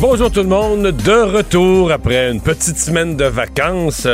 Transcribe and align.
Bonjour 0.00 0.30
tout 0.30 0.40
le 0.42 0.48
monde, 0.48 0.82
de 0.88 1.36
retour 1.36 1.90
après 1.92 2.30
une 2.30 2.40
petite 2.40 2.78
semaine 2.78 3.16
de 3.16 3.24
vacances. 3.24 4.06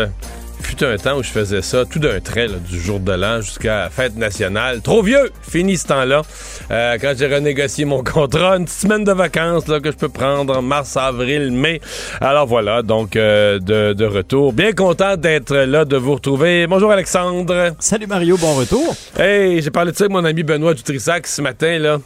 Fut 0.63 0.85
un 0.85 0.97
temps 0.99 1.17
où 1.19 1.23
je 1.23 1.31
faisais 1.31 1.63
ça 1.63 1.85
tout 1.85 1.99
d'un 1.99 2.21
trait, 2.21 2.47
là, 2.47 2.59
du 2.59 2.79
jour 2.79 3.01
de 3.01 3.13
l'an 3.13 3.41
jusqu'à 3.41 3.85
la 3.85 3.91
fête 3.91 4.17
nationale. 4.17 4.83
Trop 4.83 5.03
vieux, 5.03 5.31
fini 5.43 5.77
ce 5.77 5.87
temps-là. 5.89 6.23
Euh, 6.71 6.99
quand 7.01 7.15
j'ai 7.17 7.27
renégocié 7.35 7.87
mon 7.87 8.05
contrat, 8.05 8.57
une 8.59 8.67
petite 8.67 8.79
semaine 8.79 9.03
de 9.03 9.13
vacances 9.13 9.67
là, 9.69 9.81
que 9.81 9.91
je 9.91 9.97
peux 9.97 10.11
prendre 10.11 10.57
en 10.57 10.63
mars, 10.63 10.97
avril, 10.97 11.51
mai. 11.51 11.81
Alors 12.21 12.47
voilà, 12.47 12.83
donc 12.83 13.17
euh, 13.17 13.59
de, 13.59 13.95
de 13.95 14.05
retour. 14.05 14.53
Bien 14.53 14.73
content 14.73 15.17
d'être 15.17 15.57
là, 15.57 15.85
de 15.85 15.97
vous 15.97 16.15
retrouver. 16.15 16.67
Bonjour 16.67 16.93
Alexandre. 16.93 17.75
Salut 17.79 18.07
Mario, 18.07 18.37
bon 18.37 18.55
retour. 18.55 18.95
Hey, 19.19 19.63
j'ai 19.63 19.71
parlé 19.71 19.93
de 19.93 19.97
ça 19.97 20.05
avec 20.05 20.13
mon 20.13 20.25
ami 20.25 20.43
Benoît 20.43 20.75
Dutrissac 20.75 21.27
ce 21.27 21.41
matin, 21.43 21.79
là. 21.79 21.99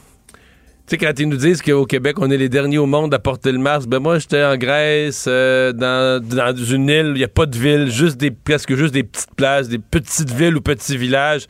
Tu 0.86 0.90
sais, 0.90 0.98
quand 0.98 1.18
ils 1.18 1.26
nous 1.28 1.38
disent 1.38 1.62
qu'au 1.62 1.86
Québec, 1.86 2.16
on 2.20 2.30
est 2.30 2.36
les 2.36 2.50
derniers 2.50 2.76
au 2.76 2.84
monde 2.84 3.14
à 3.14 3.18
porter 3.18 3.52
le 3.52 3.58
masque, 3.58 3.88
ben 3.88 4.00
moi, 4.00 4.18
j'étais 4.18 4.44
en 4.44 4.56
Grèce, 4.58 5.24
euh, 5.26 5.72
dans, 5.72 6.22
dans 6.22 6.54
une 6.54 6.90
île, 6.90 7.06
il 7.08 7.14
n'y 7.14 7.24
a 7.24 7.28
pas 7.28 7.46
de 7.46 7.56
ville, 7.56 7.90
juste 7.90 8.18
des, 8.18 8.30
presque 8.30 8.74
juste 8.74 8.92
des 8.92 9.02
petites 9.02 9.34
places, 9.34 9.68
des 9.68 9.78
petites 9.78 10.30
villes 10.30 10.56
ou 10.56 10.60
petits 10.60 10.98
villages. 10.98 11.46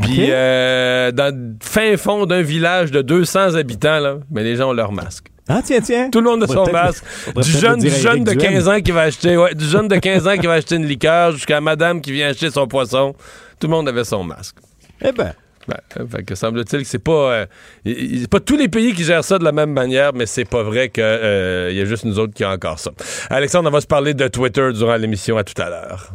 Puis, 0.00 0.22
Ok. 0.24 0.28
euh, 0.30 1.12
dans 1.12 1.36
le 1.36 1.54
fin 1.62 1.98
fond 1.98 2.24
d'un 2.24 2.40
village 2.40 2.90
de 2.90 3.02
200 3.02 3.56
habitants, 3.56 4.00
là, 4.00 4.16
ben 4.30 4.42
les 4.42 4.56
gens 4.56 4.70
ont 4.70 4.72
leur 4.72 4.90
masque. 4.90 5.26
Ah, 5.48 5.60
tiens, 5.62 5.80
tiens. 5.82 6.08
Tout 6.08 6.20
le 6.22 6.30
monde 6.30 6.44
a 6.44 6.46
son 6.46 6.64
masque. 6.72 7.04
Du 7.36 7.50
jeune, 7.50 7.78
du 7.78 7.90
jeune 7.90 8.24
de 8.24 8.32
Duhem. 8.32 8.52
15 8.54 8.68
ans 8.68 8.80
qui 8.80 8.90
va 8.92 9.02
acheter, 9.02 9.36
ouais, 9.36 9.54
du 9.54 9.66
jeune 9.66 9.88
de 9.88 9.96
15 9.96 10.26
ans 10.28 10.36
qui 10.38 10.46
va 10.46 10.54
acheter 10.54 10.76
une 10.76 10.86
liqueur 10.86 11.32
jusqu'à 11.32 11.60
madame 11.60 12.00
qui 12.00 12.12
vient 12.12 12.28
acheter 12.30 12.48
son 12.50 12.66
poisson. 12.66 13.14
Tout 13.60 13.66
le 13.66 13.72
monde 13.72 13.86
avait 13.88 14.04
son 14.04 14.24
masque. 14.24 14.56
Eh 15.04 15.12
ben, 15.12 15.34
Ben, 15.68 15.76
euh, 16.00 16.06
fait 16.06 16.24
que 16.24 16.34
semble-t-il 16.34 16.82
que 16.82 16.88
c'est 16.88 16.98
pas, 16.98 17.32
euh, 17.32 17.46
y- 17.84 18.26
pas 18.26 18.40
tous 18.40 18.56
les 18.56 18.68
pays 18.68 18.92
qui 18.94 19.04
gèrent 19.04 19.22
ça 19.24 19.38
de 19.38 19.44
la 19.44 19.52
même 19.52 19.70
manière, 19.72 20.12
mais 20.12 20.26
c'est 20.26 20.44
pas 20.44 20.62
vrai 20.62 20.88
qu'il 20.88 21.02
y 21.04 21.80
a 21.80 21.84
juste 21.84 22.04
nous 22.04 22.18
autres 22.18 22.34
qui 22.34 22.42
a 22.44 22.50
encore 22.50 22.78
ça. 22.78 22.90
Alexandre, 23.30 23.68
on 23.68 23.72
va 23.72 23.80
se 23.80 23.86
parler 23.86 24.14
de 24.14 24.26
Twitter 24.28 24.70
durant 24.74 24.96
l'émission 24.96 25.36
à 25.36 25.44
tout 25.44 25.60
à 25.62 25.70
l'heure. 25.70 26.10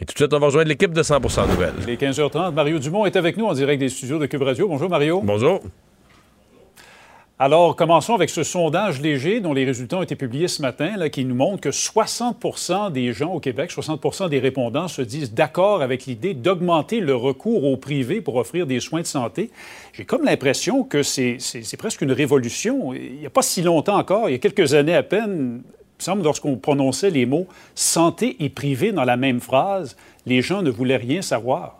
Et 0.00 0.04
tout 0.06 0.14
de 0.14 0.18
suite, 0.18 0.32
on 0.32 0.38
va 0.38 0.46
rejoindre 0.46 0.68
l'équipe 0.68 0.92
de 0.92 1.02
100% 1.02 1.46
Nouvelles. 1.46 1.72
Il 1.86 1.90
est 1.90 1.96
15h30. 2.00 2.52
Mario 2.54 2.78
Dumont 2.78 3.04
est 3.06 3.16
avec 3.16 3.36
nous 3.36 3.44
en 3.46 3.52
direct 3.52 3.80
des 3.80 3.88
studios 3.90 4.18
de 4.18 4.26
Cube 4.26 4.42
Radio. 4.42 4.66
Bonjour 4.68 4.88
Mario. 4.88 5.20
Bonjour. 5.22 5.60
Alors, 7.42 7.74
commençons 7.74 8.14
avec 8.14 8.28
ce 8.28 8.42
sondage 8.42 9.00
léger 9.00 9.40
dont 9.40 9.54
les 9.54 9.64
résultats 9.64 9.96
ont 9.96 10.02
été 10.02 10.14
publiés 10.14 10.46
ce 10.46 10.60
matin, 10.60 11.08
qui 11.08 11.24
nous 11.24 11.34
montre 11.34 11.62
que 11.62 11.70
60% 11.70 12.92
des 12.92 13.14
gens 13.14 13.32
au 13.32 13.40
Québec, 13.40 13.70
60 13.70 14.28
des 14.28 14.40
répondants 14.40 14.88
se 14.88 15.00
disent 15.00 15.32
d'accord 15.32 15.80
avec 15.80 16.04
l'idée 16.04 16.34
d'augmenter 16.34 17.00
le 17.00 17.14
recours 17.14 17.64
au 17.64 17.78
privé 17.78 18.20
pour 18.20 18.36
offrir 18.36 18.66
des 18.66 18.78
soins 18.78 19.00
de 19.00 19.06
santé. 19.06 19.50
J'ai 19.94 20.04
comme 20.04 20.22
l'impression 20.22 20.84
que 20.84 21.02
c'est 21.02 21.38
presque 21.78 22.02
une 22.02 22.12
révolution. 22.12 22.92
Il 22.92 23.20
n'y 23.20 23.26
a 23.26 23.30
pas 23.30 23.40
si 23.40 23.62
longtemps 23.62 23.96
encore, 23.96 24.28
il 24.28 24.32
y 24.32 24.34
a 24.34 24.38
quelques 24.38 24.74
années 24.74 24.94
à 24.94 25.02
peine, 25.02 25.62
il 25.98 26.04
semble, 26.04 26.22
lorsqu'on 26.22 26.56
prononçait 26.56 27.08
les 27.08 27.24
mots 27.24 27.46
santé 27.74 28.36
et 28.40 28.50
privé 28.50 28.92
dans 28.92 29.04
la 29.04 29.16
même 29.16 29.40
phrase, 29.40 29.96
les 30.26 30.42
gens 30.42 30.60
ne 30.60 30.68
voulaient 30.68 30.98
rien 30.98 31.22
savoir. 31.22 31.79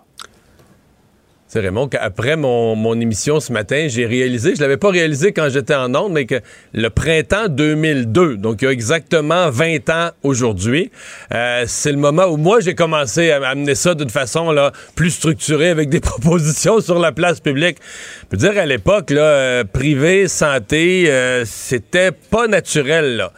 C'est 1.52 1.58
Raymond 1.58 1.88
qu'après 1.88 2.36
mon, 2.36 2.76
mon 2.76 3.00
émission 3.00 3.40
ce 3.40 3.52
matin, 3.52 3.86
j'ai 3.88 4.06
réalisé, 4.06 4.54
je 4.54 4.60
l'avais 4.60 4.76
pas 4.76 4.90
réalisé 4.90 5.32
quand 5.32 5.48
j'étais 5.48 5.74
en 5.74 5.92
Onde, 5.96 6.12
mais 6.12 6.24
que 6.24 6.40
le 6.72 6.90
printemps 6.90 7.48
2002, 7.48 8.36
donc 8.36 8.62
il 8.62 8.66
y 8.66 8.68
a 8.68 8.70
exactement 8.70 9.50
20 9.50 9.90
ans 9.90 10.10
aujourd'hui, 10.22 10.92
euh, 11.34 11.64
c'est 11.66 11.90
le 11.90 11.98
moment 11.98 12.26
où 12.26 12.36
moi 12.36 12.60
j'ai 12.60 12.76
commencé 12.76 13.32
à 13.32 13.44
amener 13.48 13.74
ça 13.74 13.96
d'une 13.96 14.10
façon 14.10 14.52
là, 14.52 14.70
plus 14.94 15.10
structurée 15.10 15.70
avec 15.70 15.88
des 15.88 15.98
propositions 16.10 16.80
sur 16.80 17.00
la 17.00 17.10
place 17.10 17.40
publique. 17.40 17.78
Je 18.20 18.26
peux 18.28 18.36
dire 18.36 18.56
à 18.56 18.64
l'époque, 18.64 19.10
là, 19.10 19.20
euh, 19.20 19.64
privé, 19.64 20.28
santé, 20.28 21.06
euh, 21.10 21.44
c'était 21.46 22.12
pas 22.12 22.46
naturel. 22.46 23.16
Là. 23.16 23.32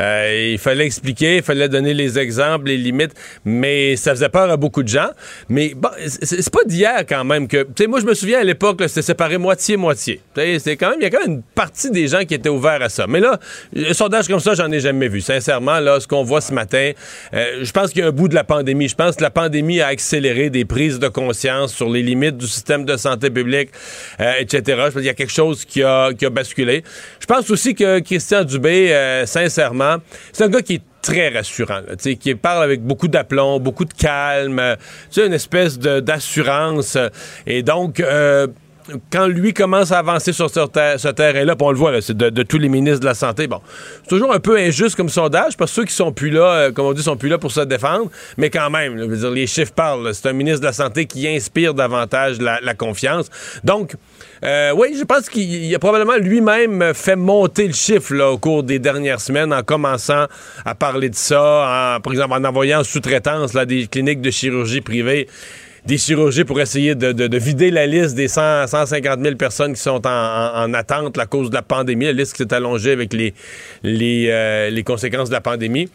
Euh, 0.00 0.50
il 0.52 0.58
fallait 0.58 0.86
expliquer, 0.86 1.36
il 1.36 1.42
fallait 1.42 1.68
donner 1.68 1.94
les 1.94 2.18
exemples, 2.18 2.66
les 2.66 2.76
limites, 2.76 3.12
mais 3.44 3.96
ça 3.96 4.12
faisait 4.12 4.28
peur 4.28 4.50
à 4.50 4.56
beaucoup 4.56 4.82
de 4.82 4.88
gens. 4.88 5.10
Mais 5.48 5.72
bon, 5.74 5.90
c'est 6.06 6.50
pas 6.50 6.64
d'hier 6.64 7.04
quand 7.08 7.24
même 7.24 7.48
que. 7.48 7.62
Tu 7.62 7.84
sais, 7.84 7.86
moi, 7.86 8.00
je 8.00 8.06
me 8.06 8.14
souviens 8.14 8.40
à 8.40 8.44
l'époque, 8.44 8.82
c'était 8.86 9.02
séparé 9.02 9.38
moitié-moitié. 9.38 10.20
C'était 10.34 10.76
quand 10.76 10.90
même, 10.90 10.98
il 11.00 11.04
y 11.04 11.06
a 11.06 11.10
quand 11.10 11.20
même 11.20 11.36
une 11.36 11.42
partie 11.42 11.90
des 11.90 12.08
gens 12.08 12.24
qui 12.24 12.34
étaient 12.34 12.48
ouverts 12.48 12.82
à 12.82 12.88
ça. 12.88 13.06
Mais 13.06 13.20
là, 13.20 13.38
un 13.76 13.92
sondage 13.92 14.28
comme 14.28 14.40
ça, 14.40 14.54
j'en 14.54 14.70
ai 14.70 14.80
jamais 14.80 15.08
vu. 15.08 15.20
Sincèrement, 15.20 15.80
là, 15.80 16.00
ce 16.00 16.06
qu'on 16.06 16.22
voit 16.22 16.40
ce 16.40 16.52
matin, 16.52 16.92
euh, 17.34 17.60
je 17.62 17.70
pense 17.72 17.90
qu'il 17.90 18.00
y 18.00 18.04
a 18.04 18.08
un 18.08 18.12
bout 18.12 18.28
de 18.28 18.34
la 18.34 18.44
pandémie. 18.44 18.88
Je 18.88 18.94
pense 18.94 19.16
que 19.16 19.22
la 19.22 19.30
pandémie 19.30 19.80
a 19.80 19.88
accéléré 19.88 20.50
des 20.50 20.64
prises 20.64 20.98
de 20.98 21.08
conscience 21.08 21.74
sur 21.74 21.88
les 21.88 22.02
limites 22.02 22.36
du 22.36 22.46
système 22.46 22.84
de 22.84 22.96
santé 22.96 23.30
publique, 23.30 23.70
euh, 24.20 24.32
etc. 24.38 24.62
Je 24.66 24.74
pense 24.74 24.92
qu'il 24.94 25.04
y 25.04 25.08
a 25.08 25.14
quelque 25.14 25.32
chose 25.32 25.64
qui 25.64 25.82
a, 25.82 26.12
qui 26.12 26.26
a 26.26 26.30
basculé. 26.30 26.82
Je 27.20 27.26
pense 27.26 27.50
aussi 27.50 27.74
que 27.74 28.00
Christian 28.00 28.44
Dubé, 28.44 28.88
euh, 28.92 29.26
c'est 30.32 30.44
un 30.44 30.48
gars 30.48 30.62
qui 30.62 30.74
est 30.74 30.82
très 31.02 31.28
rassurant, 31.30 31.80
qui 32.20 32.34
parle 32.36 32.62
avec 32.62 32.82
beaucoup 32.82 33.08
d'aplomb, 33.08 33.58
beaucoup 33.58 33.84
de 33.84 33.92
calme, 33.92 34.58
euh, 34.60 34.76
une 35.16 35.32
espèce 35.32 35.78
d'assurance. 35.78 36.96
euh, 36.96 37.08
et 37.46 37.62
donc, 37.62 37.98
euh, 38.00 38.46
quand 39.10 39.26
lui 39.26 39.52
commence 39.52 39.92
à 39.92 39.98
avancer 39.98 40.32
sur 40.32 40.50
ce, 40.50 40.66
ter- 40.66 40.98
ce 40.98 41.08
terrain-là, 41.08 41.54
on 41.60 41.70
le 41.70 41.76
voit, 41.76 42.00
c'est 42.00 42.16
de, 42.16 42.42
tous 42.42 42.58
les 42.58 42.68
ministres 42.68 43.00
de 43.00 43.06
la 43.06 43.14
Santé, 43.14 43.46
bon, 43.46 43.60
c'est 44.02 44.08
toujours 44.08 44.32
un 44.32 44.40
peu 44.40 44.58
injuste 44.58 44.96
comme 44.96 45.08
sondage, 45.08 45.56
parce 45.56 45.70
que 45.70 45.74
ceux 45.76 45.84
qui 45.84 45.94
sont 45.94 46.12
plus 46.12 46.30
là, 46.30 46.46
euh, 46.46 46.72
comme 46.72 46.86
on 46.86 46.92
dit, 46.92 47.02
sont 47.02 47.16
plus 47.16 47.28
là 47.28 47.38
pour 47.38 47.52
se 47.52 47.60
défendre, 47.60 48.10
mais 48.36 48.50
quand 48.50 48.70
même, 48.70 48.98
je 48.98 49.04
veux 49.04 49.16
dire, 49.16 49.30
les 49.30 49.46
chiffres 49.46 49.72
parlent, 49.72 50.14
c'est 50.14 50.28
un 50.28 50.32
ministre 50.32 50.60
de 50.60 50.66
la 50.66 50.72
Santé 50.72 51.06
qui 51.06 51.28
inspire 51.28 51.74
davantage 51.74 52.38
la, 52.40 52.74
confiance. 52.74 53.28
Donc, 53.64 53.94
euh, 54.44 54.72
oui, 54.74 54.96
je 54.98 55.04
pense 55.04 55.28
qu'il 55.28 55.42
il 55.42 55.74
a 55.74 55.78
probablement 55.78 56.16
lui-même 56.16 56.94
fait 56.94 57.16
monter 57.16 57.66
le 57.66 57.74
chiffre 57.74 58.18
au 58.18 58.38
cours 58.38 58.62
des 58.62 58.78
dernières 58.78 59.20
semaines 59.20 59.52
en 59.52 59.62
commençant 59.62 60.26
à 60.64 60.74
parler 60.74 61.10
de 61.10 61.14
ça, 61.14 61.98
par 62.02 62.12
exemple 62.12 62.32
en 62.32 62.44
envoyant 62.44 62.80
en 62.80 62.84
sous-traitance 62.84 63.52
des 63.52 63.86
cliniques 63.86 64.22
de 64.22 64.30
chirurgie 64.30 64.80
privée 64.80 65.28
des 65.84 65.98
chirurgies 65.98 66.44
pour 66.44 66.60
essayer 66.60 66.94
de, 66.94 67.10
de- 67.12 67.26
de 67.26 67.36
vider 67.38 67.70
la 67.70 67.86
liste 67.86 68.14
des 68.14 68.28
100, 68.28 68.68
150 68.68 69.20
000 69.20 69.36
personnes 69.36 69.74
qui 69.74 69.80
sont 69.80 70.06
en, 70.06 70.10
en- 70.10 70.62
en 70.64 70.74
attente 70.74 71.18
à 71.18 71.26
cause 71.26 71.50
de 71.50 71.54
la 71.54 71.62
pandémie, 71.62 72.04
la 72.04 72.12
liste 72.12 72.32
qui 72.36 72.42
s'est 72.44 72.54
allongée 72.54 72.92
avec 72.92 73.12
les, 73.12 73.34
les, 73.82 74.28
euh, 74.30 74.70
les 74.70 74.84
conséquences 74.84 75.28
de 75.28 75.34
la 75.34 75.40
pandémie. 75.40 75.88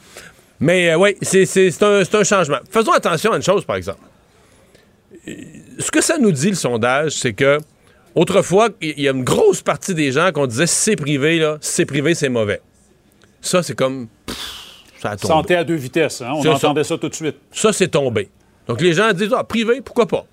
Mais 0.59 0.93
oui, 0.95 1.15
c'est 1.21 1.83
un, 1.83 2.23
changement. 2.23 2.57
Faisons 2.69 2.91
attention 2.91 3.31
à 3.31 3.37
une 3.37 3.43
chose, 3.43 3.63
par 3.63 3.75
exemple. 3.75 3.99
Euh, 5.27 5.31
Ce 5.79 5.91
que 5.91 6.01
ça 6.01 6.17
nous 6.17 6.31
dit, 6.31 6.49
le 6.49 6.55
sondage, 6.55 7.11
c'est 7.11 7.33
que 7.33 7.59
autrefois, 8.15 8.69
il 8.81 8.99
y 8.99 9.07
a 9.07 9.11
une 9.11 9.23
grosse 9.23 9.61
partie 9.61 9.93
des 9.93 10.11
gens 10.11 10.31
qu'on 10.33 10.47
disait 10.47 10.67
c'est 10.67 10.95
privé, 10.95 11.37
là, 11.39 11.57
c'est 11.61 11.85
privé, 11.85 12.13
c'est 12.15 12.29
mauvais. 12.29 12.59
Ça, 13.41 13.61
c'est 13.63 13.75
comme. 13.75 14.07
Ça 14.99 15.11
a 15.11 15.15
tombé. 15.15 15.31
Santé 15.33 15.55
à 15.55 15.63
deux 15.63 15.75
vitesses, 15.75 16.21
hein? 16.21 16.31
on 16.35 16.41
ça. 16.41 16.53
entendait 16.55 16.83
ça 16.83 16.97
tout 16.97 17.07
de 17.07 17.13
suite. 17.15 17.35
Ça, 17.51 17.71
c'est 17.71 17.87
tombé. 17.89 18.29
Donc, 18.67 18.81
les 18.81 18.93
gens 18.93 19.11
disent, 19.13 19.33
ah, 19.35 19.43
privé, 19.43 19.81
pourquoi 19.83 20.05
pas? 20.05 20.25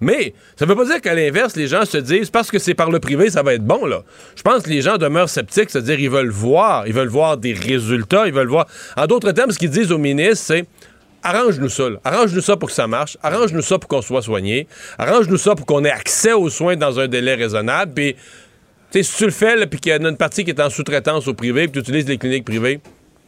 Mais 0.00 0.32
ça 0.56 0.64
ne 0.64 0.70
veut 0.70 0.76
pas 0.76 0.84
dire 0.84 1.00
qu'à 1.00 1.14
l'inverse, 1.14 1.56
les 1.56 1.66
gens 1.66 1.84
se 1.84 1.98
disent, 1.98 2.30
parce 2.30 2.50
que 2.50 2.58
c'est 2.58 2.74
par 2.74 2.90
le 2.90 3.00
privé, 3.00 3.30
ça 3.30 3.42
va 3.42 3.54
être 3.54 3.64
bon, 3.64 3.84
là. 3.84 4.04
Je 4.36 4.42
pense 4.42 4.62
que 4.62 4.70
les 4.70 4.80
gens 4.80 4.96
demeurent 4.96 5.28
sceptiques, 5.28 5.70
c'est-à-dire, 5.70 5.98
ils 5.98 6.10
veulent 6.10 6.30
voir, 6.30 6.86
ils 6.86 6.92
veulent 6.92 7.08
voir 7.08 7.36
des 7.36 7.52
résultats, 7.52 8.26
ils 8.26 8.32
veulent 8.32 8.48
voir. 8.48 8.66
En 8.96 9.06
d'autres 9.06 9.32
termes, 9.32 9.50
ce 9.50 9.58
qu'ils 9.58 9.70
disent 9.70 9.90
au 9.90 9.98
ministre, 9.98 10.44
c'est, 10.46 10.66
arrange-nous 11.22 11.68
ça. 11.68 11.88
Arrange-nous 12.04 12.40
ça 12.40 12.56
pour 12.56 12.68
que 12.68 12.74
ça 12.74 12.86
marche. 12.86 13.18
Arrange-nous 13.22 13.62
ça 13.62 13.78
pour 13.78 13.88
qu'on 13.88 14.02
soit 14.02 14.22
soigné. 14.22 14.68
Arrange-nous 14.98 15.36
ça 15.36 15.56
pour 15.56 15.66
qu'on 15.66 15.84
ait 15.84 15.90
accès 15.90 16.32
aux 16.32 16.48
soins 16.48 16.76
dans 16.76 17.00
un 17.00 17.08
délai 17.08 17.34
raisonnable. 17.34 17.92
Puis, 17.92 18.16
si 19.02 19.16
tu 19.16 19.24
le 19.24 19.32
fais, 19.32 19.66
puis 19.66 19.80
qu'il 19.80 19.90
y 19.90 19.92
a 19.92 19.96
une 19.96 20.16
partie 20.16 20.44
qui 20.44 20.50
est 20.50 20.60
en 20.60 20.70
sous-traitance 20.70 21.26
au 21.26 21.34
privé, 21.34 21.66
puis 21.66 21.72
tu 21.72 21.78
utilises 21.80 22.06
les 22.06 22.18
cliniques 22.18 22.44
privées, 22.44 22.80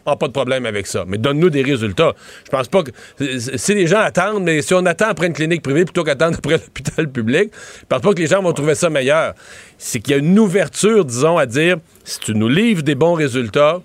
ah, 0.06 0.16
pas 0.16 0.28
de 0.28 0.32
problème 0.32 0.66
avec 0.66 0.86
ça. 0.86 1.04
Mais 1.06 1.18
donne-nous 1.18 1.50
des 1.50 1.62
résultats. 1.62 2.14
Je 2.44 2.50
pense 2.50 2.68
pas 2.68 2.82
que. 2.82 2.90
Si 3.56 3.74
les 3.74 3.86
gens 3.86 4.00
attendent, 4.00 4.44
mais 4.44 4.62
si 4.62 4.74
on 4.74 4.84
attend 4.86 5.08
après 5.08 5.26
une 5.26 5.32
clinique 5.32 5.62
privée 5.62 5.84
plutôt 5.84 6.04
qu'attendre 6.04 6.38
après 6.38 6.52
l'hôpital 6.64 7.10
public, 7.10 7.50
je 7.80 7.86
pense 7.88 8.00
pas 8.00 8.14
que 8.14 8.20
les 8.20 8.26
gens 8.26 8.42
vont 8.42 8.52
trouver 8.52 8.74
ça 8.74 8.90
meilleur. 8.90 9.34
C'est 9.78 10.00
qu'il 10.00 10.12
y 10.12 10.14
a 10.14 10.18
une 10.18 10.38
ouverture, 10.38 11.04
disons, 11.04 11.38
à 11.38 11.46
dire 11.46 11.76
si 12.04 12.18
tu 12.20 12.34
nous 12.34 12.48
livres 12.48 12.82
des 12.82 12.94
bons 12.94 13.14
résultats, 13.14 13.80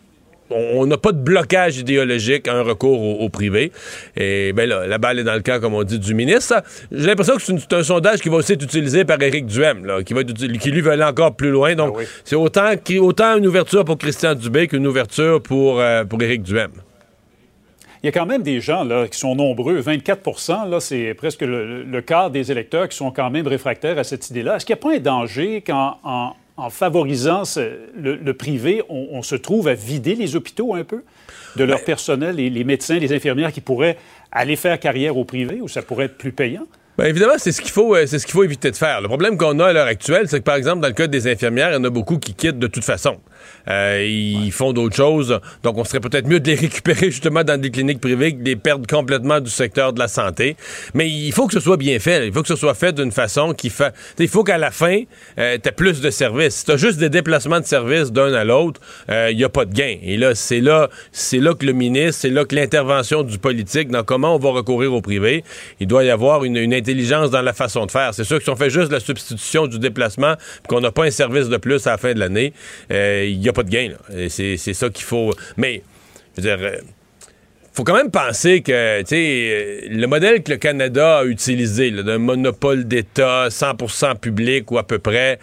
on 0.52 0.86
n'a 0.86 0.98
pas 0.98 1.12
de 1.12 1.18
blocage 1.18 1.78
idéologique 1.78 2.48
à 2.48 2.54
un 2.54 2.62
recours 2.62 3.02
au, 3.02 3.24
au 3.26 3.30
privé. 3.30 3.72
Et 4.16 4.54
ben 4.54 4.70
là, 4.70 4.86
la 4.86 4.98
balle 4.98 5.20
est 5.20 5.24
dans 5.24 5.34
le 5.34 5.42
camp, 5.42 5.60
comme 5.60 5.74
on 5.74 5.84
dit, 5.84 5.98
du 6.00 6.14
ministre. 6.14 6.62
J'ai 6.92 7.08
l'impression 7.08 7.36
que 7.36 7.42
c'est 7.42 7.74
un 7.74 7.84
sondage 7.84 8.22
qui 8.22 8.30
va 8.30 8.38
aussi 8.38 8.54
être 8.54 8.64
utilisé 8.64 9.06
par 9.06 9.22
Éric 9.22 9.48
Duhem, 9.48 9.86
là, 9.86 10.04
qui, 10.04 10.14
va 10.14 10.22
être 10.22 10.30
uti- 10.32 10.58
qui 10.60 10.70
lui 10.72 10.82
veut 10.82 10.92
aller 10.92 11.04
encore 11.04 11.36
plus 11.36 11.50
loin. 11.50 11.74
Donc, 11.76 11.94
Ah 11.96 12.00
oui. 12.00 12.06
c'est 12.24 12.36
autant, 12.36 13.38
une 13.38 13.48
ouverture 13.48 13.84
pour 13.86 13.98
Christian 13.98 14.36
Dubé 14.36 14.68
qu'une 14.68 14.86
ouverture 14.86 15.42
pour, 15.42 15.80
euh, 15.80 16.04
pour 16.06 16.22
Éric 16.22 16.44
Duhem. 16.44 16.72
Il 18.04 18.06
y 18.06 18.10
a 18.10 18.12
quand 18.12 18.28
même 18.28 18.44
des 18.44 18.62
gens 18.62 18.84
là, 18.84 19.08
qui 19.08 19.18
sont 19.18 19.34
nombreux. 19.34 19.80
24% 19.82 20.70
là, 20.70 20.80
c'est 20.80 21.16
presque 21.16 21.42
le, 21.42 21.82
le 21.84 22.02
quart 22.02 22.30
des 22.30 22.52
électeurs 22.52 22.88
qui 22.88 22.96
sont 22.96 23.10
quand 23.10 23.32
même 23.32 23.48
réfractaires 23.48 23.98
à 23.98 24.04
cette 24.04 24.30
idée-là. 24.30 24.58
Est-ce 24.58 24.66
qu'il 24.68 24.76
n'y 24.76 24.80
a 24.80 24.84
pas 24.84 24.96
un 24.96 25.00
danger 25.00 25.64
qu'en 25.66 25.98
en, 26.04 26.34
en 26.58 26.70
favorisant 26.70 27.46
ce- 27.46 27.78
le, 27.98 28.16
le 28.16 28.34
privé, 28.34 28.82
on, 28.90 29.08
on 29.12 29.22
se 29.22 29.36
trouve 29.36 29.68
à 29.68 29.74
vider 29.74 30.16
les 30.16 30.36
hôpitaux 30.36 30.74
un 30.76 30.84
peu 30.84 31.04
de 31.56 31.64
leur 31.64 31.84
personnel, 31.84 32.36
les, 32.36 32.50
les 32.50 32.64
médecins, 32.64 32.98
les 32.98 33.14
infirmières 33.14 33.52
qui 33.52 33.62
pourraient 33.62 33.98
aller 34.32 34.56
faire 34.56 34.80
carrière 34.80 35.18
au 35.18 35.26
privé 35.26 35.60
où 35.62 35.68
ça 35.68 35.82
pourrait 35.82 36.06
être 36.06 36.18
plus 36.18 36.32
payant? 36.32 36.66
Bien, 36.98 37.08
évidemment, 37.08 37.34
c'est 37.38 37.52
ce 37.52 37.62
qu'il 37.62 37.72
faut, 37.72 37.94
euh, 37.94 38.06
c'est 38.06 38.20
ce 38.20 38.26
qu'il 38.26 38.34
faut 38.34 38.44
éviter 38.46 38.72
de 38.72 38.76
faire. 38.78 39.02
Le 39.02 39.10
problème 39.10 39.38
qu'on 39.38 39.60
a 39.60 39.66
à 39.68 39.74
l'heure 39.74 39.88
actuelle, 39.88 40.30
c'est 40.30 40.40
que, 40.40 40.46
par 40.46 40.56
exemple, 40.56 40.82
dans 40.82 40.88
le 40.88 40.94
cas 40.94 41.08
des 41.08 41.30
infirmières, 41.30 41.72
il 41.72 41.74
y 41.74 41.78
en 41.78 41.84
a 41.84 41.90
beaucoup 41.90 42.18
qui 42.20 42.34
quittent 42.34 42.60
de 42.60 42.68
toute 42.68 42.86
façon. 42.86 43.18
Euh, 43.68 44.06
ils 44.06 44.52
font 44.52 44.74
d'autres 44.74 44.96
choses. 44.96 45.40
Donc, 45.64 45.78
on 45.78 45.84
serait 45.84 46.00
peut-être 46.00 46.28
mieux 46.28 46.40
de 46.40 46.48
les 46.48 46.56
récupérer 46.66 47.12
justement 47.12 47.44
dans 47.44 47.60
des 47.60 47.72
cliniques 47.72 48.02
privées 48.02 48.34
que 48.34 48.40
de 48.40 48.46
les 48.46 48.56
perdre 48.56 48.88
complètement 48.88 49.40
du 49.40 49.50
secteur 49.50 49.94
de 49.94 50.00
la 50.00 50.08
santé. 50.08 50.56
Mais 50.94 51.10
il 51.10 51.32
faut 51.32 51.48
que 51.48 51.54
ce 51.54 51.60
soit 51.60 51.78
bien 51.78 52.00
fait. 52.00 52.28
Il 52.28 52.34
faut 52.34 52.42
que 52.42 52.48
ce 52.48 52.56
soit 52.56 52.76
fait 52.76 52.94
d'une 52.94 53.12
façon 53.12 53.54
qui 53.54 53.70
fait. 53.70 53.94
Il 54.20 54.28
faut 54.28 54.44
qu'à 54.44 54.58
la 54.58 54.72
fin, 54.72 55.02
euh, 55.40 55.58
tu 55.62 55.72
plus 55.72 56.02
de 56.02 56.10
services. 56.10 56.56
Si 56.56 56.66
tu 56.66 56.78
juste 56.78 57.00
des 57.00 57.10
déplacements 57.10 57.60
de 57.60 57.66
services 57.66 58.12
d'un 58.12 58.34
à 58.34 58.44
l'autre, 58.44 58.80
il 59.10 59.36
n'y 59.36 59.44
a 59.44 59.50
pas 59.50 59.66
de 59.66 59.74
gain. 59.74 59.98
Et 60.04 60.18
là, 60.18 60.36
c'est 60.36 60.62
là, 60.62 60.90
c'est 61.12 61.40
là 61.40 61.54
que 61.54 61.66
le 61.66 61.74
ministre, 61.74 62.22
c'est 62.22 62.30
là 62.30 62.46
que 62.46 62.56
l'intervention 62.56 63.24
du 63.24 63.38
politique 63.38 63.90
dans 63.90 64.04
comment 64.04 64.36
on 64.36 64.40
va 64.40 64.52
recourir 64.52 64.94
au 64.94 65.02
privé, 65.02 65.44
il 65.80 65.88
doit 65.88 66.04
y 66.04 66.10
avoir 66.10 66.44
une, 66.44 66.58
une 66.58 66.74
intelligence 66.74 67.32
dans 67.32 67.42
la 67.42 67.54
façon 67.54 67.86
de 67.86 67.92
faire. 67.92 68.14
C'est 68.14 68.24
sûr 68.24 68.38
que 68.38 68.44
si 68.44 68.50
on 68.50 68.56
fait 68.56 68.70
juste 68.70 68.92
la 68.92 69.00
substitution 69.00 69.68
du 69.68 69.80
déplacement, 69.80 70.36
qu'on 70.68 70.82
n'a 70.82 70.92
pas 70.92 71.06
un 71.06 71.12
service 71.12 71.50
de 71.50 71.58
plus 71.58 71.86
à 71.88 71.92
la 71.92 71.98
fin 71.98 72.14
de 72.14 72.20
l'année, 72.20 72.54
euh, 72.92 73.26
il 73.36 73.42
n'y 73.42 73.50
a 73.50 73.54
pas 73.54 73.64
de 73.64 73.70
gain. 73.70 73.92
C'est 74.30 74.58
ça 74.58 74.90
qu'il 74.90 75.06
faut. 75.06 75.32
Mais, 75.58 75.84
je 76.36 76.42
veux 76.42 76.48
dire. 76.48 76.66
euh, 76.66 76.78
faut 77.74 77.84
quand 77.84 77.96
même 77.96 78.12
penser 78.12 78.62
que, 78.62 78.72
euh, 78.72 79.82
le 79.90 80.06
modèle 80.06 80.42
que 80.44 80.52
le 80.52 80.58
Canada 80.58 81.20
a 81.20 81.26
utilisé, 81.26 81.92
d'un 81.92 82.20
monopole 82.20 82.86
d'État 82.86 83.50
100% 83.50 84.16
public 84.16 84.72
ou 84.72 84.78
à 84.78 84.84
peu 84.84 84.98
près, 84.98 85.40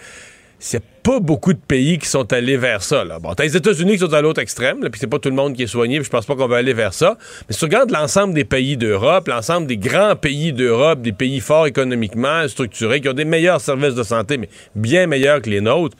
c'est 0.59 0.83
pas 1.03 1.21
beaucoup 1.21 1.53
de 1.53 1.59
pays 1.59 1.99
qui 1.99 2.07
sont 2.07 2.33
allés 2.33 2.57
vers 2.57 2.83
ça. 2.83 3.05
Là. 3.05 3.19
Bon, 3.19 3.35
t'as 3.35 3.43
les 3.45 3.57
États-Unis 3.57 3.95
qui 3.95 3.99
sont 3.99 4.15
à 4.15 4.23
l'autre 4.23 4.41
extrême, 4.41 4.81
puis 4.81 4.99
c'est 4.99 5.09
pas 5.09 5.19
tout 5.19 5.29
le 5.29 5.35
monde 5.35 5.55
qui 5.55 5.65
est 5.65 5.67
soigné, 5.67 5.97
puis 5.99 6.07
je 6.07 6.11
pense 6.11 6.25
pas 6.25 6.35
qu'on 6.35 6.47
va 6.47 6.57
aller 6.57 6.73
vers 6.73 6.95
ça. 6.95 7.19
Mais 7.49 7.53
si 7.53 7.59
tu 7.59 7.65
regardes 7.67 7.91
l'ensemble 7.91 8.33
des 8.33 8.45
pays 8.45 8.79
d'Europe, 8.79 9.29
l'ensemble 9.29 9.67
des 9.67 9.77
grands 9.77 10.17
pays 10.17 10.55
d'Europe, 10.55 11.03
des 11.03 11.13
pays 11.13 11.41
forts 11.41 11.67
économiquement, 11.67 12.49
structurés, 12.49 13.03
qui 13.03 13.11
ont 13.11 13.15
des 13.15 13.27
meilleurs 13.27 13.61
services 13.61 13.95
de 13.95 14.05
santé, 14.05 14.39
mais 14.39 14.49
bien 14.75 15.07
meilleurs 15.07 15.43
que 15.43 15.51
les 15.51 15.61
nôtres, 15.61 15.97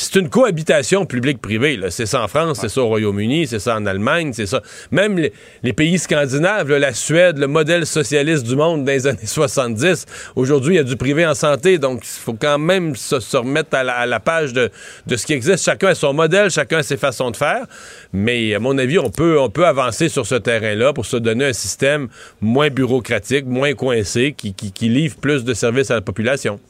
c'est 0.00 0.14
une 0.14 0.28
cohabitation 0.28 1.06
publique-privée. 1.06 1.80
C'est 1.90 2.06
ça 2.06 2.22
en 2.22 2.28
France, 2.28 2.58
c'est 2.60 2.68
ça 2.68 2.82
au 2.82 2.86
Royaume-Uni, 2.86 3.48
c'est 3.48 3.58
ça 3.58 3.76
en 3.76 3.84
Allemagne, 3.84 4.32
c'est 4.32 4.46
ça. 4.46 4.62
Même 4.92 5.18
les, 5.18 5.72
pays 5.72 5.98
scandinaves, 5.98 6.70
la 6.70 6.94
Suède, 6.94 7.36
le 7.36 7.48
modèle 7.48 7.84
socialiste 7.84 8.46
du 8.46 8.54
monde 8.54 8.84
dans 8.84 8.92
les 8.92 9.06
années 9.08 9.26
70, 9.26 10.06
aujourd'hui, 10.36 10.74
il 10.74 10.76
y 10.76 10.80
a 10.80 10.84
du 10.84 10.96
privé 10.96 11.26
en 11.26 11.34
santé. 11.34 11.78
Donc, 11.78 12.04
il 12.04 12.20
faut 12.22 12.34
quand 12.34 12.58
même 12.58 12.94
se, 12.94 13.36
remettre 13.36 13.74
à 13.74 14.06
la, 14.06 14.20
page 14.20 14.52
de, 14.52 14.70
ce 15.08 15.26
qui 15.26 15.32
existe. 15.32 15.64
Chacun 15.64 15.88
a 15.88 15.94
son 15.96 16.12
modèle, 16.12 16.48
chacun 16.50 16.78
a 16.78 16.82
ses 16.84 16.96
façons 16.96 17.32
de 17.32 17.36
faire. 17.36 17.66
Mais, 18.12 18.54
à 18.54 18.60
mon 18.60 18.78
avis, 18.78 19.00
on 19.00 19.10
peut, 19.10 19.40
avancer 19.66 20.08
sur 20.08 20.26
ce 20.26 20.36
terrain-là 20.36 20.92
pour 20.92 21.06
se 21.06 21.16
donner 21.16 21.46
un 21.46 21.52
système 21.52 22.06
moins 22.40 22.70
bureaucratique, 22.70 23.46
moins 23.46 23.74
coincé, 23.74 24.32
qui, 24.36 24.54
qui, 24.54 24.70
qui 24.70 24.88
livre 24.88 25.16
plus 25.16 25.42
de 25.42 25.54
services 25.54 25.90
à 25.90 25.94
la 25.94 26.02
population. 26.02 26.60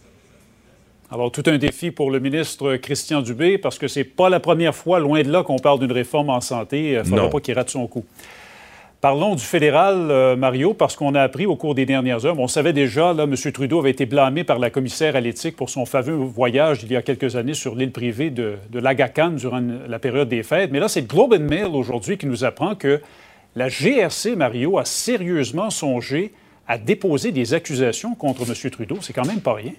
Alors, 1.10 1.32
tout 1.32 1.42
un 1.46 1.56
défi 1.56 1.90
pour 1.90 2.10
le 2.10 2.20
ministre 2.20 2.76
Christian 2.76 3.22
Dubé, 3.22 3.56
parce 3.56 3.78
que 3.78 3.88
c'est 3.88 4.04
pas 4.04 4.28
la 4.28 4.40
première 4.40 4.74
fois, 4.74 4.98
loin 4.98 5.22
de 5.22 5.30
là, 5.32 5.42
qu'on 5.42 5.58
parle 5.58 5.78
d'une 5.78 5.92
réforme 5.92 6.28
en 6.28 6.42
santé. 6.42 6.90
Il 6.92 6.98
ne 6.98 7.02
faudra 7.02 7.24
Non. 7.24 7.30
pas 7.30 7.40
qu'il 7.40 7.54
rate 7.54 7.70
son 7.70 7.86
coup. 7.86 8.04
Parlons 9.00 9.34
du 9.36 9.44
fédéral, 9.44 10.10
euh, 10.10 10.36
Mario, 10.36 10.74
parce 10.74 10.96
qu'on 10.96 11.14
a 11.14 11.22
appris 11.22 11.46
au 11.46 11.54
cours 11.56 11.74
des 11.74 11.86
dernières 11.86 12.26
heures, 12.26 12.38
on 12.38 12.48
savait 12.48 12.72
déjà, 12.74 13.14
là, 13.14 13.22
M. 13.24 13.34
Trudeau 13.52 13.78
avait 13.78 13.92
été 13.92 14.04
blâmé 14.06 14.42
par 14.44 14.58
la 14.58 14.70
commissaire 14.70 15.14
à 15.16 15.20
l'éthique 15.20 15.56
pour 15.56 15.70
son 15.70 15.86
fameux 15.86 16.12
voyage 16.14 16.80
il 16.82 16.90
y 16.92 16.96
a 16.96 17.00
quelques 17.00 17.36
années 17.36 17.54
sur 17.54 17.74
l'île 17.76 17.92
privée 17.92 18.28
de, 18.30 18.56
de 18.70 18.78
l'Agacan 18.80 19.30
durant 19.30 19.62
la 19.88 19.98
période 20.00 20.28
des 20.28 20.42
fêtes. 20.42 20.72
Mais 20.72 20.80
là, 20.80 20.88
c'est 20.88 21.00
le 21.02 21.06
Globe 21.06 21.32
and 21.34 21.48
Mail 21.48 21.68
aujourd'hui 21.74 22.18
qui 22.18 22.26
nous 22.26 22.44
apprend 22.44 22.74
que 22.74 23.00
la 23.54 23.68
GRC, 23.68 24.34
Mario, 24.36 24.78
a 24.78 24.84
sérieusement 24.84 25.70
songé 25.70 26.32
à 26.66 26.76
déposer 26.76 27.30
des 27.32 27.54
accusations 27.54 28.14
contre 28.16 28.42
M. 28.42 28.70
Trudeau. 28.70 28.98
C'est 29.00 29.12
quand 29.14 29.26
même 29.26 29.40
pas 29.40 29.54
rien. 29.54 29.72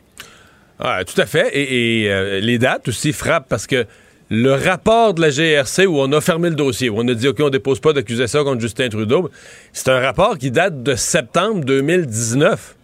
Ah, 0.80 1.04
tout 1.06 1.20
à 1.20 1.26
fait. 1.26 1.50
Et, 1.54 2.10
euh, 2.10 2.40
les 2.40 2.58
dates 2.58 2.88
aussi 2.88 3.12
frappent 3.12 3.50
parce 3.50 3.68
que 3.68 3.86
le 4.30 4.54
rapport 4.54 5.14
de 5.14 5.22
la 5.22 5.30
GRC 5.30 5.86
où 5.88 6.00
on 6.00 6.12
a 6.14 6.22
fermé 6.22 6.50
le 6.50 6.56
dossier, 6.56 6.90
où 6.90 6.96
on 6.98 7.08
a 7.08 7.14
dit, 7.14 7.28
OK, 7.28 7.40
on 7.42 7.50
dépose 7.50 7.80
pas 7.80 7.94
d'accusation 7.94 8.44
contre 8.44 8.62
Justin 8.62 8.88
Trudeau, 8.88 9.30
c'est 9.74 9.90
un 9.90 10.00
rapport 10.00 10.38
qui 10.38 10.52
date 10.52 10.84
de 10.84 10.96
septembre 10.96 11.66
2019. 11.66 12.76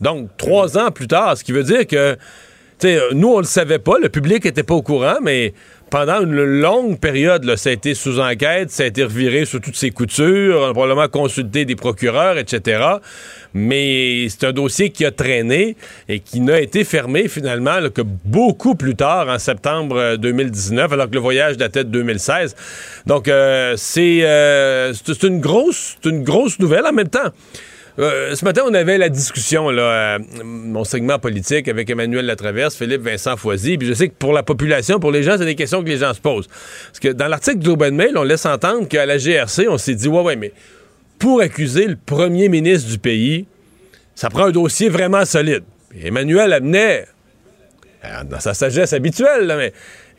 Donc, 0.00 0.30
trois 0.36 0.78
ans 0.78 0.90
plus 0.90 1.08
tard, 1.08 1.36
ce 1.36 1.44
qui 1.44 1.52
veut 1.52 1.64
dire 1.64 1.86
que, 1.86 2.16
nous, 3.12 3.28
on 3.28 3.38
le 3.38 3.44
savait 3.44 3.78
pas, 3.78 3.98
le 3.98 4.08
public 4.08 4.46
était 4.46 4.62
pas 4.62 4.74
au 4.74 4.82
courant, 4.82 5.16
mais 5.22 5.54
pendant 5.92 6.22
une 6.22 6.42
longue 6.42 6.98
période, 6.98 7.54
ça 7.56 7.68
a 7.68 7.72
été 7.74 7.92
sous 7.92 8.18
enquête, 8.18 8.70
ça 8.70 8.84
a 8.84 8.86
été 8.86 9.04
reviré 9.04 9.44
sous 9.44 9.60
toutes 9.60 9.76
ses 9.76 9.90
coutures, 9.90 10.60
on 10.62 10.70
a 10.70 10.72
probablement 10.72 11.06
consulté 11.08 11.66
des 11.66 11.76
procureurs, 11.76 12.38
etc. 12.38 12.82
Mais 13.52 14.26
c'est 14.30 14.44
un 14.44 14.52
dossier 14.52 14.88
qui 14.88 15.04
a 15.04 15.10
traîné 15.10 15.76
et 16.08 16.20
qui 16.20 16.40
n'a 16.40 16.62
été 16.62 16.84
fermé 16.84 17.28
finalement 17.28 17.76
que 17.94 18.00
beaucoup 18.24 18.74
plus 18.74 18.96
tard, 18.96 19.28
en 19.28 19.38
septembre 19.38 19.96
euh, 19.98 20.16
2019, 20.16 20.90
alors 20.94 21.10
que 21.10 21.14
le 21.14 21.20
voyage 21.20 21.58
datait 21.58 21.84
de 21.84 21.90
2016. 21.90 22.56
Donc, 23.04 23.28
euh, 23.28 23.76
euh, 23.98 24.94
c'est- 24.94 25.22
une 25.26 25.40
grosse, 25.40 25.98
une 26.06 26.24
grosse 26.24 26.58
nouvelle 26.58 26.86
en 26.86 26.94
même 26.94 27.10
temps. 27.10 27.28
Euh, 27.98 28.34
ce 28.34 28.44
matin, 28.44 28.62
on 28.66 28.72
avait 28.72 28.96
la 28.96 29.10
discussion, 29.10 29.68
là, 29.68 29.82
euh, 29.82 30.18
mon 30.44 30.82
segment 30.84 31.18
politique 31.18 31.68
avec 31.68 31.90
Emmanuel 31.90 32.24
Latraverse, 32.24 32.74
Philippe 32.74 33.02
Vincent 33.02 33.36
Foisy. 33.36 33.76
Puis 33.76 33.86
je 33.86 33.92
sais 33.92 34.08
que 34.08 34.14
pour 34.14 34.32
la 34.32 34.42
population, 34.42 34.98
pour 34.98 35.10
les 35.10 35.22
gens, 35.22 35.36
c'est 35.36 35.44
des 35.44 35.54
questions 35.54 35.82
que 35.82 35.88
les 35.88 35.98
gens 35.98 36.14
se 36.14 36.20
posent. 36.20 36.48
Parce 36.48 37.00
que 37.00 37.08
dans 37.08 37.28
l'article 37.28 37.68
and 37.68 37.92
Mail, 37.92 38.16
on 38.16 38.22
laisse 38.22 38.46
entendre 38.46 38.88
qu'à 38.88 39.04
la 39.04 39.18
GRC, 39.18 39.68
on 39.68 39.76
s'est 39.76 39.94
dit, 39.94 40.08
ouais, 40.08 40.22
ouais, 40.22 40.36
mais 40.36 40.52
pour 41.18 41.42
accuser 41.42 41.86
le 41.86 41.96
premier 41.96 42.48
ministre 42.48 42.88
du 42.90 42.98
pays, 42.98 43.46
ça 44.14 44.30
prend 44.30 44.46
un 44.46 44.52
dossier 44.52 44.88
vraiment 44.88 45.24
solide. 45.26 45.64
Emmanuel 46.02 46.54
amenait, 46.54 47.06
euh, 48.04 48.24
dans 48.24 48.40
sa 48.40 48.54
sagesse 48.54 48.94
habituelle, 48.94 49.46
là, 49.46 49.56
mais 49.56 49.74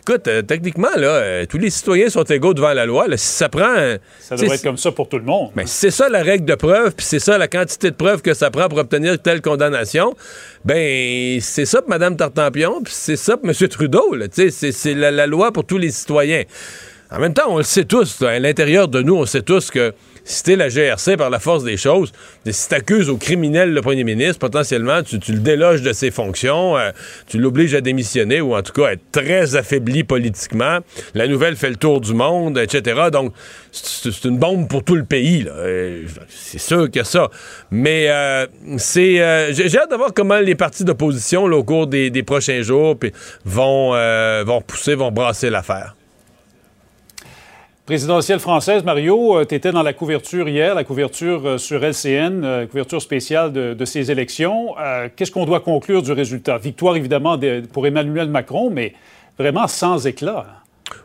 écoute, 0.08 0.28
euh, 0.28 0.42
techniquement, 0.42 0.90
là, 0.98 1.08
euh, 1.08 1.46
tous 1.48 1.58
les 1.58 1.70
citoyens 1.70 2.10
sont 2.10 2.24
égaux 2.24 2.54
devant 2.54 2.74
la 2.74 2.86
loi. 2.86 3.08
là. 3.08 3.18
si 3.18 3.28
ça 3.28 3.50
prend. 3.50 3.74
euh, 3.76 3.98
Ça 4.20 4.36
devrait 4.36 4.56
être 4.56 4.64
comme 4.64 4.78
ça 4.78 4.92
pour 4.92 5.08
tout 5.10 5.18
le 5.18 5.24
monde. 5.24 5.52
mais 5.56 5.66
si 5.66 5.74
c'est 5.78 5.92
ça 5.92 6.10
la 6.10 6.22
règle 6.22 6.46
de 6.46 6.56
preuve, 6.56 6.94
puis 6.96 7.06
c'est 7.06 7.20
ça 7.20 7.38
la 7.38 7.48
quantité 7.48 7.90
de 7.92 7.96
preuves 7.96 8.22
que 8.22 8.34
ça 8.34 8.52
prend 8.52 8.68
pour 8.68 8.80
obtenir 8.80 9.20
telle 9.22 9.42
condamnation, 9.42 10.14
ben 10.66 11.40
c'est 11.42 11.66
ça 11.66 11.82
pour 11.82 11.90
Mme 11.90 12.18
Tartampion, 12.18 12.82
puis 12.84 12.94
c'est 12.96 13.16
ça 13.16 13.38
pour 13.38 13.50
M. 13.50 13.56
Trudeau. 13.70 14.16
C'est 14.32 14.52
c'est 14.52 14.94
la, 14.94 15.12
la 15.12 15.28
loi 15.28 15.52
pour 15.52 15.66
tous 15.66 15.78
les 15.78 15.92
citoyens. 15.92 16.44
En 17.12 17.20
même 17.20 17.34
temps, 17.34 17.46
on 17.50 17.58
le 17.58 17.64
sait 17.64 17.86
tous, 17.86 18.22
là, 18.22 18.30
à 18.32 18.40
l'intérieur 18.40 18.88
de 18.88 19.02
nous, 19.02 19.16
on 19.16 19.26
sait 19.26 19.44
tous 19.44 19.70
que 19.70 19.94
si 20.26 20.44
t'es 20.44 20.56
la 20.56 20.70
GRC 20.70 21.18
par 21.18 21.30
la 21.30 21.40
force 21.40 21.64
des 21.64 21.78
choses, 21.78 22.12
si 22.50 22.70
t'accuses 22.70 23.10
au 23.10 23.18
criminel 23.18 23.74
le 23.74 23.82
premier 23.82 24.04
ministre, 24.04 24.40
potentiellement, 24.40 25.04
tu, 25.04 25.18
le 25.32 25.40
déloges 25.40 25.82
de 25.82 25.92
ses 25.92 26.12
fonctions, 26.12 26.78
euh, 26.78 26.92
tu 27.28 27.38
l'obliges 27.38 27.76
à 27.76 27.82
démissionner 27.82 28.42
ou 28.42 28.56
en 28.56 28.62
tout 28.62 28.74
cas 28.74 28.92
être 28.92 29.04
très 29.12 29.56
affaibli 29.56 30.04
politiquement. 30.04 30.80
La 31.14 31.28
nouvelle 31.28 31.56
fait 31.56 31.70
le 31.70 31.76
tour 31.76 32.00
du 32.00 32.14
monde, 32.14 32.58
etc. 32.58 33.10
Donc, 33.12 33.34
c'est 33.72 34.24
une 34.26 34.38
bombe 34.38 34.68
pour 34.68 34.84
tout 34.84 34.96
le 34.96 35.04
pays. 35.04 35.46
Euh, 35.50 36.04
C'est 36.30 36.60
sûr 36.60 36.90
que 36.90 37.04
ça. 37.04 37.30
Mais 37.72 38.08
euh, 38.10 38.46
c'est, 38.78 39.54
j'ai 39.54 39.78
hâte 39.78 39.92
de 39.92 39.96
voir 39.96 40.14
comment 40.14 40.40
les 40.40 40.56
partis 40.56 40.84
d'opposition, 40.84 41.44
au 41.44 41.64
cours 41.64 41.88
des, 41.88 42.24
prochains 42.24 42.62
jours, 42.62 42.98
vont, 43.46 43.92
vont 44.46 44.58
repousser, 44.60 44.96
vont 44.96 45.12
brasser 45.12 45.50
l'affaire. 45.50 45.96
Présidentielle 47.86 48.40
française, 48.40 48.82
Mario, 48.86 49.44
tu 49.44 49.56
étais 49.56 49.74
dans 49.74 49.84
la 49.84 49.92
couverture 49.92 50.48
hier, 50.48 50.74
la 50.74 50.86
couverture 50.86 51.46
euh, 51.46 51.58
sur 51.58 51.84
LCN, 51.84 52.42
euh, 52.46 52.66
couverture 52.66 53.02
spéciale 53.02 53.52
de, 53.52 53.84
ces 53.84 54.10
élections. 54.10 54.74
Euh, 54.80 55.10
Qu'est-ce 55.14 55.32
qu'on 55.32 55.46
doit 55.46 55.60
conclure 55.60 56.02
du 56.02 56.14
résultat? 56.14 56.58
Victoire, 56.58 56.96
évidemment, 56.96 57.36
de- 57.36 57.62
pour 57.74 57.86
Emmanuel 57.86 58.30
Macron, 58.30 58.70
mais 58.70 58.94
vraiment 59.38 59.68
sans 59.68 60.08
éclat. 60.08 60.46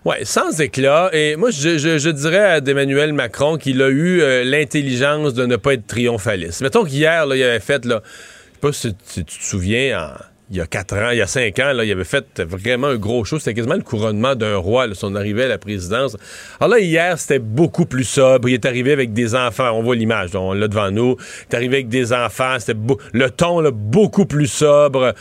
Ouais, 0.05 0.25
sans 0.25 0.61
éclat. 0.61 1.11
Et 1.13 1.35
moi, 1.35 1.51
je, 1.51 2.11
dirais 2.11 2.53
à 2.53 2.61
d'Emmanuel 2.61 3.13
Macron 3.13 3.57
qu'il 3.57 3.83
a 3.83 3.89
eu 3.89 4.21
euh, 4.21 4.45
l'intelligence 4.45 5.35
de 5.35 5.47
ne 5.47 5.57
pas 5.57 5.75
être 5.75 5.87
triomphaliste. 5.89 6.61
Mettons 6.61 6.85
qu'hier, 6.85 7.25
il 7.35 7.43
avait 7.43 7.59
fait, 7.59 7.85
là, 7.87 8.03
je 8.05 8.55
sais 8.55 8.61
pas 8.61 8.73
si, 8.73 8.95
si 9.05 9.25
tu 9.25 9.37
te 9.37 9.45
souviens, 9.45 10.01
en- 10.01 10.25
il 10.51 10.57
y 10.57 10.61
a 10.61 10.67
quatre 10.67 10.97
ans, 10.97 11.11
il 11.11 11.19
y 11.19 11.23
a 11.23 11.27
cinq 11.27 11.59
ans, 11.59 11.73
il 11.73 11.93
avait 11.93 12.05
fait 12.05 12.41
vraiment 12.41 12.89
un 12.89 12.97
gros 12.97 13.25
show. 13.25 13.39
C'était 13.39 13.55
quasiment 13.55 13.75
le 13.75 13.83
couronnement 13.83 14.35
d'un 14.35 14.57
roi, 14.57 14.87
son 14.95 15.15
arrivée 15.15 15.45
à 15.45 15.49
la 15.49 15.59
présidence. 15.59 16.17
Alors 16.59 16.77
là, 16.77 16.81
hier, 16.81 17.19
c'était 17.19 17.39
beaucoup 17.39 17.85
plus 17.85 18.05
sobre. 18.05 18.49
Il 18.49 18.55
est 18.55 18.65
arrivé 18.65 18.93
avec 18.93 19.13
des 19.13 19.35
enfants. 19.35 19.71
On 19.73 19.83
voit 19.83 19.97
l'image, 19.97 20.35
on 20.35 20.55
l'a 20.55 20.69
devant 20.69 20.91
nous. 20.91 21.17
Il 21.19 21.53
est 21.53 21.57
arrivé 21.57 21.77
avec 21.77 21.89
des 21.89 22.13
enfants. 22.13 22.57
C'était 22.59 22.79
le 23.13 23.31
ton, 23.31 23.61
là, 23.61 23.71
beaucoup 23.71 24.25
plus 24.25 24.47
sobre 24.47 25.15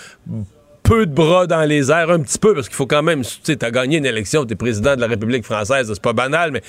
peu 0.84 1.06
de 1.06 1.14
bras 1.14 1.48
dans 1.48 1.68
les 1.68 1.92
airs, 1.92 2.10
un 2.10 2.22
petit 2.22 2.40
peu, 2.40 2.54
parce 2.54 2.70
qu'il 2.70 2.78
faut 2.78 2.86
quand 2.86 3.04
même, 3.04 3.22
tu 3.22 3.40
sais, 3.44 3.58
t'as 3.58 3.72
gagné 3.72 3.98
une 3.98 4.06
élection, 4.06 4.46
t'es 4.46 4.56
président 4.56 4.96
de 4.96 5.02
la 5.02 5.08
République 5.08 5.44
française, 5.44 5.92
c'est 5.94 6.02
pas 6.02 6.14
banal, 6.14 6.52
mais 6.52 6.62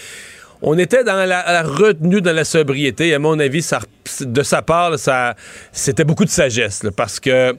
on 0.63 0.79
était 0.79 1.05
dans 1.05 1.27
la, 1.27 1.63
retenue, 1.63 2.21
dans 2.21 2.35
la 2.35 2.45
sobriété. 2.45 3.15
À 3.15 3.19
mon 3.19 3.39
avis, 3.39 3.69
de 4.21 4.43
sa 4.43 4.63
part, 4.63 4.95
c'était 5.73 6.05
beaucoup 6.05 6.25
de 6.25 6.31
sagesse, 6.31 6.83
parce 6.97 7.21
que 7.21 7.55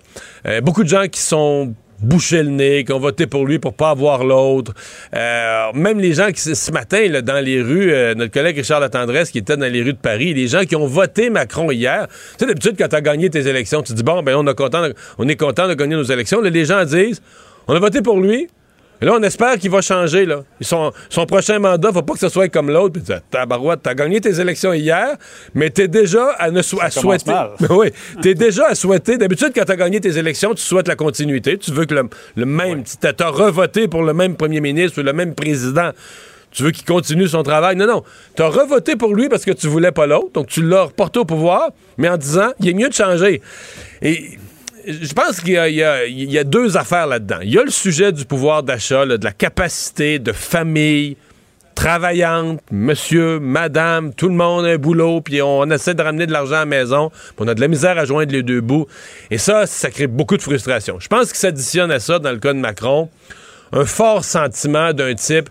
euh, 0.45 0.61
beaucoup 0.61 0.83
de 0.83 0.89
gens 0.89 1.07
qui 1.07 1.21
sont 1.21 1.73
bouché 2.01 2.43
le 2.43 2.49
nez, 2.49 2.83
qui 2.85 2.93
ont 2.93 2.99
voté 2.99 3.27
pour 3.27 3.45
lui 3.45 3.59
pour 3.59 3.73
pas 3.73 3.89
avoir 3.89 4.23
l'autre. 4.23 4.73
Euh, 5.13 5.71
même 5.73 5.99
les 5.99 6.13
gens 6.13 6.31
qui, 6.31 6.39
ce 6.39 6.71
matin, 6.71 7.07
dans 7.21 7.43
les 7.43 7.61
rues, 7.61 7.91
euh, 7.91 8.15
notre 8.15 8.31
collègue 8.31 8.57
Richard 8.57 8.79
Latendresse, 8.79 9.31
qui 9.31 9.39
était 9.39 9.57
dans 9.57 9.71
les 9.71 9.81
rues 9.81 9.93
de 9.93 9.97
Paris, 9.97 10.33
les 10.33 10.47
gens 10.47 10.63
qui 10.63 10.75
ont 10.75 10.87
voté 10.87 11.29
Macron 11.29 11.71
hier, 11.71 12.07
tu 12.07 12.13
sais, 12.39 12.45
d'habitude, 12.45 12.75
quand 12.77 12.87
tu 12.87 12.95
as 12.95 13.01
gagné 13.01 13.29
tes 13.29 13.47
élections, 13.47 13.81
tu 13.81 13.93
dis, 13.93 14.03
bon, 14.03 14.23
ben, 14.23 14.35
on, 14.35 14.47
a 14.47 14.53
content, 14.53 14.87
on 15.17 15.27
est 15.27 15.35
content 15.35 15.67
de 15.67 15.73
gagner 15.73 15.95
nos 15.95 16.03
élections. 16.03 16.41
Les 16.41 16.65
gens 16.65 16.83
disent, 16.85 17.21
on 17.67 17.75
a 17.75 17.79
voté 17.79 18.01
pour 18.01 18.19
lui, 18.19 18.47
et 19.01 19.05
là, 19.05 19.13
on 19.17 19.23
espère 19.23 19.57
qu'il 19.57 19.71
va 19.71 19.81
changer. 19.81 20.25
Là. 20.25 20.43
Son, 20.61 20.91
son 21.09 21.25
prochain 21.25 21.57
mandat, 21.59 21.91
faut 21.93 22.01
pas 22.01 22.13
que 22.13 22.19
ce 22.19 22.29
soit 22.29 22.49
comme 22.49 22.69
l'autre. 22.69 22.99
Puis 22.99 23.15
tabarouette, 23.31 23.79
t'as 23.81 23.93
gagné 23.93 24.19
tes 24.19 24.39
élections 24.39 24.73
hier, 24.73 25.15
mais 25.53 25.69
t'es 25.69 25.87
déjà 25.87 26.31
à, 26.37 26.51
ne 26.51 26.59
à 26.59 26.89
souhaiter. 26.89 27.31
mal. 27.31 27.51
oui, 27.69 27.91
t'es 28.21 28.33
déjà 28.33 28.67
à 28.67 28.75
souhaiter. 28.75 29.17
D'habitude, 29.17 29.51
quand 29.55 29.65
t'as 29.65 29.77
gagné 29.77 30.01
tes 30.01 30.17
élections, 30.17 30.53
tu 30.53 30.63
souhaites 30.63 30.87
la 30.87 30.95
continuité. 30.95 31.57
Tu 31.57 31.71
veux 31.71 31.85
que 31.85 31.95
le, 31.95 32.09
le 32.35 32.45
même. 32.45 32.83
Tu 32.83 32.97
t'as 32.97 33.13
t'as 33.13 33.29
revoté 33.29 33.87
pour 33.87 34.03
le 34.03 34.13
même 34.13 34.35
premier 34.35 34.59
ministre 34.59 34.99
ou 35.01 35.03
le 35.03 35.13
même 35.13 35.33
président. 35.33 35.91
Tu 36.51 36.63
veux 36.63 36.71
qu'il 36.71 36.85
continue 36.85 37.27
son 37.27 37.43
travail. 37.43 37.75
Non, 37.75 37.85
non. 37.85 38.03
Tu 38.35 38.41
as 38.41 38.47
revoté 38.47 38.95
pour 38.95 39.13
lui 39.13 39.29
parce 39.29 39.45
que 39.45 39.51
tu 39.51 39.67
voulais 39.67 39.91
pas 39.91 40.07
l'autre. 40.07 40.31
Donc, 40.33 40.47
tu 40.47 40.61
l'as 40.61 40.83
reporté 40.83 41.19
au 41.19 41.25
pouvoir, 41.25 41.69
mais 41.97 42.09
en 42.09 42.17
disant, 42.17 42.49
il 42.59 42.69
est 42.69 42.73
mieux 42.73 42.89
de 42.89 42.93
changer. 42.93 43.41
Et 44.01 44.37
je 44.87 45.13
pense 45.13 45.41
qu'il 45.41 45.53
y, 45.53 45.83
a- 46.37 46.43
deux 46.43 46.77
affaires 46.77 47.07
là-dedans. 47.07 47.39
Il 47.41 47.49
y 47.51 47.57
a 47.59 47.63
le 47.63 47.71
sujet 47.71 48.11
du 48.11 48.25
pouvoir 48.25 48.63
d'achat, 48.63 49.05
de 49.05 49.23
la 49.23 49.31
capacité 49.31 50.19
de 50.19 50.31
famille 50.31 51.17
travaillante, 51.75 52.59
monsieur, 52.71 53.39
madame, 53.39 54.13
tout 54.13 54.27
le 54.27 54.35
monde 54.35 54.65
a 54.65 54.69
un 54.69 54.77
boulot, 54.77 55.21
puis 55.21 55.41
on 55.41 55.69
essaie 55.71 55.93
de 55.93 56.01
ramener 56.01 56.27
de 56.27 56.33
l'argent 56.33 56.55
à 56.55 56.59
la 56.59 56.65
maison, 56.65 57.09
puis 57.09 57.35
on 57.39 57.47
a 57.47 57.53
de 57.53 57.61
la 57.61 57.69
misère 57.69 57.97
à 57.97 58.03
joindre 58.03 58.33
les 58.33 58.43
deux 58.43 58.59
bouts. 58.59 58.85
Et 59.31 59.37
ça, 59.37 59.65
ça 59.65 59.89
crée 59.89 60.07
beaucoup 60.07 60.35
de 60.35 60.41
frustration. 60.41 60.99
Je 60.99 61.07
pense 61.07 61.27
qu'il 61.27 61.37
s'additionne 61.37 61.89
à 61.91 61.99
ça, 62.01 62.19
dans 62.19 62.31
le 62.31 62.39
cas 62.39 62.51
de 62.53 62.59
Macron, 62.59 63.09
un 63.71 63.85
fort 63.85 64.25
sentiment 64.25 64.91
d'un 64.91 65.13
type 65.15 65.49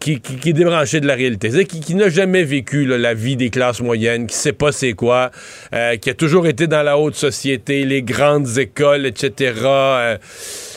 qui, 0.00 0.20
est 0.44 0.52
débranché 0.52 1.00
de 1.00 1.06
la 1.06 1.14
réalité. 1.14 1.50
C'est-à-dire 1.50 1.80
qui, 1.82 1.94
n'a 1.94 2.08
jamais 2.08 2.44
vécu 2.44 2.84
la 2.84 3.14
vie 3.14 3.36
des 3.36 3.50
classes 3.50 3.80
moyennes, 3.80 4.26
qui 4.26 4.36
sait 4.36 4.52
pas 4.52 4.72
c'est 4.72 4.92
quoi, 4.92 5.30
euh, 5.72 5.96
qui 5.96 6.10
a 6.10 6.14
toujours 6.14 6.46
été 6.46 6.66
dans 6.66 6.82
la 6.82 6.98
haute 6.98 7.14
société, 7.14 7.84
les 7.84 8.02
grandes 8.02 8.58
écoles, 8.58 9.06
etc. 9.06 9.52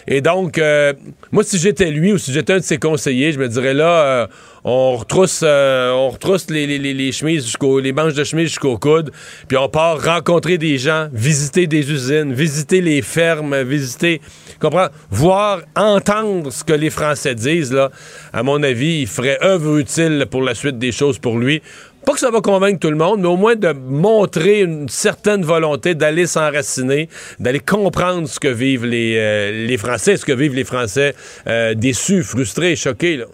et 0.08 0.22
donc, 0.22 0.58
euh, 0.58 0.94
moi, 1.32 1.44
si 1.44 1.58
j'étais 1.58 1.92
lui 1.92 2.14
ou 2.14 2.18
si 2.18 2.32
j'étais 2.32 2.54
un 2.54 2.58
de 2.60 2.64
ses 2.64 2.78
conseillers, 2.78 3.34
je 3.34 3.40
me 3.40 3.48
dirais 3.48 3.74
là, 3.74 4.04
euh, 4.06 4.28
on 4.64 4.96
retrousse, 4.96 5.42
euh, 5.44 5.92
on 5.92 6.10
retrousse 6.10 6.50
les, 6.50 6.66
les- 6.78 7.12
chemises 7.12 7.46
jusqu'au, 7.46 7.80
les 7.80 7.94
manches 7.94 8.14
de 8.14 8.24
chemise 8.24 8.48
jusqu'au 8.48 8.78
coude, 8.78 9.12
puis 9.48 9.58
on 9.58 9.70
part 9.70 10.02
rencontrer 10.04 10.58
des 10.58 10.78
gens, 10.78 11.08
visiter 11.14 11.68
des 11.68 11.92
usines, 11.92 12.34
visiter 12.34 12.82
les 12.82 13.02
fermes, 13.02 13.62
visiter, 13.64 14.22
comprends, 14.60 14.88
voir, 15.10 15.62
entendre 15.76 16.52
ce 16.52 16.64
que 16.64 16.74
les 16.74 16.90
Français 16.90 17.36
disent 17.36 17.74
là. 17.74 17.92
À 18.34 18.44
mon 18.44 18.64
avis, 18.64 19.02
il 19.02 19.08
ferait 19.08 19.38
œuvre 19.44 19.78
utile 19.78 20.26
pour 20.30 20.42
la 20.42 20.56
suite 20.56 20.78
des 20.80 20.92
choses 20.92 21.20
pour 21.20 21.38
lui. 21.38 21.62
Pas 22.08 22.14
que 22.14 22.22
ça 22.22 22.32
va 22.32 22.40
convaincre 22.40 22.80
tout 22.80 22.90
le 22.90 22.96
monde, 22.96 23.20
mais 23.20 23.28
au 23.28 23.36
moins 23.36 23.58
de 23.58 23.74
montrer 23.74 24.62
une 24.62 24.88
certaine 24.88 25.44
volonté 25.44 25.94
d'aller 25.94 26.26
s'enraciner, 26.26 27.10
d'aller 27.38 27.60
comprendre 27.60 28.30
ce 28.30 28.40
que 28.40 28.48
vivent 28.48 28.86
les, 28.86 29.18
euh, 29.18 29.78
Français, 29.78 30.16
ce 30.16 30.24
que 30.24 30.32
vivent 30.32 30.56
les 30.56 30.64
Français 30.64 31.16
euh, 31.48 31.74
déçus, 31.74 32.24
frustrés, 32.24 32.78
choqués. 32.78 33.26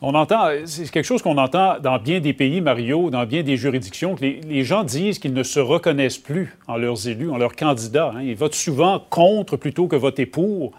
On 0.00 0.14
entend, 0.14 0.48
c'est 0.64 0.90
quelque 0.90 1.04
chose 1.04 1.20
qu'on 1.20 1.36
entend 1.36 1.78
dans 1.80 1.98
bien 1.98 2.18
des 2.18 2.32
pays, 2.32 2.62
Mario, 2.62 3.10
dans 3.10 3.26
bien 3.26 3.42
des 3.42 3.58
juridictions, 3.58 4.14
que 4.14 4.22
les, 4.22 4.40
les 4.48 4.64
gens 4.64 4.82
disent 4.82 5.18
qu'ils 5.18 5.34
ne 5.34 5.42
se 5.42 5.60
reconnaissent 5.60 6.16
plus 6.16 6.56
en 6.66 6.78
leurs 6.78 7.08
élus, 7.08 7.30
en 7.30 7.36
leurs 7.36 7.56
candidats. 7.56 8.12
hein. 8.16 8.22
Ils 8.22 8.36
votent 8.36 8.54
souvent 8.54 9.04
contre 9.10 9.58
plutôt 9.58 9.86
que 9.86 9.96
voter 9.96 10.24
pour. 10.24 10.72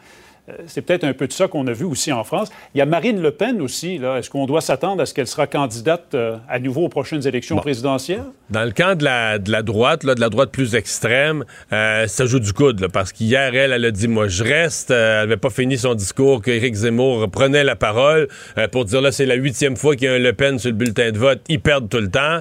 Euh, 0.50 0.54
C'est 0.68 0.82
peut-être 0.82 1.04
un 1.04 1.14
peu 1.14 1.28
de 1.28 1.32
ça 1.32 1.48
qu'on 1.48 1.66
a 1.68 1.74
vu 1.74 1.86
aussi 1.86 2.12
en 2.12 2.24
France. 2.24 2.50
Il 2.74 2.78
y 2.78 2.82
a 2.82 2.86
Marine 2.86 3.22
Le 3.22 3.32
Pen 3.32 3.62
aussi. 3.62 3.96
Est-ce 3.96 4.30
qu'on 4.30 4.46
doit 4.46 4.62
s'attendre 4.62 5.02
à 5.02 5.06
ce 5.06 5.14
qu'elle 5.14 5.28
sera 5.28 5.48
candidate 5.48 6.14
euh, 6.14 6.38
à 6.48 6.60
nouveau 6.60 6.86
aux 6.86 6.90
prochaines 6.90 7.26
élections 7.28 7.56
présidentielles? 7.58 8.24
Dans 8.50 8.64
le 8.64 8.72
camp 8.72 8.96
de 8.96 9.04
la, 9.04 9.40
de 9.40 9.52
la 9.52 9.64
droite, 9.64 10.04
là, 10.04 10.14
de 10.14 10.22
la 10.22 10.30
droite 10.30 10.52
plus 10.52 10.76
extrême, 10.76 11.46
euh, 11.74 12.06
ça 12.08 12.26
joue 12.26 12.40
du 12.40 12.54
coude, 12.54 12.80
là, 12.80 12.90
parce 12.90 13.12
qu'hier, 13.12 13.56
elle, 13.56 13.72
elle 13.72 13.86
a 13.86 13.92
dit, 13.92 14.08
moi, 14.08 14.28
je 14.28 14.44
reste. 14.44 14.92
Euh, 14.92 15.22
elle 15.24 15.30
n'avait 15.30 15.40
pas 15.40 15.50
fini 15.50 15.78
son 15.78 15.96
discours 15.96 16.42
qu'Éric 16.42 16.76
Zemmour 16.76 17.30
prenait 17.32 17.64
la 17.64 17.76
parole 17.76 18.28
pour 18.72 18.86
dire, 18.86 19.02
là, 19.02 19.12
c'est 19.12 19.26
la 19.26 19.36
huitième 19.36 19.76
fois 19.76 19.96
qu'il 19.96 20.08
y 20.08 20.12
a 20.12 20.14
un 20.14 20.20
Le 20.20 20.34
Pen 20.34 20.60
sur 20.60 20.70
le 20.70 20.76
bulletin 20.76 21.12
de 21.12 21.18
vote. 21.18 21.42
Ils 21.48 21.60
perdent 21.60 21.90
tout 21.90 22.00
le 22.00 22.10
temps. 22.10 22.40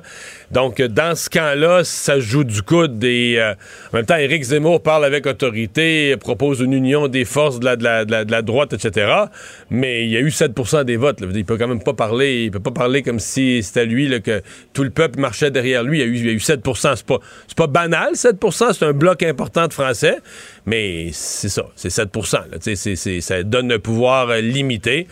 Donc, 0.50 0.80
dans 0.82 1.14
ce 1.14 1.30
camp-là, 1.30 1.84
ça 1.84 2.18
joue 2.20 2.44
du 2.44 2.62
coude. 2.62 3.02
Et, 3.04 3.40
en 3.92 3.96
même 3.96 4.06
temps, 4.06 4.16
Éric 4.16 4.42
Zemmour 4.42 4.82
parle 4.82 5.04
avec 5.04 5.26
autorité, 5.26 6.16
propose 6.16 6.60
une 6.60 6.72
union 6.72 7.08
des 7.08 7.24
forces 7.24 7.60
de 7.60 7.64
la, 7.64 7.76
de 7.76 7.84
la, 7.84 7.93
de 8.04 8.30
la, 8.30 8.42
droite, 8.42 8.72
etc. 8.72 9.06
Mais 9.70 10.04
il 10.04 10.10
y 10.10 10.16
a 10.16 10.20
eu 10.20 10.28
7% 10.28 10.84
des 10.84 10.96
votes. 10.96 11.20
là. 11.20 11.28
Il 11.34 11.44
peut 11.44 11.56
quand 11.56 11.68
même 11.68 11.82
pas 11.82 11.92
parler. 11.92 12.44
Il 12.44 12.50
peut 12.50 12.60
pas 12.60 12.70
parler 12.72 13.02
comme 13.02 13.20
si 13.20 13.62
c'était 13.62 13.86
lui 13.86 14.20
que 14.22 14.42
tout 14.72 14.82
le 14.82 14.90
peuple 14.90 15.20
marchait 15.20 15.50
derrière 15.50 15.84
lui. 15.84 15.98
Il 15.98 16.00
y 16.00 16.04
a 16.04 16.06
eu, 16.06 16.16
il 16.16 16.26
y 16.26 16.30
a 16.30 16.32
eu 16.32 16.40
7 16.40 16.60
C'est 16.74 17.06
pas, 17.06 17.18
c'est 17.46 17.56
pas 17.56 17.66
banal, 17.68 18.14
7% 18.14 18.72
C'est 18.72 18.84
un 18.84 18.92
bloc 18.92 19.22
important 19.22 19.68
de 19.68 19.72
Français. 19.72 20.16
Mais 20.66 21.10
c'est 21.12 21.48
ça. 21.48 21.66
C'est 21.76 21.90
7 21.90 22.08
là. 22.32 22.44
C'est- 22.60 22.74
c'est- 22.76 23.20
Ça 23.20 23.42
donne 23.42 23.70
un 23.70 23.78
pouvoir 23.78 24.30
euh, 24.30 24.40
limité. 24.40 25.06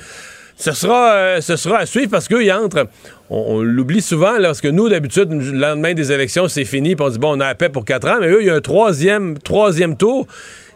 Ce 0.57 0.73
sera, 0.73 1.15
euh, 1.15 1.41
ce 1.41 1.57
sera 1.57 1.79
à 1.79 1.87
suivre 1.87 2.11
parce 2.11 2.29
qu'eux, 2.29 2.45
ils 2.45 2.53
entrent. 2.53 2.87
On, 3.31 3.57
on 3.57 3.63
l'oublie 3.63 4.03
souvent, 4.03 4.33
là, 4.39 4.49
parce 4.49 4.61
que 4.61 4.69
nous, 4.69 4.89
d'habitude, 4.89 5.31
le 5.33 5.59
lendemain 5.59 5.95
des 5.95 6.13
élections, 6.13 6.47
c'est 6.47 6.65
fini, 6.65 6.95
puis 6.95 7.05
on 7.05 7.09
dit, 7.09 7.19
bon, 7.19 7.37
on 7.37 7.41
a 7.41 7.47
la 7.47 7.55
paix 7.55 7.69
pour 7.69 7.85
quatre 7.85 8.07
ans, 8.07 8.19
mais 8.21 8.29
eux, 8.29 8.43
il 8.43 8.47
y 8.47 8.51
a 8.51 8.55
un 8.55 8.61
troisième, 8.61 9.39
troisième 9.39 9.97
tour. 9.97 10.27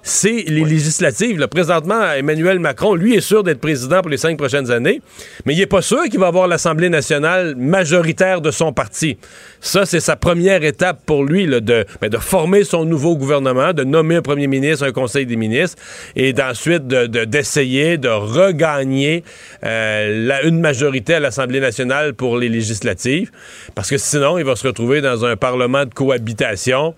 C'est 0.08 0.44
les 0.46 0.64
législatives. 0.64 1.36
Là. 1.40 1.48
Présentement, 1.48 2.12
Emmanuel 2.12 2.60
Macron, 2.60 2.94
lui, 2.94 3.16
est 3.16 3.20
sûr 3.20 3.42
d'être 3.42 3.58
président 3.60 4.02
pour 4.02 4.08
les 4.10 4.16
cinq 4.18 4.38
prochaines 4.38 4.70
années, 4.70 5.02
mais 5.44 5.52
il 5.52 5.58
n'est 5.58 5.66
pas 5.66 5.82
sûr 5.82 6.04
qu'il 6.04 6.20
va 6.20 6.28
avoir 6.28 6.46
l'Assemblée 6.46 6.88
nationale 6.88 7.56
majoritaire 7.56 8.40
de 8.40 8.52
son 8.52 8.72
parti. 8.72 9.18
Ça, 9.60 9.84
c'est 9.84 9.98
sa 9.98 10.14
première 10.14 10.62
étape 10.62 11.00
pour 11.04 11.24
lui, 11.24 11.44
là, 11.46 11.58
de, 11.58 11.84
ben, 12.00 12.08
de 12.08 12.18
former 12.18 12.62
son 12.62 12.84
nouveau 12.84 13.16
gouvernement, 13.16 13.72
de 13.72 13.82
nommer 13.82 14.14
un 14.14 14.22
premier 14.22 14.46
ministre, 14.46 14.86
un 14.86 14.92
conseil 14.92 15.26
des 15.26 15.34
ministres, 15.34 15.76
et 16.14 16.32
d'ensuite 16.32 16.86
de- 16.86 17.06
de- 17.08 17.24
d'essayer 17.24 17.98
de, 17.98 18.08
regagner 18.08 19.24
euh, 19.64 20.24
la- 20.28 20.44
une 20.44 20.60
majorité 20.60 21.14
à 21.14 21.20
l'Assemblée 21.20 21.58
nationale 21.58 22.14
pour 22.14 22.38
les 22.38 22.48
législatives. 22.48 23.32
Parce 23.74 23.90
que 23.90 23.98
sinon, 23.98 24.38
il 24.38 24.44
va 24.44 24.54
se 24.54 24.68
retrouver 24.68 25.00
dans 25.00 25.24
un 25.24 25.34
parlement 25.34 25.84
de 25.84 25.92
cohabitation. 25.92 26.94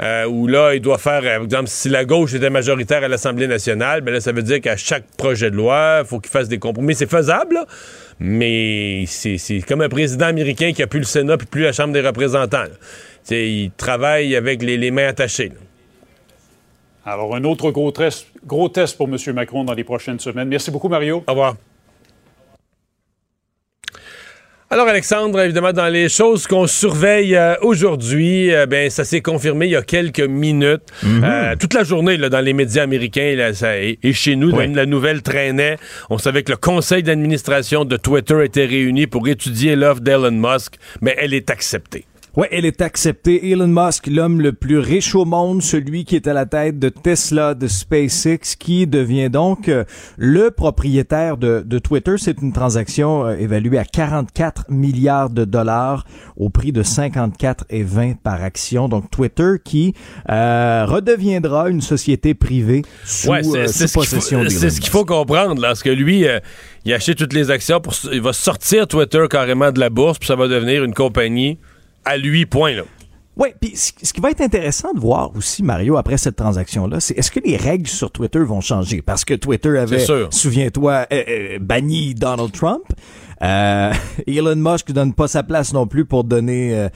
Euh, 0.00 0.26
où 0.26 0.46
là, 0.46 0.74
il 0.74 0.80
doit 0.80 0.98
faire, 0.98 1.22
euh, 1.24 1.36
par 1.36 1.44
exemple, 1.44 1.68
si 1.68 1.88
la 1.88 2.04
gauche 2.04 2.34
était 2.34 2.50
majoritaire 2.50 3.04
à 3.04 3.08
l'Assemblée 3.08 3.46
nationale, 3.46 4.00
ben 4.00 4.12
là, 4.12 4.20
ça 4.20 4.32
veut 4.32 4.42
dire 4.42 4.60
qu'à 4.60 4.76
chaque 4.76 5.04
projet 5.16 5.50
de 5.50 5.56
loi, 5.56 6.00
il 6.02 6.06
faut 6.06 6.20
qu'il 6.20 6.30
fasse 6.30 6.48
des 6.48 6.58
compromis. 6.58 6.94
C'est 6.94 7.10
faisable, 7.10 7.54
là, 7.54 7.66
Mais 8.18 9.04
c'est 9.06 9.38
comme 9.66 9.82
un 9.82 9.88
président 9.88 10.26
américain 10.26 10.72
qui 10.72 10.82
a 10.82 10.86
plus 10.86 11.00
le 11.00 11.04
Sénat 11.04 11.36
puis 11.36 11.46
plus 11.46 11.62
la 11.62 11.72
Chambre 11.72 11.92
des 11.92 12.00
représentants. 12.00 12.62
là. 12.62 12.68
Tu 12.68 12.78
sais, 13.24 13.50
il 13.50 13.70
travaille 13.76 14.34
avec 14.34 14.62
les, 14.62 14.76
les 14.76 14.90
mains 14.90 15.08
attachées. 15.08 15.48
là. 15.48 15.54
Alors, 17.04 17.34
un 17.34 17.42
autre 17.44 17.70
gros 17.72 17.90
test, 17.90 18.26
gros 18.46 18.68
test 18.68 18.96
pour 18.96 19.08
M. 19.08 19.16
Macron 19.34 19.64
dans 19.64 19.74
les 19.74 19.84
prochaines 19.84 20.20
semaines. 20.20 20.48
Merci 20.48 20.70
beaucoup, 20.70 20.88
Mario. 20.88 21.24
Au 21.26 21.30
revoir. 21.32 21.56
Alors, 24.72 24.88
Alexandre, 24.88 25.38
évidemment, 25.42 25.74
dans 25.74 25.88
les 25.88 26.08
choses 26.08 26.46
qu'on 26.46 26.66
surveille 26.66 27.36
euh, 27.36 27.56
aujourd'hui, 27.60 28.54
euh, 28.54 28.64
ben, 28.64 28.88
ça 28.88 29.04
s'est 29.04 29.20
confirmé 29.20 29.66
il 29.66 29.72
y 29.72 29.76
a 29.76 29.82
quelques 29.82 30.20
minutes. 30.26 30.80
Euh, 31.04 31.54
toute 31.60 31.74
la 31.74 31.84
journée, 31.84 32.16
là, 32.16 32.30
dans 32.30 32.40
les 32.40 32.54
médias 32.54 32.84
américains 32.84 33.34
là, 33.36 33.52
ça- 33.52 33.76
et, 33.78 33.98
et 34.02 34.14
chez 34.14 34.34
nous, 34.34 34.50
Oui. 34.50 34.72
la 34.72 34.86
nouvelle 34.86 35.20
traînait. 35.20 35.76
On 36.08 36.16
savait 36.16 36.42
que 36.42 36.52
le 36.52 36.56
conseil 36.56 37.02
d'administration 37.02 37.84
de 37.84 37.98
Twitter 37.98 38.42
était 38.44 38.64
réuni 38.64 39.06
pour 39.06 39.28
étudier 39.28 39.76
l'offre 39.76 40.00
d'Elon 40.00 40.30
Musk, 40.30 40.76
mais 41.02 41.14
elle 41.18 41.34
est 41.34 41.50
acceptée. 41.50 42.06
Ouais, 42.34 42.48
elle 42.50 42.64
est 42.64 42.80
acceptée. 42.80 43.50
Elon 43.50 43.66
Musk, 43.66 44.06
l'homme 44.06 44.40
le 44.40 44.54
plus 44.54 44.78
riche 44.78 45.14
au 45.14 45.26
monde, 45.26 45.60
celui 45.60 46.06
qui 46.06 46.16
est 46.16 46.26
à 46.26 46.32
la 46.32 46.46
tête 46.46 46.78
de 46.78 46.88
Tesla, 46.88 47.52
de 47.52 47.66
SpaceX, 47.66 48.56
qui 48.58 48.86
devient 48.86 49.28
donc 49.28 49.68
euh, 49.68 49.84
le 50.16 50.50
propriétaire 50.50 51.36
de, 51.36 51.62
de 51.66 51.78
Twitter. 51.78 52.14
C'est 52.16 52.40
une 52.40 52.54
transaction 52.54 53.26
euh, 53.26 53.36
évaluée 53.36 53.76
à 53.76 53.84
44 53.84 54.70
milliards 54.70 55.28
de 55.28 55.44
dollars 55.44 56.06
au 56.38 56.48
prix 56.48 56.72
de 56.72 56.82
54 56.82 57.66
et 57.68 57.82
20 57.82 58.14
par 58.22 58.42
action. 58.42 58.88
Donc 58.88 59.10
Twitter 59.10 59.56
qui 59.62 59.92
euh, 60.30 60.86
redeviendra 60.88 61.68
une 61.68 61.82
société 61.82 62.32
privée 62.32 62.80
sous, 63.04 63.28
Ouais, 63.28 63.46
euh, 63.46 63.66
sous 63.66 63.88
ce 63.88 63.92
possession 63.92 64.42
c'est 64.48 64.70
ce 64.70 64.80
qu'il 64.80 64.90
faut 64.90 65.04
comprendre, 65.04 65.60
là, 65.60 65.68
parce 65.68 65.82
que 65.82 65.90
lui, 65.90 66.24
il 66.86 66.92
a 66.92 66.96
acheté 66.96 67.14
toutes 67.14 67.34
les 67.34 67.50
actions, 67.50 67.78
pour, 67.80 67.92
il 68.10 68.22
va 68.22 68.32
sortir 68.32 68.86
Twitter 68.86 69.22
carrément 69.28 69.70
de 69.70 69.80
la 69.80 69.90
bourse, 69.90 70.18
puis 70.18 70.28
ça 70.28 70.36
va 70.36 70.48
devenir 70.48 70.82
une 70.82 70.94
compagnie 70.94 71.58
à 72.04 72.16
lui, 72.16 72.46
point. 72.46 72.74
Là. 72.74 72.82
Oui, 73.36 73.48
puis 73.58 73.74
ce 73.76 74.12
qui 74.12 74.20
va 74.20 74.30
être 74.30 74.42
intéressant 74.42 74.92
de 74.92 75.00
voir 75.00 75.34
aussi, 75.34 75.62
Mario, 75.62 75.96
après 75.96 76.18
cette 76.18 76.36
transaction-là, 76.36 77.00
c'est 77.00 77.18
est-ce 77.18 77.30
que 77.30 77.40
les 77.40 77.56
règles 77.56 77.88
sur 77.88 78.10
Twitter 78.10 78.40
vont 78.40 78.60
changer? 78.60 79.00
Parce 79.00 79.24
que 79.24 79.32
Twitter 79.34 79.78
avait, 79.78 80.04
souviens-toi, 80.30 81.06
euh, 81.10 81.24
euh, 81.28 81.58
banni 81.58 82.14
Donald 82.14 82.52
Trump. 82.52 82.84
Euh, 83.42 83.92
Elon 84.26 84.56
Musk 84.56 84.92
donne 84.92 85.14
pas 85.14 85.28
sa 85.28 85.42
place 85.42 85.72
non 85.72 85.86
plus 85.86 86.04
pour 86.04 86.24
donner, 86.24 86.88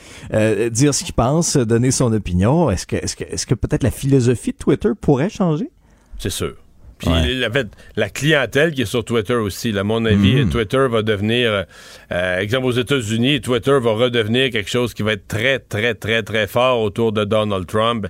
dire 0.71 0.95
ce 0.95 1.05
qu'il 1.05 1.15
pense, 1.15 1.57
donner 1.57 1.91
son 1.91 2.13
opinion. 2.13 2.71
Est-ce 2.71 2.87
que, 2.87 2.97
est-ce 2.97 3.17
que, 3.17 3.25
est-ce 3.25 3.47
que 3.47 3.55
peut-être 3.55 3.83
la 3.83 3.91
philosophie 3.91 4.53
de 4.53 4.59
Twitter 4.59 4.91
pourrait 5.01 5.31
changer? 5.31 5.71
C'est 6.19 6.31
sûr. 6.31 6.55
Puis 6.99 7.11
Ouais. 7.11 7.35
la, 7.35 7.49
la 7.97 8.09
clientèle 8.09 8.73
qui 8.73 8.83
est 8.83 8.87
sur 8.87 9.05
Twitter 9.05 9.35
aussi, 9.35 9.71
là, 9.71 9.81
à 9.83 9.85
mon 9.85 10.05
avis, 10.07 10.47
Twitter 10.49 10.87
va 10.91 11.03
devenir, 11.03 11.65
euh, 12.13 12.39
exemple 12.39 12.67
aux 12.67 12.73
États-Unis, 12.73 13.43
Twitter 13.43 13.79
va 13.81 13.93
redevenir 13.93 14.51
quelque 14.51 14.71
chose 14.71 14.95
qui 14.95 15.03
va 15.03 15.13
être 15.13 15.29
très, 15.29 15.59
très, 15.59 15.95
très, 15.95 16.23
très 16.23 16.47
fort 16.47 16.81
autour 16.81 17.13
de 17.13 17.25
Donald 17.25 17.67
Trump. 17.67 18.07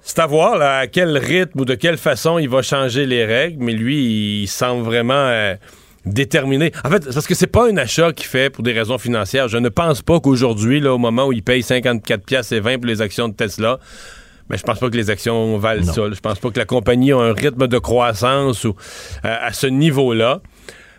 C'est 0.00 0.18
à 0.20 0.26
voir 0.26 0.56
là, 0.58 0.78
à 0.78 0.86
quel 0.86 1.16
rythme 1.18 1.60
ou 1.60 1.64
de 1.64 1.74
quelle 1.74 1.98
façon 1.98 2.38
il 2.38 2.48
va 2.48 2.62
changer 2.62 3.04
les 3.06 3.24
règles, 3.24 3.62
mais 3.62 3.72
lui, 3.72 4.42
il 4.42 4.46
semble 4.48 4.82
vraiment 4.84 5.12
euh, 5.14 5.54
déterminé. 6.06 6.72
En 6.84 6.90
fait, 6.90 7.04
parce 7.12 7.26
que 7.26 7.34
c'est 7.34 7.46
pas 7.46 7.68
un 7.70 7.76
achat 7.76 8.12
qu'il 8.12 8.26
fait 8.26 8.50
pour 8.50 8.64
des 8.64 8.72
raisons 8.72 8.98
financières. 8.98 9.48
Je 9.48 9.58
ne 9.58 9.68
pense 9.68 10.02
pas 10.02 10.18
qu'aujourd'hui, 10.18 10.80
là, 10.80 10.92
au 10.94 10.98
moment 10.98 11.26
où 11.26 11.32
il 11.32 11.42
paye 11.42 11.62
54 11.62 12.24
pièces 12.24 12.52
et 12.52 12.58
20 12.60 12.78
pour 12.78 12.86
les 12.86 13.00
actions 13.02 13.28
de 13.28 13.34
Tesla, 13.34 13.78
mais 14.50 14.56
je 14.58 14.62
pense 14.62 14.78
pas 14.78 14.90
que 14.90 14.96
les 14.96 15.10
actions 15.10 15.56
valent 15.58 15.84
Non. 15.84 15.92
ça. 15.92 16.02
Je 16.12 16.20
pense 16.20 16.38
pas 16.38 16.50
que 16.50 16.58
la 16.58 16.64
compagnie 16.64 17.12
a 17.12 17.18
un 17.18 17.32
rythme 17.32 17.66
de 17.68 17.78
croissance 17.78 18.64
ou 18.64 18.74
euh, 19.24 19.36
à 19.40 19.52
ce 19.52 19.66
niveau-là. 19.66 20.40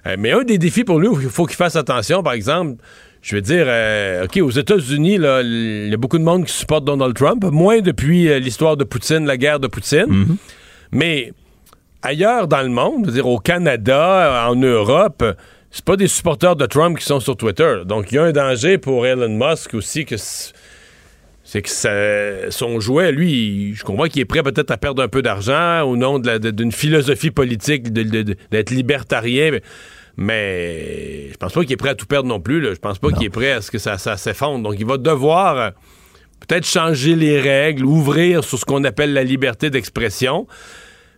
Euh, 0.08 0.16
mais 0.20 0.32
un 0.32 0.44
des 0.44 0.58
défis 0.58 0.84
pour 0.84 1.00
lui, 1.00 1.08
il 1.22 1.30
faut 1.30 1.46
qu'il 1.46 1.56
fasse 1.56 1.76
attention, 1.76 2.24
par 2.24 2.34
exemple, 2.34 2.82
je 3.22 3.36
veux 3.36 3.42
dire, 3.42 3.66
euh, 3.68 4.26
OK, 4.26 4.38
aux 4.42 4.50
États-Unis, 4.50 5.16
il 5.16 5.88
y 5.90 5.94
a 5.94 5.98
beaucoup 5.98 6.18
de 6.18 6.24
monde 6.24 6.46
qui 6.46 6.52
supporte 6.54 6.84
Donald 6.84 7.16
Trump, 7.16 7.46
moins 7.46 7.80
depuis 7.80 8.28
euh, 8.30 8.40
l'histoire 8.40 8.76
de 8.76 8.84
Poutine, 8.84 9.26
la 9.26 9.38
guerre 9.38 9.60
de 9.62 9.68
Poutine. 9.68 10.36
Mais 10.92 11.32
ailleurs 12.02 12.48
dans 12.50 12.62
le 12.62 12.70
monde, 12.70 13.02
je 13.04 13.06
veux 13.08 13.14
dire 13.14 13.28
au 13.28 13.40
Canada, 13.40 14.46
en 14.50 14.56
Europe, 14.56 15.24
c'est 15.72 15.86
pas 15.86 15.96
des 15.96 16.08
supporters 16.10 16.56
de 16.58 16.66
Trump 16.66 16.98
qui 17.00 17.06
sont 17.06 17.20
sur 17.22 17.38
Twitter. 17.38 17.78
Donc 17.86 18.12
il 18.12 18.16
y 18.16 18.18
a 18.18 18.24
un 18.24 18.32
danger 18.34 18.78
pour 18.78 19.06
Elon 19.08 19.30
Musk 19.30 19.74
aussi 19.74 20.04
que 20.06 20.16
c'est 21.54 21.62
que 21.62 21.70
ça- 21.70 22.50
son 22.50 22.80
jouet, 22.80 23.12
lui, 23.12 23.76
je 23.76 23.84
comprends 23.84 24.08
qu'il 24.08 24.22
est 24.24 24.26
prêt 24.26 24.42
peut-être 24.42 24.72
à 24.72 24.78
perdre 24.78 25.04
un 25.04 25.08
peu 25.08 25.22
d'argent 25.22 25.84
au 25.84 25.96
nom 25.96 26.18
d'une 26.18 26.72
philosophie 26.72 27.30
politique 27.30 27.94
d'être 27.94 28.72
libertarien. 28.72 29.52
Mais, 29.52 29.62
mais 30.18 31.30
je 31.32 31.38
pense 31.38 31.54
pas 31.54 31.62
qu'il 31.62 31.74
est 31.74 31.78
prêt 31.78 31.90
à 31.90 31.94
tout 31.94 32.08
perdre 32.08 32.28
non 32.28 32.40
plus. 32.40 32.60
là. 32.60 32.74
Je 32.74 32.80
pense 32.80 32.98
pas 32.98 33.12
qu'il 33.12 33.26
est 33.26 33.30
prêt 33.30 33.52
à 33.52 33.62
ce 33.62 33.70
que 33.70 33.78
ça, 33.78 34.00
ça 34.00 34.18
s'effondre. 34.18 34.64
Donc 34.68 34.80
il 34.80 34.86
va 34.88 34.98
devoir 34.98 35.58
euh, 35.60 35.70
peut-être 36.48 36.66
changer 36.66 37.16
les 37.16 37.40
règles, 37.40 37.86
ouvrir 37.86 38.44
sur 38.44 38.58
ce 38.58 38.66
qu'on 38.66 38.84
appelle 38.84 39.14
la 39.14 39.24
liberté 39.24 39.70
d'expression. 39.70 40.48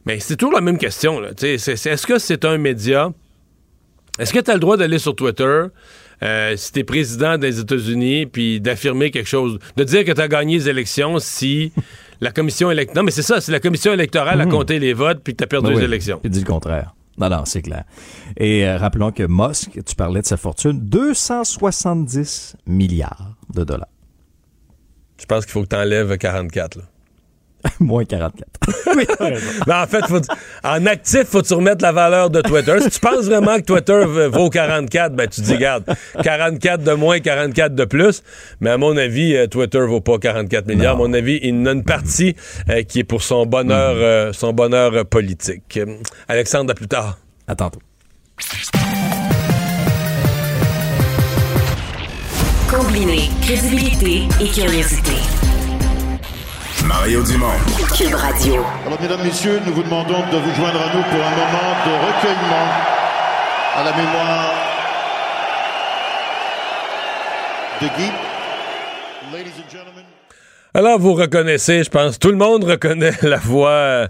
Mais 0.05 0.19
c'est 0.19 0.35
toujours 0.35 0.55
la 0.55 0.59
même 0.59 0.77
question. 0.77 1.21
Est-ce 1.23 2.05
que 2.05 2.19
c'est 2.19 2.43
un 2.43 2.57
média? 2.57 3.09
Est-ce 4.19 4.33
que 4.33 4.39
tu 4.39 4.51
as 4.51 4.55
le 4.55 4.59
droit 4.59 4.75
d'aller 4.75 4.99
sur 4.99 5.15
Twitter 5.15 5.63
euh, 6.23 6.55
si 6.55 6.71
tu 6.71 6.79
es 6.79 6.83
président 6.83 7.37
des 7.37 7.59
États-Unis 7.59 8.25
puis 8.25 8.61
d'affirmer 8.61 9.11
quelque 9.11 9.27
chose, 9.27 9.59
de 9.75 9.83
dire 9.83 10.05
que 10.05 10.11
tu 10.11 10.21
as 10.21 10.27
gagné 10.27 10.57
les 10.57 10.69
élections 10.69 11.19
si 11.19 11.71
la 12.21 12.31
commission 12.31 12.71
électorale. 12.71 13.01
Non, 13.01 13.05
mais 13.05 13.11
c'est 13.11 13.21
ça, 13.21 13.41
si 13.41 13.51
la 13.51 13.59
commission 13.59 13.93
électorale 13.93 14.39
a 14.41 14.45
compté 14.45 14.79
les 14.79 14.93
votes 14.93 15.21
puis 15.23 15.33
que 15.33 15.37
tu 15.39 15.43
as 15.43 15.47
perdu 15.47 15.67
Ben 15.67 15.73
les 15.73 15.79
oui, 15.79 15.85
élections. 15.85 16.19
Il 16.23 16.29
dit 16.29 16.39
le 16.39 16.45
contraire. 16.45 16.95
Non, 17.17 17.29
non, 17.29 17.45
c'est 17.45 17.61
clair. 17.61 17.85
Et 18.37 18.67
euh, 18.67 18.77
rappelons 18.77 19.11
que 19.11 19.23
Musk, 19.27 19.79
tu 19.85 19.95
parlais 19.95 20.21
de 20.21 20.25
sa 20.25 20.37
fortune, 20.37 20.79
270 20.81 22.57
milliards 22.65 23.35
de 23.53 23.63
dollars. 23.63 23.87
Je 25.17 25.25
pense 25.25 25.45
qu'il 25.45 25.53
faut 25.53 25.63
que 25.63 25.69
tu 25.69 25.75
enlèves 25.75 26.17
44. 26.17 26.77
Là. 26.77 26.83
Moins 27.79 28.05
44. 28.05 28.43
oui. 28.95 29.05
Mais 29.67 29.73
en 29.73 29.87
fait, 29.87 30.05
faut- 30.07 30.21
en 30.63 30.85
actif, 30.85 31.23
faut 31.25 31.41
que 31.41 31.47
tu 31.47 31.53
remettre 31.53 31.81
la 31.83 31.91
valeur 31.91 32.29
de 32.29 32.41
Twitter. 32.41 32.77
Si 32.81 32.89
tu 32.89 32.99
penses 32.99 33.25
vraiment 33.25 33.55
que 33.57 33.61
Twitter 33.63 34.03
vaut 34.31 34.49
44, 34.49 35.13
ben 35.15 35.27
tu 35.27 35.41
dis, 35.41 35.57
garde, 35.57 35.83
44 36.23 36.83
de 36.83 36.93
moins, 36.93 37.19
44 37.19 37.73
de 37.75 37.85
plus. 37.85 38.21
Mais 38.61 38.69
à 38.71 38.77
mon 38.77 38.95
avis, 38.97 39.35
euh, 39.35 39.47
Twitter 39.47 39.79
vaut 39.79 40.01
pas 40.01 40.17
44 40.19 40.67
milliards. 40.67 40.95
À 40.95 40.97
mon 40.97 41.13
avis, 41.13 41.39
il 41.43 41.55
en 41.55 41.65
a 41.67 41.71
une 41.71 41.83
partie 41.83 42.35
euh, 42.69 42.83
qui 42.83 42.99
est 42.99 43.03
pour 43.03 43.23
son 43.23 43.45
bonheur, 43.45 43.95
euh, 43.95 44.33
son 44.33 44.53
bonheur 44.53 44.93
euh, 44.93 45.03
politique. 45.03 45.79
Alexandre, 46.27 46.71
à 46.71 46.75
plus 46.75 46.87
tard. 46.87 47.17
À 47.47 47.55
tantôt. 47.55 47.79
Combiner 52.69 53.29
crédibilité 53.41 54.23
et 54.41 54.47
curiosité. 54.49 55.11
Mario 56.87 57.23
Dumont. 57.23 57.59
Cube 57.97 58.13
Radio. 58.13 58.63
Alors, 58.85 59.01
mesdames, 59.01 59.23
messieurs, 59.23 59.59
nous 59.65 59.73
vous 59.73 59.83
demandons 59.83 60.19
de 60.31 60.37
vous 60.37 60.55
joindre 60.55 60.79
à 60.81 60.95
nous 60.95 61.01
pour 61.03 61.19
un 61.19 61.31
moment 61.31 61.73
de 61.85 61.91
recueillement 62.05 62.67
à 63.75 63.83
la 63.83 63.91
mémoire 63.91 64.53
de 67.81 67.87
Guy. 67.87 68.11
Ladies 69.33 69.51
and 69.57 69.69
gentlemen. 69.71 70.05
Alors, 70.75 70.99
vous 70.99 71.13
reconnaissez, 71.13 71.83
je 71.83 71.89
pense, 71.89 72.19
tout 72.19 72.29
le 72.29 72.37
monde 72.37 72.63
reconnaît 72.63 73.13
la 73.23 73.37
voix, 73.37 73.69
euh, 73.69 74.07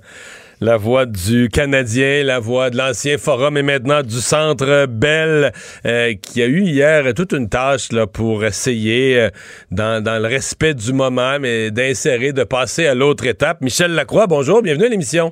la 0.62 0.78
voix 0.78 1.06
du 1.06 1.50
Canadien, 1.50 2.24
la 2.24 2.40
voix 2.40 2.70
de 2.70 2.78
l'ancien 2.78 3.18
Forum 3.18 3.58
et 3.58 3.64
maintenant 3.64 4.02
du 4.02 4.16
Centre 4.16 4.86
Bell, 4.88 5.52
euh, 5.86 6.14
qui 6.22 6.42
a 6.42 6.46
eu 6.46 6.62
hier 6.62 7.14
toute 7.14 7.34
une 7.34 7.50
tâche 7.50 7.92
là, 7.92 8.08
pour 8.08 8.46
essayer, 8.46 9.20
euh, 9.20 9.30
dans, 9.72 10.04
le 10.04 10.28
respect 10.28 10.74
du 10.74 10.94
moment, 10.94 11.40
mais 11.40 11.72
d'insérer, 11.72 12.34
de 12.34 12.44
passer 12.44 12.88
à 12.88 12.96
l'autre 12.96 13.26
étape. 13.26 13.62
Michel 13.62 13.92
Lacroix, 13.92 14.28
bonjour, 14.28 14.62
bienvenue 14.62 14.86
à 14.86 14.90
l'émission. 14.90 15.32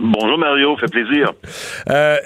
Bonjour 0.00 0.38
Mario, 0.38 0.76
fait 0.76 0.90
plaisir. 0.90 1.30
Euh, 1.88 2.16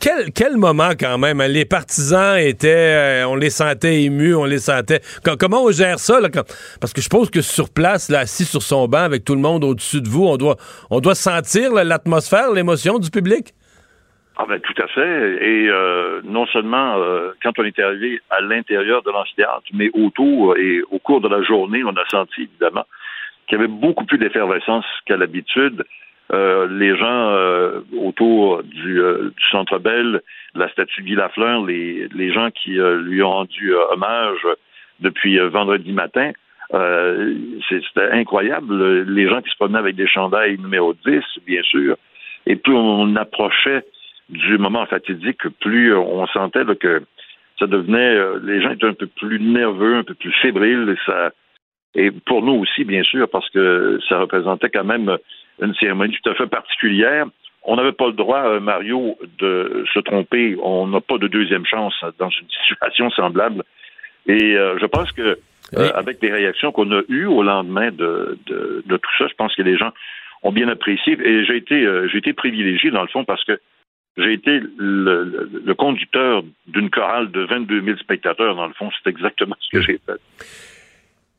quel, 0.00 0.32
quel 0.34 0.56
moment 0.56 0.90
quand 0.98 1.18
même. 1.18 1.40
hein? 1.40 1.46
Les 1.46 1.64
partisans 1.64 2.36
étaient, 2.36 3.22
euh, 3.22 3.28
on 3.28 3.36
les 3.36 3.50
sentait 3.50 4.02
émus, 4.02 4.34
on 4.34 4.44
les 4.44 4.58
sentait. 4.58 5.00
Co- 5.24 5.36
comment 5.38 5.62
on 5.64 5.70
gère 5.70 6.00
ça 6.00 6.20
là, 6.20 6.28
quand- 6.28 6.42
Parce 6.80 6.92
que 6.92 7.00
je 7.00 7.04
suppose 7.04 7.30
que 7.30 7.42
sur 7.42 7.70
place, 7.72 8.10
là, 8.10 8.20
assis 8.20 8.44
sur 8.44 8.60
son 8.60 8.88
banc 8.88 8.98
avec 9.04 9.24
tout 9.24 9.34
le 9.36 9.40
monde 9.40 9.62
au-dessus 9.62 10.00
de 10.00 10.08
vous, 10.08 10.24
on 10.26 10.36
doit, 10.36 10.56
on 10.90 10.98
doit 11.00 11.14
sentir 11.14 11.72
l'atmosphère, 11.72 12.50
l'émotion 12.52 12.98
du 12.98 13.10
public? 13.10 13.54
Ah 14.38 14.44
ben 14.48 14.60
tout 14.60 14.82
à 14.82 14.86
fait. 14.88 15.44
Et 15.46 15.68
euh, 15.68 16.20
non 16.24 16.44
seulement 16.48 16.96
euh, 16.98 17.30
quand 17.42 17.52
on 17.58 17.64
était 17.64 17.82
arrivé 17.82 18.20
à 18.30 18.40
l'intérieur 18.40 19.02
de 19.04 19.10
l'amphithéâtre, 19.12 19.62
mais 19.72 19.90
autour 19.94 20.58
et 20.58 20.82
au 20.90 20.98
cours 20.98 21.20
de 21.20 21.28
la 21.28 21.40
journée, 21.42 21.82
on 21.84 21.90
a 21.96 22.04
senti 22.10 22.42
évidemment 22.42 22.84
qu'il 23.48 23.56
y 23.56 23.60
avait 23.60 23.68
beaucoup 23.72 24.04
plus 24.04 24.18
d'effervescence 24.18 24.84
qu'à 25.06 25.16
l'habitude. 25.16 25.84
Euh, 26.32 26.66
les 26.68 26.96
gens 26.96 27.30
euh, 27.30 27.80
autour 27.96 28.62
du, 28.64 29.00
euh, 29.00 29.30
du 29.36 29.44
Centre 29.50 29.78
Bell, 29.78 30.22
la 30.54 30.68
statue 30.70 31.02
Guy 31.02 31.14
Lafleur, 31.14 31.64
les, 31.64 32.08
les 32.14 32.32
gens 32.32 32.50
qui 32.50 32.80
euh, 32.80 33.00
lui 33.00 33.22
ont 33.22 33.30
rendu 33.30 33.74
euh, 33.74 33.92
hommage 33.92 34.40
depuis 34.98 35.38
euh, 35.38 35.48
vendredi 35.48 35.92
matin, 35.92 36.32
c'était 37.68 38.10
incroyable. 38.10 39.04
Les 39.04 39.28
gens 39.28 39.40
qui 39.40 39.50
se 39.50 39.56
promenaient 39.56 39.78
avec 39.78 39.94
des 39.94 40.08
chandails 40.08 40.58
numéro 40.58 40.94
10, 41.06 41.22
bien 41.46 41.62
sûr. 41.62 41.96
Et 42.44 42.56
plus 42.56 42.74
on 42.74 43.14
approchait 43.14 43.84
du 44.30 44.58
moment 44.58 44.84
fatidique, 44.86 45.48
plus 45.60 45.94
on 45.94 46.26
sentait 46.26 46.64
que 46.74 47.04
ça 47.60 47.68
devenait, 47.68 48.18
les 48.42 48.60
gens 48.60 48.70
étaient 48.70 48.88
un 48.88 48.94
peu 48.94 49.06
plus 49.06 49.38
nerveux, 49.38 49.94
un 49.94 50.02
peu 50.02 50.14
plus 50.14 50.32
fébriles, 50.42 50.88
et 50.90 50.98
ça, 51.06 51.30
et 51.96 52.10
pour 52.10 52.42
nous 52.42 52.52
aussi, 52.52 52.84
bien 52.84 53.02
sûr, 53.02 53.28
parce 53.28 53.48
que 53.50 53.98
ça 54.08 54.18
représentait 54.18 54.68
quand 54.68 54.84
même 54.84 55.16
une 55.60 55.74
cérémonie 55.74 56.16
tout 56.22 56.30
à 56.30 56.34
fait 56.34 56.46
particulière. 56.46 57.26
On 57.62 57.76
n'avait 57.76 57.92
pas 57.92 58.06
le 58.06 58.12
droit, 58.12 58.60
Mario, 58.60 59.18
de 59.38 59.84
se 59.92 59.98
tromper. 60.00 60.56
On 60.62 60.86
n'a 60.86 61.00
pas 61.00 61.18
de 61.18 61.26
deuxième 61.26 61.66
chance 61.66 61.94
dans 62.18 62.30
une 62.30 62.48
situation 62.68 63.10
semblable. 63.10 63.64
Et 64.26 64.54
je 64.54 64.86
pense 64.86 65.10
que 65.12 65.38
euh, 65.74 65.90
avec 65.94 66.22
les 66.22 66.30
réactions 66.30 66.70
qu'on 66.70 66.92
a 66.92 67.02
eues 67.08 67.26
au 67.26 67.42
lendemain 67.42 67.90
de, 67.90 68.38
de, 68.46 68.84
de, 68.86 68.96
tout 68.96 69.10
ça. 69.18 69.26
Je 69.26 69.34
pense 69.34 69.54
que 69.56 69.62
les 69.62 69.76
gens 69.76 69.92
ont 70.42 70.52
bien 70.52 70.68
apprécié. 70.68 71.18
Et 71.20 71.44
j'ai 71.44 71.56
été, 71.56 71.84
euh, 71.84 72.08
j'ai 72.08 72.18
été 72.18 72.32
privilégié, 72.32 72.90
dans 72.90 73.02
le 73.02 73.08
fond, 73.08 73.24
parce 73.24 73.42
que 73.44 73.58
j'ai 74.16 74.32
été 74.32 74.60
le, 74.78 75.50
le 75.64 75.74
conducteur 75.74 76.44
d'une 76.68 76.88
chorale 76.88 77.32
de 77.32 77.40
22 77.40 77.82
000 77.82 77.96
spectateurs, 77.98 78.54
dans 78.54 78.68
le 78.68 78.74
fond. 78.74 78.90
C'est 79.02 79.10
exactement 79.10 79.56
ce 79.58 79.76
que 79.76 79.82
j'ai 79.82 80.00
fait. 80.06 80.20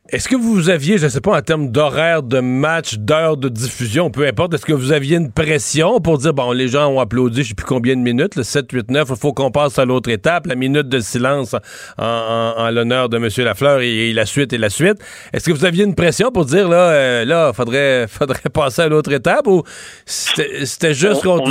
Est-ce 0.10 0.30
que 0.30 0.38
vous 0.38 0.70
aviez, 0.70 0.98
je 0.98 1.04
ne 1.04 1.10
sais 1.10 1.20
pas, 1.20 1.38
en 1.38 1.42
termes 1.42 1.70
d'horaire 1.70 2.24
de 2.24 2.40
match, 2.40 2.96
d'heure 2.96 3.36
de 3.36 3.50
diffusion, 3.50 4.10
peu 4.10 4.26
importe, 4.26 4.54
est-ce 4.54 4.66
que 4.66 4.72
vous 4.72 4.94
aviez 4.94 5.18
une 5.18 5.34
pression 5.34 6.00
pour 6.00 6.18
dire, 6.18 6.34
bon, 6.34 6.54
les 6.54 6.70
gens 6.70 6.88
ont 6.88 7.02
applaudi, 7.02 7.38
je 7.38 7.42
ne 7.42 7.48
sais 7.48 7.56
plus 7.56 7.66
combien 7.66 7.94
de 7.94 8.02
minutes, 8.02 8.38
le 8.38 8.44
7, 8.44 8.72
8, 8.72 8.90
9, 8.90 9.08
il 9.10 9.16
faut 9.18 9.34
qu'on 9.34 9.52
passe 9.52 9.78
à 9.80 9.84
l'autre 9.84 10.10
étape, 10.10 10.48
la 10.48 10.56
minute 10.56 10.88
de 10.88 11.00
silence 11.00 11.58
en, 11.98 12.70
l'honneur 12.72 13.10
de 13.10 13.18
M. 13.18 13.28
Lafleur 13.44 13.82
et, 13.82 14.14
la 14.14 14.26
suite 14.26 14.54
et 14.54 14.58
la 14.58 14.70
suite. 14.70 14.98
Est-ce 15.34 15.50
que 15.50 15.54
vous 15.54 15.66
aviez 15.66 15.84
une 15.84 15.96
pression 15.96 16.32
pour 16.32 16.46
dire, 16.46 16.70
là, 16.70 16.92
euh, 16.92 17.26
là, 17.26 17.52
faudrait, 17.52 18.08
faudrait 18.10 18.50
passer 18.54 18.84
à 18.84 18.88
l'autre 18.88 19.12
étape 19.12 19.46
ou 19.48 19.64
c'était 20.06 20.94
juste 20.94 21.24
qu'on... 21.24 21.40
On 21.40 21.50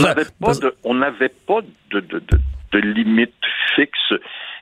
n'avait 0.95 1.29
pas, 1.47 1.61
de, 1.91 2.01
de, 2.01 2.23
de 2.73 2.79
limite 2.79 3.35
fixe. 3.75 4.15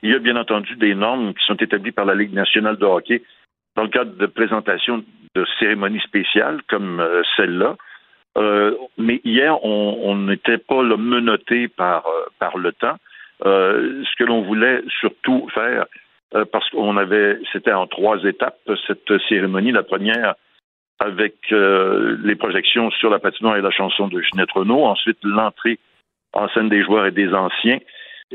Il 0.03 0.11
y 0.11 0.13
a 0.13 0.19
bien 0.19 0.35
entendu 0.35 0.75
des 0.75 0.95
normes 0.95 1.33
qui 1.33 1.45
sont 1.47 1.55
établies 1.55 1.93
par 1.93 2.03
la 2.03 2.13
Ligue 2.13 2.33
nationale 2.33 2.75
de 2.77 2.85
hockey 2.85 3.21
dans 3.75 3.83
le 3.83 3.89
cadre 3.89 4.15
de 4.15 4.25
présentation 4.25 5.03
de 5.35 5.45
cérémonies 5.59 5.99
spéciales 6.01 6.61
comme 6.69 6.99
euh, 6.99 7.21
celle-là. 7.35 7.75
Euh, 8.37 8.75
mais 8.97 9.21
hier, 9.23 9.63
on 9.63 10.15
n'était 10.15 10.57
pas 10.57 10.83
là, 10.83 10.97
menotté 10.97 11.67
par, 11.67 12.05
euh, 12.05 12.25
par 12.39 12.57
le 12.57 12.71
temps. 12.73 12.97
ce 13.41 14.15
que 14.17 14.23
l'on 14.23 14.41
voulait 14.41 14.81
surtout 14.99 15.47
faire, 15.53 15.85
parce 16.51 16.69
qu'on 16.69 16.97
avait, 16.97 17.39
c'était 17.53 17.71
en 17.71 17.87
trois 17.87 18.17
étapes, 18.23 18.59
cette 18.87 19.11
cérémonie. 19.29 19.71
La 19.71 19.83
première, 19.83 20.35
avec 20.99 21.35
les 21.51 22.35
projections 22.35 22.91
sur 22.91 23.09
la 23.09 23.19
patinoire 23.19 23.57
et 23.57 23.61
la 23.61 23.71
chanson 23.71 24.07
de 24.07 24.21
Ginette 24.21 24.51
Renault. 24.51 24.85
Ensuite, 24.85 25.19
l'entrée 25.23 25.79
en 26.33 26.49
scène 26.49 26.69
des 26.69 26.83
joueurs 26.83 27.05
et 27.05 27.11
des 27.11 27.33
anciens. 27.33 27.79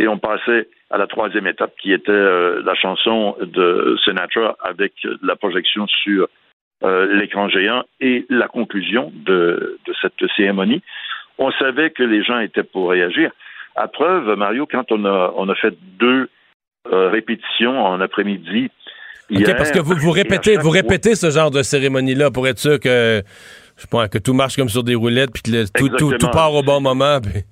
Et 0.01 0.09
on 0.09 0.19
passait 0.19 0.67
à 0.89 0.97
la 0.97 1.07
troisième 1.07 1.47
étape 1.47 1.75
qui 1.81 1.93
était 1.93 2.11
euh, 2.11 2.63
la 2.65 2.75
chanson 2.75 3.37
de 3.39 3.99
Sinatra 4.03 4.57
avec 4.65 4.95
la 5.23 5.37
projection 5.37 5.87
sur 5.87 6.27
euh, 6.83 7.19
l'écran 7.19 7.51
géant 7.51 7.85
et 8.01 8.25
la 8.31 8.49
conclusion 8.49 9.13
de, 9.15 9.79
de, 9.87 9.95
cette 10.01 10.15
cérémonie. 10.35 10.83
On 11.37 11.53
savait 11.53 11.91
que 11.91 12.03
les 12.03 12.25
gens 12.25 12.39
étaient 12.39 12.63
pour 12.63 12.89
réagir. 12.91 13.31
À 13.77 13.89
preuve, 13.89 14.35
Mario, 14.39 14.67
quand 14.67 14.91
on 14.91 15.05
a, 15.05 15.35
on 15.37 15.51
a 15.51 15.55
fait 15.55 15.75
deux 15.99 16.31
euh, 16.91 17.11
répétitions 17.11 17.79
en 17.79 18.01
après-midi. 18.01 18.71
OK, 19.31 19.55
parce 19.59 19.71
que 19.71 19.81
vous, 19.81 19.97
vous 19.97 20.13
répétez, 20.13 20.57
vous 20.57 20.71
répétez 20.71 21.15
ce 21.15 21.29
genre 21.31 21.51
de 21.51 21.63
cérémonie-là 21.63 22.31
pour 22.31 22.49
être 22.49 22.59
sûr 22.59 22.81
que, 22.81 23.23
je 23.77 23.87
pense, 23.87 24.09
que 24.09 24.17
tout 24.17 24.33
marche 24.33 24.57
comme 24.57 24.71
sur 24.71 24.83
des 24.83 24.95
roulettes 24.95 25.31
puis 25.31 25.43
que 25.43 25.79
tout, 25.79 25.91
tout, 25.91 26.17
tout, 26.19 26.31
part 26.31 26.55
au 26.55 26.63
bon 26.63 26.81
moment. 26.81 27.21
Puis... 27.21 27.45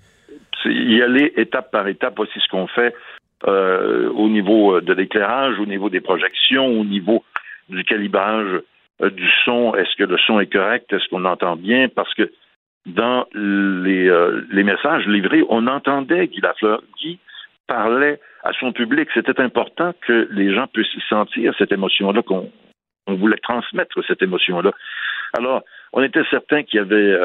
Y 0.65 1.03
aller 1.03 1.33
étape 1.37 1.71
par 1.71 1.87
étape, 1.89 2.15
voici 2.17 2.39
ce 2.41 2.49
qu'on 2.49 2.67
fait 2.67 2.95
euh, 3.47 4.11
au 4.11 4.29
niveau 4.29 4.77
euh, 4.77 4.81
de 4.81 4.93
l'éclairage, 4.93 5.59
au 5.61 5.67
niveau 5.67 5.91
des 5.91 6.01
projections, 6.01 6.67
au 6.67 6.85
niveau 6.85 7.25
du 7.69 7.85
calibrage 7.85 8.63
euh, 9.03 9.11
du 9.11 9.29
son. 9.45 9.75
Est-ce 9.75 9.95
que 9.97 10.05
le 10.05 10.19
son 10.19 10.41
est 10.41 10.53
correct? 10.53 10.93
Est-ce 10.93 11.09
qu'on 11.09 11.25
entend 11.25 11.57
bien? 11.57 11.89
Parce 11.89 12.13
que 12.15 12.31
dans 12.87 13.27
les, 13.35 14.11
les 14.51 14.63
messages 14.63 15.07
livrés, 15.07 15.45
on 15.51 15.67
entendait 15.67 16.27
Guy 16.27 16.41
Lafleur. 16.41 16.83
Guy 16.99 17.19
parlait 17.67 18.19
à 18.43 18.53
son 18.55 18.73
public. 18.73 19.11
C'était 19.13 19.41
important 19.41 19.93
que 20.07 20.27
les 20.31 20.55
gens 20.55 20.67
puissent 20.69 20.89
sentir 21.09 21.53
cette 21.59 21.71
émotion-là, 21.71 22.23
qu'on 22.23 22.51
on 23.07 23.15
voulait 23.15 23.39
transmettre 23.43 24.03
cette 24.07 24.23
émotion-là. 24.23 24.73
Alors, 25.37 25.63
on 25.93 26.03
était 26.03 26.25
certain 26.31 26.63
qu'il 26.63 26.79
y 26.79 26.81
avait 26.81 27.17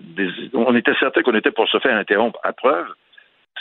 des, 0.00 0.28
on 0.52 0.74
était 0.76 0.94
certain 1.00 1.22
qu'on 1.22 1.34
était 1.34 1.50
pour 1.50 1.68
se 1.68 1.78
faire 1.78 1.96
interrompre. 1.96 2.38
À 2.42 2.52
preuve, 2.52 2.86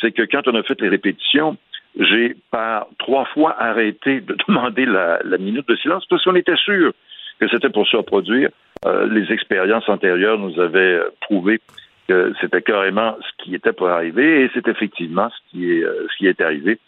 c'est 0.02 0.12
que 0.12 0.24
quand 0.24 0.48
on 0.48 0.56
a 0.56 0.64
fait 0.64 0.80
les 0.82 0.90
répétitions, 0.90 1.58
j'ai 1.98 2.36
par 2.52 2.88
trois 2.98 3.26
fois 3.26 3.56
arrêté 3.60 4.22
de 4.22 4.36
demander 4.48 4.86
la, 4.86 5.20
minute 5.38 5.68
de 5.68 5.76
silence 5.76 6.06
parce 6.10 6.24
qu'on 6.24 6.36
était 6.36 6.56
sûr 6.56 6.94
que 7.40 7.48
c'était 7.48 7.70
pour 7.70 7.88
se 7.88 7.98
reproduire. 7.98 8.50
Euh, 8.86 9.08
les 9.08 9.32
expériences 9.32 9.88
antérieures 9.90 10.38
nous 10.38 10.60
avaient 10.60 10.80
euh, 11.00 11.10
prouvé 11.22 11.60
que 12.08 12.34
c'était 12.42 12.62
carrément 12.62 13.18
ce 13.22 13.44
qui 13.44 13.56
était 13.56 13.74
pour 13.74 13.90
arriver 13.90 14.44
et 14.44 14.52
c'est 14.54 14.68
effectivement 14.68 15.30
ce 15.30 15.52
qui 15.52 15.72
est, 15.72 15.84
euh, 15.84 16.08
ce 16.12 16.18
qui 16.18 16.28
est 16.28 16.42
arrivé. 16.42 16.80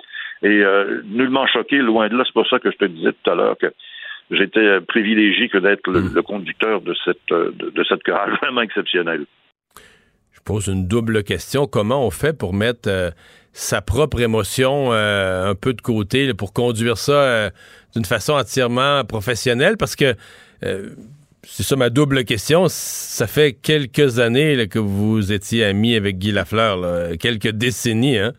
Et 0.43 0.63
nullement 1.05 1.45
choqué, 1.45 1.77
loin 1.77 2.09
de 2.09 2.17
là, 2.17 2.23
c'est 2.25 2.33
pour 2.33 2.47
ça 2.47 2.57
que 2.57 2.71
je 2.71 2.77
te 2.77 2.85
disais 2.85 3.11
tout 3.11 3.29
à 3.29 3.35
l'heure 3.35 3.55
que 3.59 3.71
j'étais 4.31 4.81
privilégié 4.81 5.49
que 5.49 5.57
d'être 5.57 5.89
le, 5.89 6.01
hmm. 6.01 6.23
conducteur 6.23 6.81
de 6.81 6.95
cette, 7.05 7.17
de, 7.29 7.69
de 7.69 7.83
cette 7.83 8.03
chorale 8.03 8.37
vraiment 8.41 8.61
exceptionnelle. 8.61 9.25
Je 10.33 10.39
pose 10.43 10.67
une 10.67 10.87
double 10.87 11.23
question. 11.23 11.67
Comment 11.67 12.05
on 12.05 12.09
fait 12.09 12.37
pour 12.37 12.53
mettre 12.53 13.13
sa 13.53 13.81
propre 13.81 14.21
émotion 14.21 14.93
euh, 14.93 15.49
un 15.49 15.55
peu 15.55 15.73
de 15.73 15.81
côté 15.81 16.33
pour 16.33 16.53
conduire 16.53 16.97
ça 16.97 17.13
euh, 17.13 17.49
d'une 17.93 18.05
façon 18.05 18.33
entièrement 18.33 19.03
professionnelle? 19.03 19.75
Parce 19.77 19.95
que 19.95 20.15
euh, 20.63 20.89
c'est 21.43 21.63
ça 21.63 21.75
ma 21.75 21.89
double 21.89 22.23
question. 22.23 22.65
Ça 22.67 23.27
fait 23.27 23.53
quelques 23.53 24.19
années 24.19 24.67
que 24.67 24.79
vous 24.79 25.31
étiez 25.31 25.65
ami 25.65 25.95
avec 25.95 26.17
Guy 26.17 26.31
Lafleur, 26.31 27.17
quelques 27.19 27.49
décennies, 27.49 28.19
hein? 28.19 28.33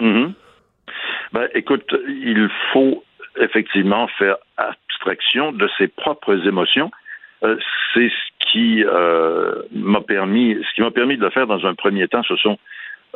Mm-hmm. 0.00 0.32
Ben, 1.32 1.48
écoute, 1.54 1.92
il 2.08 2.48
faut 2.72 3.02
effectivement 3.40 4.06
faire 4.18 4.36
de 5.06 5.68
ses 5.78 5.88
propres 5.88 6.46
émotions. 6.46 6.90
c'est 7.42 8.08
ce 8.08 8.50
qui 8.52 8.84
m'a 9.72 10.00
permis, 10.00 10.56
ce 10.68 10.74
qui 10.74 10.82
m'a 10.82 10.90
permis 10.90 11.16
de 11.16 11.22
le 11.22 11.30
faire 11.30 11.46
dans 11.46 11.64
un 11.66 11.74
premier 11.74 12.08
temps, 12.08 12.22
ce 12.22 12.36
sont 12.36 12.58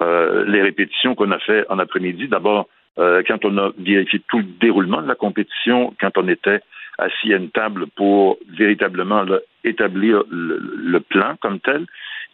euh, 0.01 0.45
les 0.47 0.63
répétitions 0.63 1.17
qu'on 1.17 1.33
a 1.33 1.41
fait 1.41 1.65
en 1.71 1.79
après-midi. 1.81 2.29
D'abord, 2.29 2.69
euh, 2.99 3.23
quand 3.27 3.45
on 3.45 3.59
a 3.59 3.73
vérifié 3.79 4.21
tout 4.29 4.39
le 4.39 4.45
déroulement 4.61 5.03
de 5.03 5.09
la 5.09 5.17
compétition, 5.17 5.93
quand 6.01 6.17
on 6.17 6.29
était 6.29 6.61
assis 6.99 7.33
à 7.33 7.37
une 7.37 7.51
table 7.51 7.87
pour 7.97 8.39
véritablement 8.49 9.25
établir 9.65 10.23
le, 10.31 10.99
plan 11.01 11.35
comme 11.41 11.59
tel, 11.59 11.87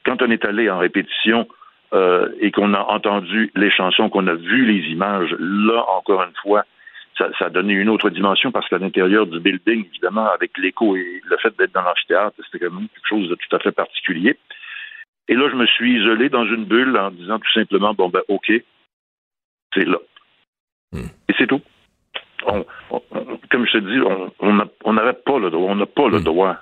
quand 0.04 0.20
on 0.20 0.30
est 0.30 0.44
allé 0.44 0.68
en 0.68 0.78
répétition 0.78 1.48
euh, 1.94 2.28
et 2.40 2.50
qu'on 2.50 2.74
a 2.74 2.80
entendu 2.80 3.50
les 3.56 3.70
chansons, 3.70 4.10
qu'on 4.10 4.26
a 4.26 4.34
vu 4.34 4.66
les 4.66 4.90
images, 4.90 5.34
là, 5.38 5.84
encore 5.96 6.22
une 6.22 6.36
fois, 6.42 6.64
ça, 7.16 7.28
ça 7.38 7.46
a 7.46 7.50
donné 7.50 7.74
une 7.74 7.88
autre 7.88 8.10
dimension 8.10 8.50
parce 8.50 8.68
qu'à 8.68 8.78
l'intérieur 8.78 9.26
du 9.26 9.40
building, 9.40 9.86
évidemment, 9.86 10.28
avec 10.30 10.56
l'écho 10.58 10.96
et 10.96 11.20
le 11.24 11.36
fait 11.38 11.56
d'être 11.56 11.72
dans 11.72 11.82
l'amphithéâtre, 11.82 12.36
c'était 12.44 12.64
quand 12.64 12.74
même 12.74 12.88
quelque 12.88 13.08
chose 13.08 13.28
de 13.28 13.34
tout 13.36 13.56
à 13.56 13.58
fait 13.60 13.72
particulier. 13.72 14.36
Et 15.28 15.34
là, 15.34 15.48
je 15.50 15.56
me 15.56 15.66
suis 15.66 16.00
isolé 16.00 16.28
dans 16.28 16.44
une 16.44 16.64
bulle 16.64 16.96
en 16.96 17.10
disant 17.10 17.38
tout 17.38 17.52
simplement, 17.52 17.94
bon, 17.94 18.08
ben, 18.08 18.22
OK, 18.28 18.52
c'est 19.72 19.84
là. 19.86 19.98
Hmm. 20.92 21.06
Et 21.28 21.34
c'est 21.38 21.46
tout. 21.46 21.62
comme 22.42 23.66
je 23.66 23.72
te 23.72 23.78
dis, 23.78 24.00
on 24.40 24.92
n'avait 24.92 25.14
pas 25.14 25.38
le 25.38 25.50
droit, 25.50 25.70
on 25.70 25.76
n'a 25.76 25.86
pas 25.86 26.08
le 26.08 26.18
hmm. 26.18 26.24
droit, 26.24 26.56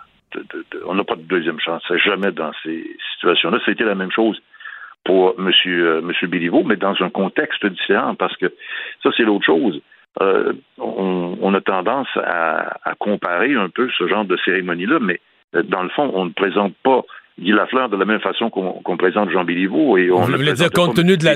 on 0.87 0.95
n'a 0.95 1.05
pas 1.05 1.17
de 1.17 1.23
deuxième 1.23 1.61
chance. 1.61 1.83
Jamais 2.05 2.31
dans 2.31 2.53
ces 2.63 2.87
situations-là. 3.15 3.59
C'était 3.65 3.85
la 3.85 3.95
même 3.95 4.13
chose 4.13 4.41
pour 5.05 5.35
M. 5.39 5.47
Monsieur, 5.47 6.01
monsieur 6.01 6.29
Béliveau, 6.29 6.63
mais 6.63 6.77
dans 6.77 6.95
un 7.01 7.11
contexte 7.11 7.67
différent, 7.67 8.15
parce 8.15 8.37
que 8.37 8.47
ça, 9.03 9.11
c'est 9.17 9.25
l'autre 9.25 9.45
chose. 9.45 9.81
Euh, 10.21 10.53
on, 10.79 11.55
a 11.55 11.61
tendance 11.61 12.09
à, 12.17 12.77
à, 12.85 12.95
comparer 12.99 13.55
un 13.55 13.69
peu 13.71 13.89
ce 13.97 14.07
genre 14.09 14.25
de 14.25 14.37
cérémonie-là, 14.45 14.99
mais 15.01 15.21
euh, 15.55 15.63
dans 15.63 15.83
le 15.83 15.89
fond, 15.89 16.11
on 16.15 16.27
ne 16.27 16.31
présente 16.31 16.75
pas 16.83 17.03
Guy 17.39 17.53
Lafleur 17.53 17.89
de 17.89 17.97
la 17.97 18.05
même 18.05 18.21
façon 18.21 18.51
qu'on 18.51 18.97
présente 18.97 19.31
Jean 19.31 19.45
Béliveau. 19.45 19.97
Et 19.97 20.11
on 20.11 20.21
Vous 20.21 20.33
voulez 20.33 20.53
dire 20.53 20.71
compte 20.71 20.95
tenu 20.95 21.17
de 21.17 21.25
la, 21.25 21.35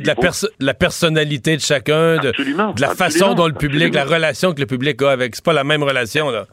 la, 0.60 0.74
personnalité 0.74 1.56
de 1.56 1.60
chacun, 1.60 2.18
de, 2.18 2.32
la 2.80 2.94
façon 2.94 3.34
dont 3.34 3.46
le 3.46 3.54
public, 3.54 3.94
la 3.94 4.04
relation 4.04 4.52
que 4.52 4.60
le 4.60 4.66
public 4.66 5.00
a 5.02 5.10
avec... 5.10 5.34
C'est 5.34 5.44
pas 5.44 5.54
la 5.54 5.64
même 5.64 5.82
relation, 5.82 6.30
là. 6.30 6.44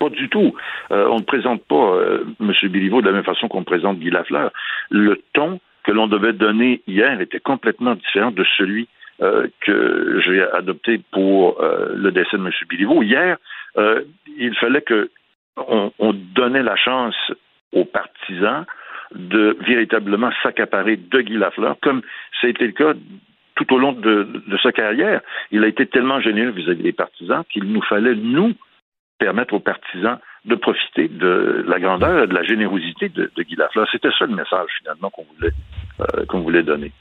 Pas 0.00 0.08
du 0.08 0.28
tout. 0.28 0.54
Euh, 0.90 1.06
on 1.10 1.16
ne 1.16 1.24
présente 1.24 1.62
pas 1.64 1.74
euh, 1.74 2.24
M. 2.40 2.52
Béliveau 2.70 3.02
de 3.02 3.06
la 3.06 3.12
même 3.12 3.24
façon 3.24 3.48
qu'on 3.48 3.64
présente 3.64 3.98
Guy 3.98 4.10
Lafleur. 4.10 4.52
Le 4.90 5.20
ton 5.32 5.60
que 5.84 5.92
l'on 5.92 6.06
devait 6.06 6.32
donner 6.32 6.82
hier 6.86 7.20
était 7.20 7.40
complètement 7.40 7.94
différent 7.94 8.30
de 8.30 8.44
celui 8.56 8.88
euh, 9.20 9.48
que 9.60 10.20
j'ai 10.24 10.42
adopté 10.42 11.00
pour 11.12 11.60
le 11.60 12.10
décès 12.10 12.36
de 12.36 12.44
M. 12.44 12.50
Béliveau. 12.68 13.02
Hier, 13.02 13.36
il 13.76 14.54
fallait 14.56 14.82
que 14.82 15.10
on, 15.66 16.12
donnait 16.34 16.62
la 16.62 16.76
chance 16.76 17.16
aux 17.72 17.84
partisans 17.84 18.64
de 19.14 19.56
véritablement 19.60 20.30
s'accaparer 20.42 20.96
de 20.96 21.20
Guy 21.20 21.36
Lafleur, 21.36 21.76
comme 21.80 22.02
ça 22.40 22.46
a 22.46 22.50
été 22.50 22.66
le 22.66 22.72
cas 22.72 22.92
tout 23.54 23.74
au 23.74 23.78
long 23.78 23.92
de, 23.92 24.42
sa 24.62 24.70
carrière. 24.70 25.20
Il 25.50 25.64
a 25.64 25.66
été 25.66 25.86
tellement 25.86 26.20
généreux 26.20 26.52
vis-à-vis 26.52 26.82
des 26.82 26.92
partisans 26.92 27.42
qu'il 27.50 27.64
nous 27.64 27.82
fallait, 27.82 28.14
nous, 28.14 28.54
permettre 29.18 29.54
aux 29.54 29.60
partisans 29.60 30.18
de 30.44 30.54
profiter 30.54 31.08
de 31.08 31.64
la 31.66 31.80
grandeur 31.80 32.24
et 32.24 32.26
de 32.28 32.34
la 32.34 32.44
générosité 32.44 33.08
de, 33.08 33.30
Guy 33.36 33.56
Lafleur. 33.56 33.88
C'était 33.90 34.10
ça 34.16 34.26
le 34.26 34.34
message, 34.34 34.68
finalement, 34.78 35.10
qu'on 35.10 35.26
voulait, 35.34 35.52
euh, 36.00 36.24
qu'on 36.26 36.40
voulait 36.40 36.62
donner. 36.62 36.92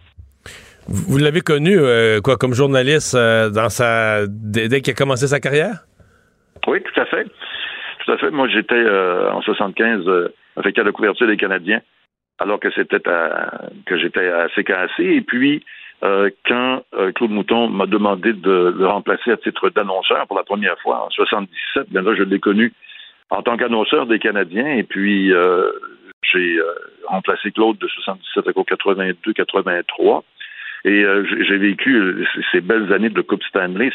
Vous 0.88 1.18
l'avez 1.18 1.42
connu, 1.42 1.78
euh, 1.78 2.22
quoi, 2.22 2.38
comme 2.38 2.54
journaliste 2.54 3.16
euh, 3.16 3.50
dans 3.50 3.70
sa 3.70 4.26
dès 4.28 4.82
qu'il 4.82 4.92
a 4.92 4.96
commencé 4.96 5.28
sa 5.28 5.40
carrière? 5.40 5.86
Oui, 6.68 6.82
tout 6.82 7.02
à 7.02 7.06
fait. 7.06 7.26
Tout 8.06 8.12
à 8.12 8.18
fait. 8.18 8.32
Moi, 8.32 8.48
j'étais 8.48 8.84
en 9.32 9.42
75 9.42 10.32
avec 10.56 10.78
la 10.78 10.92
couverture 10.92 11.28
des 11.28 11.38
Canadiens, 11.38 11.82
alors 12.40 12.60
que 12.60 12.70
c'était 12.72 13.00
que 13.86 13.98
j'étais 13.98 14.28
à 14.28 14.48
CKAC. 14.56 15.00
Et 15.00 15.22
puis, 15.22 15.64
euh, 16.04 16.30
quand 16.46 16.84
euh, 16.94 17.12
Claude 17.12 17.32
Mouton 17.32 17.70
m'a 17.70 17.88
demandé 17.88 18.34
de 18.34 18.74
le 18.78 18.88
remplacer 18.88 19.32
à 19.32 19.38
titre 19.38 19.70
d'annonceur 19.70 20.28
pour 20.28 20.38
la 20.38 20.44
première 20.44 20.78
fois 20.80 21.06
en 21.06 21.10
77, 21.10 21.90
bien 21.90 22.04
là, 22.04 22.14
je 22.16 22.24
l'ai 22.24 22.40
connu 22.40 22.72
en 23.32 23.42
tant 23.42 23.58
qu'annonceur 23.58 24.06
des 24.06 24.20
Canadiens. 24.20 24.78
Et 24.78 24.84
puis, 24.84 25.34
euh, 25.34 25.72
j'ai 26.32 26.60
remplacé 27.08 27.52
Claude 27.52 27.78
de 27.80 27.88
77 27.88 28.48
à 28.48 28.54
82, 28.54 29.34
83. 29.34 30.24
Et 30.86 31.04
j'ai 31.48 31.58
vécu 31.58 32.26
ces 32.52 32.62
belles 32.62 32.92
années 32.94 33.10
de 33.10 33.22
Coupe 33.22 33.44
Stanley, 33.44 33.92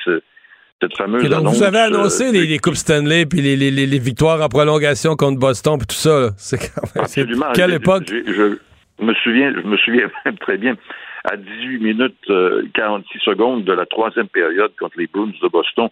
cette 0.83 0.97
fameuse 0.97 1.23
donc 1.23 1.33
annonce, 1.33 1.59
Vous 1.59 1.63
avez 1.63 1.79
annoncé 1.79 2.33
les, 2.33 2.59
Coupes 2.59 2.75
Stanley 2.75 3.27
puis 3.27 3.41
les, 3.41 3.57
les, 3.57 3.99
victoires 3.99 4.41
en 4.41 4.49
prolongation 4.49 5.15
contre 5.17 5.39
Boston 5.39 5.79
puis 5.79 5.87
tout 5.87 5.95
ça. 5.95 6.31
C'est 6.37 6.59
Absolument. 6.97 7.53
Quelle 7.55 7.75
époque? 7.75 8.05
Je, 8.09 8.59
me 9.01 9.15
souviens, 9.15 9.53
je 9.55 9.67
me 9.67 9.77
souviens 9.79 10.11
même 10.25 10.39
très 10.39 10.59
bien 10.59 10.77
à 11.25 11.37
18 11.37 11.79
minutes 11.79 12.17
46 12.27 12.31
euh, 12.31 13.21
secondes 13.25 13.65
de 13.65 13.73
la 13.73 13.87
troisième 13.87 14.29
période 14.29 14.73
contre 14.79 14.99
les 14.99 15.07
Bruins 15.07 15.33
de 15.41 15.49
Boston, 15.49 15.89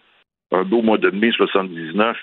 un 0.51 0.63
beau 0.63 0.81
mois 0.81 0.97
de 0.97 1.09
mai 1.09 1.31
79, 1.31 2.17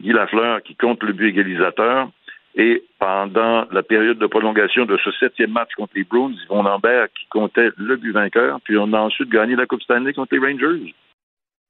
Guy 0.00 0.12
Lafleur 0.12 0.62
qui 0.62 0.74
compte 0.74 1.02
le 1.02 1.12
but 1.12 1.28
égalisateur. 1.28 2.10
Et 2.58 2.82
pendant 2.98 3.66
la 3.70 3.84
période 3.84 4.18
de 4.18 4.26
prolongation 4.26 4.84
de 4.84 4.98
ce 5.04 5.12
septième 5.12 5.52
match 5.52 5.70
contre 5.76 5.92
les 5.94 6.02
Bruins, 6.02 6.34
Yvon 6.44 6.64
Lambert 6.64 7.06
qui 7.14 7.26
comptait 7.30 7.70
le 7.76 7.96
but 7.96 8.10
vainqueur, 8.10 8.58
puis 8.64 8.76
on 8.76 8.92
a 8.92 8.98
ensuite 8.98 9.30
gagné 9.30 9.54
la 9.54 9.66
Coupe 9.66 9.82
Stanley 9.82 10.12
contre 10.12 10.34
les 10.34 10.40
Rangers. 10.40 10.92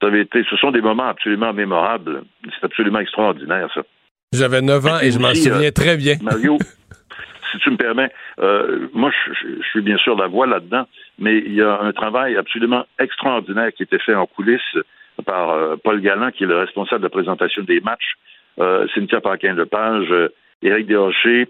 Ça 0.01 0.09
avait 0.09 0.23
été, 0.23 0.43
ce 0.49 0.57
sont 0.57 0.71
des 0.71 0.81
moments 0.81 1.09
absolument 1.09 1.53
mémorables. 1.53 2.23
C'est 2.45 2.65
absolument 2.65 3.01
extraordinaire, 3.01 3.69
ça. 3.75 3.83
J'avais 4.33 4.63
9 4.63 4.87
ans 4.87 5.01
et 5.03 5.11
je 5.11 5.19
m'en 5.19 5.35
souviens 5.35 5.69
euh, 5.69 5.73
très 5.73 5.99
bien. 5.99 6.15
Mario, 6.23 6.57
si 7.53 7.59
tu 7.59 7.71
me 7.71 7.77
permets, 7.77 8.11
euh, 8.41 8.89
moi, 8.95 9.11
je, 9.11 9.63
suis 9.71 9.83
bien 9.83 9.99
sûr 9.99 10.17
la 10.17 10.27
voix 10.27 10.47
là-dedans, 10.47 10.87
mais 11.19 11.39
il 11.39 11.53
y 11.53 11.63
a 11.63 11.81
un 11.81 11.93
travail 11.93 12.37
absolument 12.37 12.87
extraordinaire 12.99 13.73
qui 13.75 13.83
a 13.83 13.85
été 13.85 13.99
fait 13.99 14.15
en 14.15 14.27
coulisses 14.27 14.79
par 15.27 15.51
euh, 15.51 15.77
Paul 15.83 16.01
Galland, 16.01 16.31
qui 16.31 16.45
est 16.45 16.47
le 16.47 16.59
responsable 16.59 17.03
de 17.03 17.09
présentation 17.09 17.63
des 17.63 17.81
matchs, 17.81 18.15
Cynthia 18.95 19.21
Paquin-Lepage, 19.21 20.13
Éric 20.63 20.87
Desrochers, 20.87 21.49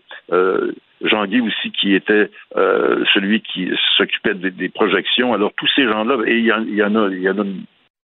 Jean-Guy 1.01 1.41
aussi, 1.41 1.71
qui 1.73 1.95
était 1.95 2.31
celui 2.55 3.41
qui 3.41 3.71
s'occupait 3.97 4.35
des, 4.35 4.69
projections. 4.69 5.33
Alors, 5.33 5.53
tous 5.57 5.69
ces 5.75 5.85
gens-là, 5.85 6.19
et 6.27 6.39
il 6.39 6.45
y, 6.45 6.53
en, 6.53 6.63
il 6.63 6.75
y 6.75 6.83
en 6.83 6.95
a, 6.95 7.09
il 7.09 7.23
y 7.23 7.29
en 7.29 7.39
a 7.39 7.45
une 7.45 7.65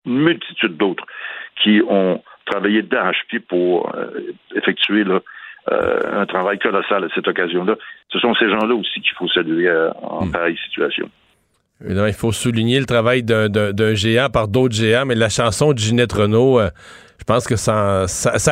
multitude 0.06 0.76
d'autres 0.76 1.04
qui 1.62 1.82
ont 1.88 2.22
travaillé 2.46 2.82
d'arrache-pied 2.82 3.40
pour 3.40 3.92
effectuer 4.54 5.04
là, 5.04 5.20
euh, 5.70 6.22
un 6.22 6.24
travail 6.24 6.58
colossal 6.58 7.04
à 7.04 7.08
cette 7.14 7.28
occasion-là. 7.28 7.76
Ce 8.10 8.18
sont 8.18 8.34
ces 8.34 8.48
gens-là 8.48 8.74
aussi 8.74 9.00
qu'il 9.02 9.12
faut 9.16 9.28
saluer 9.28 9.68
euh, 9.68 9.90
en 10.02 10.24
hmm. 10.24 10.32
pareille 10.32 10.56
situation. 10.64 11.10
il 11.86 12.12
faut 12.14 12.32
souligner 12.32 12.80
le 12.80 12.86
travail 12.86 13.22
d'un 13.22 13.94
géant 13.94 14.30
par 14.30 14.48
d'autres 14.48 14.74
géants, 14.74 15.04
mais 15.04 15.14
la 15.14 15.28
chanson 15.28 15.74
de 15.74 15.78
Ginette 15.78 16.12
Renault, 16.12 16.58
euh, 16.58 16.70
pense 17.32 17.46
que 17.46 17.56
ça, 17.56 18.02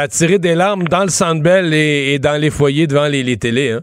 a 0.00 0.08
tiré 0.08 0.38
des 0.38 0.54
larmes 0.54 0.84
dans 0.84 1.02
le 1.02 1.08
Sandbell 1.08 1.74
et, 1.74 2.14
et 2.14 2.18
dans 2.18 2.40
les 2.40 2.50
foyers 2.50 2.86
devant 2.86 3.08
les, 3.08 3.22
les 3.22 3.36
télés. 3.36 3.72
Hein? 3.72 3.80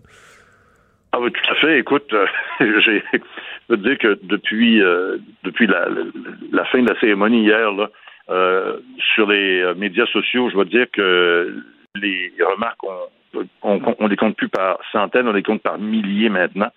Ah 1.11 1.19
oui, 1.19 1.31
tout 1.31 1.51
à 1.51 1.55
fait. 1.55 1.79
Écoute, 1.79 2.13
j'ai 2.59 3.03
je 3.67 3.73
veux 3.73 3.77
dire 3.77 3.97
que 3.97 4.19
depuis 4.23 4.79
depuis 5.43 5.67
la, 5.67 6.65
fin 6.65 6.81
de 6.81 6.89
la 6.89 6.99
cérémonie 6.99 7.43
hier, 7.43 7.71
là, 7.71 7.89
sur 9.13 9.27
les 9.27 9.73
médias 9.75 10.05
sociaux, 10.07 10.49
je 10.51 10.57
veux 10.57 10.65
dire 10.65 10.85
que 10.93 11.63
les 11.95 12.31
remarques, 12.43 12.83
on, 13.63 13.81
on, 13.99 14.07
les 14.07 14.15
compte 14.15 14.35
plus 14.37 14.49
par 14.49 14.79
centaines, 14.91 15.27
on 15.27 15.33
les 15.33 15.43
compte 15.43 15.61
par 15.61 15.77
milliers 15.77 16.29
maintenant. 16.29 16.71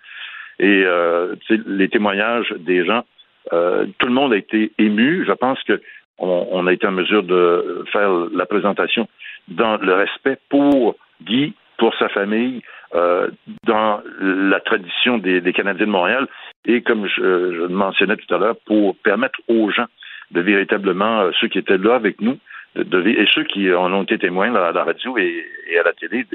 Et 0.59 0.83
euh, 0.85 1.35
les 1.67 1.89
témoignages 1.89 2.53
des 2.59 2.85
gens, 2.85 3.05
euh, 3.53 3.85
tout 3.97 4.07
le 4.07 4.13
monde 4.13 4.33
a 4.33 4.37
été 4.37 4.71
ému. 4.77 5.25
Je 5.25 5.31
pense 5.31 5.61
que 5.63 5.81
on, 6.19 6.67
a 6.67 6.73
été 6.73 6.85
en 6.87 6.91
mesure 6.91 7.23
de 7.23 7.85
faire 7.91 8.09
la 8.33 8.45
présentation 8.45 9.07
dans 9.47 9.77
le 9.77 9.93
respect 9.93 10.37
pour 10.49 10.95
Guy, 11.23 11.53
pour 11.77 11.95
sa 11.95 12.09
famille, 12.09 12.61
euh, 12.93 13.29
dans 13.65 14.01
la 14.19 14.59
tradition 14.59 15.17
des, 15.17 15.41
Canadiens 15.53 15.85
de 15.85 15.91
Montréal, 15.91 16.27
et 16.65 16.81
comme 16.81 17.07
je, 17.07 17.21
je, 17.21 17.61
le 17.61 17.67
mentionnais 17.69 18.17
tout 18.17 18.33
à 18.33 18.37
l'heure, 18.37 18.55
pour 18.65 18.95
permettre 18.97 19.39
aux 19.47 19.71
gens 19.71 19.87
de 20.31 20.41
véritablement, 20.41 21.29
ceux 21.39 21.47
qui 21.47 21.59
étaient 21.59 21.77
là 21.77 21.95
avec 21.95 22.21
nous, 22.21 22.37
et 22.75 23.25
ceux 23.33 23.43
qui 23.43 23.73
en 23.73 23.91
ont 23.93 24.03
été 24.03 24.17
témoins 24.19 24.53
à 24.53 24.71
la 24.71 24.83
radio 24.83 25.17
et, 25.17 25.45
à 25.79 25.83
la 25.83 25.93
télé, 25.93 26.25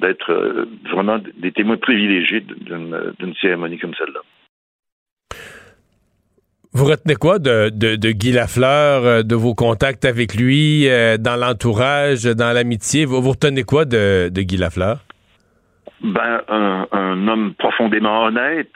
d'être 0.00 0.32
euh, 0.32 0.66
vraiment 0.90 1.18
des 1.36 1.52
témoins 1.52 1.76
privilégiés 1.76 2.40
d'une 2.40 3.34
cérémonie 3.40 3.78
comme 3.78 3.94
celle-là. 3.94 4.20
Vous 6.74 6.86
retenez 6.86 7.16
quoi 7.16 7.38
de, 7.38 8.12
Guy 8.12 8.32
Lafleur, 8.32 9.04
euh, 9.04 9.22
de 9.22 9.34
vos 9.34 9.54
contacts 9.54 10.04
avec 10.04 10.34
lui, 10.34 10.88
euh, 10.88 11.18
dans 11.18 11.36
l'entourage, 11.36 12.24
dans 12.24 12.52
l'amitié? 12.54 13.04
Vous, 13.04 13.20
retenez 13.20 13.62
quoi 13.62 13.84
de, 13.84 14.30
Guy 14.30 14.56
Lafleur? 14.56 14.98
Ben, 16.02 16.40
un, 16.48 17.28
homme 17.28 17.54
profondément 17.58 18.24
honnête, 18.24 18.72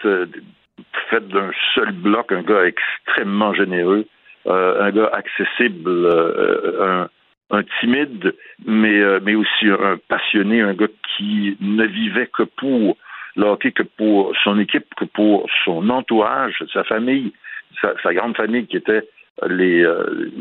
fait 1.11 1.27
d'un 1.29 1.51
seul 1.75 1.93
bloc, 1.93 2.33
un 2.33 2.43
gars 2.43 2.65
extrêmement 2.65 3.55
généreux, 3.55 4.07
euh, 4.47 4.83
un 4.83 4.91
gars 4.91 5.11
accessible, 5.13 5.89
euh, 5.89 7.07
un, 7.51 7.63
timide, 7.81 8.35
mais, 8.67 9.01
euh, 9.01 9.21
mais 9.23 9.35
aussi 9.35 9.67
un 9.69 9.99
passionné, 10.09 10.61
un 10.61 10.75
gars 10.75 10.89
qui 11.17 11.57
ne 11.61 11.85
vivait 11.85 12.29
que 12.29 12.43
pour 12.43 12.97
le 13.37 13.71
que 13.71 13.83
pour 13.83 14.33
son 14.43 14.59
équipe, 14.59 14.87
que 14.97 15.05
pour 15.05 15.47
son 15.65 15.91
entourage, 15.91 16.63
sa 16.73 16.85
famille, 16.85 17.33
sa, 17.81 18.15
grande 18.15 18.37
famille 18.37 18.67
qui 18.67 18.77
était 18.77 19.09
les, 19.49 19.87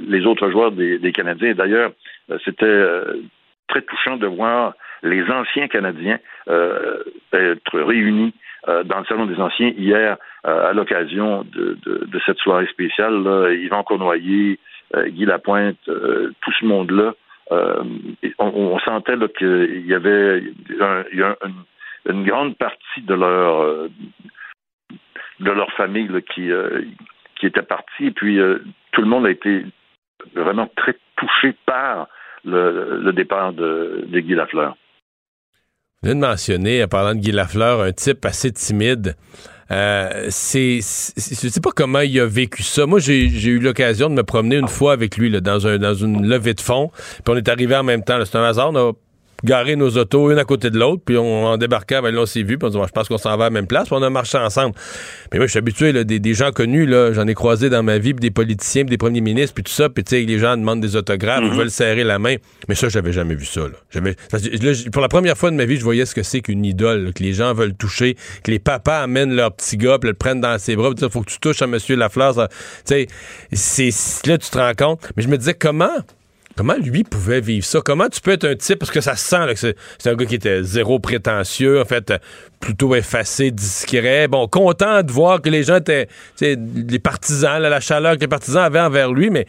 les 0.08 0.26
autres 0.26 0.50
joueurs 0.50 0.72
des, 0.72 1.00
des 1.00 1.12
Canadiens. 1.12 1.54
D'ailleurs, 1.54 1.92
c'était 2.44 2.84
très 3.68 3.82
touchant 3.82 4.18
de 4.18 4.28
voir 4.28 4.74
les 5.04 5.24
anciens 5.30 5.68
Canadiens 5.68 6.20
être 6.48 7.80
réunis 7.80 8.34
dans 8.68 9.00
le 9.00 9.06
Salon 9.06 9.26
des 9.26 9.40
Anciens 9.40 9.74
hier 9.78 10.18
euh, 10.48 10.70
à 10.70 10.74
l'occasion 10.74 11.44
de, 11.54 12.20
cette 12.24 12.38
soirée 12.38 12.68
spéciale. 12.68 13.24
Là, 13.24 13.52
Yvan 13.52 13.84
Cournoyer, 13.84 14.60
euh, 14.96 15.08
Guy 15.08 15.26
Lapointe, 15.26 15.78
euh, 15.88 16.34
tout 16.42 16.52
ce 16.60 16.66
monde-là, 16.66 17.14
on, 18.38 18.78
sentait 18.80 19.16
qu'il 19.38 19.88
y 19.88 19.94
avait 19.96 20.44
une, 22.06 22.26
grande 22.26 22.56
partie 22.58 23.02
de 23.02 23.16
leur 23.16 23.88
de 25.40 25.52
leur 25.52 25.72
famille 25.74 26.10
qui 26.34 26.50
qui 27.40 27.48
était 27.48 27.62
partie. 27.62 28.08
Et 28.08 28.12
puis 28.12 28.40
tout 28.92 29.02
le 29.02 29.08
monde 29.08 29.26
a 29.26 29.32
été 29.32 29.66
vraiment 30.36 30.70
très 30.76 30.96
touché 31.18 31.56
par 31.66 32.08
le, 32.44 33.12
départ 33.12 33.54
de, 33.54 34.06
de 34.08 34.20
Guy 34.20 34.36
Lafleur. 34.36 34.76
Vous 36.02 36.10
venez 36.10 36.22
de 36.22 36.28
mentionner, 36.28 36.84
en 36.84 36.88
parlant 36.88 37.16
de 37.16 37.20
Guy 37.20 37.32
Lafleur, 37.32 37.82
un 37.82 37.92
type 37.92 38.26
assez 38.26 38.52
timide. 38.52 39.16
Euh, 39.72 40.28
c'est, 40.30 40.76
je 40.76 41.48
sais 41.50 41.62
pas 41.62 41.72
comment 41.76 42.02
il 42.02 42.20
a 42.20 42.28
vécu 42.28 42.62
ça. 42.62 42.86
Moi, 42.86 43.00
j'ai, 43.00 43.26
eu 43.26 43.60
l'occasion 43.60 44.10
de 44.10 44.14
me 44.14 44.24
promener 44.24 44.58
une 44.58 44.68
fois 44.68 44.94
avec 44.94 45.18
lui 45.18 45.30
là, 45.30 45.42
dans, 45.42 45.66
un, 45.66 45.78
dans 45.80 45.96
une 45.96 46.28
levée 46.28 46.54
de 46.54 46.62
fond. 46.62 46.92
Puis 46.94 47.24
on 47.34 47.36
est 47.36 47.50
arrivé 47.50 47.76
en 47.76 47.84
même 47.84 48.04
temps. 48.04 48.24
C'est 48.24 48.38
un 48.38 48.44
hasard. 48.44 48.72
On 48.72 48.76
a 48.76 48.94
garé 49.46 49.76
nos 49.76 49.98
autos 49.98 50.32
une 50.32 50.40
à 50.40 50.44
côté 50.44 50.70
de 50.70 50.78
l'autre, 50.78 51.02
puis 51.06 51.18
on 51.18 51.46
en 51.46 51.58
débarquait, 51.58 52.02
ben 52.02 52.14
là, 52.14 52.22
on 52.22 52.26
s'est 52.26 52.44
vu, 52.44 52.58
puis 52.58 52.68
on 52.68 52.70
dit, 52.70 52.78
je 52.86 52.92
pense 52.92 53.08
qu'on 53.08 53.18
s'en 53.18 53.38
va 53.38 53.46
à 53.46 53.48
la 53.48 53.50
même 53.52 53.68
place, 53.68 53.88
puis 53.88 53.96
on 53.98 54.04
a 54.04 54.10
marché 54.10 54.38
ensemble. 54.38 54.76
Mais 55.32 55.38
moi, 55.38 55.48
je 55.48 55.52
suis 55.52 55.60
habitué, 55.60 55.92
là, 55.94 56.04
des, 56.04 56.34
gens 56.34 56.52
connus, 56.52 56.86
là, 56.86 57.14
j'en 57.14 57.28
ai 57.28 57.34
croisé 57.34 57.70
dans 57.70 57.84
ma 57.84 57.98
vie, 57.98 58.14
puis 58.14 58.22
des 58.22 58.32
politiciens, 58.32 58.84
puis 58.84 58.90
des 58.90 58.98
premiers 58.98 59.22
ministres, 59.22 59.54
puis 59.54 59.64
tout 59.64 59.72
ça, 59.72 59.88
puis 59.88 60.04
tu 60.04 60.16
sais, 60.16 60.24
les 60.24 60.40
gens 60.40 60.58
demandent 60.58 60.82
des 60.82 60.96
autographes, 60.96 61.42
ils 61.44 61.52
mm-hmm. 61.52 61.58
veulent 61.58 61.72
serrer 61.72 62.04
la 62.04 62.20
main. 62.20 62.36
Mais 62.68 62.76
ça, 62.76 62.90
j'avais 62.90 63.14
jamais 63.14 63.36
vu 63.36 63.46
ça, 63.46 63.62
là. 63.62 63.76
J'avais, 63.92 64.16
pour 64.92 65.02
la 65.02 65.08
première 65.08 65.38
fois 65.38 65.52
de 65.52 65.56
ma 65.56 65.66
vie, 65.66 65.78
je 65.78 65.84
voyais 65.84 66.06
ce 66.06 66.16
que 66.16 66.24
c'est 66.24 66.42
qu'une 66.42 66.66
idole, 66.66 67.14
que 67.14 67.24
les 67.24 67.34
gens 67.34 67.54
veulent 67.54 67.76
toucher, 67.76 68.16
que 68.44 68.52
les 68.52 68.60
papas 68.60 69.00
amènent 69.00 69.34
leur 69.34 69.54
petit 69.54 69.78
gars, 69.78 70.00
puis 70.00 70.10
le 70.10 70.16
prennent 70.16 70.42
dans 70.42 70.58
ses 70.58 70.76
bras, 70.76 70.90
puis 70.90 71.06
il 71.06 71.12
faut 71.12 71.22
que 71.22 71.30
tu 71.30 71.40
touches 71.40 71.62
à 71.62 71.68
Monsieur 71.68 71.96
Lafleur. 71.96 72.34
Tu 72.34 72.48
sais, 72.86 73.08
c'est, 73.52 74.28
là, 74.28 74.38
tu 74.38 74.50
te 74.50 74.58
rends 74.58 74.74
compte. 74.74 75.12
Mais 75.16 75.24
je 75.24 75.28
me 75.28 75.38
disais, 75.38 75.54
comment 75.54 76.04
Comment 76.58 76.76
lui 76.82 77.04
pouvait 77.04 77.42
vivre 77.42 77.66
ça? 77.66 77.82
Comment 77.84 78.08
tu 78.08 78.22
peux 78.22 78.32
être 78.32 78.46
un 78.46 78.56
type, 78.56 78.80
parce 78.80 78.92
que 78.92 79.02
ça 79.02 79.16
se 79.16 79.28
sent 79.28 79.46
là, 79.46 79.54
que 79.54 79.60
c'est 79.60 80.10
un 80.10 80.16
gars 80.16 80.26
qui 80.26 80.36
était 80.36 80.64
zéro 80.64 81.00
prétentieux, 81.00 81.82
en 81.82 81.86
fait, 81.86 82.12
euh, 82.12 82.18
plutôt 82.62 82.96
effacé, 82.96 83.52
discret, 83.52 84.28
bon, 84.28 84.48
content 84.48 85.04
de 85.04 85.12
voir 85.12 85.42
que 85.42 85.50
les 85.50 85.64
gens 85.64 85.78
étaient, 85.78 86.08
les 86.40 87.00
partisans, 87.00 87.62
là, 87.62 87.70
la 87.70 87.82
chaleur 87.82 88.16
que 88.16 88.22
les 88.22 88.28
partisans 88.28 88.64
avaient 88.64 88.80
envers 88.80 89.12
lui, 89.12 89.30
mais 89.30 89.46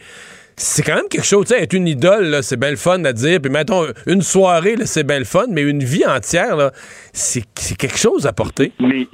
c'est 0.57 0.83
quand 0.83 0.95
même 0.95 1.07
quelque 1.09 1.25
chose, 1.25 1.45
tu 1.45 1.53
sais, 1.53 1.61
être 1.61 1.73
une 1.73 1.87
idole, 1.87 2.39
c'est 2.41 2.59
bien 2.59 2.71
le 2.71 2.77
fun 2.77 3.03
à 3.05 3.13
dire, 3.13 3.39
puis 3.41 3.51
mettons, 3.51 3.85
une 4.05 4.21
soirée, 4.21 4.75
c'est 4.85 5.05
bien 5.05 5.19
le 5.19 5.25
fun, 5.25 5.45
mais 5.49 5.61
une 5.61 5.83
vie 5.83 6.05
entière, 6.05 6.71
c'est 7.13 7.45
quelque 7.77 7.97
chose 7.97 8.25
à 8.25 8.33
porter. 8.33 8.73
Mais 8.79 9.07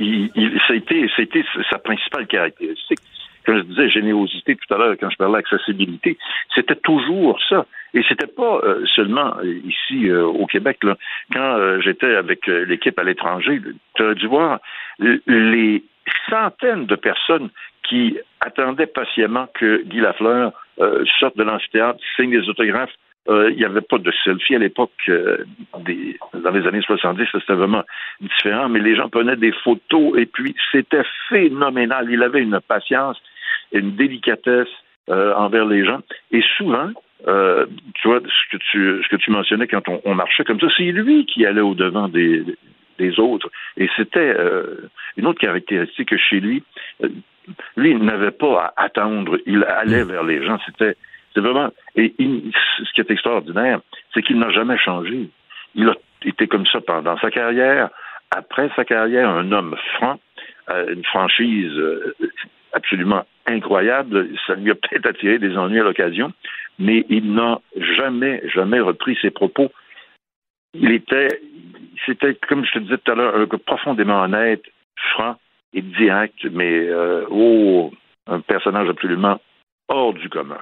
été 1.23 1.43
sa 1.69 1.77
principale 1.79 2.27
caractéristique. 2.27 2.99
Comme 3.45 3.57
je 3.57 3.63
disais, 3.63 3.89
générosité 3.89 4.55
tout 4.55 4.73
à 4.73 4.77
l'heure, 4.77 4.95
quand 4.99 5.09
je 5.09 5.17
parlais 5.17 5.39
d'accessibilité, 5.39 6.17
c'était 6.55 6.75
toujours 6.75 7.39
ça. 7.49 7.65
Et 7.93 8.03
c'était 8.07 8.27
pas 8.27 8.59
euh, 8.63 8.83
seulement 8.95 9.35
euh, 9.37 9.59
ici 9.65 10.09
euh, 10.09 10.25
au 10.25 10.47
Québec. 10.47 10.83
Là. 10.83 10.97
Quand 11.31 11.79
j'étais 11.81 12.15
avec 12.15 12.47
l'équipe 12.47 12.97
à 12.97 13.03
l'étranger, 13.03 13.61
tu 13.95 14.03
as 14.03 14.13
dû 14.15 14.27
voir 14.27 14.59
les 14.99 15.83
centaines 16.29 16.85
de 16.85 16.95
personnes 16.95 17.49
qui 17.83 18.17
attendaient 18.39 18.87
patiemment 18.87 19.47
que 19.53 19.83
Guy 19.83 19.99
Lafleur 19.99 20.53
sorte 21.19 21.37
de 21.37 21.43
l'amphithéâtre, 21.43 21.99
signe 22.15 22.31
des 22.31 22.49
autographes. 22.49 22.93
Il 23.27 23.55
n'y 23.55 23.65
avait 23.65 23.81
pas 23.81 23.97
de 23.97 24.11
selfie 24.23 24.55
à 24.55 24.59
l'époque, 24.59 24.91
dans 25.07 26.51
les 26.51 26.67
années 26.67 26.81
70, 26.81 27.25
ça, 27.31 27.39
c'était 27.39 27.53
vraiment 27.53 27.83
différent, 28.19 28.69
mais 28.69 28.79
les 28.79 28.95
gens 28.95 29.09
prenaient 29.09 29.35
des 29.35 29.53
photos 29.63 30.17
et 30.17 30.25
puis 30.25 30.55
c'était 30.71 31.03
phénoménal. 31.29 32.07
Il 32.09 32.21
avait 32.21 32.41
une 32.41 32.59
patience, 32.67 33.21
une 33.73 33.95
délicatesse 33.95 34.69
euh, 35.09 35.33
envers 35.33 35.65
les 35.65 35.85
gens. 35.85 35.99
Et 36.31 36.41
souvent, 36.55 36.89
euh, 37.27 37.65
tu 37.95 38.07
vois, 38.07 38.21
ce 38.21 38.55
que 38.55 38.63
tu, 38.71 39.03
ce 39.03 39.09
que 39.09 39.17
tu 39.17 39.31
mentionnais 39.31 39.67
quand 39.67 39.83
on, 40.05 40.15
marchait 40.15 40.45
comme 40.45 40.61
ça, 40.61 40.67
c'est 40.77 40.91
lui 40.91 41.25
qui 41.25 41.45
allait 41.45 41.59
au-devant 41.59 42.07
des, 42.07 42.45
des 42.99 43.19
autres. 43.19 43.49
Et 43.75 43.89
c'était 43.97 44.33
euh, 44.39 44.89
une 45.17 45.27
autre 45.27 45.41
caractéristique 45.41 46.15
chez 46.17 46.39
lui. 46.39 46.63
Lui, 47.75 47.91
il 47.91 47.97
n'avait 47.99 48.31
pas 48.31 48.73
à 48.77 48.83
attendre, 48.85 49.37
il 49.45 49.65
allait 49.65 50.05
vers 50.05 50.23
les 50.23 50.45
gens. 50.45 50.57
C'était 50.65 50.95
vraiment. 51.35 51.69
Et 51.97 52.13
ce 52.17 52.93
qui 52.93 53.01
est 53.01 53.11
extraordinaire, 53.11 53.81
c'est 54.13 54.21
qu'il 54.21 54.39
n'a 54.39 54.51
jamais 54.51 54.77
changé. 54.77 55.29
Il 55.75 55.89
a 55.89 55.95
été 56.23 56.47
comme 56.47 56.65
ça 56.67 56.79
pendant 56.79 57.17
sa 57.17 57.29
carrière. 57.29 57.89
Après 58.31 58.69
sa 58.77 58.85
carrière, 58.85 59.29
un 59.29 59.51
homme 59.51 59.75
franc, 59.95 60.17
une 60.69 61.03
franchise 61.03 61.77
absolument 62.73 63.25
incroyable. 63.45 64.29
Ça 64.47 64.55
lui 64.55 64.71
a 64.71 64.75
peut-être 64.75 65.05
attiré 65.05 65.39
des 65.39 65.55
ennuis 65.57 65.79
à 65.79 65.83
l'occasion, 65.83 66.31
mais 66.79 67.05
il 67.09 67.33
n'a 67.33 67.59
jamais, 67.97 68.41
jamais 68.53 68.79
repris 68.79 69.17
ses 69.21 69.31
propos. 69.31 69.71
Il 70.73 70.91
était, 70.91 71.41
c'était, 72.05 72.35
comme 72.47 72.65
je 72.65 72.71
te 72.71 72.79
disais 72.79 72.97
tout 72.97 73.11
à 73.11 73.15
l'heure, 73.15 73.47
profondément 73.65 74.21
honnête, 74.23 74.63
franc 75.13 75.37
et 75.73 75.81
direct, 75.81 76.45
mais 76.51 76.87
euh, 76.87 77.25
oh, 77.29 77.91
un 78.27 78.39
personnage 78.41 78.89
absolument 78.89 79.39
hors 79.87 80.13
du 80.13 80.29
commun. 80.29 80.61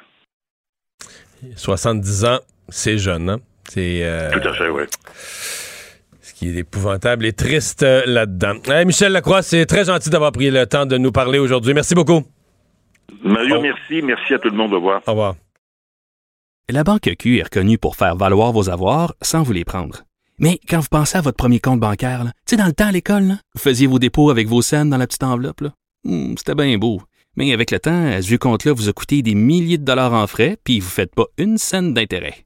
70 1.56 2.26
ans, 2.26 2.40
c'est 2.70 2.98
jeune, 2.98 3.30
hein? 3.30 3.40
C'est. 3.68 4.04
euh, 4.04 4.32
Tout 4.32 4.48
à 4.48 4.54
fait, 4.54 4.70
oui. 4.70 4.84
Qui 6.42 6.50
est 6.50 6.56
épouvantable 6.62 7.28
et 7.28 7.34
triste 7.34 7.84
euh, 7.84 8.02
là-dedans. 8.08 8.56
Hey, 8.66 8.84
Michel 8.84 9.12
Lacroix, 9.12 9.44
c'est 9.44 9.64
très 9.68 9.86
gentil 9.86 10.10
d'avoir 10.10 10.32
pris 10.32 10.50
le 10.50 10.66
temps 10.66 10.88
de 10.88 10.98
nous 10.98 11.12
parler 11.12 11.38
aujourd'hui. 11.38 11.76
Merci 11.76 11.94
beaucoup. 11.94 12.24
Mario, 13.24 13.58
Oh. 13.60 13.62
merci. 13.62 14.02
Merci 14.02 14.34
à 14.34 14.40
tout 14.40 14.50
le 14.50 14.58
monde 14.58 14.72
de 14.72 14.78
voir. 14.78 15.04
Au 15.06 15.12
revoir. 15.12 15.36
La 16.68 16.84
Banque 16.84 17.12
Q 17.20 17.38
est 17.38 17.44
reconnue 17.44 17.78
pour 17.78 17.96
faire 17.96 18.16
valoir 18.16 18.54
vos 18.54 18.72
avoirs 18.72 19.14
sans 19.22 19.44
vous 19.44 19.54
les 19.54 19.66
prendre. 19.66 20.02
Mais 20.40 20.60
quand 20.68 20.80
vous 20.80 20.88
pensez 20.90 21.16
à 21.16 21.22
votre 21.22 21.38
premier 21.38 21.60
compte 21.60 21.80
bancaire, 21.80 22.24
tu 22.24 22.32
sais, 22.48 22.58
dans 22.58 22.66
le 22.66 22.74
temps 22.74 22.88
à 22.88 22.92
l'école, 22.92 23.24
là, 23.24 23.36
vous 23.54 23.62
faisiez 23.62 23.86
vos 23.86 24.00
dépôts 24.00 24.32
avec 24.32 24.48
vos 24.48 24.64
scènes 24.64 24.90
dans 24.90 24.98
la 24.98 25.06
petite 25.06 25.22
enveloppe. 25.22 25.62
là. 25.62 25.74
Hmm, 26.06 26.34
C'était 26.40 26.56
bien 26.56 26.76
beau. 26.80 27.04
Mais 27.36 27.54
avec 27.54 27.70
le 27.70 27.80
temps, 27.80 28.08
à 28.08 28.20
ce 28.20 28.28
vieux 28.28 28.40
compte-là 28.40 28.74
vous 28.74 28.90
a 28.90 28.94
coûté 28.94 29.22
des 29.22 29.36
milliers 29.36 29.78
de 29.78 29.86
dollars 29.86 30.14
en 30.14 30.26
frais, 30.26 30.58
puis 30.64 30.80
vous 30.80 30.88
ne 30.88 30.92
faites 30.92 31.14
pas 31.14 31.26
une 31.38 31.60
scène 31.60 31.94
d'intérêt. 31.94 32.46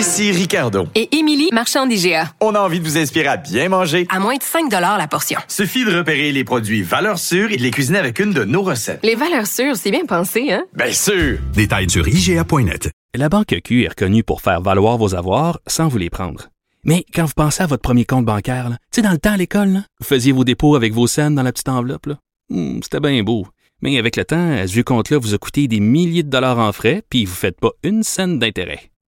Ici 0.00 0.32
Ricardo. 0.32 0.86
Et 0.94 1.14
Émilie, 1.14 1.50
marchand 1.52 1.86
d'IGA. 1.86 2.32
On 2.40 2.54
a 2.54 2.60
envie 2.60 2.80
de 2.80 2.84
vous 2.86 2.96
inspirer 2.96 3.26
à 3.26 3.36
bien 3.36 3.68
manger. 3.68 4.06
À 4.08 4.18
moins 4.18 4.36
de 4.38 4.42
5 4.42 4.70
la 4.70 5.06
portion. 5.06 5.38
Suffit 5.46 5.84
de 5.84 5.94
repérer 5.94 6.32
les 6.32 6.42
produits 6.42 6.80
valeurs 6.80 7.18
sûres 7.18 7.52
et 7.52 7.58
de 7.58 7.62
les 7.62 7.70
cuisiner 7.70 7.98
avec 7.98 8.18
une 8.18 8.32
de 8.32 8.44
nos 8.44 8.62
recettes. 8.62 9.00
Les 9.02 9.14
valeurs 9.14 9.46
sûres, 9.46 9.76
c'est 9.76 9.90
bien 9.90 10.06
pensé, 10.06 10.52
hein? 10.52 10.64
Bien 10.74 10.90
sûr! 10.94 11.36
Détails 11.52 11.90
sur 11.90 12.08
IGA.net. 12.08 12.88
La 13.14 13.28
Banque 13.28 13.54
Q 13.62 13.84
est 13.84 13.88
reconnue 13.88 14.22
pour 14.24 14.40
faire 14.40 14.62
valoir 14.62 14.96
vos 14.96 15.14
avoirs 15.14 15.60
sans 15.66 15.88
vous 15.88 15.98
les 15.98 16.08
prendre. 16.08 16.48
Mais 16.82 17.04
quand 17.14 17.26
vous 17.26 17.34
pensez 17.36 17.62
à 17.62 17.66
votre 17.66 17.82
premier 17.82 18.06
compte 18.06 18.24
bancaire, 18.24 18.70
tu 18.70 18.76
sais, 18.92 19.02
dans 19.02 19.12
le 19.12 19.18
temps 19.18 19.32
à 19.32 19.36
l'école, 19.36 19.68
là, 19.68 19.80
vous 20.00 20.06
faisiez 20.06 20.32
vos 20.32 20.44
dépôts 20.44 20.76
avec 20.76 20.94
vos 20.94 21.08
scènes 21.08 21.34
dans 21.34 21.42
la 21.42 21.52
petite 21.52 21.68
enveloppe. 21.68 22.06
là. 22.06 22.16
Hmm, 22.48 22.80
C'était 22.82 23.00
bien 23.00 23.22
beau. 23.22 23.46
Mais 23.82 23.98
avec 23.98 24.16
le 24.16 24.24
temps, 24.24 24.50
à 24.50 24.66
ce 24.66 24.72
vieux 24.72 24.82
compte-là 24.82 25.18
vous 25.18 25.34
a 25.34 25.38
coûté 25.38 25.68
des 25.68 25.80
milliers 25.80 26.22
de 26.22 26.30
dollars 26.30 26.58
en 26.58 26.72
frais, 26.72 27.02
puis 27.10 27.26
vous 27.26 27.32
ne 27.32 27.36
faites 27.36 27.60
pas 27.60 27.72
une 27.82 28.02
scène 28.02 28.38
d'intérêt. 28.38 28.80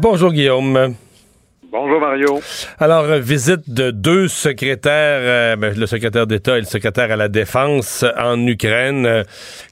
Bonjour, 0.00 0.32
Guillaume. 0.32 0.94
Bonjour 1.72 1.98
Mario. 1.98 2.38
Alors, 2.78 3.02
euh, 3.06 3.18
visite 3.18 3.68
de 3.68 3.90
deux 3.90 4.28
secrétaires, 4.28 5.18
euh, 5.20 5.56
ben, 5.56 5.74
le 5.76 5.86
secrétaire 5.86 6.28
d'État 6.28 6.56
et 6.56 6.60
le 6.60 6.66
secrétaire 6.66 7.10
à 7.10 7.16
la 7.16 7.26
Défense 7.26 8.04
en 8.16 8.46
Ukraine, 8.46 9.06
euh, 9.06 9.22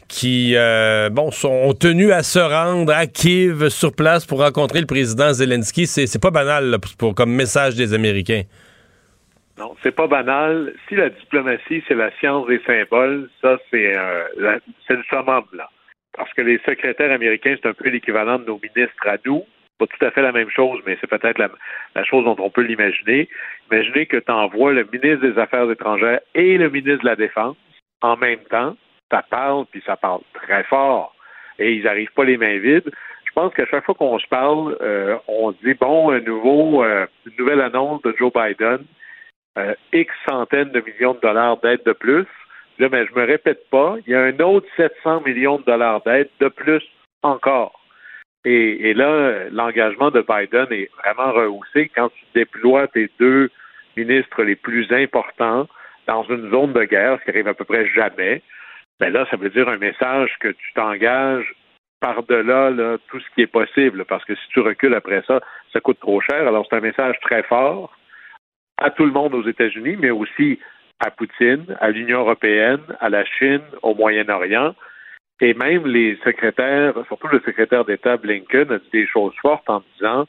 qui, 0.08 0.56
euh, 0.56 1.10
bon, 1.10 1.30
sont 1.30 1.72
tenus 1.74 2.10
à 2.10 2.24
se 2.24 2.40
rendre 2.40 2.92
à 2.92 3.06
Kiev 3.06 3.68
sur 3.68 3.94
place 3.94 4.26
pour 4.26 4.42
rencontrer 4.42 4.80
le 4.80 4.86
président 4.86 5.32
Zelensky. 5.32 5.86
C'est 5.86 6.20
pas 6.20 6.32
banal 6.32 6.70
là, 6.70 6.78
pour, 6.98 7.14
comme 7.14 7.30
message 7.30 7.76
des 7.76 7.94
Américains. 7.94 8.42
Non, 9.56 9.76
c'est 9.84 9.94
pas 9.94 10.08
banal. 10.08 10.72
Si 10.88 10.96
la 10.96 11.10
diplomatie, 11.10 11.84
c'est 11.86 11.94
la 11.94 12.10
science 12.18 12.48
des 12.48 12.60
symboles, 12.66 13.30
ça, 13.40 13.58
c'est 13.70 13.92
le 14.36 15.56
là. 15.56 15.70
Parce 16.16 16.32
que 16.32 16.42
les 16.42 16.58
secrétaires 16.66 17.12
américains, 17.12 17.54
c'est 17.62 17.68
un 17.68 17.74
peu 17.74 17.90
l'équivalent 17.90 18.40
de 18.40 18.46
nos 18.46 18.58
ministres 18.60 19.06
à 19.06 19.18
nous. 19.24 19.44
Pas 19.78 19.86
tout 19.86 20.04
à 20.04 20.10
fait 20.10 20.22
la 20.22 20.32
même 20.32 20.50
chose, 20.50 20.80
mais 20.86 20.96
c'est 21.00 21.06
peut-être 21.06 21.38
la, 21.38 21.50
la 21.94 22.04
chose 22.04 22.24
dont 22.24 22.36
on 22.38 22.50
peut 22.50 22.62
l'imaginer. 22.62 23.28
Imaginez 23.70 24.06
que 24.06 24.16
tu 24.16 24.32
envoies 24.32 24.72
le 24.72 24.88
ministre 24.90 25.26
des 25.26 25.38
Affaires 25.38 25.70
étrangères 25.70 26.20
et 26.34 26.56
le 26.56 26.70
ministre 26.70 27.02
de 27.02 27.08
la 27.08 27.16
Défense 27.16 27.56
en 28.02 28.16
même 28.16 28.40
temps. 28.50 28.76
Ça 29.10 29.22
parle, 29.28 29.66
puis 29.70 29.82
ça 29.86 29.96
parle 29.96 30.20
très 30.34 30.64
fort. 30.64 31.14
Et 31.58 31.74
ils 31.74 31.84
n'arrivent 31.84 32.12
pas 32.14 32.24
les 32.24 32.36
mains 32.36 32.58
vides. 32.58 32.90
Je 33.24 33.32
pense 33.34 33.52
qu'à 33.54 33.66
chaque 33.66 33.84
fois 33.84 33.94
qu'on 33.94 34.18
se 34.18 34.26
parle, 34.28 34.76
euh, 34.80 35.16
on 35.28 35.52
dit, 35.52 35.74
bon, 35.74 36.10
un 36.10 36.20
nouveau, 36.20 36.82
euh, 36.82 37.06
une 37.26 37.34
nouvelle 37.38 37.60
annonce 37.60 38.00
de 38.02 38.14
Joe 38.18 38.32
Biden, 38.32 38.84
euh, 39.58 39.74
X 39.92 40.12
centaines 40.26 40.70
de 40.70 40.80
millions 40.80 41.14
de 41.14 41.20
dollars 41.20 41.58
d'aide 41.58 41.82
de 41.84 41.92
plus. 41.92 42.26
Là, 42.78 42.88
mais 42.90 43.06
je 43.06 43.14
me 43.14 43.24
répète 43.24 43.68
pas, 43.70 43.96
il 44.06 44.12
y 44.12 44.14
a 44.14 44.22
un 44.22 44.38
autre 44.40 44.66
700 44.76 45.22
millions 45.22 45.58
de 45.58 45.64
dollars 45.64 46.02
d'aide 46.02 46.28
de 46.40 46.48
plus 46.48 46.82
encore. 47.22 47.75
Et, 48.48 48.94
là, 48.94 49.48
l'engagement 49.50 50.12
de 50.12 50.20
Biden 50.20 50.68
est 50.70 50.88
vraiment 51.02 51.32
rehaussé 51.32 51.90
quand 51.92 52.10
tu 52.10 52.24
déploies 52.32 52.86
tes 52.86 53.10
deux 53.18 53.50
ministres 53.96 54.44
les 54.44 54.54
plus 54.54 54.86
importants 54.92 55.66
dans 56.06 56.22
une 56.22 56.52
zone 56.52 56.72
de 56.72 56.84
guerre, 56.84 57.18
ce 57.18 57.24
qui 57.24 57.30
arrive 57.30 57.48
à 57.48 57.54
peu 57.54 57.64
près 57.64 57.88
jamais. 57.88 58.42
Ben 59.00 59.12
là, 59.12 59.26
ça 59.32 59.36
veut 59.36 59.50
dire 59.50 59.68
un 59.68 59.78
message 59.78 60.30
que 60.38 60.48
tu 60.48 60.72
t'engages 60.74 61.52
par-delà 62.00 62.70
là, 62.70 62.98
tout 63.08 63.18
ce 63.18 63.26
qui 63.34 63.42
est 63.42 63.48
possible, 63.48 64.04
parce 64.04 64.24
que 64.24 64.36
si 64.36 64.48
tu 64.50 64.60
recules 64.60 64.94
après 64.94 65.24
ça, 65.26 65.40
ça 65.72 65.80
coûte 65.80 65.98
trop 65.98 66.20
cher. 66.20 66.46
Alors, 66.46 66.64
c'est 66.70 66.76
un 66.76 66.80
message 66.80 67.16
très 67.22 67.42
fort 67.42 67.96
à 68.78 68.90
tout 68.90 69.06
le 69.06 69.12
monde 69.12 69.34
aux 69.34 69.48
États-Unis, 69.48 69.96
mais 69.98 70.10
aussi 70.10 70.60
à 71.04 71.10
Poutine, 71.10 71.64
à 71.80 71.90
l'Union 71.90 72.20
européenne, 72.20 72.82
à 73.00 73.08
la 73.08 73.24
Chine, 73.24 73.62
au 73.82 73.96
Moyen-Orient. 73.96 74.76
Et 75.40 75.54
même 75.54 75.86
les 75.86 76.16
secrétaires, 76.24 76.94
surtout 77.08 77.28
le 77.28 77.40
secrétaire 77.40 77.84
d'État 77.84 78.16
Blinken, 78.16 78.72
a 78.72 78.78
dit 78.78 78.90
des 78.92 79.06
choses 79.06 79.34
fortes 79.42 79.68
en 79.68 79.82
disant 79.94 80.26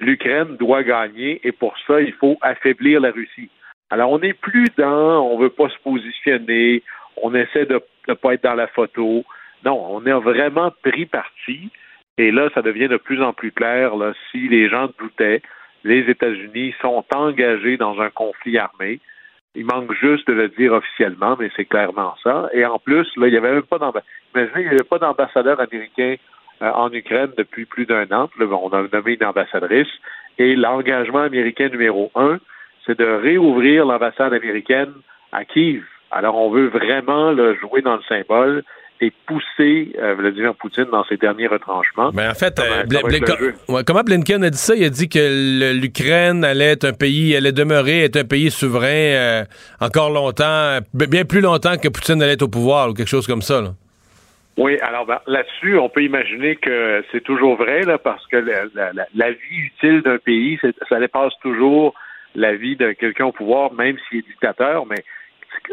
l'Ukraine 0.00 0.56
doit 0.56 0.82
gagner 0.82 1.40
et 1.44 1.52
pour 1.52 1.74
ça, 1.86 2.00
il 2.00 2.12
faut 2.12 2.38
affaiblir 2.40 3.00
la 3.00 3.10
Russie. 3.10 3.50
Alors, 3.90 4.10
on 4.10 4.18
n'est 4.18 4.32
plus 4.32 4.68
dans 4.76 5.20
on 5.20 5.38
veut 5.38 5.50
pas 5.50 5.68
se 5.68 5.78
positionner, 5.82 6.82
on 7.22 7.34
essaie 7.34 7.66
de 7.66 7.80
ne 8.08 8.14
pas 8.14 8.34
être 8.34 8.44
dans 8.44 8.54
la 8.54 8.66
photo. 8.68 9.24
Non, 9.64 9.86
on 9.90 10.04
a 10.06 10.18
vraiment 10.18 10.72
pris 10.82 11.06
parti. 11.06 11.70
Et 12.16 12.30
là, 12.30 12.48
ça 12.54 12.62
devient 12.62 12.88
de 12.88 12.96
plus 12.96 13.22
en 13.22 13.32
plus 13.32 13.50
clair 13.50 13.96
là, 13.96 14.12
si 14.30 14.48
les 14.48 14.68
gens 14.68 14.88
doutaient 14.98 15.42
les 15.84 16.10
États-Unis 16.10 16.74
sont 16.80 17.04
engagés 17.14 17.76
dans 17.76 18.00
un 18.00 18.10
conflit 18.10 18.58
armé. 18.58 19.00
Il 19.54 19.66
manque 19.66 19.92
juste 19.94 20.26
de 20.26 20.32
le 20.32 20.48
dire 20.48 20.72
officiellement, 20.72 21.36
mais 21.38 21.50
c'est 21.54 21.64
clairement 21.64 22.14
ça. 22.22 22.48
Et 22.52 22.64
en 22.64 22.78
plus, 22.78 23.06
là, 23.16 23.28
il 23.28 23.30
n'y 23.30 23.36
avait 23.36 23.52
même 23.52 23.62
pas 23.62 23.78
d'ambassadeur. 23.78 24.10
N'y 24.34 24.66
avait 24.66 24.82
pas 24.82 24.98
d'ambassadeur 24.98 25.60
américain 25.60 26.16
euh, 26.62 26.70
en 26.72 26.92
Ukraine 26.92 27.30
depuis 27.36 27.64
plus 27.64 27.86
d'un 27.86 28.04
an. 28.10 28.28
Là, 28.38 28.46
on 28.46 28.68
a 28.70 28.82
nommé 28.92 29.14
une 29.14 29.26
ambassadrice. 29.26 29.88
Et 30.38 30.56
l'engagement 30.56 31.20
américain 31.20 31.68
numéro 31.68 32.10
un, 32.16 32.38
c'est 32.84 32.98
de 32.98 33.04
réouvrir 33.04 33.86
l'ambassade 33.86 34.32
américaine 34.32 34.92
à 35.32 35.44
Kiev. 35.44 35.84
Alors, 36.10 36.36
on 36.36 36.50
veut 36.50 36.66
vraiment 36.66 37.30
là, 37.30 37.54
jouer 37.54 37.80
dans 37.80 37.96
le 37.96 38.02
symbole 38.02 38.64
et 39.04 39.12
pousser 39.26 39.92
euh, 40.00 40.14
Vladimir 40.14 40.54
Poutine 40.54 40.86
dans 40.90 41.04
ses 41.04 41.16
derniers 41.16 41.46
retranchements. 41.46 42.10
Ben, 42.12 42.30
en 42.30 42.34
fait, 42.34 42.58
euh, 42.58 42.82
Bl- 42.84 43.84
comment 43.84 44.02
Blinken 44.02 44.42
a 44.44 44.50
dit 44.50 44.58
ça? 44.58 44.74
Il 44.74 44.84
a 44.84 44.88
dit 44.90 45.08
que 45.08 45.72
l'Ukraine 45.80 46.44
allait 46.44 46.72
être 46.72 46.84
un 46.84 46.92
pays, 46.92 47.36
allait 47.36 47.52
demeurer 47.52 48.04
être 48.04 48.16
un 48.16 48.24
pays 48.24 48.50
souverain 48.50 48.88
euh, 48.88 49.44
encore 49.80 50.10
longtemps, 50.10 50.78
bien 50.94 51.24
plus 51.24 51.40
longtemps 51.40 51.76
que 51.76 51.88
Poutine 51.88 52.22
allait 52.22 52.32
être 52.34 52.42
au 52.42 52.48
pouvoir 52.48 52.90
ou 52.90 52.94
quelque 52.94 53.08
chose 53.08 53.26
comme 53.26 53.42
ça. 53.42 53.60
là. 53.60 53.70
Oui, 54.56 54.78
alors 54.80 55.04
ben, 55.04 55.18
là-dessus, 55.26 55.76
on 55.78 55.88
peut 55.88 56.04
imaginer 56.04 56.54
que 56.56 57.02
c'est 57.10 57.22
toujours 57.24 57.56
vrai, 57.56 57.82
là, 57.82 57.98
parce 57.98 58.24
que 58.28 58.36
la, 58.36 58.92
la- 59.14 59.30
vie 59.30 59.58
utile 59.66 60.02
d'un 60.02 60.18
pays, 60.18 60.58
ça 60.88 61.00
dépasse 61.00 61.32
toujours 61.42 61.94
la 62.36 62.54
vie 62.54 62.76
de 62.76 62.92
quelqu'un 62.92 63.26
au 63.26 63.32
pouvoir, 63.32 63.72
même 63.72 63.96
s'il 64.08 64.18
est 64.20 64.28
dictateur, 64.28 64.86
mais 64.86 65.04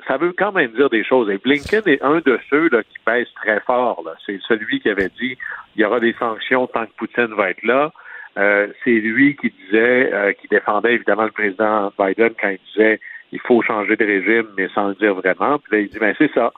ça 0.07 0.17
veut 0.17 0.33
quand 0.37 0.51
même 0.51 0.71
dire 0.71 0.89
des 0.89 1.03
choses. 1.03 1.29
Et 1.29 1.37
Blinken 1.37 1.83
est 1.85 2.01
un 2.01 2.19
de 2.19 2.39
ceux 2.49 2.69
là, 2.69 2.83
qui 2.83 2.97
pèse 3.05 3.27
très 3.35 3.59
fort. 3.61 4.03
C'est 4.25 4.39
celui 4.47 4.79
qui 4.79 4.89
avait 4.89 5.09
dit 5.19 5.37
il 5.75 5.81
y 5.81 5.85
aura 5.85 5.99
des 5.99 6.13
sanctions 6.19 6.67
tant 6.67 6.85
que 6.85 6.91
Poutine 6.97 7.33
va 7.35 7.49
être 7.49 7.63
là. 7.63 7.91
Euh, 8.37 8.67
c'est 8.83 8.91
lui 8.91 9.35
qui 9.35 9.49
disait, 9.49 10.13
euh, 10.13 10.31
qui 10.33 10.47
défendait 10.47 10.93
évidemment 10.93 11.25
le 11.25 11.31
président 11.31 11.91
Biden 11.99 12.31
quand 12.39 12.49
il 12.49 12.59
disait 12.73 12.99
il 13.33 13.39
faut 13.39 13.61
changer 13.61 13.95
de 13.95 14.05
régime, 14.05 14.47
mais 14.57 14.67
sans 14.69 14.89
le 14.89 14.95
dire 14.95 15.15
vraiment. 15.15 15.59
Puis 15.59 15.75
là, 15.75 15.79
il 15.81 15.89
dit 15.89 15.99
ben 15.99 16.13
c'est 16.17 16.31
ça. 16.33 16.51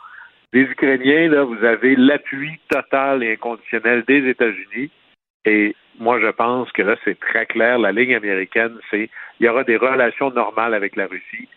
Les 0.54 0.62
Ukrainiens, 0.62 1.30
là, 1.30 1.44
vous 1.44 1.64
avez 1.64 1.96
l'appui 1.96 2.60
total 2.70 3.24
et 3.24 3.34
inconditionnel 3.34 4.04
des 4.08 4.28
États-Unis. 4.30 4.92
Et 5.46 5.76
moi, 6.00 6.20
je 6.22 6.28
pense 6.28 6.72
que 6.72 6.84
là, 6.84 6.96
c'est 7.04 7.20
très 7.20 7.48
clair. 7.48 7.80
La 7.80 7.92
ligne 7.92 8.16
américaine, 8.16 8.78
c'est 8.92 9.10
il 9.40 9.46
y 9.46 9.50
aura 9.50 9.64
des 9.64 9.78
relations 9.78 10.30
normales 10.30 10.74
avec 10.74 10.96
la 10.96 11.08
Russie 11.08 11.50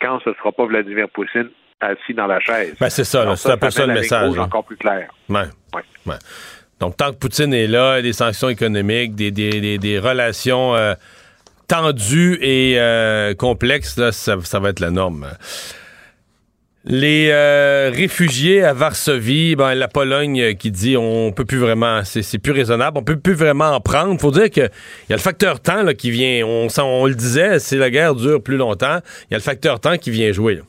quand 0.00 0.20
ce 0.24 0.30
ne 0.30 0.34
sera 0.34 0.52
pas 0.52 0.66
Vladimir 0.66 1.08
Poutine 1.12 1.48
assis 1.80 2.14
dans 2.14 2.26
la 2.26 2.40
chaise. 2.40 2.74
Ben, 2.80 2.88
c'est 2.88 3.04
ça, 3.04 3.36
c'est 3.36 3.50
un 3.50 3.56
peu 3.56 3.70
ça 3.70 3.86
le 3.86 3.94
message, 3.94 4.34
là. 4.36 4.42
encore 4.42 4.64
plus 4.64 4.76
clair. 4.76 5.08
Ouais. 5.28 5.42
Ouais. 6.06 6.14
Donc, 6.80 6.96
tant 6.96 7.12
que 7.12 7.16
Poutine 7.16 7.52
est 7.54 7.66
là, 7.66 8.02
des 8.02 8.12
sanctions 8.12 8.48
économiques, 8.48 9.14
des, 9.14 9.30
des, 9.30 9.60
des, 9.60 9.78
des 9.78 9.98
relations 9.98 10.74
euh, 10.74 10.94
tendues 11.68 12.38
et 12.40 12.78
euh, 12.78 13.34
complexes, 13.34 13.96
là, 13.96 14.12
ça, 14.12 14.36
ça 14.42 14.58
va 14.58 14.70
être 14.70 14.80
la 14.80 14.90
norme. 14.90 15.28
Les 16.86 17.30
euh, 17.32 17.90
réfugiés 17.90 18.62
à 18.62 18.74
Varsovie, 18.74 19.56
ben, 19.56 19.74
la 19.74 19.88
Pologne 19.88 20.54
qui 20.54 20.70
dit 20.70 20.98
on 20.98 21.32
peut 21.32 21.46
plus 21.46 21.56
vraiment, 21.56 22.02
c'est 22.04 22.38
plus 22.38 22.52
raisonnable, 22.52 22.98
on 22.98 23.02
peut 23.02 23.18
plus 23.18 23.32
vraiment 23.32 23.70
en 23.70 23.80
prendre. 23.80 24.20
Faut 24.20 24.30
dire 24.30 24.50
que 24.50 24.60
il 24.60 25.10
y 25.10 25.12
a 25.14 25.16
le 25.16 25.22
facteur 25.22 25.60
temps 25.60 25.82
qui 25.96 26.10
vient. 26.10 26.44
On, 26.44 27.06
le 27.06 27.14
disait, 27.14 27.58
si 27.58 27.76
la 27.76 27.88
guerre 27.88 28.14
dure 28.14 28.42
plus 28.42 28.58
longtemps, 28.58 28.98
il 29.22 29.32
y 29.32 29.34
a 29.34 29.38
le 29.38 29.42
facteur 29.42 29.80
temps 29.80 29.96
qui 29.96 30.10
vient 30.10 30.30
jouer. 30.32 30.60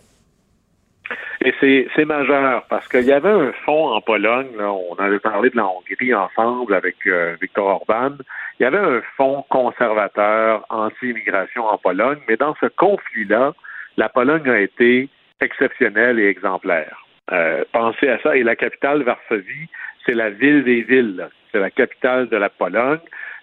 Et 1.43 1.53
c'est 1.61 2.05
majeur 2.05 2.63
parce 2.69 2.87
qu'il 2.87 3.03
y 3.03 3.11
avait 3.11 3.29
un 3.29 3.51
fonds 3.65 3.89
en 3.89 3.99
Pologne, 3.99 4.47
on 4.57 4.95
avait 4.95 5.19
parlé 5.19 5.49
de 5.49 5.57
la 5.57 5.65
Hongrie 5.65 6.13
ensemble 6.13 6.73
avec 6.73 6.95
euh, 7.07 7.35
Viktor 7.41 7.67
Orban. 7.67 8.15
Il 8.59 8.63
y 8.63 8.65
avait 8.65 8.79
un 8.79 9.01
fonds 9.17 9.43
conservateur 9.49 10.65
anti-immigration 10.69 11.65
en 11.65 11.77
Pologne, 11.77 12.19
mais 12.29 12.37
dans 12.37 12.55
ce 12.61 12.67
conflit-là, 12.67 13.53
la 13.97 14.07
Pologne 14.07 14.49
a 14.49 14.59
été 14.59 15.09
exceptionnelle 15.41 16.19
et 16.19 16.27
exemplaire. 16.27 17.05
Euh, 17.31 17.63
pensez 17.71 18.07
à 18.07 18.19
ça. 18.19 18.35
Et 18.35 18.43
la 18.43 18.55
capitale, 18.55 19.03
Varsovie, 19.03 19.69
c'est 20.05 20.13
la 20.13 20.29
ville 20.29 20.63
des 20.63 20.81
villes. 20.81 21.27
C'est 21.51 21.59
la 21.59 21.71
capitale 21.71 22.29
de 22.29 22.37
la 22.37 22.49
Pologne. 22.49 22.99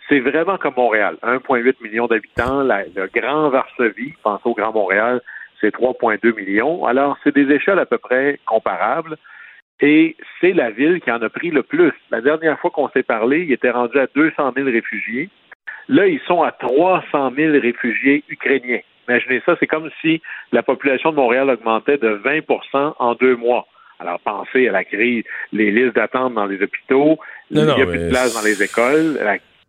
C'est 0.09 0.21
vraiment 0.21 0.59
comme 0.59 0.75
Montréal. 0.77 1.17
1,8 1.23 1.83
million 1.83 2.07
d'habitants. 2.07 2.63
Le 2.63 3.07
Grand 3.15 3.49
Varsovie, 3.51 4.15
pensez 4.23 4.43
au 4.45 4.55
Grand 4.55 4.73
Montréal, 4.73 5.21
c'est 5.61 5.75
3,2 5.75 6.35
millions. 6.35 6.85
Alors, 6.85 7.17
c'est 7.23 7.35
des 7.35 7.51
échelles 7.53 7.79
à 7.79 7.87
peu 7.87 7.99
près 7.99 8.39
comparables. 8.47 9.17
Et 9.81 10.17
c'est 10.41 10.53
la 10.53 10.71
ville 10.71 11.01
qui 11.01 11.11
en 11.11 11.21
a 11.23 11.29
pris 11.29 11.51
le 11.51 11.63
plus. 11.63 11.93
La 12.11 12.21
dernière 12.21 12.59
fois 12.61 12.71
qu'on 12.71 12.89
s'est 12.91 13.03
parlé, 13.03 13.43
il 13.43 13.53
était 13.53 13.71
rendu 13.71 13.99
à 13.99 14.07
200 14.15 14.53
000 14.55 14.67
réfugiés. 14.67 15.29
Là, 15.89 16.07
ils 16.07 16.21
sont 16.21 16.43
à 16.43 16.53
300 16.53 17.33
000 17.37 17.53
réfugiés 17.61 18.23
ukrainiens. 18.29 18.81
Imaginez 19.09 19.43
ça, 19.45 19.57
c'est 19.59 19.67
comme 19.67 19.91
si 20.01 20.21
la 20.53 20.63
population 20.63 21.11
de 21.11 21.17
Montréal 21.17 21.51
augmentait 21.51 21.99
de 21.99 22.21
20% 22.25 22.95
en 22.99 23.15
deux 23.15 23.37
mois. 23.37 23.67
Alors, 23.99 24.19
pensez 24.21 24.69
à 24.69 24.73
la 24.73 24.85
crise, 24.85 25.25
les 25.53 25.71
listes 25.71 25.95
d'attente 25.95 26.35
dans 26.35 26.47
les 26.47 26.61
hôpitaux, 26.63 27.19
Non, 27.51 27.63
il 27.63 27.63
n'y 27.63 27.67
non, 27.67 27.73
a 27.73 27.77
plus 27.87 27.99
mais 27.99 28.05
de 28.07 28.09
place 28.11 28.35
dans 28.35 28.43
les 28.45 28.63
écoles, 28.63 29.19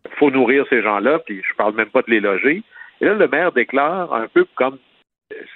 il 0.05 0.11
faut 0.17 0.31
nourrir 0.31 0.65
ces 0.69 0.81
gens-là, 0.81 1.19
puis 1.19 1.41
je 1.47 1.55
parle 1.55 1.75
même 1.75 1.89
pas 1.89 2.01
de 2.01 2.09
les 2.11 2.19
loger. 2.19 2.63
Et 3.01 3.05
là, 3.05 3.13
le 3.13 3.27
maire 3.27 3.51
déclare 3.51 4.13
un 4.13 4.27
peu 4.27 4.45
comme 4.55 4.77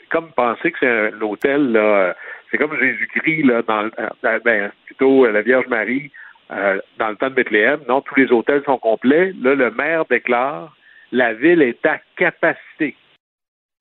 comme 0.09 0.31
penser 0.31 0.71
que 0.71 0.77
c'est 0.79 0.87
un 1.15 1.21
hôtel, 1.21 1.71
là, 1.71 2.15
c'est 2.49 2.57
comme 2.57 2.75
Jésus-Christ, 2.79 3.43
là, 3.43 3.61
dans, 3.61 3.83
le- 3.83 3.91
euh, 3.99 4.39
ben, 4.43 4.71
plutôt 4.85 5.25
euh, 5.25 5.31
la 5.31 5.41
Vierge 5.43 5.67
Marie, 5.67 6.11
euh, 6.51 6.79
dans 6.97 7.09
le 7.09 7.15
temps 7.15 7.29
de 7.29 7.35
Bethléem. 7.35 7.79
Non, 7.87 8.01
tous 8.01 8.15
les 8.15 8.31
hôtels 8.31 8.63
sont 8.65 8.77
complets. 8.79 9.33
Là, 9.41 9.53
le 9.53 9.69
maire 9.71 10.05
déclare 10.09 10.75
la 11.11 11.33
ville 11.33 11.61
est 11.61 11.85
à 11.85 11.99
capacité. 12.15 12.95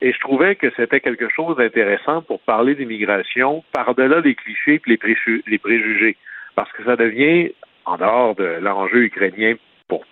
Et 0.00 0.12
je 0.12 0.20
trouvais 0.20 0.56
que 0.56 0.70
c'était 0.76 1.00
quelque 1.00 1.28
chose 1.30 1.56
d'intéressant 1.56 2.22
pour 2.22 2.40
parler 2.40 2.74
d'immigration 2.74 3.64
par-delà 3.72 4.20
les 4.20 4.34
clichés 4.34 4.74
et 4.74 4.82
les, 4.86 4.96
préju- 4.98 5.42
les 5.46 5.58
préjugés. 5.58 6.16
Parce 6.54 6.70
que 6.72 6.84
ça 6.84 6.96
devient, 6.96 7.52
en 7.86 7.96
dehors 7.96 8.34
de 8.34 8.58
l'enjeu 8.60 9.04
ukrainien 9.04 9.54
pour 9.88 10.04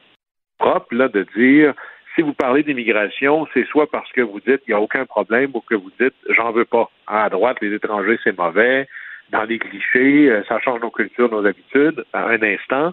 propre, 0.58 0.94
là, 0.94 1.08
de 1.08 1.26
dire 1.36 1.74
si 2.14 2.22
vous 2.22 2.32
parlez 2.32 2.62
d'immigration, 2.62 3.46
c'est 3.52 3.66
soit 3.66 3.90
parce 3.90 4.10
que 4.12 4.20
vous 4.20 4.40
dites 4.40 4.62
il 4.66 4.70
n'y 4.70 4.74
a 4.74 4.80
aucun 4.80 5.04
problème 5.04 5.50
ou 5.54 5.60
que 5.60 5.74
vous 5.74 5.90
dites 6.00 6.14
j'en 6.30 6.52
veux 6.52 6.64
pas. 6.64 6.88
À 7.06 7.28
droite, 7.28 7.58
les 7.60 7.74
étrangers, 7.74 8.18
c'est 8.24 8.36
mauvais. 8.38 8.86
Dans 9.30 9.44
les 9.44 9.58
clichés, 9.58 10.30
euh, 10.30 10.42
ça 10.48 10.60
change 10.60 10.80
nos 10.80 10.90
cultures, 10.90 11.30
nos 11.30 11.44
habitudes. 11.44 12.04
À 12.12 12.26
un 12.28 12.42
instant, 12.42 12.92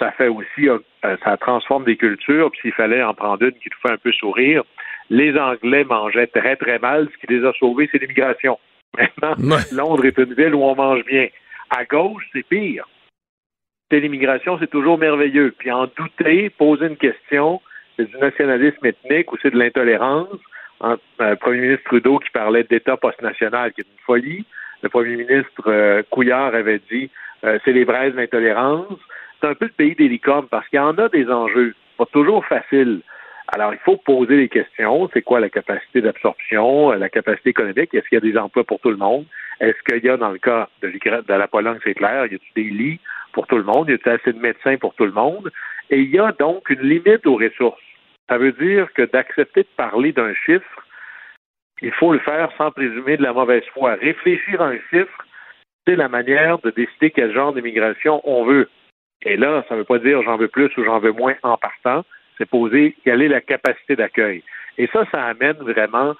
ça 0.00 0.12
fait 0.12 0.28
aussi, 0.28 0.68
euh, 0.68 0.78
ça 1.22 1.36
transforme 1.36 1.84
des 1.84 1.96
cultures. 1.96 2.50
Puis 2.52 2.60
s'il 2.62 2.72
fallait 2.72 3.02
en 3.02 3.12
prendre 3.12 3.42
une 3.44 3.52
qui 3.52 3.68
nous 3.70 3.88
fait 3.88 3.94
un 3.94 3.98
peu 3.98 4.12
sourire, 4.12 4.62
les 5.10 5.36
Anglais 5.38 5.84
mangeaient 5.84 6.26
très, 6.26 6.56
très 6.56 6.78
mal. 6.78 7.08
Ce 7.12 7.18
qui 7.18 7.32
les 7.32 7.44
a 7.44 7.52
sauvés, 7.54 7.88
c'est 7.90 7.98
l'immigration. 7.98 8.58
Maintenant, 8.96 9.58
Londres 9.72 10.06
est 10.06 10.18
une 10.18 10.34
ville 10.34 10.54
où 10.54 10.62
on 10.62 10.74
mange 10.74 11.04
bien. 11.04 11.28
À 11.70 11.84
gauche, 11.84 12.24
c'est 12.32 12.46
pire. 12.46 12.88
C'est 13.90 14.00
l'immigration, 14.00 14.58
c'est 14.58 14.70
toujours 14.70 14.98
merveilleux. 14.98 15.54
Puis 15.58 15.70
en 15.70 15.86
douter, 15.86 16.50
poser 16.50 16.86
une 16.86 16.96
question, 16.96 17.60
c'est 17.96 18.08
du 18.08 18.16
nationalisme 18.16 18.86
ethnique 18.86 19.32
ou 19.32 19.36
c'est 19.42 19.50
de 19.50 19.58
l'intolérance. 19.58 20.38
Le 20.80 21.34
premier 21.36 21.60
ministre 21.60 21.84
Trudeau 21.84 22.18
qui 22.18 22.30
parlait 22.30 22.64
d'État 22.64 22.96
post-national, 22.96 23.72
qui 23.72 23.82
est 23.82 23.84
une 23.84 24.04
folie. 24.04 24.44
Le 24.82 24.88
premier 24.88 25.16
ministre 25.16 25.62
euh, 25.66 26.02
Couillard 26.10 26.54
avait 26.54 26.80
dit 26.90 27.10
euh, 27.44 27.58
c'est 27.64 27.72
les 27.72 27.84
braises 27.84 28.14
d'intolérance. 28.14 28.98
C'est 29.40 29.48
un 29.48 29.54
peu 29.54 29.66
le 29.66 29.72
pays 29.72 29.94
des 29.94 30.08
licornes 30.08 30.46
parce 30.50 30.66
qu'il 30.68 30.78
y 30.78 30.80
en 30.80 30.96
a 30.98 31.08
des 31.08 31.28
enjeux. 31.30 31.74
Pas 31.96 32.06
toujours 32.06 32.44
facile. 32.44 33.00
Alors, 33.48 33.72
il 33.72 33.78
faut 33.80 33.96
poser 33.96 34.36
des 34.36 34.48
questions. 34.48 35.08
C'est 35.12 35.22
quoi 35.22 35.40
la 35.40 35.50
capacité 35.50 36.00
d'absorption, 36.00 36.92
la 36.92 37.08
capacité 37.10 37.50
économique? 37.50 37.94
Est-ce 37.94 38.08
qu'il 38.08 38.16
y 38.16 38.28
a 38.28 38.32
des 38.32 38.38
emplois 38.38 38.64
pour 38.64 38.80
tout 38.80 38.90
le 38.90 38.96
monde? 38.96 39.26
Est-ce 39.60 39.80
qu'il 39.86 40.04
y 40.04 40.08
a, 40.08 40.16
dans 40.16 40.30
le 40.30 40.38
cas 40.38 40.68
de, 40.82 40.90
la 41.28 41.48
Pologne, 41.48 41.78
c'est 41.84 41.94
clair, 41.94 42.26
y 42.26 42.34
a 42.34 42.38
des 42.56 42.62
lits 42.62 43.00
pour 43.32 43.46
tout 43.46 43.56
le 43.56 43.64
monde? 43.64 43.88
Y 43.88 44.08
a 44.08 44.12
assez 44.12 44.32
de 44.32 44.40
médecins 44.40 44.76
pour 44.78 44.94
tout 44.94 45.04
le 45.04 45.12
monde? 45.12 45.50
Et 45.90 46.00
il 46.00 46.10
y 46.10 46.18
a 46.18 46.32
donc 46.32 46.70
une 46.70 46.80
limite 46.80 47.26
aux 47.26 47.36
ressources. 47.36 47.80
Ça 48.28 48.38
veut 48.38 48.52
dire 48.52 48.92
que 48.94 49.02
d'accepter 49.02 49.62
de 49.62 49.68
parler 49.76 50.12
d'un 50.12 50.32
chiffre, 50.34 50.86
il 51.82 51.92
faut 51.92 52.12
le 52.12 52.20
faire 52.20 52.50
sans 52.56 52.70
présumer 52.70 53.18
de 53.18 53.22
la 53.22 53.34
mauvaise 53.34 53.64
foi. 53.74 53.94
Réfléchir 53.94 54.62
à 54.62 54.68
un 54.68 54.78
chiffre, 54.90 55.24
c'est 55.86 55.96
la 55.96 56.08
manière 56.08 56.58
de 56.60 56.70
décider 56.70 57.10
quel 57.10 57.34
genre 57.34 57.52
d'immigration 57.52 58.22
on 58.24 58.44
veut. 58.44 58.70
Et 59.22 59.36
là, 59.36 59.64
ça 59.68 59.74
ne 59.74 59.80
veut 59.80 59.84
pas 59.84 59.98
dire 59.98 60.22
j'en 60.22 60.36
veux 60.36 60.48
plus 60.48 60.74
ou 60.78 60.84
j'en 60.84 60.98
veux 60.98 61.12
moins 61.12 61.34
en 61.42 61.58
partant. 61.58 62.04
C'est 62.38 62.48
poser 62.48 62.96
quelle 63.04 63.22
est 63.22 63.28
la 63.28 63.40
capacité 63.40 63.96
d'accueil. 63.96 64.42
Et 64.78 64.88
ça, 64.88 65.04
ça 65.10 65.24
amène 65.24 65.56
vraiment, 65.58 66.14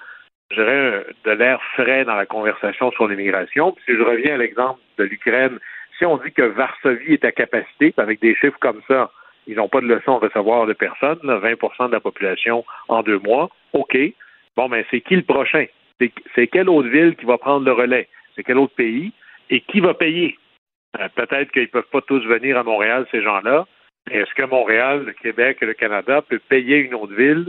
je 0.51 0.55
dirais, 0.55 1.05
de 1.25 1.31
l'air 1.31 1.61
frais 1.73 2.05
dans 2.05 2.15
la 2.15 2.25
conversation 2.25 2.91
sur 2.91 3.07
l'immigration. 3.07 3.75
si 3.85 3.95
je 3.95 4.01
reviens 4.01 4.35
à 4.35 4.37
l'exemple 4.37 4.79
de 4.97 5.03
l'Ukraine, 5.03 5.59
si 5.97 6.05
on 6.05 6.17
dit 6.17 6.31
que 6.31 6.41
Varsovie 6.41 7.13
est 7.13 7.25
à 7.25 7.31
capacité, 7.31 7.93
avec 7.97 8.21
des 8.21 8.35
chiffres 8.35 8.57
comme 8.59 8.81
ça, 8.87 9.11
ils 9.47 9.55
n'ont 9.55 9.69
pas 9.69 9.81
de 9.81 9.87
leçon 9.87 10.15
à 10.15 10.19
recevoir 10.19 10.65
de 10.65 10.73
personne, 10.73 11.19
20% 11.23 11.87
de 11.87 11.91
la 11.91 11.99
population 11.99 12.65
en 12.87 13.03
deux 13.03 13.19
mois. 13.19 13.49
OK. 13.73 13.97
Bon, 14.55 14.69
mais 14.69 14.81
ben, 14.81 14.85
c'est 14.89 15.01
qui 15.01 15.15
le 15.15 15.23
prochain? 15.23 15.65
C'est 16.35 16.47
quelle 16.47 16.69
autre 16.69 16.89
ville 16.89 17.15
qui 17.15 17.25
va 17.25 17.37
prendre 17.37 17.65
le 17.65 17.71
relais? 17.71 18.07
C'est 18.35 18.43
quel 18.43 18.57
autre 18.57 18.75
pays? 18.75 19.11
Et 19.49 19.61
qui 19.61 19.79
va 19.79 19.93
payer? 19.93 20.37
Euh, 20.99 21.07
peut-être 21.15 21.51
qu'ils 21.51 21.63
ne 21.63 21.67
peuvent 21.67 21.89
pas 21.91 22.01
tous 22.01 22.25
venir 22.25 22.57
à 22.57 22.63
Montréal, 22.63 23.05
ces 23.11 23.21
gens-là. 23.21 23.65
Est-ce 24.11 24.33
que 24.35 24.43
Montréal, 24.43 25.03
le 25.05 25.13
Québec 25.13 25.57
et 25.61 25.65
le 25.65 25.73
Canada 25.73 26.21
peuvent 26.21 26.39
payer 26.47 26.77
une 26.77 26.93
autre 26.93 27.15
ville 27.15 27.47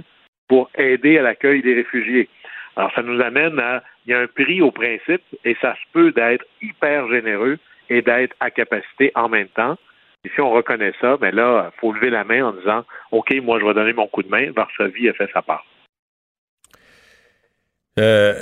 pour 0.49 0.71
aider 0.77 1.19
à 1.19 1.23
l'accueil 1.23 1.63
des 1.63 1.75
réfugiés? 1.75 2.29
Alors, 2.77 2.93
ça 2.95 3.03
nous 3.03 3.21
amène 3.21 3.59
à. 3.59 3.83
Il 4.07 4.13
y 4.13 4.15
a 4.15 4.21
un 4.21 4.27
prix 4.27 4.63
au 4.63 4.71
principe 4.71 5.23
et 5.45 5.57
ça 5.61 5.75
se 5.75 5.93
peut 5.93 6.13
d'être 6.13 6.45
hyper 6.63 7.09
généreux 7.09 7.59
et 7.91 8.03
d'être 8.03 8.37
à 8.41 8.51
capacité 8.51 9.11
en 9.15 9.29
même 9.29 9.49
temps. 9.49 9.77
Et 10.25 10.31
si 10.35 10.41
on 10.41 10.51
reconnaît 10.51 10.93
ça, 11.01 11.17
ben 11.17 11.35
là, 11.35 11.73
il 11.75 11.81
faut 11.81 11.93
lever 11.93 12.11
la 12.11 12.25
main 12.25 12.47
en 12.47 12.53
disant 12.53 12.85
OK, 13.11 13.35
moi, 13.43 13.59
je 13.61 13.67
vais 13.67 13.75
donner 13.75 13.93
mon 13.93 14.07
coup 14.07 14.23
de 14.23 14.29
main. 14.29 14.51
Varsovie 14.53 15.09
a 15.09 15.13
fait 15.13 15.31
sa 15.33 15.43
part. 15.43 15.65
Il 17.99 18.03
euh, 18.03 18.35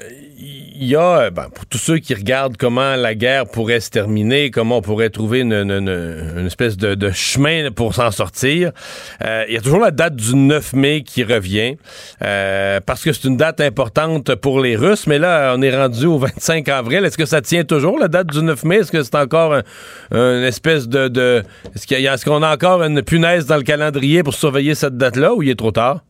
y 0.75 0.97
a, 0.97 1.31
ben, 1.31 1.49
pour 1.49 1.65
tous 1.67 1.79
ceux 1.79 1.99
qui 1.99 2.13
regardent 2.13 2.57
comment 2.57 2.97
la 2.97 3.15
guerre 3.15 3.47
pourrait 3.47 3.79
se 3.79 3.89
terminer, 3.89 4.51
comment 4.51 4.79
on 4.79 4.83
pourrait 4.83 5.11
trouver 5.11 5.43
une, 5.43 6.45
espèce 6.45 6.77
de, 6.77 7.11
chemin 7.13 7.71
pour 7.71 7.95
s'en 7.95 8.11
sortir, 8.11 8.73
il 9.21 9.27
euh, 9.29 9.45
y 9.49 9.57
a 9.57 9.61
toujours 9.61 9.79
la 9.79 9.93
date 9.93 10.17
du 10.17 10.35
9 10.35 10.73
mai 10.73 11.05
qui 11.05 11.23
revient, 11.23 11.77
euh, 12.23 12.81
parce 12.85 13.05
que 13.05 13.13
c'est 13.13 13.29
une 13.29 13.37
date 13.37 13.61
importante 13.61 14.35
pour 14.35 14.59
les 14.59 14.75
Russes, 14.75 15.07
mais 15.07 15.21
là, 15.21 15.55
on 15.57 15.63
est 15.63 15.77
rendu 15.77 16.07
au 16.07 16.19
25 16.19 16.69
avril. 16.69 17.05
Est-ce 17.05 17.17
que 17.17 17.27
ça 17.27 17.41
tient 17.41 17.63
toujours, 17.63 17.97
la 17.97 18.09
date 18.09 18.27
du 18.27 18.43
9 18.43 18.65
mai? 18.65 18.79
Est-ce 18.79 18.91
que 18.91 19.05
c'est 19.05 19.15
encore 19.15 19.55
une 20.11 20.43
espèce 20.43 20.89
de... 20.89 21.07
de 21.07 21.45
est-ce 21.77 22.25
qu'on 22.25 22.43
a 22.43 22.53
encore 22.53 22.83
une 22.83 23.03
punaise 23.03 23.47
dans 23.47 23.57
le 23.57 23.63
calendrier 23.63 24.25
pour 24.25 24.35
surveiller 24.35 24.75
cette 24.75 24.97
date-là, 24.97 25.33
ou 25.33 25.45
il 25.45 25.51
est 25.51 25.55
trop 25.55 25.71
tard? 25.71 26.01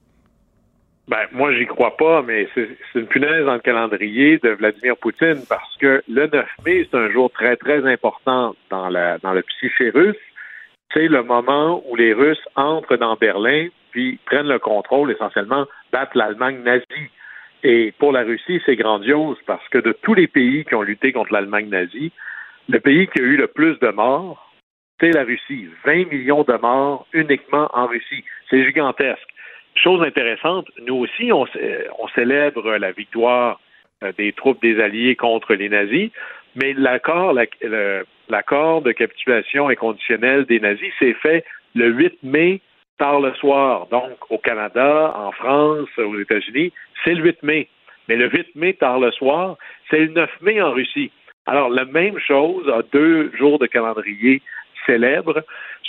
Ben, 1.06 1.26
moi, 1.32 1.52
j'y 1.52 1.66
crois 1.66 1.96
pas, 1.98 2.22
mais 2.22 2.48
c'est 2.54 2.68
une 2.94 3.06
punaise 3.06 3.44
dans 3.44 3.54
le 3.54 3.60
calendrier 3.60 4.38
de 4.38 4.50
Vladimir 4.50 4.96
Poutine 4.96 5.44
parce 5.48 5.76
que 5.76 6.02
le 6.08 6.26
9 6.28 6.46
mai, 6.64 6.88
c'est 6.90 6.96
un 6.96 7.10
jour 7.10 7.30
très, 7.30 7.56
très 7.56 7.84
important 7.86 8.56
dans, 8.70 8.88
la, 8.88 9.18
dans 9.18 9.32
le 9.32 9.42
psyché 9.42 9.90
russe. 9.90 10.16
C'est 10.94 11.08
le 11.08 11.22
moment 11.22 11.82
où 11.86 11.96
les 11.96 12.14
Russes 12.14 12.46
entrent 12.56 12.96
dans 12.96 13.16
Berlin 13.16 13.68
puis 13.90 14.18
prennent 14.24 14.48
le 14.48 14.58
contrôle, 14.58 15.12
essentiellement, 15.12 15.66
battent 15.92 16.14
l'Allemagne 16.14 16.62
nazie. 16.62 17.10
Et 17.62 17.92
pour 17.98 18.12
la 18.12 18.22
Russie, 18.22 18.60
c'est 18.64 18.76
grandiose 18.76 19.36
parce 19.46 19.66
que 19.68 19.78
de 19.78 19.92
tous 20.02 20.14
les 20.14 20.26
pays 20.26 20.64
qui 20.64 20.74
ont 20.74 20.82
lutté 20.82 21.12
contre 21.12 21.32
l'Allemagne 21.32 21.68
nazie, 21.68 22.12
le 22.68 22.80
pays 22.80 23.08
qui 23.08 23.20
a 23.20 23.22
eu 23.22 23.36
le 23.36 23.46
plus 23.46 23.78
de 23.80 23.88
morts, 23.88 24.52
c'est 25.00 25.12
la 25.12 25.24
Russie. 25.24 25.68
20 25.84 26.10
millions 26.10 26.44
de 26.44 26.54
morts 26.54 27.06
uniquement 27.12 27.68
en 27.74 27.86
Russie. 27.86 28.24
C'est 28.48 28.64
gigantesque. 28.64 29.33
Chose 29.76 30.02
intéressante, 30.02 30.68
nous 30.86 30.94
aussi, 30.96 31.32
on, 31.32 31.46
célèbre 32.14 32.76
la 32.76 32.92
victoire 32.92 33.60
euh, 34.02 34.12
des 34.16 34.32
troupes 34.32 34.62
des 34.62 34.80
Alliés 34.80 35.16
contre 35.16 35.54
les 35.54 35.68
nazis, 35.68 36.10
mais 36.54 36.72
l'accord, 36.74 37.34
l'accord 38.28 38.82
de 38.82 38.92
capitulation 38.92 39.68
inconditionnelle 39.68 40.44
des 40.44 40.60
nazis 40.60 40.92
s'est 40.98 41.14
fait 41.14 41.44
le 41.74 41.88
8 41.88 42.22
mai 42.22 42.60
tard 42.98 43.20
le 43.20 43.34
soir. 43.34 43.88
Donc, 43.90 44.30
au 44.30 44.38
Canada, 44.38 45.12
en 45.16 45.32
France, 45.32 45.88
aux 45.98 46.18
États-Unis, 46.18 46.72
c'est 47.02 47.14
le 47.14 47.24
8 47.24 47.42
mai. 47.42 47.68
Mais 48.08 48.16
le 48.16 48.30
8 48.30 48.54
mai 48.54 48.74
tard 48.74 49.00
le 49.00 49.10
soir, 49.10 49.56
c'est 49.90 49.98
le 49.98 50.08
9 50.08 50.30
mai 50.42 50.62
en 50.62 50.70
Russie. 50.70 51.10
Alors, 51.46 51.68
la 51.68 51.84
même 51.84 52.18
chose 52.18 52.68
a 52.68 52.82
deux 52.92 53.32
jours 53.36 53.58
de 53.58 53.66
calendrier 53.66 54.40
célèbre. 54.86 55.42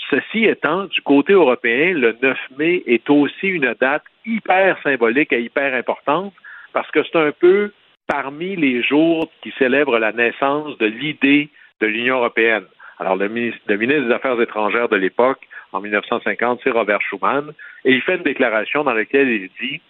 Ceci 0.10 0.46
étant, 0.46 0.86
du 0.86 1.02
côté 1.02 1.34
européen, 1.34 1.94
le 1.94 2.16
9 2.22 2.38
mai 2.58 2.84
est 2.86 3.10
aussi 3.10 3.48
une 3.48 3.74
date 3.80 4.04
hyper 4.26 4.78
symbolique 4.84 5.34
et 5.34 5.42
hyper 5.42 5.74
importante 5.74 6.34
parce 6.74 6.90
que 6.92 7.04
c'est 7.04 7.18
un 7.18 7.32
peu 7.32 7.72
parmi 8.08 8.56
les 8.56 8.84
jours 8.84 9.30
qui 9.42 9.52
célèbrent 9.58 9.98
la 9.98 10.12
naissance 10.12 10.78
de 10.78 10.86
l'idée 10.86 11.50
de 11.82 11.88
l'Union 11.88 12.18
européenne. 12.18 12.66
Alors, 13.00 13.16
le 13.16 13.28
ministre, 13.28 13.60
des 13.68 14.14
Affaires 14.14 14.40
étrangères 14.40 14.90
de 14.90 14.96
l'époque, 14.96 15.40
en 15.74 15.82
1950, 15.82 16.62
c'est 16.64 16.72
Robert 16.72 17.02
Schuman, 17.02 17.52
et 17.84 17.92
il 17.92 18.02
fait 18.02 18.16
une 18.16 18.24
déclaration 18.24 18.84
dans 18.84 18.94
laquelle 18.94 19.30
il 19.30 19.50
dit 19.60 19.82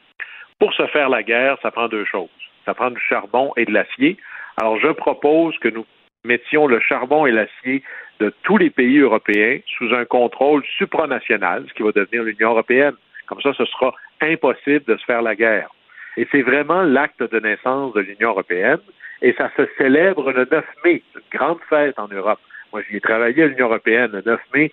Pour 0.59 0.73
se 0.73 0.87
faire 0.87 1.09
la 1.09 1.21
guerre, 1.21 1.57
ça 1.61 1.71
prend 1.71 1.87
deux 1.87 2.05
choses. 2.05 2.29
Ça 2.65 2.73
prend 2.73 2.89
du 2.89 2.99
charbon 2.99 3.51
et 3.57 3.65
de 3.65 3.71
l'acier. 3.71 4.17
Alors, 4.57 4.79
je 4.79 4.87
propose 4.87 5.57
que 5.59 5.69
nous 5.69 5.85
mettions 6.26 6.67
le 6.67 6.80
charbon 6.80 7.26
et 7.26 7.32
l'acier 7.32 7.84
de 8.19 8.34
tous 8.43 8.57
les 8.57 8.69
pays 8.69 8.99
européens 8.99 9.59
sous 9.78 9.93
un 9.93 10.05
contrôle 10.05 10.63
supranational, 10.78 11.65
ce 11.67 11.73
qui 11.73 11.84
va 11.84 11.91
devenir 11.91 12.23
l'Union 12.23 12.51
européenne. 12.51 12.95
Comme 13.28 13.41
ça, 13.41 13.53
ce 13.53 13.65
sera 13.65 13.93
impossible 14.21 14.86
de 14.86 14.97
se 14.97 15.05
faire 15.05 15.21
la 15.21 15.36
guerre. 15.36 15.69
Et 16.17 16.28
c'est 16.32 16.41
vraiment 16.41 16.82
l'acte 16.84 17.21
de 17.21 17.39
naissance 17.39 17.93
de 17.93 18.01
l'Union 18.01 18.30
européenne, 18.30 18.80
et 19.21 19.34
ça 19.34 19.49
se 19.57 19.63
célèbre 19.78 20.32
le 20.32 20.47
9 20.49 20.65
mai, 20.86 21.03
une 21.15 21.38
grande 21.38 21.59
fête 21.69 21.97
en 21.99 22.07
Europe. 22.07 22.39
Moi, 22.71 22.82
j'y 22.89 22.97
ai 22.97 23.01
travaillé 23.01 23.43
à 23.43 23.47
l'Union 23.47 23.67
européenne. 23.67 24.11
Le 24.13 24.21
9 24.26 24.39
mai, 24.53 24.71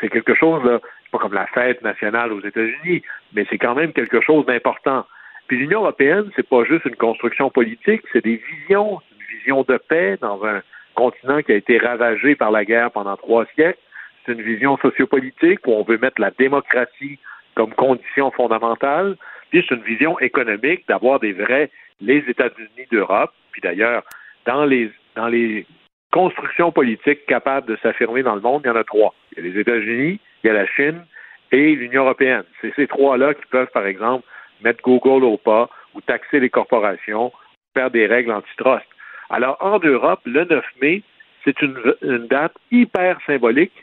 c'est 0.00 0.08
quelque 0.08 0.34
chose, 0.34 0.62
c'est 0.64 1.10
pas 1.10 1.18
comme 1.18 1.34
la 1.34 1.46
fête 1.48 1.82
nationale 1.82 2.32
aux 2.32 2.40
États-Unis, 2.40 3.02
mais 3.32 3.46
c'est 3.48 3.58
quand 3.58 3.74
même 3.74 3.92
quelque 3.92 4.20
chose 4.20 4.44
d'important. 4.46 5.06
Puis 5.46 5.58
l'Union 5.58 5.80
européenne, 5.80 6.30
c'est 6.36 6.48
pas 6.48 6.64
juste 6.64 6.84
une 6.86 6.96
construction 6.96 7.50
politique, 7.50 8.02
c'est 8.12 8.24
des 8.24 8.42
visions, 8.50 9.00
une 9.12 9.38
vision 9.38 9.62
de 9.62 9.76
paix 9.76 10.16
dans 10.20 10.42
un 10.44 10.62
continent 10.94 11.42
qui 11.42 11.52
a 11.52 11.56
été 11.56 11.78
ravagé 11.78 12.34
par 12.34 12.50
la 12.50 12.64
guerre 12.64 12.90
pendant 12.90 13.16
trois 13.16 13.46
siècles. 13.54 13.78
C'est 14.24 14.32
une 14.32 14.42
vision 14.42 14.76
sociopolitique 14.78 15.66
où 15.66 15.72
on 15.72 15.82
veut 15.82 15.98
mettre 15.98 16.20
la 16.20 16.30
démocratie 16.30 17.18
comme 17.54 17.74
condition 17.74 18.30
fondamentale. 18.30 19.16
Puis 19.50 19.64
c'est 19.68 19.74
une 19.74 19.82
vision 19.82 20.18
économique 20.20 20.86
d'avoir 20.88 21.20
des 21.20 21.32
vrais 21.32 21.70
les 22.00 22.24
États-Unis 22.28 22.86
d'Europe. 22.90 23.32
Puis 23.52 23.60
d'ailleurs, 23.60 24.02
dans 24.46 24.64
les 24.64 24.90
dans 25.14 25.28
les 25.28 25.66
constructions 26.12 26.72
politiques 26.72 27.26
capables 27.26 27.68
de 27.68 27.76
s'affirmer 27.82 28.22
dans 28.22 28.34
le 28.34 28.40
monde, 28.40 28.62
il 28.64 28.68
y 28.68 28.70
en 28.70 28.76
a 28.76 28.84
trois. 28.84 29.14
Il 29.32 29.44
y 29.44 29.46
a 29.46 29.52
les 29.52 29.60
États-Unis, 29.60 30.20
il 30.42 30.46
y 30.46 30.50
a 30.50 30.52
la 30.54 30.66
Chine 30.66 31.04
et 31.52 31.74
l'Union 31.74 32.02
européenne. 32.02 32.44
C'est 32.60 32.74
ces 32.74 32.86
trois-là 32.86 33.34
qui 33.34 33.46
peuvent, 33.50 33.70
par 33.72 33.86
exemple, 33.86 34.26
mettre 34.62 34.82
Google 34.82 35.24
au 35.24 35.36
pas 35.36 35.68
ou 35.94 36.00
taxer 36.00 36.40
les 36.40 36.50
corporations, 36.50 37.32
faire 37.74 37.90
des 37.90 38.06
règles 38.06 38.32
antitrust. 38.32 38.86
Alors, 39.34 39.56
en 39.58 39.80
Europe, 39.80 40.20
le 40.26 40.44
9 40.44 40.64
mai, 40.80 41.02
c'est 41.42 41.60
une, 41.60 42.28
date 42.28 42.54
hyper 42.70 43.18
symbolique 43.26 43.74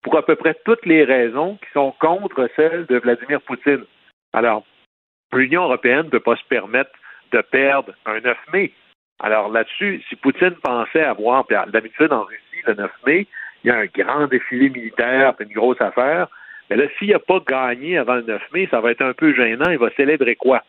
pour 0.00 0.16
à 0.16 0.24
peu 0.24 0.36
près 0.36 0.54
toutes 0.64 0.86
les 0.86 1.02
raisons 1.02 1.56
qui 1.56 1.68
sont 1.72 1.92
contre 1.98 2.48
celles 2.54 2.86
de 2.86 2.98
Vladimir 2.98 3.40
Poutine. 3.40 3.84
Alors, 4.32 4.64
l'Union 5.32 5.64
européenne 5.64 6.04
ne 6.04 6.10
peut 6.10 6.20
pas 6.20 6.36
se 6.36 6.44
permettre 6.44 6.92
de 7.32 7.40
perdre 7.40 7.92
un 8.06 8.20
9 8.20 8.38
mai. 8.52 8.72
Alors 9.18 9.50
là-dessus, 9.50 10.04
si 10.08 10.14
Poutine 10.14 10.54
pensait 10.62 11.02
avoir, 11.02 11.44
d'habitude 11.48 12.12
en 12.12 12.22
Russie, 12.22 12.62
le 12.64 12.74
9 12.74 12.92
mai, 13.08 13.26
il 13.64 13.68
y 13.68 13.70
a 13.72 13.78
un 13.78 13.86
grand 13.86 14.28
défilé 14.28 14.70
militaire, 14.70 15.34
une 15.40 15.52
grosse 15.52 15.80
affaire, 15.80 16.28
mais 16.70 16.76
là, 16.76 16.84
s'il 16.96 17.10
n'a 17.10 17.18
pas 17.18 17.40
gagné 17.40 17.98
avant 17.98 18.14
le 18.14 18.22
9 18.22 18.40
mai, 18.52 18.68
ça 18.70 18.80
va 18.80 18.92
être 18.92 19.02
un 19.02 19.14
peu 19.14 19.34
gênant. 19.34 19.68
Il 19.68 19.78
va 19.78 19.90
célébrer 19.96 20.36
quoi? 20.36 20.62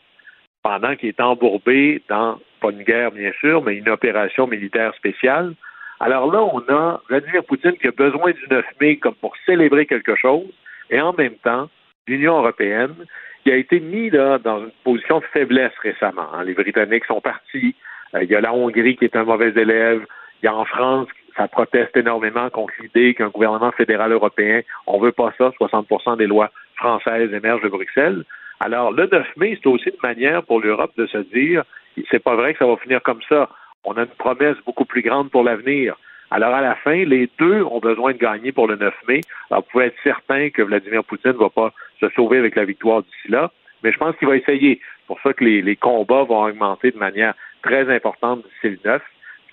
Pendant 0.64 0.96
qu'il 0.96 1.10
est 1.10 1.22
embourbé 1.22 2.02
dans, 2.10 2.40
pas 2.62 2.72
une 2.72 2.84
guerre 2.84 3.12
bien 3.12 3.32
sûr, 3.40 3.64
mais 3.64 3.76
une 3.76 3.90
opération 3.90 4.48
militaire 4.48 4.94
spéciale. 4.96 5.54
Alors 6.00 6.32
là, 6.32 6.42
on 6.42 6.62
a 6.74 7.02
Vladimir 7.10 7.44
Poutine 7.44 7.74
qui 7.74 7.88
a 7.88 7.92
besoin 7.92 8.32
du 8.32 8.48
9 8.50 8.66
mai 8.80 8.98
comme 8.98 9.16
pour 9.16 9.36
célébrer 9.46 9.86
quelque 9.86 10.16
chose, 10.16 10.50
et 10.90 11.02
en 11.02 11.14
même 11.14 11.36
temps, 11.44 11.70
l'Union 12.08 12.38
européenne, 12.40 12.96
qui 13.44 13.52
a 13.52 13.56
été 13.56 13.80
mis 13.80 14.10
là, 14.10 14.38
dans 14.38 14.60
une 14.60 14.72
position 14.84 15.20
de 15.20 15.26
faiblesse 15.34 15.74
récemment. 15.82 16.34
Hein. 16.34 16.44
Les 16.44 16.54
Britanniques 16.54 17.06
sont 17.06 17.22
partis, 17.22 17.76
euh, 18.16 18.24
il 18.24 18.30
y 18.30 18.36
a 18.36 18.42
la 18.42 18.54
Hongrie 18.54 18.96
qui 18.96 19.06
est 19.06 19.16
un 19.16 19.24
mauvais 19.24 19.54
élève, 19.56 20.06
il 20.42 20.46
y 20.46 20.50
a 20.50 20.56
en 20.56 20.66
France 20.66 21.08
ça 21.38 21.48
proteste 21.48 21.96
énormément 21.96 22.50
contre 22.50 22.74
l'idée 22.82 23.14
qu'un 23.14 23.30
gouvernement 23.30 23.72
fédéral 23.72 24.12
européen, 24.12 24.62
on 24.88 25.00
veut 25.00 25.12
pas 25.12 25.34
ça, 25.38 25.52
60% 25.60 26.18
des 26.18 26.28
lois 26.28 26.52
françaises 26.76 27.34
émergent 27.34 27.64
de 27.64 27.70
Bruxelles. 27.70 28.24
Alors, 28.60 28.92
le 28.92 29.08
9 29.08 29.28
mai, 29.38 29.58
c'est 29.62 29.70
aussi 29.70 29.90
une 29.90 29.96
manière 30.04 30.44
pour 30.44 30.60
l'Europe 30.60 30.92
de 30.98 31.08
se 31.08 31.18
dire, 31.18 31.64
c'est 32.10 32.24
pas 32.24 32.36
vrai 32.36 32.54
que 32.54 32.60
ça 32.60 32.66
va 32.66 32.78
finir 32.78 33.02
comme 33.02 33.22
ça. 33.28 33.50
On 33.84 33.94
a 33.94 34.02
une 34.02 34.08
promesse 34.08 34.58
beaucoup 34.66 34.86
plus 34.86 35.02
grande 35.02 35.32
pour 35.32 35.44
l'avenir. 35.44 35.96
Alors, 36.30 36.54
à 36.54 36.62
la 36.62 36.76
fin, 36.76 37.04
les 37.04 37.30
deux 37.40 37.62
ont 37.64 37.80
besoin 37.80 38.14
de 38.14 38.18
gagner 38.18 38.52
pour 38.52 38.68
le 38.68 38.78
9 38.78 38.94
mai. 39.08 39.22
Alors, 39.50 39.64
vous 39.64 39.70
pouvez 39.72 39.86
être 39.86 39.98
certain 40.04 40.50
que 40.50 40.62
Vladimir 40.62 41.04
Poutine 41.04 41.32
ne 41.32 41.38
va 41.38 41.50
pas 41.50 41.74
se 42.00 42.08
sauver 42.10 42.38
avec 42.38 42.56
la 42.56 42.64
victoire 42.64 43.04
d'ici 43.04 43.28
là, 43.30 43.52
mais 43.84 43.92
je 43.92 43.98
pense 43.98 44.16
qu'il 44.18 44.28
va 44.28 44.38
essayer. 44.38 44.80
C'est 44.82 45.08
pour 45.08 45.20
ça 45.22 45.34
que 45.34 45.44
les, 45.44 45.76
combats 45.76 46.24
vont 46.24 46.44
augmenter 46.46 46.92
de 46.92 46.98
manière 46.98 47.34
très 47.64 47.94
importante 47.94 48.44
d'ici 48.44 48.76
le 48.76 48.90
9 48.90 49.02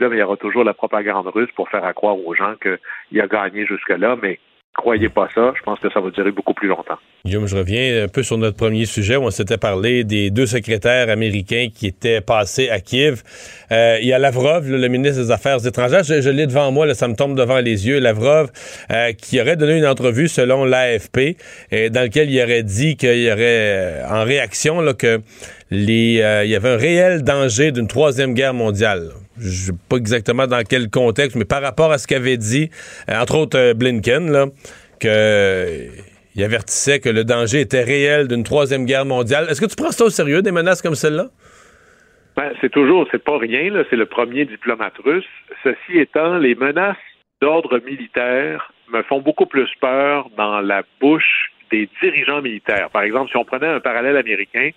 là, 0.01 0.09
il 0.12 0.18
y 0.18 0.22
aura 0.22 0.36
toujours 0.36 0.64
la 0.64 0.74
propagande 0.74 1.26
russe 1.26 1.51
pour 1.57 1.68
faire 1.68 1.93
croire 1.95 2.16
aux 2.18 2.34
gens 2.34 2.55
qu'il 2.62 3.20
a 3.20 3.26
gagné 3.26 3.66
jusque-là, 3.66 4.16
mais 4.22 4.39
croyez 4.79 5.09
pas 5.09 5.29
ça, 5.35 5.53
je 5.57 5.62
pense 5.62 5.79
que 5.81 5.91
ça 5.91 6.01
va 6.01 6.11
durer 6.11 6.31
beaucoup 6.31 6.55
plus 6.55 6.69
longtemps. 6.69 6.99
Guillaume, 7.25 7.47
je 7.47 7.57
reviens 7.57 8.05
un 8.05 8.09
peu 8.09 8.23
sur 8.23 8.39
notre 8.39 8.57
premier 8.57 8.87
sujet 8.87 9.16
où 9.16 9.25
on 9.25 9.31
s'était 9.31 9.59
parlé 9.59 10.05
des 10.05 10.31
deux 10.31 10.47
secrétaires 10.47 11.11
américains 11.11 11.66
qui 11.75 11.89
étaient 11.89 12.21
passés 12.21 12.71
à 12.71 12.81
Kiev. 12.81 13.23
Euh, 13.73 13.99
il 14.01 14.07
y 14.07 14.12
a 14.12 14.19
Lavrov, 14.19 14.66
le 14.69 14.89
ministre 14.89 15.21
des 15.23 15.31
Affaires 15.31 15.66
étrangères, 15.66 16.05
je, 16.05 16.31
l'ai 16.31 16.47
devant 16.47 16.71
moi, 16.71 16.95
ça 16.95 17.09
me 17.09 17.14
tombe 17.14 17.37
devant 17.37 17.59
les 17.59 17.87
yeux, 17.87 17.99
Lavrov, 17.99 18.51
euh, 18.91 19.12
qui 19.12 19.41
aurait 19.41 19.57
donné 19.57 19.79
une 19.79 19.87
entrevue 19.87 20.29
selon 20.29 20.64
l'AFP, 20.64 21.37
dans 21.91 22.01
laquelle 22.01 22.31
il 22.31 22.41
aurait 22.41 22.62
dit 22.62 22.97
qu'il 22.97 23.21
y 23.21 23.31
aurait, 23.31 23.43
euh, 23.43 24.09
en 24.09 24.25
réaction, 24.25 24.81
là, 24.81 24.95
que 24.95 25.21
il 25.71 25.91
y 25.91 26.23
avait 26.23 26.69
un 26.71 26.77
réel 26.79 27.23
danger 27.25 27.73
d'une 27.73 27.89
troisième 27.89 28.33
guerre 28.33 28.55
mondiale 28.55 29.11
je 29.41 29.66
sais 29.66 29.72
pas 29.89 29.97
exactement 29.97 30.47
dans 30.47 30.62
quel 30.68 30.91
contexte, 30.91 31.36
mais 31.36 31.45
par 31.45 31.62
rapport 31.62 31.91
à 31.93 31.99
ce 31.99 32.07
qu'avait 32.07 32.36
dit, 32.36 32.70
euh, 33.09 33.20
entre 33.20 33.36
autres 33.39 33.59
euh, 33.59 33.74
Blinken, 33.74 34.30
là, 34.30 34.47
que 35.01 35.09
euh, 35.09 35.89
il 36.34 36.45
avertissait 36.45 37.01
que 37.01 37.09
le 37.09 37.24
danger 37.24 37.61
était 37.61 37.82
réel 37.82 38.28
d'une 38.28 38.45
troisième 38.45 38.84
guerre 38.84 39.05
mondiale. 39.05 39.47
Est-ce 39.51 39.61
que 39.61 39.66
tu 39.66 39.76
prends 39.76 39.91
ça 39.91 40.05
au 40.05 40.11
sérieux, 40.11 40.43
des 40.43 40.53
menaces 40.53 40.82
comme 40.82 40.95
celle-là? 40.95 41.26
Ben, 42.36 42.53
c'est 42.61 42.70
toujours, 42.70 43.07
c'est 43.11 43.22
pas 43.22 43.39
rien, 43.39 43.70
là, 43.72 43.82
c'est 43.91 43.97
le 43.97 44.07
premier 44.07 44.45
diplomate 44.45 44.97
russe. 45.05 45.24
Ceci 45.64 45.99
étant, 45.99 46.39
les 46.39 46.55
menaces 46.55 46.97
d'ordre 47.43 47.80
militaire 47.84 48.72
me 48.93 49.03
font 49.03 49.20
beaucoup 49.20 49.47
plus 49.47 49.68
peur 49.80 50.30
dans 50.36 50.61
la 50.61 50.82
bouche 51.01 51.51
des 51.70 51.89
dirigeants 52.01 52.41
militaires. 52.41 52.91
Par 52.91 53.03
exemple, 53.03 53.30
si 53.30 53.36
on 53.36 53.45
prenait 53.45 53.66
un 53.66 53.80
parallèle 53.80 54.16
américain, 54.16 54.70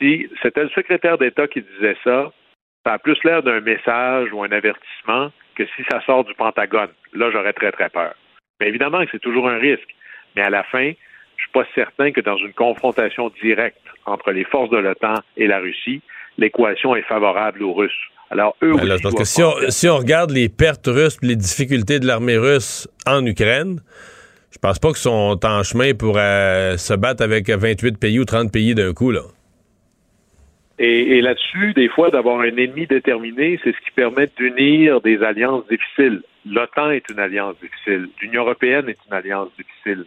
si 0.00 0.28
c'était 0.42 0.64
le 0.64 0.70
secrétaire 0.70 1.18
d'État 1.18 1.46
qui 1.46 1.62
disait 1.62 1.96
ça, 2.04 2.32
ça 2.84 2.94
a 2.94 2.98
plus 2.98 3.18
l'air 3.24 3.42
d'un 3.42 3.60
message 3.60 4.32
ou 4.32 4.42
un 4.42 4.52
avertissement 4.52 5.30
que 5.56 5.64
si 5.76 5.82
ça 5.90 6.00
sort 6.06 6.24
du 6.24 6.34
Pentagone. 6.34 6.90
Là, 7.14 7.30
j'aurais 7.32 7.52
très, 7.52 7.72
très 7.72 7.88
peur. 7.88 8.14
Mais 8.60 8.68
évidemment 8.68 9.04
que 9.04 9.10
c'est 9.12 9.20
toujours 9.20 9.48
un 9.48 9.58
risque. 9.58 9.88
Mais 10.36 10.42
à 10.42 10.50
la 10.50 10.62
fin, 10.64 10.92
je 11.36 11.42
suis 11.42 11.52
pas 11.52 11.64
certain 11.74 12.12
que 12.12 12.20
dans 12.20 12.36
une 12.36 12.52
confrontation 12.52 13.30
directe 13.42 13.78
entre 14.06 14.32
les 14.32 14.44
forces 14.44 14.70
de 14.70 14.78
l'OTAN 14.78 15.14
et 15.36 15.46
la 15.46 15.58
Russie, 15.58 16.00
l'équation 16.36 16.94
est 16.96 17.02
favorable 17.02 17.62
aux 17.62 17.74
Russes. 17.74 18.08
Alors, 18.30 18.56
eux 18.62 18.74
ben 18.74 18.98
parce 19.02 19.14
que 19.14 19.24
si 19.24 19.42
on, 19.42 19.54
si 19.70 19.88
on, 19.88 19.96
regarde 19.96 20.30
les 20.30 20.50
pertes 20.50 20.86
russes, 20.86 21.16
les 21.22 21.36
difficultés 21.36 21.98
de 21.98 22.06
l'armée 22.06 22.36
russe 22.36 22.86
en 23.06 23.24
Ukraine, 23.24 23.80
je 24.50 24.58
pense 24.58 24.78
pas 24.78 24.88
qu'ils 24.88 24.98
sont 24.98 25.38
en 25.42 25.62
chemin 25.62 25.94
pour 25.94 26.16
euh, 26.18 26.76
se 26.76 26.92
battre 26.92 27.22
avec 27.22 27.48
28 27.48 27.98
pays 27.98 28.18
ou 28.18 28.26
30 28.26 28.52
pays 28.52 28.74
d'un 28.74 28.92
coup, 28.92 29.10
là. 29.10 29.22
Et, 30.80 31.20
là-dessus, 31.20 31.72
des 31.74 31.88
fois, 31.88 32.10
d'avoir 32.10 32.40
un 32.40 32.56
ennemi 32.56 32.86
déterminé, 32.86 33.58
c'est 33.64 33.74
ce 33.74 33.80
qui 33.80 33.90
permet 33.90 34.28
d'unir 34.36 35.00
des 35.00 35.22
alliances 35.24 35.66
difficiles. 35.66 36.22
L'OTAN 36.46 36.90
est 36.90 37.10
une 37.10 37.18
alliance 37.18 37.56
difficile. 37.60 38.08
L'Union 38.22 38.42
européenne 38.42 38.88
est 38.88 38.98
une 39.08 39.12
alliance 39.12 39.48
difficile. 39.58 40.04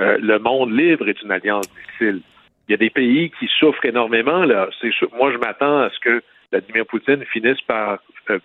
Euh, 0.00 0.18
le 0.20 0.38
monde 0.40 0.76
libre 0.76 1.08
est 1.08 1.22
une 1.22 1.30
alliance 1.30 1.68
difficile. 1.72 2.20
Il 2.68 2.72
y 2.72 2.74
a 2.74 2.78
des 2.78 2.90
pays 2.90 3.30
qui 3.38 3.48
souffrent 3.58 3.84
énormément. 3.84 4.44
Là. 4.44 4.68
Moi, 5.16 5.32
je 5.32 5.38
m'attends 5.38 5.82
à 5.82 5.90
ce 5.90 5.98
que 6.00 6.22
Vladimir 6.50 6.84
Poutine 6.86 7.24
finisse 7.26 7.60
par 7.62 8.00
euh, 8.30 8.38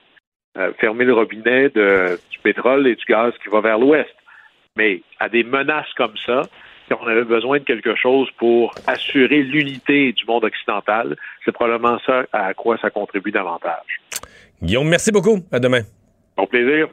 euh, 0.57 0.71
fermer 0.79 1.05
le 1.05 1.13
robinet 1.13 1.69
de, 1.69 2.19
du 2.29 2.39
pétrole 2.39 2.85
et 2.85 2.95
du 2.95 3.05
gaz 3.05 3.33
qui 3.41 3.49
va 3.49 3.61
vers 3.61 3.79
l'ouest. 3.79 4.15
Mais 4.77 5.01
à 5.19 5.27
des 5.27 5.43
menaces 5.43 5.91
comme 5.95 6.17
ça, 6.17 6.43
on 6.91 7.07
avait 7.07 7.23
besoin 7.23 7.59
de 7.59 7.63
quelque 7.63 7.95
chose 7.95 8.29
pour 8.37 8.73
assurer 8.87 9.43
l'unité 9.43 10.13
du 10.13 10.25
monde 10.25 10.43
occidental, 10.43 11.15
c'est 11.43 11.51
probablement 11.51 11.97
ça 12.05 12.25
à 12.31 12.53
quoi 12.53 12.77
ça 12.77 12.89
contribue 12.89 13.31
davantage. 13.31 14.01
Guillaume, 14.61 14.87
merci 14.87 15.11
beaucoup. 15.11 15.39
À 15.51 15.59
demain. 15.59 15.81
Bon 16.37 16.45
plaisir. 16.47 16.87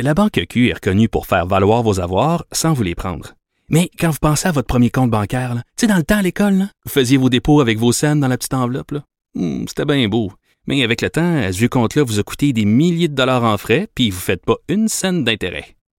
La 0.00 0.14
Banque 0.14 0.40
Q 0.48 0.68
est 0.68 0.74
reconnue 0.74 1.08
pour 1.08 1.26
faire 1.26 1.46
valoir 1.46 1.82
vos 1.82 1.98
avoirs 2.00 2.44
sans 2.52 2.72
vous 2.72 2.84
les 2.84 2.94
prendre. 2.94 3.34
Mais 3.68 3.90
quand 3.98 4.10
vous 4.10 4.18
pensez 4.20 4.48
à 4.48 4.52
votre 4.52 4.68
premier 4.68 4.90
compte 4.90 5.10
bancaire, 5.10 5.54
tu 5.54 5.62
sais, 5.76 5.86
dans 5.86 5.96
le 5.96 6.04
temps 6.04 6.18
à 6.18 6.22
l'école, 6.22 6.68
vous 6.84 6.90
faisiez 6.90 7.18
vos 7.18 7.28
dépôts 7.28 7.60
avec 7.60 7.78
vos 7.78 7.92
scènes 7.92 8.20
dans 8.20 8.28
la 8.28 8.38
petite 8.38 8.54
enveloppe. 8.54 8.92
Hmm, 9.34 9.66
c'était 9.66 9.84
bien 9.84 10.08
beau. 10.08 10.30
Mais 10.66 10.82
avec 10.84 11.02
le 11.02 11.10
temps, 11.10 11.42
ce 11.50 11.58
vieux 11.58 11.68
compte-là 11.68 12.04
vous 12.04 12.18
a 12.18 12.22
coûté 12.22 12.52
des 12.52 12.64
milliers 12.64 13.08
de 13.08 13.14
dollars 13.14 13.44
en 13.44 13.56
frais, 13.58 13.88
puis 13.94 14.10
vous 14.10 14.18
ne 14.18 14.22
faites 14.22 14.44
pas 14.44 14.56
une 14.68 14.88
scène 14.88 15.24
d'intérêt. 15.24 15.77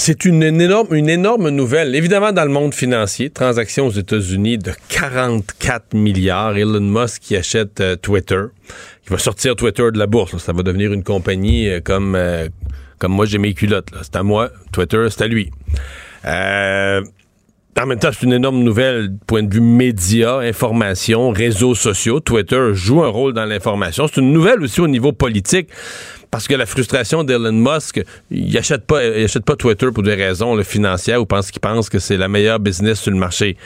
C'est 0.00 0.24
une, 0.24 0.44
énorme, 0.44 0.94
une 0.94 1.08
énorme 1.08 1.50
nouvelle. 1.50 1.96
Évidemment, 1.96 2.30
dans 2.30 2.44
le 2.44 2.52
monde 2.52 2.72
financier, 2.72 3.30
transaction 3.30 3.88
aux 3.88 3.90
États-Unis 3.90 4.56
de 4.56 4.70
44 4.90 5.92
milliards. 5.94 6.56
Elon 6.56 6.80
Musk 6.80 7.20
qui 7.20 7.36
achète 7.36 7.80
euh, 7.80 7.96
Twitter, 7.96 8.44
qui 9.04 9.10
va 9.10 9.18
sortir 9.18 9.56
Twitter 9.56 9.90
de 9.92 9.98
la 9.98 10.06
bourse. 10.06 10.38
Ça 10.38 10.52
va 10.52 10.62
devenir 10.62 10.92
une 10.92 11.02
compagnie 11.02 11.68
euh, 11.68 11.80
comme, 11.80 12.14
euh, 12.14 12.48
comme 12.98 13.12
moi 13.12 13.26
j'ai 13.26 13.38
mes 13.38 13.54
culottes. 13.54 13.88
C'est 14.02 14.14
à 14.14 14.22
moi. 14.22 14.50
Twitter, 14.70 15.08
c'est 15.10 15.24
à 15.24 15.26
lui. 15.26 15.50
En 16.24 17.86
même 17.86 17.98
temps, 17.98 18.10
c'est 18.12 18.24
une 18.24 18.32
énorme 18.32 18.60
nouvelle 18.60 19.08
du 19.08 19.18
point 19.26 19.42
de 19.42 19.52
vue 19.52 19.60
médias, 19.60 20.38
information, 20.38 21.30
réseaux 21.30 21.74
sociaux. 21.74 22.20
Twitter 22.20 22.70
joue 22.72 23.02
un 23.02 23.08
rôle 23.08 23.34
dans 23.34 23.44
l'information. 23.44 24.06
C'est 24.06 24.20
une 24.20 24.32
nouvelle 24.32 24.62
aussi 24.62 24.80
au 24.80 24.88
niveau 24.88 25.12
politique 25.12 25.68
parce 26.30 26.48
que 26.48 26.54
la 26.54 26.66
frustration 26.66 27.24
d'Elon 27.24 27.52
Musk, 27.52 28.02
il 28.30 28.56
achète 28.56 28.86
pas, 28.86 29.04
il 29.04 29.24
achète 29.24 29.44
pas 29.44 29.56
Twitter 29.56 29.88
pour 29.92 30.02
des 30.02 30.14
raisons 30.14 30.62
financières 30.62 31.20
ou 31.20 31.26
pense 31.26 31.50
qu'il 31.50 31.60
pense 31.60 31.88
que 31.88 31.98
c'est 31.98 32.16
la 32.16 32.28
meilleure 32.28 32.60
business 32.60 33.00
sur 33.00 33.10
le 33.10 33.18
marché. 33.18 33.56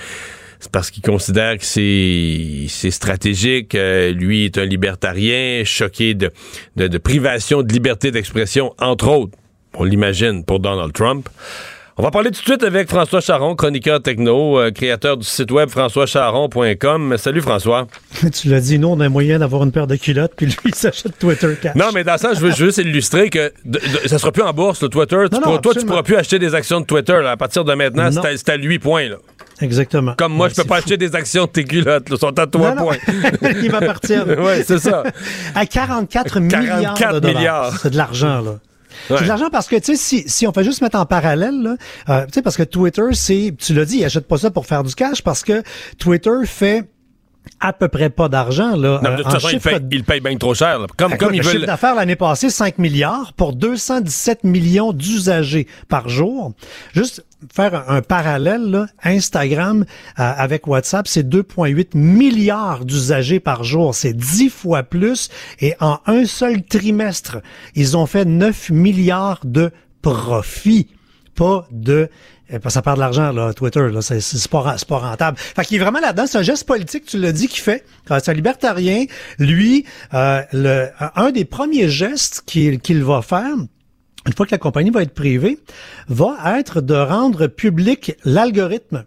C'est 0.60 0.70
parce 0.70 0.90
qu'il 0.92 1.02
considère 1.02 1.58
que 1.58 1.64
c'est 1.64 2.90
stratégique. 2.90 3.74
Euh, 3.74 4.12
lui 4.12 4.44
est 4.44 4.58
un 4.58 4.64
libertarien, 4.64 5.64
choqué 5.64 6.14
de 6.14 6.98
privation 6.98 7.62
de 7.62 7.72
liberté 7.72 8.12
d'expression, 8.12 8.72
entre 8.78 9.08
autres. 9.08 9.36
On 9.74 9.84
l'imagine 9.84 10.44
pour 10.44 10.60
Donald 10.60 10.92
Trump. 10.92 11.28
On 11.99 12.03
va 12.03 12.11
parler 12.11 12.30
tout 12.30 12.40
de 12.40 12.47
suite 12.47 12.62
avec 12.62 12.88
François 12.88 13.20
Charon, 13.20 13.55
chroniqueur 13.55 14.01
techno, 14.01 14.59
euh, 14.59 14.70
créateur 14.70 15.18
du 15.18 15.26
site 15.26 15.51
web 15.51 15.68
françoischaron.com. 15.68 17.16
Salut 17.18 17.43
François. 17.43 17.86
Tu 18.32 18.49
l'as 18.49 18.61
dit, 18.61 18.78
nous, 18.78 18.88
on 18.88 18.99
a 19.01 19.11
moyen 19.11 19.38
d'avoir 19.40 19.62
une 19.62 19.72
paire 19.72 19.86
de 19.86 19.97
culottes, 19.97 20.32
puis 20.34 20.47
lui, 20.47 20.55
il 20.64 20.74
s'achète 20.74 21.18
Twitter 21.18 21.55
cash. 21.61 21.74
Non, 21.76 21.90
mais 21.93 22.03
dans 22.03 22.16
ça, 22.16 22.32
je 22.32 22.40
veux 22.40 22.51
juste 22.53 22.78
illustrer 22.78 23.28
que 23.28 23.53
de, 23.66 23.78
de, 23.78 24.09
ça 24.09 24.18
sera 24.18 24.32
plus 24.32 24.43
en 24.43 24.55
bourse, 24.55 24.82
le 24.82 24.88
Twitter. 24.88 25.16
Tu 25.30 25.34
Non, 25.34 25.43
pourras- 25.43 25.55
non, 25.57 25.61
toi, 25.61 25.74
tu 25.74 25.84
pourras 25.84 26.03
plus 26.03 26.16
acheter 26.16 26.38
des 26.38 26.55
actions 26.55 26.80
de 26.80 26.86
Twitter. 26.86 27.20
là. 27.22 27.32
À 27.32 27.36
partir 27.36 27.62
de 27.64 27.74
maintenant, 27.74 28.09
c'est 28.11 28.49
à- 28.49 28.55
à, 28.55 28.57
lui, 28.57 28.78
point. 28.78 29.11
Là. 29.11 29.16
Exactement. 29.61 30.14
Comme 30.16 30.32
moi, 30.32 30.47
Ouais, 30.47 30.51
je 30.57 30.62
peux 30.62 30.66
pas 30.66 30.76
fou. 30.76 30.84
acheter 30.84 30.97
des 30.97 31.14
actions 31.14 31.45
de 31.45 31.51
tes 31.51 31.64
culottes. 31.64 32.09
Là, 32.09 32.16
sont 32.16 32.38
à 32.38 32.47
toi, 32.47 32.74
Non, 32.74 32.84
point. 32.84 32.97
Ils 33.62 33.70
m'appartiennent. 33.70 34.30
Ouais, 34.40 34.64
c'est 34.66 34.78
ça. 34.78 35.03
À 35.55 35.66
44 35.66 36.40
milliards 36.40 36.95
44 36.95 37.14
de 37.16 37.20
dollars. 37.20 37.36
milliards. 37.38 37.78
C'est 37.82 37.90
de 37.90 37.97
l'argent, 37.99 38.40
là. 38.40 38.55
C'est 39.09 39.22
de 39.22 39.28
l'argent 39.28 39.50
parce 39.50 39.68
que, 39.68 39.76
tu 39.76 39.84
sais, 39.84 39.96
si, 39.96 40.28
si 40.28 40.46
on 40.46 40.53
fait 40.53 40.64
juste 40.64 40.82
mettre 40.82 40.98
en 40.98 41.07
parallèle, 41.07 41.76
euh, 42.09 42.26
tu 42.26 42.32
sais, 42.34 42.42
parce 42.42 42.57
que 42.57 42.62
Twitter, 42.62 43.07
c'est, 43.12 43.55
tu 43.59 43.74
l'as 43.74 43.84
dit, 43.84 43.98
il 43.98 44.05
achète 44.05 44.26
pas 44.26 44.38
ça 44.38 44.50
pour 44.50 44.66
faire 44.66 44.82
du 44.84 44.94
cash 44.94 45.22
parce 45.22 45.42
que 45.42 45.62
Twitter 45.98 46.30
fait 46.44 46.84
à 47.61 47.72
peu 47.72 47.88
près 47.88 48.11
pas 48.11 48.28
d'argent, 48.28 48.76
là. 48.76 49.01
Non, 49.03 49.11
euh, 49.11 49.16
de 49.16 49.16
toute 49.18 49.26
en 49.26 49.30
façon, 49.30 49.49
il 49.49 49.51
chiffre 49.53 49.70
paye, 49.70 49.80
il 49.93 50.05
paye 50.05 50.20
bien 50.20 50.36
trop 50.36 50.55
cher. 50.55 50.78
là. 50.80 50.86
Comme, 50.97 51.12
Écoute, 51.12 51.26
comme 51.26 51.34
ils 51.34 51.38
le 51.38 51.43
chiffre 51.45 51.59
veulent. 51.59 51.66
d'affaires 51.66 51.95
l'année 51.95 52.16
passée, 52.16 52.51
5 52.51 52.78
milliards 52.78 53.32
pour 53.34 53.53
217 53.55 54.45
millions 54.45 54.93
d'usagers 54.93 55.66
par 55.88 56.09
jour. 56.09 56.53
Juste 56.93 57.24
faire 57.55 57.74
un, 57.88 57.97
un 57.97 58.03
parallèle, 58.03 58.70
là, 58.70 58.86
Instagram 59.03 59.82
euh, 59.82 60.32
avec 60.36 60.66
WhatsApp, 60.66 61.07
c'est 61.09 61.28
2,8 61.28 61.97
milliards 61.97 62.84
d'usagers 62.84 63.40
par 63.40 63.64
jour. 63.64 63.95
C'est 63.95 64.14
10 64.14 64.49
fois 64.51 64.82
plus. 64.82 65.28
Et 65.61 65.74
en 65.80 65.99
un 66.07 66.24
seul 66.24 66.62
trimestre, 66.62 67.38
ils 67.74 67.97
ont 67.97 68.07
fait 68.07 68.24
9 68.24 68.70
milliards 68.70 69.40
de 69.45 69.70
profits. 70.03 70.88
Pas 71.34 71.66
de 71.70 71.93
euh, 71.93 72.07
que 72.61 72.70
ça 72.70 72.82
perd 72.82 72.96
de 72.96 73.00
l'argent, 73.00 73.32
là, 73.32 73.53
Twitter, 73.53 73.88
là, 73.90 74.03
c'est, 74.03 74.20
c'est 74.20 74.50
pas, 74.50 74.76
c'est 74.76 74.88
pas 74.88 74.98
rentable. 74.98 75.38
Fait 75.38 75.64
qu'il 75.64 75.76
est 75.76 75.80
vraiment 75.80 76.00
là-dedans, 76.00 76.26
c'est 76.26 76.38
un 76.38 76.42
geste 76.42 76.66
politique, 76.66 77.07
tu 77.07 77.18
l'as 77.18 77.32
dit, 77.32 77.48
qu'il 77.48 77.61
fait. 77.61 77.84
Euh, 78.11 78.18
C'est 78.22 78.30
un 78.30 78.34
libertarien. 78.34 79.05
Lui, 79.38 79.84
euh, 80.14 80.42
le, 80.53 80.88
un 81.16 81.30
des 81.30 81.44
premiers 81.44 81.88
gestes 81.88 82.42
qu'il, 82.46 82.80
qu'il 82.80 83.03
va 83.05 83.22
faire, 83.22 83.55
une 84.26 84.32
fois 84.34 84.46
que 84.46 84.53
la 84.53 84.59
compagnie 84.59 84.90
va 84.90 85.03
être 85.03 85.14
privée, 85.14 85.59
va 86.09 86.59
être 86.59 86.80
de 86.80 86.94
rendre 86.94 87.46
public 87.46 88.16
l'algorithme, 88.24 89.05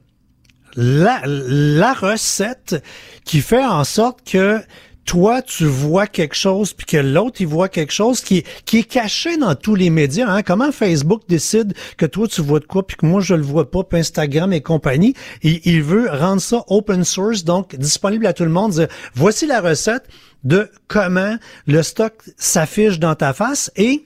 la, 0.75 1.21
la 1.25 1.93
recette 1.93 2.83
qui 3.23 3.41
fait 3.41 3.63
en 3.63 3.83
sorte 3.83 4.19
que 4.29 4.59
toi, 5.05 5.41
tu 5.43 5.65
vois 5.65 6.07
quelque 6.07 6.35
chose, 6.35 6.73
puis 6.73 6.85
que 6.85 6.97
l'autre, 6.97 7.37
il 7.39 7.47
voit 7.47 7.69
quelque 7.69 7.93
chose 7.93 8.21
qui, 8.21 8.37
est- 8.39 8.63
qui 8.65 8.79
est 8.79 8.83
caché 8.83 9.37
dans 9.37 9.53
tous 9.55 9.75
les 9.75 9.89
médias. 9.91 10.27
Hein? 10.27 10.41
Comment 10.41 10.71
Facebook 10.71 11.21
décide 11.27 11.73
que 11.97 12.05
toi, 12.07 12.27
tu 12.27 12.41
vois 12.41 12.59
de 12.59 12.65
quoi, 12.65 12.85
puis 12.85 12.97
que 12.97 13.05
moi, 13.05 13.21
je 13.21 13.35
le 13.35 13.43
vois 13.43 13.69
pas, 13.69 13.83
puis 13.83 13.99
Instagram 13.99 14.51
et 14.51 14.61
compagnie? 14.61 15.13
Il, 15.43 15.61
il 15.63 15.83
veut 15.83 16.09
rendre 16.09 16.41
ça 16.41 16.63
open 16.67 17.03
source, 17.03 17.43
donc 17.43 17.75
disponible 17.75 18.25
à 18.25 18.33
tout 18.33 18.43
le 18.43 18.49
monde. 18.49 18.71
Dire, 18.71 18.87
voici 19.13 19.45
la 19.45 19.61
recette 19.61 20.03
de 20.43 20.69
comment 20.87 21.37
le 21.67 21.83
stock 21.83 22.13
s'affiche 22.37 22.99
dans 22.99 23.15
ta 23.15 23.33
face 23.33 23.71
et 23.75 24.03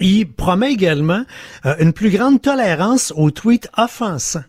il 0.00 0.26
promet 0.30 0.72
également 0.72 1.24
euh, 1.66 1.74
une 1.78 1.92
plus 1.92 2.10
grande 2.10 2.40
tolérance 2.40 3.12
aux 3.16 3.30
tweets 3.30 3.68
offensants. 3.76 4.44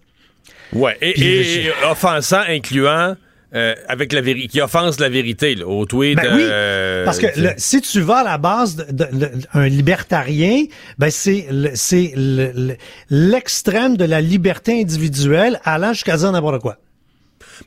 Ouais, 0.71 0.97
et, 1.01 1.09
et- 1.21 1.65
et 1.65 1.71
offensant, 1.89 2.41
incluant 2.47 3.15
euh, 3.55 3.75
avec 3.87 4.13
la 4.13 4.21
vérité, 4.21 4.47
qui 4.47 4.61
offense 4.61 4.99
la 4.99 5.09
vérité 5.09 5.55
là, 5.55 5.67
au 5.67 5.85
tweet. 5.85 6.15
Ben 6.17 6.35
oui, 6.35 6.41
euh, 6.43 7.05
parce 7.05 7.19
que 7.19 7.27
le- 7.39 7.53
si 7.57 7.81
tu 7.81 8.01
vas 8.01 8.17
à 8.19 8.23
la 8.23 8.37
base 8.37 8.75
d'un 8.75 9.67
libertarien, 9.67 10.63
ben 10.97 11.09
c'est 11.11 11.47
c'est 11.75 12.13
le- 12.15 12.51
le- 12.55 12.77
l'extrême 13.09 13.95
de 13.97 14.05
la 14.05 14.21
liberté 14.21 14.81
individuelle 14.81 15.59
allant 15.63 15.93
jusqu'à 15.93 16.17
dire 16.17 16.31
n'importe 16.31 16.61
quoi. 16.61 16.77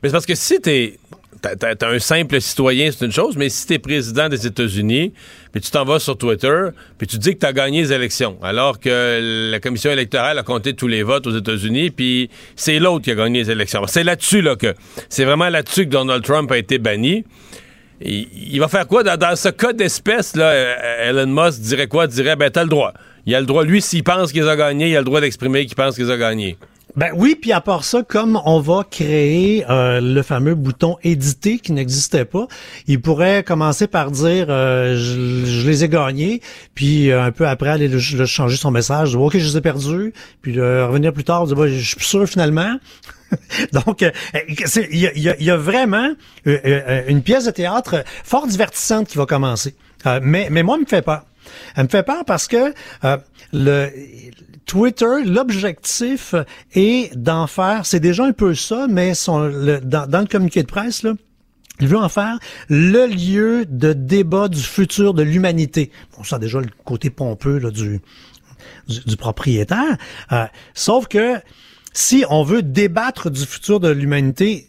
Mais 0.03 0.09
c'est 0.09 0.13
parce 0.13 0.25
que 0.25 0.35
si 0.35 0.59
t'es. 0.59 0.97
T'as 1.41 1.89
un 1.89 1.99
simple 1.99 2.41
citoyen, 2.41 2.89
c'est 2.91 3.05
une 3.05 3.11
chose, 3.11 3.37
mais 3.37 3.49
si 3.49 3.67
t'es 3.67 3.79
président 3.79 4.29
des 4.29 4.47
États-Unis, 4.47 5.13
puis 5.51 5.61
tu 5.61 5.71
t'en 5.71 5.85
vas 5.85 5.99
sur 5.99 6.17
Twitter, 6.17 6.69
puis 6.97 7.07
tu 7.07 7.17
dis 7.17 7.33
que 7.33 7.39
t'as 7.39 7.53
gagné 7.53 7.81
les 7.81 7.93
élections, 7.93 8.37
alors 8.41 8.79
que 8.79 9.49
la 9.51 9.59
commission 9.59 9.91
électorale 9.91 10.37
a 10.39 10.43
compté 10.43 10.73
tous 10.73 10.87
les 10.87 11.03
votes 11.03 11.27
aux 11.27 11.37
États-Unis, 11.37 11.91
puis 11.91 12.29
c'est 12.55 12.79
l'autre 12.79 13.05
qui 13.05 13.11
a 13.11 13.15
gagné 13.15 13.43
les 13.43 13.51
élections. 13.51 13.83
C'est 13.87 14.03
là-dessus, 14.03 14.41
là, 14.41 14.55
que. 14.55 14.73
C'est 15.09 15.25
vraiment 15.25 15.49
là-dessus 15.49 15.85
que 15.85 15.91
Donald 15.91 16.23
Trump 16.23 16.51
a 16.51 16.57
été 16.57 16.77
banni. 16.77 17.23
Il, 17.99 18.59
va 18.59 18.67
faire 18.67 18.87
quoi? 18.87 19.03
Dans, 19.03 19.35
ce 19.35 19.49
cas 19.49 19.73
d'espèce, 19.73 20.35
là, 20.35 20.49
euh, 20.51 21.09
Elon 21.09 21.27
Musk 21.27 21.61
dirait 21.61 21.87
quoi? 21.87 22.05
Dirait, 22.05 22.35
ben, 22.35 22.51
t'as 22.51 22.63
le 22.63 22.69
droit. 22.69 22.93
Il 23.25 23.33
a 23.33 23.39
le 23.39 23.45
droit, 23.45 23.63
lui, 23.63 23.81
s'il 23.81 24.03
pense 24.03 24.31
qu'il 24.31 24.47
a 24.47 24.55
gagné, 24.55 24.89
il 24.89 24.95
a 24.95 24.99
le 24.99 25.05
droit 25.05 25.19
d'exprimer 25.19 25.65
qu'il 25.65 25.75
pense 25.75 25.95
qu'il 25.95 26.09
a 26.09 26.17
gagné. 26.17 26.57
Ben 26.97 27.11
oui, 27.15 27.37
puis 27.39 27.51
à 27.51 27.61
part 27.61 27.83
ça, 27.83 28.01
comme 28.01 28.41
on 28.43 28.59
va 28.59 28.83
créer 28.89 29.63
euh, 29.69 30.01
le 30.01 30.23
fameux 30.23 30.55
bouton 30.55 30.97
éditer 31.03 31.59
qui 31.59 31.71
n'existait 31.71 32.25
pas, 32.25 32.47
il 32.87 32.99
pourrait 32.99 33.43
commencer 33.43 33.85
par 33.85 34.09
dire 34.09 34.47
euh, 34.49 34.95
je, 34.97 35.67
les 35.67 35.83
ai 35.83 35.89
gagnés, 35.89 36.41
puis 36.73 37.11
euh, 37.11 37.21
un 37.21 37.31
peu 37.31 37.47
après 37.47 37.69
aller 37.69 37.87
le, 37.87 37.99
le 37.99 38.25
changer 38.25 38.57
son 38.57 38.71
message, 38.71 39.11
dire, 39.11 39.21
ok 39.21 39.37
je 39.37 39.45
les 39.45 39.57
ai 39.57 39.61
perdus, 39.61 40.11
puis 40.41 40.57
euh, 40.57 40.87
revenir 40.87 41.13
plus 41.13 41.23
tard, 41.23 41.45
dire 41.45 41.55
bah, 41.55 41.67
je 41.67 41.77
suis 41.77 42.03
sûr 42.03 42.25
finalement. 42.27 42.77
Donc, 43.73 44.03
il 44.49 44.99
y, 44.99 45.49
a, 45.51 45.57
vraiment 45.57 46.13
une 46.45 47.21
pièce 47.21 47.45
de 47.45 47.51
théâtre 47.51 48.05
fort 48.23 48.47
divertissante 48.47 49.07
qui 49.07 49.17
va 49.17 49.25
commencer. 49.25 49.75
Mais, 50.21 50.47
mais 50.49 50.63
moi, 50.63 50.77
elle 50.77 50.83
me 50.83 50.87
fait 50.87 51.01
peur. 51.01 51.25
Elle 51.75 51.83
me 51.83 51.89
fait 51.89 52.03
peur 52.03 52.23
parce 52.25 52.47
que 52.47 52.73
le 53.51 53.91
Twitter, 54.67 55.23
l'objectif 55.25 56.35
est 56.73 57.15
d'en 57.15 57.47
faire, 57.47 57.85
c'est 57.85 58.01
déjà 58.01 58.25
un 58.25 58.33
peu 58.33 58.53
ça, 58.53 58.85
mais 58.89 59.13
dans, 59.25 60.21
le 60.21 60.27
communiqué 60.27 60.61
de 60.61 60.67
presse, 60.67 61.03
là, 61.03 61.13
il 61.79 61.87
veut 61.87 61.97
en 61.97 62.09
faire 62.09 62.37
le 62.69 63.05
lieu 63.05 63.65
de 63.65 63.93
débat 63.93 64.49
du 64.49 64.61
futur 64.61 65.13
de 65.13 65.23
l'humanité. 65.23 65.91
On 66.17 66.23
sent 66.23 66.39
déjà 66.39 66.59
le 66.59 66.67
côté 66.83 67.09
pompeux 67.09 67.71
du, 67.71 68.01
du 68.87 69.15
propriétaire. 69.15 69.97
Euh, 70.31 70.45
sauf 70.73 71.07
que 71.07 71.35
si 71.93 72.25
on 72.29 72.43
veut 72.43 72.61
débattre 72.61 73.29
du 73.29 73.45
futur 73.45 73.79
de 73.79 73.89
l'humanité, 73.89 74.66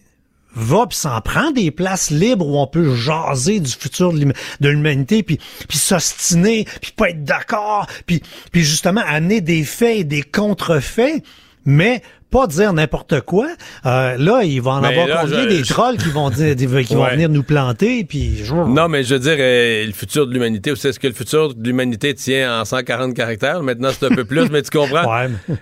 va 0.58 0.86
puis 0.86 0.98
s'en 0.98 1.20
prend 1.20 1.50
des 1.52 1.70
places 1.70 2.10
libres 2.10 2.46
où 2.46 2.58
on 2.58 2.66
peut 2.66 2.94
jaser 2.94 3.60
du 3.60 3.70
futur 3.70 4.12
de 4.12 4.18
l'hum- 4.20 4.32
de 4.60 4.68
l'humanité 4.68 5.22
puis 5.22 5.38
puis 5.68 5.78
s'ostiner 5.78 6.66
puis 6.80 6.92
pas 6.96 7.10
être 7.10 7.24
d'accord 7.24 7.86
puis 8.06 8.22
puis 8.52 8.62
justement 8.64 9.02
amener 9.06 9.40
des 9.40 9.64
faits 9.64 9.98
et 9.98 10.04
des 10.04 10.22
contrefaits 10.22 11.22
mais 11.64 12.02
pas 12.30 12.46
dire 12.46 12.74
n'importe 12.74 13.22
quoi. 13.22 13.48
Euh, 13.86 14.16
là, 14.18 14.42
il 14.42 14.60
va 14.60 14.72
en 14.72 14.80
Mais 14.82 14.88
avoir 14.98 15.26
je- 15.26 15.48
des 15.48 15.62
trolls 15.62 15.96
qui 15.96 16.10
vont 16.10 16.28
dire, 16.28 16.54
qui 16.56 16.66
vont 16.66 17.02
Ouais. 17.04 17.12
venir 17.12 17.30
nous 17.30 17.42
planter, 17.42 18.04
puis 18.04 18.42
Non, 18.66 18.86
mais 18.86 19.02
je 19.02 19.14
veux 19.14 19.20
dire, 19.20 19.36
euh, 19.38 19.86
le 19.86 19.92
futur 19.92 20.26
de 20.26 20.34
l'humanité, 20.34 20.72
est-ce 20.72 20.98
que 20.98 21.06
le 21.06 21.14
futur 21.14 21.54
de 21.54 21.66
l'humanité 21.66 22.12
tient 22.14 22.60
en 22.60 22.66
140 22.66 23.14
caractères? 23.14 23.62
Maintenant, 23.62 23.88
c'est 23.98 24.04
un 24.12 24.14
peu 24.14 24.26
plus, 24.26 24.46
mais 24.50 24.60
tu 24.60 24.68
comprends? 24.76 25.10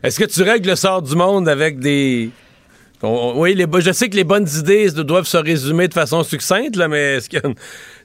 Est-ce 0.02 0.18
que 0.18 0.24
tu 0.24 0.42
règles 0.42 0.70
le 0.70 0.74
sort 0.76 1.02
du 1.02 1.14
monde 1.14 1.48
avec 1.48 1.78
des... 1.78 2.30
Oui, 3.02 3.54
les, 3.54 3.66
je 3.80 3.92
sais 3.92 4.08
que 4.08 4.16
les 4.16 4.24
bonnes 4.24 4.48
idées 4.58 4.90
doivent 4.90 5.26
se 5.26 5.36
résumer 5.36 5.88
de 5.88 5.94
façon 5.94 6.22
succincte, 6.22 6.76
là, 6.76 6.88
mais 6.88 7.16
est-ce 7.16 7.28
qu'il 7.28 7.40
y 7.40 7.42
a 7.44 7.48
une, 7.48 7.54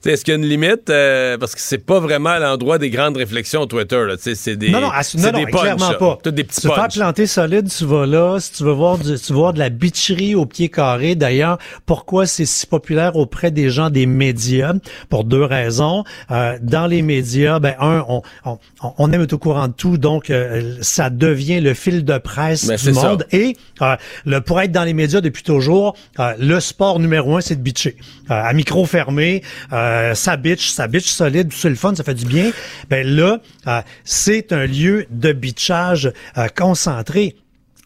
est-ce 0.09 0.25
qu'il 0.25 0.33
y 0.33 0.35
a 0.35 0.39
une 0.39 0.47
limite? 0.47 0.89
Euh, 0.89 1.37
parce 1.37 1.53
que 1.53 1.61
c'est 1.61 1.85
pas 1.85 1.99
vraiment 1.99 2.29
à 2.29 2.39
l'endroit 2.39 2.77
des 2.77 2.89
grandes 2.89 3.17
réflexions 3.17 3.67
Twitter. 3.67 4.03
C'est 4.17 4.55
des, 4.55 4.69
non, 4.69 4.81
non, 4.81 4.89
c'est 5.01 5.17
non, 5.17 5.31
des 5.31 5.45
non, 5.45 5.51
punchs, 5.51 5.61
clairement 5.61 5.93
pas. 5.93 6.17
Tout 6.23 6.31
des 6.31 6.43
petits 6.43 6.61
tu 6.61 6.67
faire 6.67 6.87
planter 6.87 7.27
solide, 7.27 7.69
tu 7.69 7.85
vas 7.85 8.05
là. 8.05 8.39
Si 8.39 8.51
tu 8.53 8.63
veux 8.63 8.71
voir 8.71 8.97
du, 8.97 9.15
tu 9.19 9.33
veux 9.33 9.37
voir 9.39 9.53
de 9.53 9.59
la 9.59 9.69
bitcherie 9.69 10.35
au 10.35 10.45
pied 10.45 10.69
carré. 10.69 11.15
D'ailleurs, 11.15 11.57
pourquoi 11.85 12.25
c'est 12.25 12.45
si 12.45 12.65
populaire 12.65 13.15
auprès 13.15 13.51
des 13.51 13.69
gens 13.69 13.89
des 13.89 14.05
médias? 14.05 14.73
Pour 15.09 15.23
deux 15.23 15.43
raisons. 15.43 16.03
Euh, 16.31 16.57
dans 16.61 16.87
les 16.87 17.01
médias, 17.01 17.59
ben 17.59 17.75
un, 17.79 18.05
on, 18.07 18.21
on, 18.45 18.57
on 18.97 19.11
aime 19.11 19.21
être 19.23 19.33
au 19.33 19.37
courant 19.37 19.67
de 19.67 19.73
tout, 19.73 19.97
donc 19.97 20.29
euh, 20.29 20.75
ça 20.81 21.09
devient 21.09 21.59
le 21.61 21.73
fil 21.73 22.05
de 22.05 22.17
presse 22.17 22.67
Ben, 22.67 22.77
du 22.77 22.93
ça. 22.93 23.09
monde. 23.09 23.25
Et 23.31 23.55
euh, 23.81 23.95
le, 24.25 24.39
pour 24.41 24.61
être 24.61 24.71
dans 24.71 24.83
les 24.83 24.93
médias 24.93 25.21
depuis 25.21 25.43
toujours, 25.43 25.95
euh, 26.19 26.33
le 26.39 26.59
sport 26.59 26.99
numéro 26.99 27.37
un, 27.37 27.41
c'est 27.41 27.55
de 27.55 27.61
bitcher. 27.61 27.97
Euh, 28.29 28.33
à 28.43 28.53
micro 28.53 28.85
fermé, 28.85 29.43
euh, 29.73 29.90
ça 30.13 30.37
bitch, 30.37 30.69
ça 30.69 30.87
bitch 30.87 31.07
solide, 31.09 31.51
c'est 31.53 31.69
le 31.69 31.75
fun, 31.75 31.93
ça 31.95 32.03
fait 32.03 32.13
du 32.13 32.25
bien. 32.25 32.51
Ben 32.89 33.05
là, 33.07 33.39
euh, 33.67 33.81
c'est 34.03 34.51
un 34.53 34.65
lieu 34.65 35.05
de 35.09 35.31
bitchage 35.33 36.11
euh, 36.37 36.47
concentré. 36.55 37.35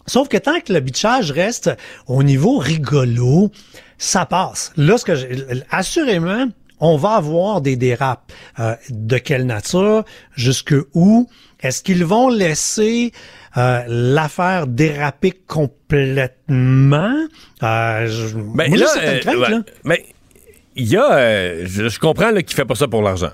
Sauf 0.07 0.27
que 0.27 0.37
tant 0.37 0.59
que 0.59 0.71
le 0.73 0.79
bitchage 0.81 1.31
reste 1.31 1.71
au 2.07 2.21
niveau 2.23 2.57
rigolo, 2.57 3.51
ça 3.97 4.25
passe. 4.25 4.71
Là, 4.77 4.97
ce 4.97 5.05
que 5.05 5.15
j'ai- 5.15 5.45
assurément, 5.71 6.45
on 6.79 6.97
va 6.97 7.11
avoir 7.15 7.61
des 7.61 7.75
dérapes. 7.75 8.31
Euh, 8.59 8.75
de 8.89 9.17
quelle 9.17 9.45
nature? 9.45 10.03
Jusque 10.35 10.75
où? 10.93 11.27
Est-ce 11.61 11.81
qu'ils 11.81 12.05
vont 12.05 12.29
laisser 12.29 13.13
euh, 13.57 13.81
l'affaire 13.87 14.67
déraper 14.67 15.31
complètement? 15.47 17.15
Euh, 17.63 18.07
je, 18.07 18.35
Ben, 18.35 18.69
moi, 18.69 18.77
là, 18.77 18.87
euh, 19.01 19.21
ouais. 19.25 19.49
là. 19.49 19.59
Mais 19.83 20.05
il 20.75 20.87
y 20.87 20.97
a, 20.97 21.13
euh, 21.13 21.63
je, 21.65 21.99
comprends 21.99 22.33
qu'il 22.33 22.55
fait 22.55 22.65
pas 22.65 22.75
ça 22.75 22.87
pour 22.87 23.01
l'argent. 23.01 23.31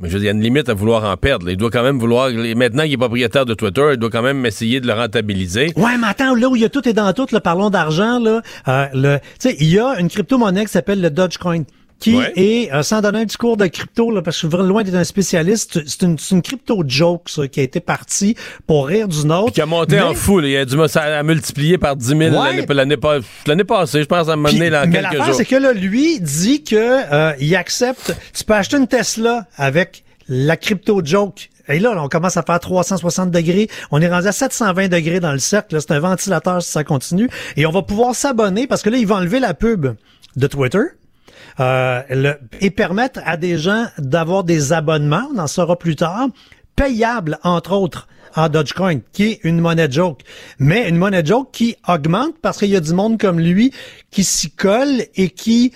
Mais 0.00 0.08
je 0.08 0.14
veux 0.14 0.20
dire, 0.20 0.30
il 0.30 0.34
y 0.34 0.34
a 0.34 0.36
une 0.36 0.42
limite 0.42 0.68
à 0.68 0.74
vouloir 0.74 1.04
en 1.04 1.16
perdre. 1.16 1.48
Il 1.48 1.56
doit 1.56 1.70
quand 1.70 1.82
même 1.82 1.98
vouloir. 1.98 2.30
Maintenant 2.30 2.82
qu'il 2.82 2.92
est 2.92 2.96
propriétaire 2.96 3.46
de 3.46 3.54
Twitter, 3.54 3.90
il 3.92 3.96
doit 3.96 4.10
quand 4.10 4.22
même 4.22 4.44
essayer 4.44 4.80
de 4.80 4.86
le 4.86 4.92
rentabiliser. 4.92 5.72
Ouais, 5.76 5.96
mais 5.98 6.08
attends, 6.08 6.34
là 6.34 6.48
où 6.48 6.56
il 6.56 6.62
y 6.62 6.64
a 6.64 6.68
tout 6.68 6.86
et 6.88 6.92
dans 6.92 7.12
tout, 7.12 7.26
là, 7.30 7.40
parlons 7.40 7.70
d'argent, 7.70 8.18
là, 8.18 8.42
euh, 8.68 9.18
tu 9.40 9.50
sais, 9.50 9.56
il 9.60 9.70
y 9.70 9.78
a 9.78 9.98
une 10.00 10.08
crypto-monnaie 10.08 10.64
qui 10.64 10.72
s'appelle 10.72 11.00
le 11.00 11.10
Dogecoin 11.10 11.62
qui 12.00 12.16
Ouais. 12.16 12.32
est, 12.36 12.72
euh, 12.72 12.82
sans 12.82 13.00
donner 13.00 13.20
un 13.20 13.24
discours 13.24 13.56
de 13.56 13.66
crypto, 13.66 14.10
là, 14.10 14.20
parce 14.20 14.36
que 14.36 14.42
je 14.42 14.46
suis 14.46 14.48
vraiment 14.56 14.68
loin 14.68 14.82
d'être 14.82 14.94
un 14.96 15.04
spécialiste, 15.04 15.80
c'est 15.86 16.02
une, 16.02 16.16
une 16.32 16.42
crypto-joke, 16.42 17.28
ça, 17.28 17.48
qui 17.48 17.60
a 17.60 17.62
été 17.62 17.80
partie 17.80 18.36
pour 18.66 18.86
rire 18.88 19.08
du 19.08 19.24
nôtre. 19.26 19.52
Qui 19.52 19.60
a 19.60 19.66
monté 19.66 19.96
Mais- 19.96 20.02
en 20.02 20.14
fou. 20.14 20.40
là. 20.40 20.48
Il 20.48 20.56
a 20.56 20.64
dû 20.64 20.76
ça 20.88 21.02
a 21.02 21.22
multiplié 21.22 21.78
par 21.78 21.96
10 21.96 22.08
000 22.08 22.20
Ouais. 22.20 22.30
l'année- 22.30 22.66
l'année 22.68 22.96
pas- 22.96 23.18
l'année 23.46 23.64
passée. 23.64 24.02
Je 24.02 24.06
pense 24.06 24.28
à 24.28 24.32
un 24.32 24.36
moment 24.36 24.50
donné, 24.52 24.70
là, 24.70 24.86
mais 24.86 25.00
quelques 25.00 25.24
jours. 25.24 25.34
c'est 25.34 25.44
que 25.44 25.56
là, 25.56 25.72
lui 25.72 26.20
dit 26.20 26.62
que 26.62 26.74
euh, 26.76 27.32
il 27.40 27.54
accepte. 27.56 28.14
Tu 28.36 28.44
peux 28.44 28.54
acheter 28.54 28.76
une 28.76 28.88
Tesla 28.88 29.46
avec 29.56 30.04
la 30.28 30.56
crypto 30.56 31.00
joke. 31.04 31.48
Et 31.68 31.78
là, 31.78 31.94
on 31.96 32.08
commence 32.08 32.36
à 32.36 32.42
faire 32.42 32.60
360 32.60 33.30
degrés. 33.30 33.68
On 33.90 34.02
est 34.02 34.08
rendu 34.08 34.26
à 34.26 34.32
720 34.32 34.88
degrés 34.88 35.20
dans 35.20 35.32
le 35.32 35.38
cercle. 35.38 35.80
C'est 35.80 35.92
un 35.92 36.00
ventilateur 36.00 36.60
si 36.62 36.70
ça 36.70 36.84
continue. 36.84 37.30
Et 37.56 37.64
on 37.64 37.70
va 37.70 37.80
pouvoir 37.80 38.14
s'abonner 38.14 38.66
parce 38.66 38.82
que 38.82 38.90
là, 38.90 38.98
ils 38.98 39.06
vont 39.06 39.14
enlever 39.16 39.40
la 39.40 39.54
pub 39.54 39.86
de 40.36 40.46
Twitter. 40.46 40.80
Euh, 41.60 42.02
le- 42.10 42.38
et 42.60 42.70
permettre 42.70 43.20
à 43.24 43.36
des 43.36 43.58
gens 43.58 43.86
d'avoir 43.98 44.44
des 44.44 44.72
abonnements, 44.72 45.28
on 45.34 45.38
en 45.38 45.46
saura 45.46 45.78
plus 45.78 45.96
tard, 45.96 46.28
payables, 46.76 47.38
entre 47.42 47.72
autres, 47.72 48.08
en 48.36 48.48
Dogecoin, 48.48 48.98
qui 49.12 49.24
est 49.30 49.40
une 49.44 49.60
monnaie 49.60 49.88
joke. 49.88 50.22
Mais 50.58 50.88
une 50.88 50.96
monnaie 50.96 51.24
joke 51.24 51.50
qui 51.52 51.76
augmente 51.86 52.34
parce 52.42 52.58
qu'il 52.58 52.70
y 52.70 52.76
a 52.76 52.80
du 52.80 52.92
monde 52.92 53.20
comme 53.20 53.38
lui 53.38 53.72
qui 54.10 54.24
s'y 54.24 54.50
colle 54.50 55.04
et 55.14 55.30
qui 55.30 55.72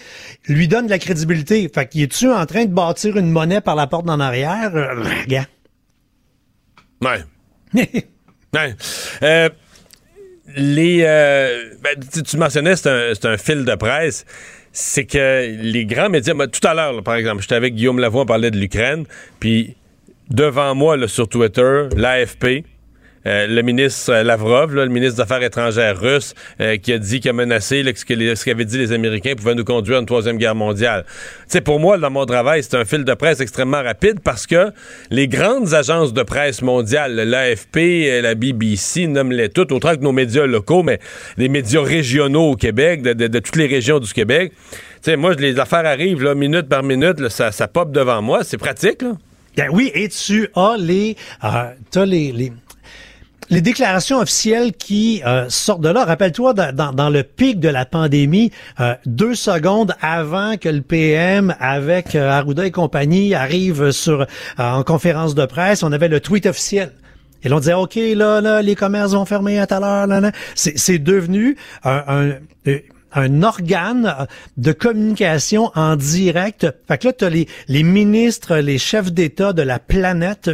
lui 0.49 0.67
donne 0.67 0.87
de 0.87 0.91
la 0.91 0.99
crédibilité. 0.99 1.71
Fait 1.73 1.87
qu'il 1.89 2.03
est-tu 2.03 2.29
en 2.33 2.45
train 2.47 2.65
de 2.65 2.73
bâtir 2.75 3.17
une 3.17 3.31
monnaie 3.31 3.61
par 3.61 3.77
la 3.77 3.87
porte 3.87 4.07
d'en 4.07 4.19
arrière? 4.19 4.75
Euh, 4.75 5.03
regarde. 5.23 5.47
Ouais. 7.01 7.25
Ouais. 8.55 8.75
Euh, 9.23 9.51
les, 10.57 11.03
euh, 11.03 11.75
ben, 11.83 11.95
tu, 12.13 12.23
tu 12.23 12.37
mentionnais, 12.39 12.77
c'est 12.77 12.89
un, 12.89 13.13
c'est 13.15 13.27
un 13.27 13.37
fil 13.37 13.67
de 13.67 13.75
presse. 13.75 14.25
C'est 14.73 15.05
que 15.05 15.57
les 15.61 15.87
grands 15.87 16.11
médias, 16.11 16.35
tout 16.35 16.67
à 16.67 16.75
l'heure, 16.75 17.03
par 17.03 17.15
exemple, 17.15 17.43
j'étais 17.43 17.55
avec 17.55 17.75
Guillaume 17.75 17.99
Lavoie, 17.99 18.23
on 18.23 18.27
parlait 18.27 18.51
de 18.51 18.59
l'Ukraine, 18.59 19.05
puis 19.41 19.77
devant 20.31 20.75
moi, 20.75 20.97
là, 20.97 21.09
sur 21.09 21.29
Twitter, 21.29 21.89
l'AFP, 21.97 22.65
le 23.29 23.63
ministre 23.63 24.13
euh, 24.13 24.23
Lavrov, 24.23 24.75
le 24.75 24.87
ministre 24.87 25.17
des 25.17 25.21
Affaires 25.23 25.43
étrangères 25.43 25.99
russe, 25.99 26.35
euh, 26.61 26.77
qui 26.77 26.93
a 26.93 26.99
dit, 26.99 27.21
qui 27.21 27.29
a 27.29 27.33
menacé 27.33 27.85
ce 27.95 28.45
qu'avaient 28.45 28.65
dit 28.65 28.79
les 28.79 28.93
Américains 28.93 29.35
pouvait 29.37 29.55
nous 29.55 29.65
conduire 29.65 29.99
à 29.99 30.01
une 30.01 30.07
troisième 30.07 30.39
guerre 30.39 30.55
mondiale. 30.55 31.05
Sais, 31.47 31.61
pour 31.61 31.81
moi, 31.81 31.99
dans 31.99 32.11
mon 32.11 32.27
travail, 32.27 32.63
c'est 32.63 32.77
un 32.77 32.85
fil 32.85 33.05
de 33.05 33.15
presse 33.15 33.41
extrêmement 33.41 33.83
rapide 33.83 34.21
parce 34.23 34.47
que 34.47 34.73
les 35.11 35.29
grandes 35.29 35.75
agences 35.75 36.13
de 36.13 36.23
presse 36.23 36.63
mondiales, 36.63 37.15
l'AFP, 37.15 37.77
euh, 37.77 38.21
la 38.23 38.35
BBC, 38.35 39.07
nomme-les 39.07 39.49
toutes, 39.51 39.73
autant 39.73 39.95
que 39.95 40.01
nos 40.01 40.13
médias 40.13 40.47
locaux, 40.47 40.83
mais 40.83 40.99
les 41.37 41.49
médias 41.49 41.83
régionaux 41.83 42.53
au 42.53 42.57
Québec, 42.57 43.03
de, 43.03 43.39
toutes 43.39 43.57
les 43.57 43.67
régions 43.67 43.99
du 43.99 44.13
Québec. 44.13 44.53
Tu 45.03 45.17
moi, 45.17 45.35
les 45.35 45.59
affaires 45.59 45.87
arrivent 45.87 46.23
là, 46.23 46.35
minute 46.35 46.69
par 46.69 46.83
minute, 46.83 47.29
ça, 47.29 47.69
pop 47.69 47.93
devant 47.93 48.23
moi. 48.23 48.43
C'est 48.43 48.59
pratique, 48.59 49.03
là. 49.03 49.13
Ben 49.57 49.69
oui, 49.73 49.91
et 49.93 50.09
tu 50.09 50.49
as 50.55 50.77
les, 50.79 51.17
euh, 51.43 52.05
les, 52.05 52.53
les 53.51 53.61
déclarations 53.61 54.19
officielles 54.19 54.73
qui 54.73 55.23
euh, 55.27 55.47
sortent 55.49 55.81
de 55.81 55.89
là. 55.89 56.05
Rappelle-toi, 56.05 56.55
dans, 56.55 56.93
dans- 56.93 57.09
le 57.09 57.23
pic 57.23 57.59
de 57.59 57.69
la 57.69 57.87
pandémie, 57.87 58.51
euh, 58.81 58.95
deux 59.07 59.35
secondes 59.35 59.95
avant 60.03 60.57
que 60.59 60.69
le 60.69 60.83
PM 60.83 61.55
avec 61.59 62.15
euh, 62.15 62.29
Arruda 62.31 62.67
et 62.67 62.71
compagnie 62.71 63.35
arrive 63.35 63.91
sur 63.93 64.23
euh, 64.23 64.27
en 64.59 64.83
conférence 64.83 65.35
de 65.35 65.47
presse, 65.47 65.83
on 65.83 65.93
avait 65.93 66.09
le 66.09 66.21
tweet 66.21 66.47
officiel. 66.47 66.93
Et 67.43 67.49
là, 67.49 67.57
on 67.57 67.61
disait, 67.61 67.75
OK, 67.75 67.95
là, 67.95 68.41
là, 68.41 68.61
les 68.63 68.75
commerces 68.75 69.13
vont 69.13 69.25
fermer 69.25 69.59
à 69.59 69.67
telle 69.67 69.85
heure. 69.85 70.07
Là, 70.07 70.21
là. 70.21 70.33
C'est, 70.55 70.77
c'est 70.77 70.99
devenu 70.99 71.57
un, 71.85 72.03
un, 72.09 72.29
euh, 72.67 72.79
un 73.15 73.43
organe 73.43 74.15
euh, 74.21 74.25
de 74.57 74.73
communication 74.73 75.71
en 75.75 75.97
direct. 75.97 76.67
Fait 76.89 76.99
que 76.99 77.07
là, 77.07 77.13
tu 77.15 77.25
as 77.25 77.31
les, 77.31 77.49
les 77.69 77.83
ministres, 77.85 78.57
les 78.57 78.77
chefs 78.79 79.13
d'État 79.13 79.53
de 79.53 79.63
la 79.63 79.79
planète 79.79 80.51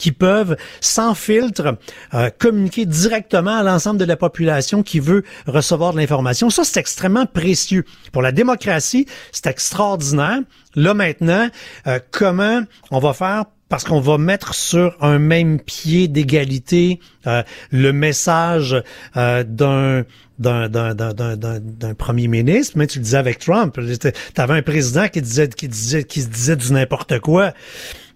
qui 0.00 0.10
peuvent, 0.12 0.56
sans 0.80 1.14
filtre, 1.14 1.76
euh, 2.14 2.30
communiquer 2.38 2.86
directement 2.86 3.58
à 3.58 3.62
l'ensemble 3.62 4.00
de 4.00 4.04
la 4.04 4.16
population 4.16 4.82
qui 4.82 4.98
veut 4.98 5.22
recevoir 5.46 5.92
de 5.92 5.98
l'information. 5.98 6.50
Ça, 6.50 6.64
c'est 6.64 6.80
extrêmement 6.80 7.26
précieux. 7.26 7.84
Pour 8.10 8.22
la 8.22 8.32
démocratie, 8.32 9.06
c'est 9.30 9.46
extraordinaire. 9.46 10.40
Là, 10.74 10.94
maintenant, 10.94 11.48
euh, 11.86 11.98
comment 12.10 12.62
on 12.90 12.98
va 12.98 13.12
faire? 13.12 13.44
Parce 13.68 13.84
qu'on 13.84 14.00
va 14.00 14.18
mettre 14.18 14.52
sur 14.52 14.96
un 15.00 15.20
même 15.20 15.60
pied 15.60 16.08
d'égalité 16.08 16.98
euh, 17.26 17.44
le 17.70 17.92
message 17.92 18.82
euh, 19.16 19.44
d'un 19.44 20.04
d'un, 20.40 21.94
premier 21.98 22.26
ministre, 22.26 22.78
mais 22.78 22.86
tu 22.86 22.98
le 22.98 23.04
disais 23.04 23.18
avec 23.18 23.38
Trump, 23.38 23.78
tu 23.78 24.40
avais 24.40 24.54
un 24.54 24.62
président 24.62 25.06
qui 25.08 25.20
disait 25.20 25.48
qui 25.48 25.68
disait 25.68 26.04
qui 26.04 26.22
se 26.22 26.28
disait 26.28 26.56
du 26.56 26.72
n'importe 26.72 27.20
quoi. 27.20 27.52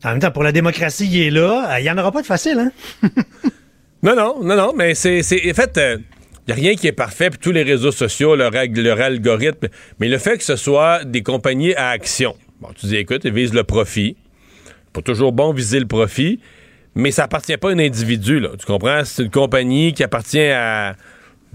En 0.04 0.10
même 0.10 0.20
temps, 0.20 0.30
pour 0.30 0.42
la 0.42 0.52
démocratie, 0.52 1.08
il 1.10 1.22
est 1.22 1.30
là. 1.30 1.74
Euh, 1.74 1.80
Il 1.80 1.84
y 1.86 1.90
en 1.90 1.98
aura 1.98 2.12
pas 2.12 2.22
de 2.22 2.26
facile, 2.26 2.58
hein? 2.58 3.08
Non, 4.02 4.14
non, 4.14 4.44
non, 4.44 4.54
non, 4.54 4.72
mais 4.76 4.94
c'est. 4.94 5.20
En 5.20 5.54
fait, 5.54 5.80
il 5.80 6.02
n'y 6.48 6.52
a 6.52 6.54
rien 6.54 6.74
qui 6.74 6.86
est 6.86 6.92
parfait, 6.92 7.30
puis 7.30 7.38
tous 7.38 7.52
les 7.52 7.62
réseaux 7.62 7.90
sociaux, 7.90 8.36
leur, 8.36 8.50
leur 8.52 9.00
algorithme. 9.00 9.68
Mais 9.98 10.08
le 10.08 10.18
fait 10.18 10.36
que 10.36 10.44
ce 10.44 10.56
soit 10.56 11.04
des 11.04 11.22
compagnies 11.22 11.74
à 11.74 11.88
action. 11.88 12.36
Bon, 12.60 12.68
tu 12.78 12.84
dis, 12.84 12.96
écoute, 12.96 13.22
ils 13.24 13.32
visent 13.32 13.54
le 13.54 13.64
profit. 13.64 14.18
Pas 14.92 15.00
toujours 15.00 15.32
bon 15.32 15.54
viser 15.54 15.80
le 15.80 15.86
profit, 15.86 16.38
mais 16.94 17.12
ça 17.12 17.24
appartient 17.24 17.56
pas 17.56 17.70
à 17.70 17.72
un 17.72 17.78
individu, 17.78 18.40
là. 18.40 18.50
Tu 18.58 18.66
comprends? 18.66 19.04
C'est 19.06 19.22
une 19.22 19.30
compagnie 19.30 19.94
qui 19.94 20.04
appartient 20.04 20.38
à. 20.50 20.96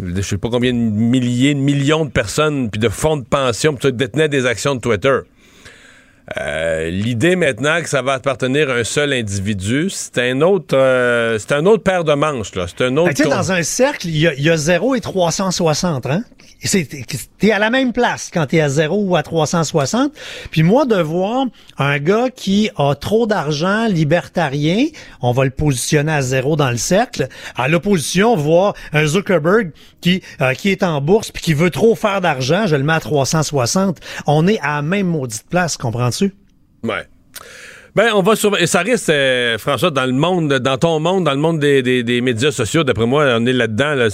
Je 0.02 0.22
sais 0.22 0.38
pas 0.39 0.50
combien 0.50 0.74
de 0.74 0.78
milliers, 0.78 1.54
de 1.54 1.60
millions 1.60 2.04
de 2.04 2.10
personnes, 2.10 2.72
puis 2.72 2.80
de 2.80 2.89
fonds 2.89 3.18
de 3.18 3.26
pension, 3.26 3.76
puis 3.76 3.91
qui 3.91 3.93
détenaient 3.95 4.30
des 4.30 4.47
actions 4.47 4.74
de 4.74 4.82
Twitter. 4.82 5.20
Euh, 6.38 6.90
L'idée 6.90 7.36
maintenant 7.36 7.82
que 7.82 7.90
ça 7.90 8.02
va 8.02 8.14
appartenir 8.14 8.70
à 8.70 8.74
un 8.74 8.84
seul 8.84 9.14
individu, 9.14 9.90
c'est 9.90 10.20
un 10.30 10.42
autre, 10.42 10.76
euh, 10.78 11.40
c'est 11.40 11.54
un 11.54 11.66
autre 11.66 11.84
paire 11.84 12.04
de 12.04 12.14
manches 12.14 12.54
là. 12.56 12.66
C'est 12.68 12.86
un 12.86 12.96
autre. 12.98 13.16
Sais, 13.16 13.24
con- 13.24 13.30
dans 13.32 13.52
un 13.52 13.64
cercle, 13.64 14.08
il 14.08 14.18
y 14.18 14.28
a, 14.28 14.34
il 14.36 14.44
y 14.44 14.50
a 14.50 14.58
0 14.58 14.96
et 14.96 15.02
360, 15.02 16.06
hein? 16.06 16.24
T'es 17.38 17.51
à 17.51 17.60
la 17.60 17.70
même 17.70 17.93
place 17.93 18.30
quand 18.34 18.45
t'es 18.47 18.60
à 18.60 18.68
0 18.68 19.03
ou 19.03 19.16
à 19.16 19.24
360. 19.24 20.12
Puis 20.51 20.64
moi, 20.64 20.86
de 20.86 20.97
voir 20.97 21.45
un 21.78 21.99
gars 21.99 22.30
qui 22.30 22.70
a 22.76 22.95
trop 22.95 23.28
d'argent, 23.28 23.88
libertarien, 23.88 24.88
on 25.22 25.32
va 25.32 25.45
le 25.45 25.51
positionner 25.51 26.12
à 26.12 26.22
0 26.22 26.57
dans 26.57 26.70
le 26.70 26.78
cercle. 26.78 27.30
À 27.55 27.70
l'opposition, 27.70 28.36
voir 28.36 28.74
un 28.91 29.05
Zuckerberg 29.05 29.72
qui, 30.01 30.22
euh, 30.41 30.53
qui 30.53 30.70
est 30.70 30.84
en 30.84 30.99
bourse 30.99 31.32
puis 31.32 31.41
qui 31.41 31.53
veut 31.53 31.70
trop 31.70 31.95
faire 31.95 32.20
d'argent, 32.20 32.68
je 32.68 32.76
le 32.76 32.84
mets 32.84 32.93
à 32.93 32.99
360. 32.99 33.99
On 34.28 34.45
est 34.45 34.60
à 34.60 34.76
la 34.76 34.82
même 34.82 35.07
maudite 35.07 35.45
place, 35.49 35.78
comprends-tu? 35.78 36.34
Ouais. 36.84 37.07
Ben, 38.00 38.14
on 38.16 38.22
va 38.22 38.38
surveiller. 38.38 38.66
Ça 38.66 38.80
risque, 38.80 39.10
euh, 39.10 39.58
François, 39.58 39.91
dans 39.91 40.06
le 40.06 40.14
monde, 40.14 40.54
dans 40.54 40.78
ton 40.78 41.02
monde, 41.02 41.26
dans 41.26 41.34
le 41.34 41.38
monde 41.38 41.60
des, 41.60 41.82
des- 41.84 42.02
des 42.02 42.22
médias 42.22 42.50
sociaux, 42.50 42.86
d'après 42.86 43.06
moi, 43.06 43.26
on 43.38 43.45
est 43.45 43.52
là-dedans. 43.52 43.93
Là, 43.93 44.08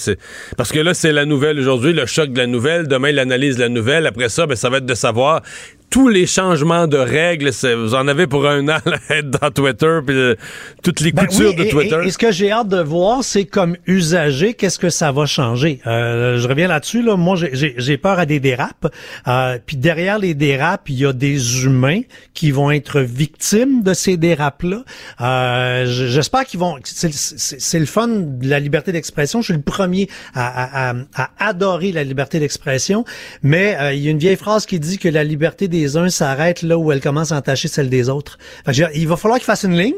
Parce 0.57 0.71
que 0.71 0.79
là, 0.79 0.95
c'est 0.95 1.11
la 1.11 1.25
nouvelle 1.25 1.59
aujourd'hui, 1.59 1.93
le 1.93 2.07
choc 2.07 2.31
de 2.31 2.37
la 2.39 2.47
nouvelle. 2.47 2.87
Demain, 2.87 3.11
l'analyse 3.11 3.57
de 3.57 3.61
la 3.61 3.69
nouvelle. 3.69 4.07
Après 4.07 4.27
ça, 4.29 4.47
ben, 4.47 4.55
ça 4.55 4.71
va 4.71 4.77
être 4.77 4.87
de 4.87 4.95
savoir 4.95 5.43
tous 5.89 6.07
les 6.09 6.25
changements 6.25 6.87
de 6.87 6.97
règles. 6.97 7.51
Vous 7.77 7.95
en 7.95 8.07
avez 8.07 8.27
pour 8.27 8.47
un 8.47 8.67
an, 8.67 8.77
là, 8.85 9.21
dans 9.23 9.51
Twitter, 9.51 9.99
puis 10.05 10.15
euh, 10.15 10.35
toutes 10.83 10.99
les 10.99 11.11
Ben 11.11 11.25
coutures 11.25 11.49
oui, 11.51 11.55
de 11.55 11.63
et- 11.63 11.69
Twitter. 11.69 11.97
Et, 12.03 12.07
et 12.07 12.11
ce 12.11 12.17
que 12.17 12.31
j'ai 12.31 12.51
hâte 12.51 12.67
de 12.67 12.81
voir, 12.81 13.23
c'est 13.23 13.45
comme 13.45 13.77
usager, 13.87 14.53
qu'est-ce 14.53 14.79
que 14.79 14.89
ça 14.89 15.11
va 15.11 15.25
changer? 15.25 15.79
Euh, 15.87 16.37
je 16.39 16.47
reviens 16.47 16.67
là-dessus. 16.67 17.01
Là. 17.01 17.15
Moi, 17.15 17.35
j'ai- 17.37 17.97
peur 17.97 18.19
à 18.19 18.25
des 18.25 18.39
dérapes. 18.39 18.93
Euh, 19.27 19.57
puis 19.65 19.77
derrière 19.77 20.19
les 20.19 20.33
dérapes, 20.33 20.89
il 20.89 20.95
y 20.99 21.05
a 21.05 21.13
des 21.13 21.63
humains 21.65 22.01
qui 22.33 22.51
vont 22.51 22.71
être 22.71 22.99
victimes 22.99 23.81
de 23.83 23.93
ces 23.93 24.17
dérapes-là. 24.17 24.83
Euh, 25.21 25.85
J'espère 25.87 26.45
qu'ils 26.45 26.59
vont. 26.59 26.75
C'est 26.83 27.79
le 27.79 27.85
fun 27.85 28.07
de 28.07 28.47
la 28.49 28.59
liberté 28.59 28.91
d'expression. 28.91 29.41
Je 29.41 29.45
suis 29.45 29.53
le 29.53 29.61
premier 29.61 30.09
à, 30.33 30.89
à- 30.89 30.89
à- 30.91 30.95
à 31.15 31.47
adorer 31.49 31.91
la 31.91 32.03
liberté 32.03 32.39
d'expression. 32.39 33.05
Mais 33.43 33.77
euh, 33.79 33.93
il 33.93 34.01
y 34.03 34.07
a 34.07 34.11
une 34.11 34.17
vieille 34.19 34.35
phrase 34.35 34.65
qui 34.65 34.79
dit 34.79 34.97
que 34.97 35.07
la 35.09 35.23
liberté 35.23 35.67
des 35.75 35.97
uns 35.97 36.09
s'arrête 36.09 36.61
là 36.61 36.77
où 36.77 36.91
elle 36.91 37.01
commence 37.01 37.31
à 37.31 37.37
entacher 37.37 37.67
celle 37.67 37.89
des 37.89 38.09
autres. 38.09 38.37
Fait 38.65 38.71
que 38.71 38.73
je 38.77 38.83
veux 38.83 38.89
dire, 38.91 38.97
il 39.01 39.07
va 39.07 39.17
falloir 39.17 39.39
qu'ils 39.39 39.45
fassent 39.45 39.63
une 39.63 39.77
ligne. 39.77 39.93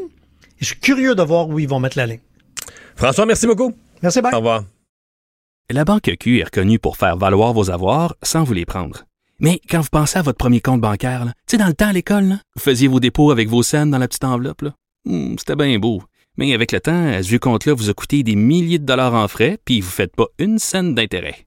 Et 0.59 0.61
je 0.61 0.65
suis 0.67 0.79
curieux 0.79 1.13
de 1.15 1.21
voir 1.23 1.47
où 1.47 1.59
ils 1.59 1.67
vont 1.67 1.79
mettre 1.79 1.97
la 1.97 2.07
ligne. 2.07 2.19
François, 2.95 3.25
merci 3.25 3.45
beaucoup. 3.45 3.73
Merci, 4.01 4.21
bye. 4.21 4.33
Au 4.33 4.37
revoir. 4.37 4.63
La 5.69 5.83
Banque 5.85 6.09
Q 6.19 6.39
est 6.39 6.45
reconnue 6.45 6.79
pour 6.79 6.97
faire 6.97 7.17
valoir 7.17 7.53
vos 7.53 7.69
avoirs 7.69 8.15
sans 8.23 8.43
vous 8.43 8.53
les 8.53 8.65
prendre. 8.65 9.03
Mais 9.39 9.59
quand 9.69 9.81
vous 9.81 9.89
pensez 9.91 10.17
à 10.17 10.21
votre 10.21 10.37
premier 10.37 10.61
compte 10.61 10.81
bancaire, 10.81 11.25
tu 11.25 11.31
sais, 11.51 11.57
dans 11.57 11.67
le 11.67 11.73
temps 11.73 11.89
à 11.89 11.93
l'école, 11.93 12.37
vous 12.55 12.61
faisiez 12.61 12.87
vos 12.87 12.99
dépôts 12.99 13.29
avec 13.31 13.49
vos 13.49 13.61
scènes 13.63 13.91
dans 13.91 13.97
la 13.99 14.07
petite 14.07 14.23
enveloppe. 14.23 14.61
là. 14.63 14.73
Hmm, 15.05 15.35
C'était 15.37 15.55
bien 15.55 15.77
beau. 15.77 16.01
Mais 16.37 16.53
avec 16.53 16.71
le 16.71 16.79
temps, 16.79 17.07
à 17.07 17.21
ce 17.21 17.27
vieux 17.29 17.39
compte-là 17.39 17.73
vous 17.73 17.89
a 17.89 17.93
coûté 17.93 18.23
des 18.23 18.35
milliers 18.35 18.79
de 18.79 18.85
dollars 18.85 19.13
en 19.13 19.27
frais, 19.27 19.57
puis 19.65 19.81
vous 19.81 19.87
ne 19.87 19.91
faites 19.91 20.15
pas 20.15 20.27
une 20.39 20.57
scène 20.59 20.95
d'intérêt. 20.95 21.46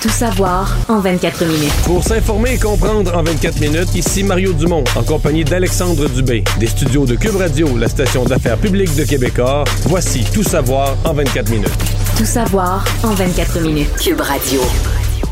Tout 0.00 0.08
savoir 0.08 0.74
en 0.88 0.98
24 1.00 1.44
minutes. 1.44 1.74
Pour 1.84 2.02
s'informer 2.02 2.54
et 2.54 2.58
comprendre 2.58 3.14
en 3.14 3.22
24 3.22 3.60
minutes, 3.60 3.94
ici 3.94 4.24
Mario 4.24 4.54
Dumont, 4.54 4.82
en 4.96 5.02
compagnie 5.02 5.44
d'Alexandre 5.44 6.08
Dubé, 6.08 6.42
des 6.58 6.68
studios 6.68 7.04
de 7.04 7.16
Cube 7.16 7.36
Radio, 7.36 7.76
la 7.76 7.86
station 7.86 8.24
d'affaires 8.24 8.56
publique 8.56 8.96
de 8.96 9.04
Québecor. 9.04 9.66
Voici 9.84 10.24
Tout 10.32 10.42
savoir 10.42 10.96
en 11.04 11.12
24 11.12 11.50
minutes. 11.50 11.68
Tout 12.16 12.24
savoir 12.24 12.82
en 13.02 13.10
24 13.10 13.60
minutes. 13.60 13.94
Cube 14.02 14.22
Radio. 14.22 14.62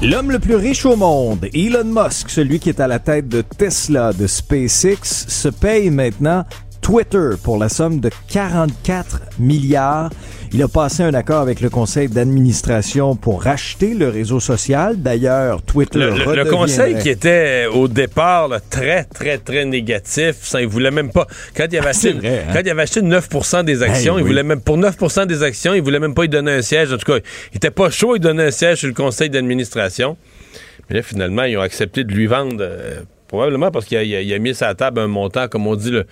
L'homme 0.03 0.31
le 0.31 0.39
plus 0.39 0.57
riche 0.57 0.85
au 0.85 0.97
monde, 0.97 1.47
Elon 1.55 1.85
Musk, 1.85 2.29
celui 2.29 2.61
qui 2.61 2.69
est 2.69 2.81
à 2.81 2.87
la 2.87 2.99
tête 2.99 3.27
de 3.27 3.41
Tesla, 3.41 4.13
de 4.13 4.27
SpaceX, 4.27 4.99
se 5.03 5.49
paye 5.49 5.89
maintenant 5.89 6.45
Twitter 6.81 7.31
pour 7.43 7.59
la 7.59 7.69
somme 7.69 8.01
de 8.01 8.11
44 8.31 9.21
milliards. 9.39 10.11
Il 10.53 10.63
a 10.63 10.69
passé 10.69 11.03
un 11.03 11.13
accord 11.13 11.43
avec 11.43 11.61
le 11.61 11.69
conseil 11.69 12.09
d'administration 12.09 13.15
pour 13.17 13.43
racheter 13.43 13.93
le 13.93 14.09
réseau 14.09 14.41
social. 14.41 14.97
D'ailleurs, 15.03 15.61
Twitter 15.63 15.99
Le, 15.99 16.35
le- 16.37 16.45
conseil 16.47 16.97
qui 16.99 17.11
était 17.11 17.67
au 17.71 17.87
départ 17.89 18.49
là, 18.49 18.59
très, 18.61 19.05
très, 19.05 19.37
très 19.37 19.67
négatif, 19.67 20.37
ça, 20.41 20.63
il 20.63 20.67
voulait 20.69 20.91
même 20.91 21.13
pas. 21.13 21.27
Quand 21.55 21.67
il 21.71 21.77
avait 21.79 21.89
acheté, 21.91 22.13
C'est 22.13 22.19
vrai, 22.27 22.45
hein? 22.49 22.51
quand 22.55 22.61
il 22.65 22.71
avait 22.71 22.83
acheté 22.83 23.03
9% 23.03 23.65
des 23.65 23.83
actions, 23.83 24.15
Hey, 24.15 24.21
il 24.21 24.25
oui. 24.25 24.31
voulait 24.31 24.43
même 24.43 24.63
pour 24.63 24.79
9% 24.79 25.27
des 25.27 25.43
actions, 25.43 25.75
il 25.75 25.83
voulait 25.83 26.01
même 26.01 26.15
pas 26.15 26.25
y 26.25 26.29
donner 26.31 26.53
un 26.53 26.63
siège. 26.63 26.93
En 26.95 26.97
tout 26.97 27.13
cas, 27.13 27.19
il 27.53 27.57
était 27.59 27.71
pas 27.71 27.91
chaud, 27.91 28.17
il 28.17 28.21
donnait 28.21 28.45
un 28.47 28.51
siège 28.51 28.79
sur 28.79 28.89
le 28.89 28.95
conseil 28.95 29.29
d'administration. 29.29 30.17
Mais 30.89 30.97
là, 30.97 31.03
finalement, 31.03 31.43
ils 31.45 31.59
ont 31.59 31.63
accepté 31.63 32.05
de 32.05 32.13
lui 32.15 32.27
vendre, 32.27 32.57
euh, 32.61 33.01
probablement 33.27 33.71
parce 33.71 33.85
qu'il 33.85 33.99
a, 33.99 34.03
il 34.03 34.15
a- 34.15 34.23
il 34.23 34.33
a 34.33 34.39
mis 34.39 34.55
sur 34.55 34.65
la 34.67 34.75
table 34.75 35.01
un 35.01 35.07
montant, 35.09 35.47
comme 35.49 35.67
on 35.67 35.77
dit, 35.77 35.91
le- 35.91 36.07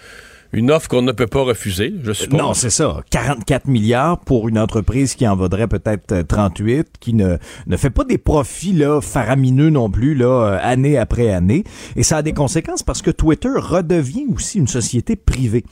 une 0.53 0.71
offre 0.71 0.89
qu'on 0.89 1.03
ne 1.03 1.13
peut 1.13 1.27
pas 1.27 1.43
refuser, 1.43 1.95
je 2.03 2.13
suppose? 2.13 2.39
Non, 2.39 2.55
c'est 2.55 2.71
ça. 2.71 3.03
44 3.11 3.67
milliards 3.67 4.19
pour 4.21 4.49
une 4.49 4.59
entreprise 4.59 5.15
qui 5.15 5.27
en 5.27 5.37
vaudrait 5.37 5.69
peut-être 5.69 6.13
euh, 6.13 6.23
38, 6.23 6.87
qui 7.01 7.15
ne, 7.15 7.37
ne 7.67 7.77
fait 7.77 7.91
pas 7.91 8.05
des 8.05 8.19
profits 8.19 8.73
là, 8.73 9.01
faramineux 9.01 9.71
non 9.71 9.91
plus, 9.91 10.15
là, 10.15 10.27
euh, 10.27 10.59
année 10.61 10.99
après 10.99 11.31
année. 11.31 11.65
Et 11.97 12.03
ça 12.03 12.19
a 12.19 12.23
des 12.23 12.33
conséquences 12.33 12.83
parce 12.83 13.03
que 13.03 13.11
Twitter 13.11 13.51
redevient 13.55 14.27
aussi 14.35 14.59
une 14.59 14.69
société 14.69 15.17
privée. 15.17 15.65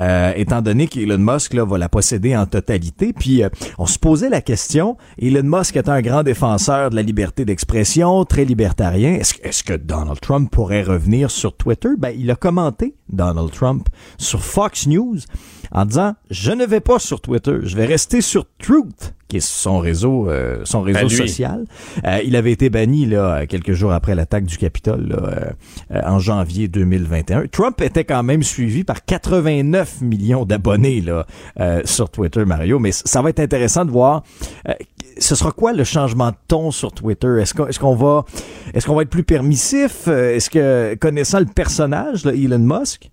Euh, 0.00 0.32
étant 0.36 0.60
donné 0.62 0.86
qu'Elon 0.88 1.18
Musk 1.18 1.54
là, 1.54 1.64
va 1.64 1.78
la 1.78 1.88
posséder 1.88 2.36
en 2.36 2.46
totalité. 2.46 3.12
Puis 3.12 3.42
euh, 3.42 3.48
on 3.78 3.86
se 3.86 3.98
posait 3.98 4.28
la 4.28 4.40
question, 4.42 4.96
Elon 5.20 5.42
Musk 5.58 5.76
est 5.76 5.88
un 5.88 6.00
grand 6.02 6.22
défenseur 6.22 6.90
de 6.90 6.96
la 6.96 7.02
liberté 7.02 7.44
d'expression, 7.44 8.24
très 8.24 8.44
libertarien. 8.44 9.14
Est-ce, 9.14 9.34
que- 9.34 9.46
est-ce 9.48 9.62
que 9.64 9.72
Donald 9.74 10.20
Trump 10.20 10.50
pourrait 10.50 10.82
revenir 10.82 11.30
sur 11.30 11.56
Twitter? 11.56 11.88
Ben, 11.98 12.14
il 12.16 12.30
a 12.30 12.36
commenté 12.36 12.94
Donald 13.08 13.50
Trump 13.52 13.88
sur 14.18 14.42
Fox 14.44 14.86
News 14.86 15.18
en 15.72 15.84
disant 15.84 16.14
je 16.30 16.52
ne 16.52 16.64
vais 16.64 16.80
pas 16.80 16.98
sur 16.98 17.20
Twitter, 17.20 17.58
je 17.62 17.76
vais 17.76 17.86
rester 17.86 18.20
sur 18.20 18.44
Truth 18.58 19.14
qui 19.28 19.38
est 19.38 19.40
son 19.40 19.78
réseau 19.80 20.30
euh, 20.30 20.60
son 20.64 20.82
réseau 20.82 21.00
Ben, 21.00 21.08
social. 21.08 21.64
Euh, 22.04 22.20
il 22.24 22.36
avait 22.36 22.52
été 22.52 22.70
banni 22.70 23.06
là 23.06 23.44
quelques 23.46 23.72
jours 23.72 23.92
après 23.92 24.14
l'attaque 24.14 24.44
du 24.44 24.56
Capitole 24.56 25.08
là, 25.08 25.16
euh, 25.90 26.00
en 26.04 26.18
janvier 26.20 26.68
2021. 26.68 27.46
Trump 27.48 27.80
était 27.80 28.04
quand 28.04 28.22
même 28.22 28.42
suivi 28.44 28.84
par 28.84 29.04
89 29.04 30.00
millions 30.02 30.44
d'abonnés 30.44 31.00
là 31.00 31.26
euh, 31.58 31.82
sur 31.84 32.08
Twitter 32.08 32.44
Mario, 32.44 32.78
mais 32.78 32.92
ça 32.92 33.20
va 33.20 33.30
être 33.30 33.40
intéressant 33.40 33.84
de 33.84 33.90
voir 33.90 34.22
euh, 34.68 34.74
ce 35.18 35.34
sera 35.34 35.50
quoi 35.50 35.72
le 35.72 35.84
changement 35.84 36.30
de 36.30 36.36
ton 36.46 36.70
sur 36.70 36.92
Twitter? 36.92 37.38
Est-ce 37.40 37.54
qu'on 37.54 37.66
est-ce 37.66 37.80
qu'on 37.80 37.94
va 37.96 38.24
est-ce 38.74 38.86
qu'on 38.86 38.94
va 38.94 39.02
être 39.02 39.10
plus 39.10 39.24
permissif? 39.24 40.04
Euh, 40.08 40.34
Est-ce 40.34 40.50
que 40.50 40.94
connaissant 41.00 41.40
le 41.40 41.46
personnage 41.46 42.24
là, 42.24 42.32
Elon 42.32 42.58
Musk 42.58 43.10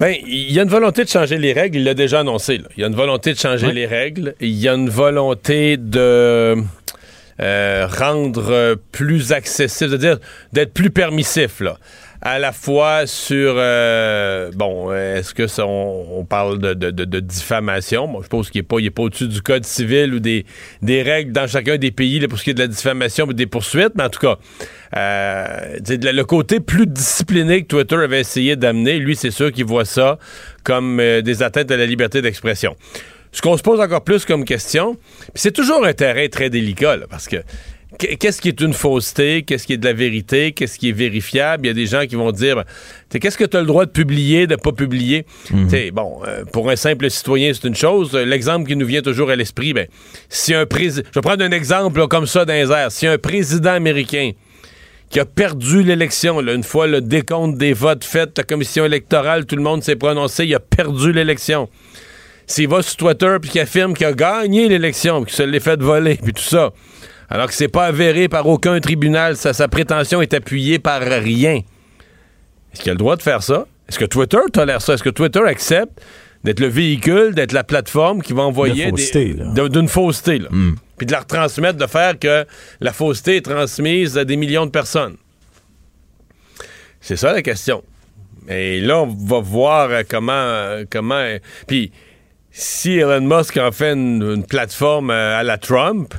Ben, 0.00 0.14
il 0.26 0.52
y 0.52 0.58
a 0.58 0.62
une 0.62 0.68
volonté 0.68 1.04
de 1.04 1.08
changer 1.08 1.38
les 1.38 1.52
règles, 1.52 1.78
il 1.78 1.84
l'a 1.84 1.94
déjà 1.94 2.20
annoncé. 2.20 2.58
là. 2.58 2.64
Il 2.76 2.80
y 2.80 2.84
a 2.84 2.88
une 2.88 2.96
volonté 2.96 3.32
de 3.32 3.38
changer 3.38 3.72
les 3.72 3.86
règles. 3.86 4.34
Il 4.40 4.50
y 4.50 4.68
a 4.68 4.74
une 4.74 4.88
volonté 4.88 5.76
de 5.76 6.56
euh, 7.40 7.86
rendre 7.86 8.50
euh, 8.50 8.76
plus 8.92 9.32
accessible, 9.32 9.90
c'est-à-dire 9.90 10.18
d'être 10.52 10.72
plus 10.72 10.90
permissif, 10.90 11.60
là. 11.60 11.78
À 12.26 12.38
la 12.38 12.52
fois 12.52 13.06
sur, 13.06 13.54
euh, 13.58 14.50
bon, 14.54 14.90
euh, 14.90 15.18
est-ce 15.18 15.34
que 15.34 15.46
ça, 15.46 15.66
on, 15.66 16.24
parle 16.24 16.58
de, 16.58 17.20
diffamation? 17.20 18.08
Bon, 18.08 18.22
je 18.22 18.28
pense 18.28 18.48
qu'il 18.48 18.60
n'est 18.60 18.66
pas, 18.66 18.76
il 18.78 18.86
est 18.86 18.90
pas 18.90 19.02
au-dessus 19.02 19.28
du 19.28 19.42
code 19.42 19.66
civil 19.66 20.14
ou 20.14 20.20
des, 20.20 20.46
des 20.80 21.02
règles 21.02 21.32
dans 21.32 21.46
chacun 21.46 21.76
des 21.76 21.90
pays 21.90 22.20
là, 22.20 22.26
pour 22.28 22.38
ce 22.38 22.44
qui 22.44 22.50
est 22.50 22.54
de 22.54 22.60
la 22.60 22.66
diffamation 22.66 23.26
ou 23.26 23.34
des 23.34 23.44
poursuites, 23.44 23.92
mais 23.94 24.04
en 24.04 24.08
tout 24.08 24.20
cas, 24.20 24.38
euh, 24.96 25.76
le 25.86 26.22
côté 26.22 26.60
plus 26.60 26.86
discipliné 26.86 27.60
que 27.62 27.66
Twitter 27.66 27.96
avait 27.96 28.20
essayé 28.20 28.56
d'amener, 28.56 28.98
lui, 28.98 29.16
c'est 29.16 29.30
sûr 29.30 29.52
qu'il 29.52 29.66
voit 29.66 29.84
ça 29.84 30.18
comme 30.62 31.00
euh, 31.00 31.20
des 31.20 31.42
atteintes 31.42 31.70
à 31.70 31.76
la 31.76 31.84
liberté 31.84 32.22
d'expression. 32.22 32.74
Ce 33.32 33.42
qu'on 33.42 33.58
se 33.58 33.62
pose 33.62 33.80
encore 33.80 34.02
plus 34.02 34.24
comme 34.24 34.46
question, 34.46 34.96
c'est 35.34 35.52
toujours 35.52 35.84
un 35.84 35.92
terrain 35.92 36.26
très 36.28 36.48
délicat, 36.48 36.96
là, 36.96 37.04
parce 37.10 37.28
que 37.28 37.36
qu- 37.36 37.42
qu'est-ce 37.98 38.40
qui 38.40 38.48
est 38.48 38.60
une 38.60 38.72
fausseté, 38.72 39.42
qu'est-ce 39.42 39.66
qui 39.66 39.74
est 39.74 39.78
de 39.78 39.84
la 39.84 39.92
vérité, 39.92 40.52
qu'est-ce 40.52 40.78
qui 40.78 40.88
est 40.90 40.92
vérifiable? 40.92 41.66
Il 41.66 41.68
y 41.68 41.70
a 41.70 41.74
des 41.74 41.86
gens 41.86 42.06
qui 42.06 42.16
vont 42.16 42.32
dire, 42.32 42.56
ben, 42.56 43.18
qu'est-ce 43.18 43.38
que 43.38 43.44
tu 43.44 43.56
as 43.56 43.60
le 43.60 43.66
droit 43.66 43.86
de 43.86 43.90
publier, 43.90 44.46
de 44.46 44.56
pas 44.56 44.72
publier? 44.72 45.26
T'sais, 45.68 45.90
bon, 45.90 46.20
euh, 46.26 46.44
pour 46.44 46.70
un 46.70 46.76
simple 46.76 47.10
citoyen, 47.10 47.52
c'est 47.54 47.66
une 47.66 47.74
chose. 47.74 48.14
Euh, 48.14 48.24
L'exemple 48.24 48.68
qui 48.68 48.76
nous 48.76 48.86
vient 48.86 49.02
toujours 49.02 49.30
à 49.30 49.36
l'esprit, 49.36 49.72
ben, 49.72 49.86
si 50.28 50.54
un 50.54 50.66
président, 50.66 51.06
je 51.12 51.18
vais 51.18 51.22
prendre 51.22 51.44
un 51.44 51.50
exemple 51.50 51.98
là, 51.98 52.06
comme 52.06 52.26
ça 52.26 52.44
dans 52.44 52.52
les 52.52 52.70
airs. 52.70 52.92
Si 52.92 53.06
un 53.06 53.18
président 53.18 53.72
américain 53.72 54.32
qui 55.10 55.20
a 55.20 55.24
perdu 55.24 55.84
l'élection. 55.84 56.40
Une 56.40 56.64
fois 56.64 56.88
le 56.88 57.00
décompte 57.00 57.56
des 57.56 57.72
votes 57.72 58.04
fait, 58.04 58.36
la 58.36 58.42
commission 58.42 58.84
électorale, 58.84 59.46
tout 59.46 59.54
le 59.54 59.62
monde 59.62 59.80
s'est 59.80 59.94
prononcé, 59.94 60.44
il 60.44 60.54
a 60.56 60.58
perdu 60.58 61.12
l'élection. 61.12 61.68
S'il 62.48 62.68
va 62.68 62.82
sur 62.82 62.96
Twitter 62.96 63.36
puis 63.40 63.50
qu'il 63.50 63.60
affirme 63.60 63.94
qu'il 63.94 64.06
a 64.06 64.12
gagné 64.12 64.68
l'élection, 64.68 65.22
qu'il 65.22 65.34
se 65.34 65.44
l'est 65.44 65.60
fait 65.60 65.80
voler, 65.80 66.18
puis 66.22 66.32
tout 66.32 66.42
ça, 66.42 66.72
alors 67.30 67.46
que 67.48 67.54
c'est 67.54 67.68
pas 67.68 67.86
avéré 67.86 68.28
par 68.28 68.46
aucun 68.46 68.78
tribunal, 68.80 69.36
sa, 69.36 69.52
sa 69.52 69.68
prétention 69.68 70.20
est 70.22 70.34
appuyée 70.34 70.78
par 70.78 71.00
rien. 71.00 71.60
Est-ce 72.72 72.82
qu'il 72.82 72.90
a 72.90 72.94
le 72.94 72.98
droit 72.98 73.16
de 73.16 73.22
faire 73.22 73.42
ça? 73.42 73.66
Est-ce 73.88 73.98
que 73.98 74.04
Twitter 74.04 74.38
tolère 74.52 74.82
ça? 74.82 74.94
Est-ce 74.94 75.02
que 75.02 75.10
Twitter 75.10 75.40
accepte 75.46 76.00
d'être 76.42 76.60
le 76.60 76.66
véhicule, 76.68 77.34
d'être 77.34 77.52
la 77.52 77.64
plateforme 77.64 78.20
qui 78.22 78.32
va 78.32 78.42
envoyer 78.42 78.90
fausseté, 78.90 79.34
des- 79.54 79.68
d'une 79.68 79.88
fausseté, 79.88 80.38
là. 80.38 80.48
puis 80.96 81.06
de 81.06 81.12
la 81.12 81.20
retransmettre, 81.20 81.78
de 81.78 81.86
faire 81.86 82.18
que 82.18 82.44
la 82.80 82.92
fausseté 82.92 83.36
est 83.36 83.44
transmise 83.44 84.18
à 84.18 84.24
des 84.24 84.36
millions 84.36 84.66
de 84.66 84.70
personnes? 84.70 85.16
C'est 87.00 87.16
ça 87.16 87.32
la 87.32 87.42
question. 87.42 87.82
Et 88.48 88.80
là, 88.80 89.00
on 89.02 89.06
va 89.06 89.40
voir 89.40 89.88
euh, 89.90 90.02
comment. 90.08 90.32
euh, 90.32 90.84
comment 90.90 91.14
euh, 91.16 91.38
Puis, 91.66 91.92
si 92.50 92.92
Elon 92.98 93.20
Musk 93.22 93.56
en 93.56 93.72
fait 93.72 93.92
une, 93.92 94.22
une 94.22 94.44
plateforme 94.46 95.10
à 95.10 95.42
la 95.42 95.58
Trump, 95.58 96.14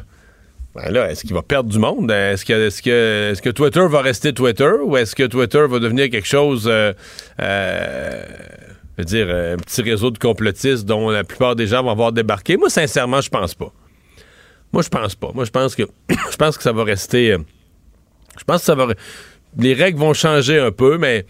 Ben 0.75 0.93
est-ce 1.07 1.21
qu'il 1.21 1.33
va 1.33 1.41
perdre 1.41 1.69
du 1.69 1.79
monde? 1.79 2.11
Est-ce 2.11 2.43
que, 2.43 2.67
est 2.67 3.41
que, 3.41 3.49
Twitter 3.49 3.85
va 3.89 4.01
rester 4.01 4.33
Twitter 4.33 4.71
ou 4.83 4.97
est-ce 4.97 5.15
que 5.15 5.23
Twitter 5.23 5.65
va 5.69 5.79
devenir 5.79 6.09
quelque 6.09 6.27
chose, 6.27 6.65
euh, 6.69 6.91
euh, 7.41 8.25
je 8.97 9.01
veux 9.01 9.05
dire, 9.05 9.29
un 9.29 9.55
petit 9.57 9.81
réseau 9.81 10.11
de 10.11 10.17
complotistes 10.17 10.85
dont 10.85 11.09
la 11.09 11.23
plupart 11.23 11.55
des 11.55 11.67
gens 11.67 11.81
vont 11.81 11.91
avoir 11.91 12.11
débarqué? 12.11 12.57
Moi, 12.57 12.69
sincèrement, 12.69 13.21
je 13.21 13.29
pense 13.29 13.55
pas. 13.55 13.71
Moi, 14.73 14.81
je 14.83 14.89
pense 14.89 15.15
pas. 15.15 15.31
Moi, 15.33 15.45
je 15.45 15.51
pense 15.51 15.75
que 15.75 15.83
je 16.09 16.35
pense 16.35 16.57
que 16.57 16.63
ça 16.63 16.73
va 16.73 16.83
rester. 16.83 17.31
euh, 17.31 17.37
je 18.37 18.43
pense 18.43 18.59
que 18.59 18.65
ça 18.65 18.75
va. 18.75 18.87
Les 19.57 19.73
règles 19.73 19.99
vont 19.99 20.13
changer 20.13 20.59
un 20.59 20.71
peu, 20.71 20.97
mais 20.97 21.25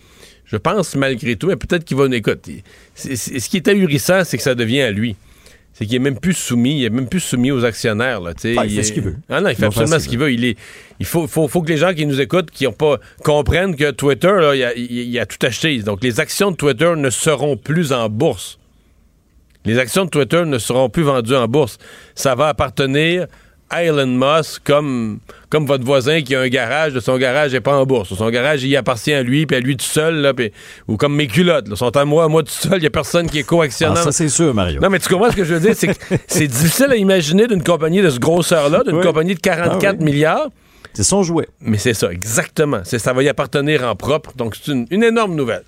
je 0.46 0.58
pense 0.58 0.96
malgré 0.96 1.36
tout, 1.36 1.46
mais 1.48 1.56
peut-être 1.56 1.86
qu'il 1.86 1.98
va. 1.98 2.08
Écoute, 2.12 2.50
c'est- 2.96 3.16
ce 3.16 3.48
qui 3.48 3.58
est 3.58 3.68
ahurissant, 3.68 4.24
c'est 4.24 4.38
que 4.38 4.43
ça 4.43 4.56
devient 4.56 4.82
à 4.82 4.91
lui. 4.91 5.16
C'est 5.78 5.86
qu'il 5.86 5.96
est 5.96 6.00
même 6.00 6.18
plus 6.18 6.34
soumis, 6.34 6.80
il 6.80 6.86
est 6.86 6.90
même 6.90 7.10
plus 7.10 7.20
soumis 7.20 7.52
aux 7.52 7.66
actionnaires. 7.66 8.22
Là. 8.22 8.32
Ah, 8.58 8.66
il 8.66 8.72
fait 8.74 8.84
ce 8.84 8.94
qu'il 8.94 9.04
veut. 9.04 9.18
Ah 9.28 9.42
non, 9.42 9.50
il 9.50 9.56
fait 9.58 9.66
absolument 9.66 10.00
ce 10.00 10.08
qu'il 10.08 10.18
veut. 10.18 10.32
Il, 10.32 10.46
est, 10.46 10.58
il 11.02 11.06
faut, 11.06 11.28
faut, 11.28 11.50
faut 11.50 11.62
que 11.62 11.68
les 11.68 11.76
gens 11.76 11.94
qui 11.94 12.06
nous 12.06 12.22
écoutent, 12.22 12.50
qui 12.50 12.66
ont 12.66 12.72
pas 12.72 12.98
comprennent 13.26 13.76
que 13.76 13.92
Twitter, 13.92 14.32
là, 14.40 14.56
il, 14.56 14.64
a, 14.64 14.74
il- 14.74 15.20
a 15.20 15.26
tout 15.26 15.46
acheté. 15.46 15.78
Donc 15.80 16.02
les 16.02 16.22
actions 16.22 16.52
de 16.52 16.56
Twitter 16.56 16.94
ne 16.96 17.10
seront 17.10 17.58
plus 17.58 17.92
en 17.92 18.08
bourse. 18.08 18.58
Les 19.66 19.78
actions 19.78 20.06
de 20.06 20.10
Twitter 20.10 20.44
ne 20.46 20.58
seront 20.60 20.90
plus 20.90 21.04
vendues 21.04 21.36
en 21.36 21.48
bourse. 21.50 21.78
Ça 22.14 22.36
va 22.36 22.48
appartenir 22.48 23.28
Elon 23.72 24.05
Musk 24.07 24.61
comme, 24.63 25.20
comme 25.49 25.66
votre 25.66 25.84
voisin 25.84 26.22
qui 26.22 26.36
a 26.36 26.41
un 26.41 26.47
garage, 26.47 26.93
de 26.93 26.99
son 26.99 27.18
garage 27.18 27.51
n'est 27.53 27.61
pas 27.61 27.76
en 27.76 27.86
bourse. 27.86 28.13
Son 28.13 28.30
garage, 28.30 28.63
il 28.63 28.76
appartient 28.78 29.13
à 29.13 29.24
lui, 29.24 29.45
puis 29.45 29.57
à 29.57 29.59
lui 29.59 29.76
tout 29.76 29.86
seul, 29.86 30.16
là, 30.18 30.34
puis- 30.34 30.51
ou 30.88 30.97
comme 30.97 31.16
mes 31.16 31.28
culottes, 31.28 31.68
là, 31.68 31.76
sont 31.76 31.95
à 31.97 32.05
moi, 32.05 32.26
à 32.26 32.28
moi 32.28 32.43
tout 32.43 32.51
seul, 32.51 32.78
il 32.78 32.82
n'y 32.82 32.86
a 32.88 32.91
personne 32.91 33.30
qui 33.30 33.39
est 33.39 33.43
coactionnant. 33.43 33.95
Ah, 33.97 34.03
ça, 34.03 34.11
c'est 34.11 34.30
sûr, 34.30 34.53
Mario. 34.53 34.80
Non, 34.82 34.89
mais 34.89 34.99
tu 34.99 35.09
comprends 35.09 35.32
ce 35.32 35.36
que 35.36 35.43
je 35.43 35.53
veux 35.55 35.59
dire? 35.59 35.74
C'est 35.76 35.88
que 35.88 35.93
c'est 36.28 36.47
difficile 36.47 36.88
à 36.91 36.95
imaginer 36.95 37.47
d'une 37.47 37.63
compagnie 37.63 38.01
de 38.01 38.09
ce 38.09 38.20
grosseur-là, 38.20 38.84
d'une 38.84 38.97
Oui. 38.97 39.03
compagnie 39.03 39.34
de 39.36 39.39
44 39.39 39.84
Ah 39.84 39.95
oui. 39.99 40.05
milliards. 40.05 40.47
C'est 40.93 41.03
son 41.03 41.24
jouet. 41.24 41.47
Mais 41.59 41.78
c'est 41.78 41.93
ça, 41.93 42.11
exactement. 42.11 42.80
C'est, 42.86 42.99
ça 42.99 43.11
va 43.13 43.22
y 43.24 43.28
appartenir 43.30 43.84
en 43.84 43.95
propre. 43.95 44.32
Donc, 44.38 44.55
c'est 44.55 44.72
une, 44.72 44.86
une 44.91 45.03
énorme 45.03 45.36
nouvelle. 45.36 45.63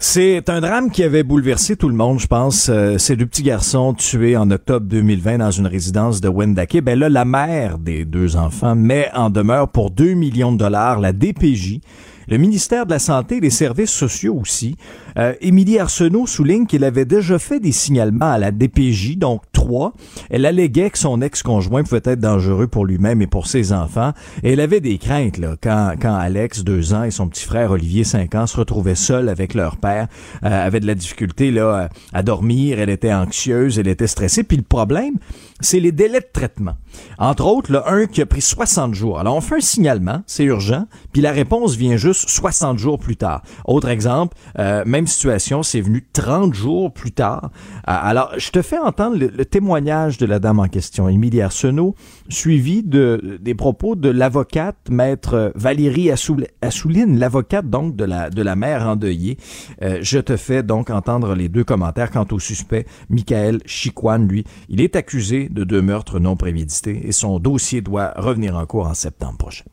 C'est 0.00 0.48
un 0.48 0.60
drame 0.60 0.92
qui 0.92 1.02
avait 1.02 1.24
bouleversé 1.24 1.74
tout 1.74 1.88
le 1.88 1.94
monde, 1.96 2.20
je 2.20 2.28
pense. 2.28 2.68
Euh, 2.68 2.98
ces 2.98 3.16
deux 3.16 3.26
petits 3.26 3.42
garçons 3.42 3.94
tués 3.94 4.36
en 4.36 4.48
octobre 4.52 4.86
2020 4.86 5.38
dans 5.38 5.50
une 5.50 5.66
résidence 5.66 6.20
de 6.20 6.28
Wendake. 6.28 6.80
Ben 6.84 6.96
là, 6.96 7.08
la 7.08 7.24
mère 7.24 7.78
des 7.78 8.04
deux 8.04 8.36
enfants 8.36 8.76
met 8.76 9.10
en 9.12 9.28
demeure 9.28 9.66
pour 9.66 9.90
2 9.90 10.14
millions 10.14 10.52
de 10.52 10.58
dollars 10.58 11.00
la 11.00 11.12
DPJ, 11.12 11.80
le 12.28 12.38
ministère 12.38 12.86
de 12.86 12.90
la 12.92 13.00
Santé 13.00 13.38
et 13.38 13.40
les 13.40 13.50
services 13.50 13.90
sociaux 13.90 14.38
aussi. 14.40 14.76
Euh, 15.18 15.34
Émilie 15.40 15.78
Arsenault 15.78 16.26
souligne 16.26 16.66
qu'il 16.66 16.84
avait 16.84 17.04
déjà 17.04 17.38
fait 17.38 17.60
des 17.60 17.72
signalements 17.72 18.30
à 18.30 18.38
la 18.38 18.50
DPJ, 18.50 19.16
donc 19.16 19.42
trois. 19.52 19.92
Elle 20.30 20.46
alléguait 20.46 20.90
que 20.90 20.98
son 20.98 21.20
ex-conjoint 21.20 21.82
pouvait 21.82 22.00
être 22.04 22.20
dangereux 22.20 22.68
pour 22.68 22.86
lui-même 22.86 23.20
et 23.22 23.26
pour 23.26 23.46
ses 23.46 23.72
enfants. 23.72 24.12
Et 24.42 24.52
elle 24.52 24.60
avait 24.60 24.80
des 24.80 24.98
craintes 24.98 25.38
là, 25.38 25.56
quand, 25.60 25.94
quand 26.00 26.14
Alex, 26.14 26.62
deux 26.62 26.94
ans, 26.94 27.02
et 27.02 27.10
son 27.10 27.28
petit 27.28 27.44
frère 27.44 27.72
Olivier, 27.72 28.04
cinq 28.04 28.34
ans, 28.34 28.46
se 28.46 28.56
retrouvaient 28.56 28.94
seuls 28.94 29.28
avec 29.28 29.54
leur 29.54 29.76
père, 29.76 30.06
euh, 30.44 30.66
avait 30.66 30.80
de 30.80 30.86
la 30.86 30.94
difficulté 30.94 31.50
là, 31.50 31.88
à, 32.12 32.22
dormir, 32.22 32.78
elle 32.78 32.90
était 32.90 33.12
anxieuse, 33.12 33.78
elle 33.78 33.88
était 33.88 34.06
stressée. 34.06 34.44
Puis 34.44 34.56
le 34.56 34.62
problème, 34.62 35.14
c'est 35.60 35.80
les 35.80 35.92
délais 35.92 36.20
de 36.20 36.28
traitement. 36.32 36.76
Entre 37.18 37.44
autres, 37.44 37.72
là, 37.72 37.84
un 37.86 38.06
qui 38.06 38.22
a 38.22 38.26
pris 38.26 38.40
60 38.40 38.94
jours. 38.94 39.18
Alors, 39.18 39.34
on 39.34 39.40
fait 39.40 39.56
un 39.56 39.60
signalement, 39.60 40.22
c'est 40.26 40.44
urgent, 40.44 40.86
puis 41.12 41.20
la 41.20 41.32
réponse 41.32 41.74
vient 41.74 41.96
juste 41.96 42.28
60 42.28 42.78
jours 42.78 42.98
plus 42.98 43.16
tard. 43.16 43.42
Autre 43.64 43.88
exemple, 43.88 44.36
euh, 44.58 44.84
même 44.86 45.07
situation, 45.08 45.62
c'est 45.62 45.80
venu 45.80 46.06
30 46.12 46.54
jours 46.54 46.92
plus 46.92 47.12
tard. 47.12 47.50
Euh, 47.52 47.80
alors, 47.84 48.32
je 48.36 48.50
te 48.50 48.62
fais 48.62 48.78
entendre 48.78 49.16
le, 49.16 49.44
témoignage 49.44 50.18
de 50.18 50.26
la 50.26 50.38
dame 50.38 50.60
en 50.60 50.68
question, 50.68 51.08
Émilie 51.08 51.42
Arsenault, 51.42 51.94
suivi 52.28 52.82
de, 52.82 53.38
des 53.40 53.54
propos 53.54 53.96
de 53.96 54.08
l'avocate, 54.08 54.76
maître 54.90 55.52
Valérie 55.54 56.10
Assoul- 56.10 56.46
Assouline, 56.62 57.18
l'avocate 57.18 57.68
donc 57.68 57.96
de 57.96 58.04
la, 58.04 58.30
de 58.30 58.42
la 58.42 58.54
mère 58.56 58.86
endeuillée. 58.86 59.38
Euh, 59.82 59.98
je 60.02 60.18
te 60.18 60.36
fais 60.36 60.62
donc 60.62 60.90
entendre 60.90 61.34
les 61.34 61.48
deux 61.48 61.64
commentaires 61.64 62.10
quant 62.10 62.26
au 62.30 62.38
suspect, 62.38 62.86
Michael 63.10 63.60
Chiquan, 63.66 64.18
lui. 64.18 64.44
Il 64.68 64.80
est 64.80 64.96
accusé 64.96 65.48
de 65.48 65.64
deux 65.64 65.82
meurtres 65.82 66.20
non 66.20 66.36
prémédités 66.36 67.06
et 67.06 67.12
son 67.12 67.38
dossier 67.38 67.80
doit 67.80 68.12
revenir 68.16 68.56
en 68.56 68.66
cours 68.66 68.86
en 68.86 68.94
septembre 68.94 69.38
prochain. 69.38 69.64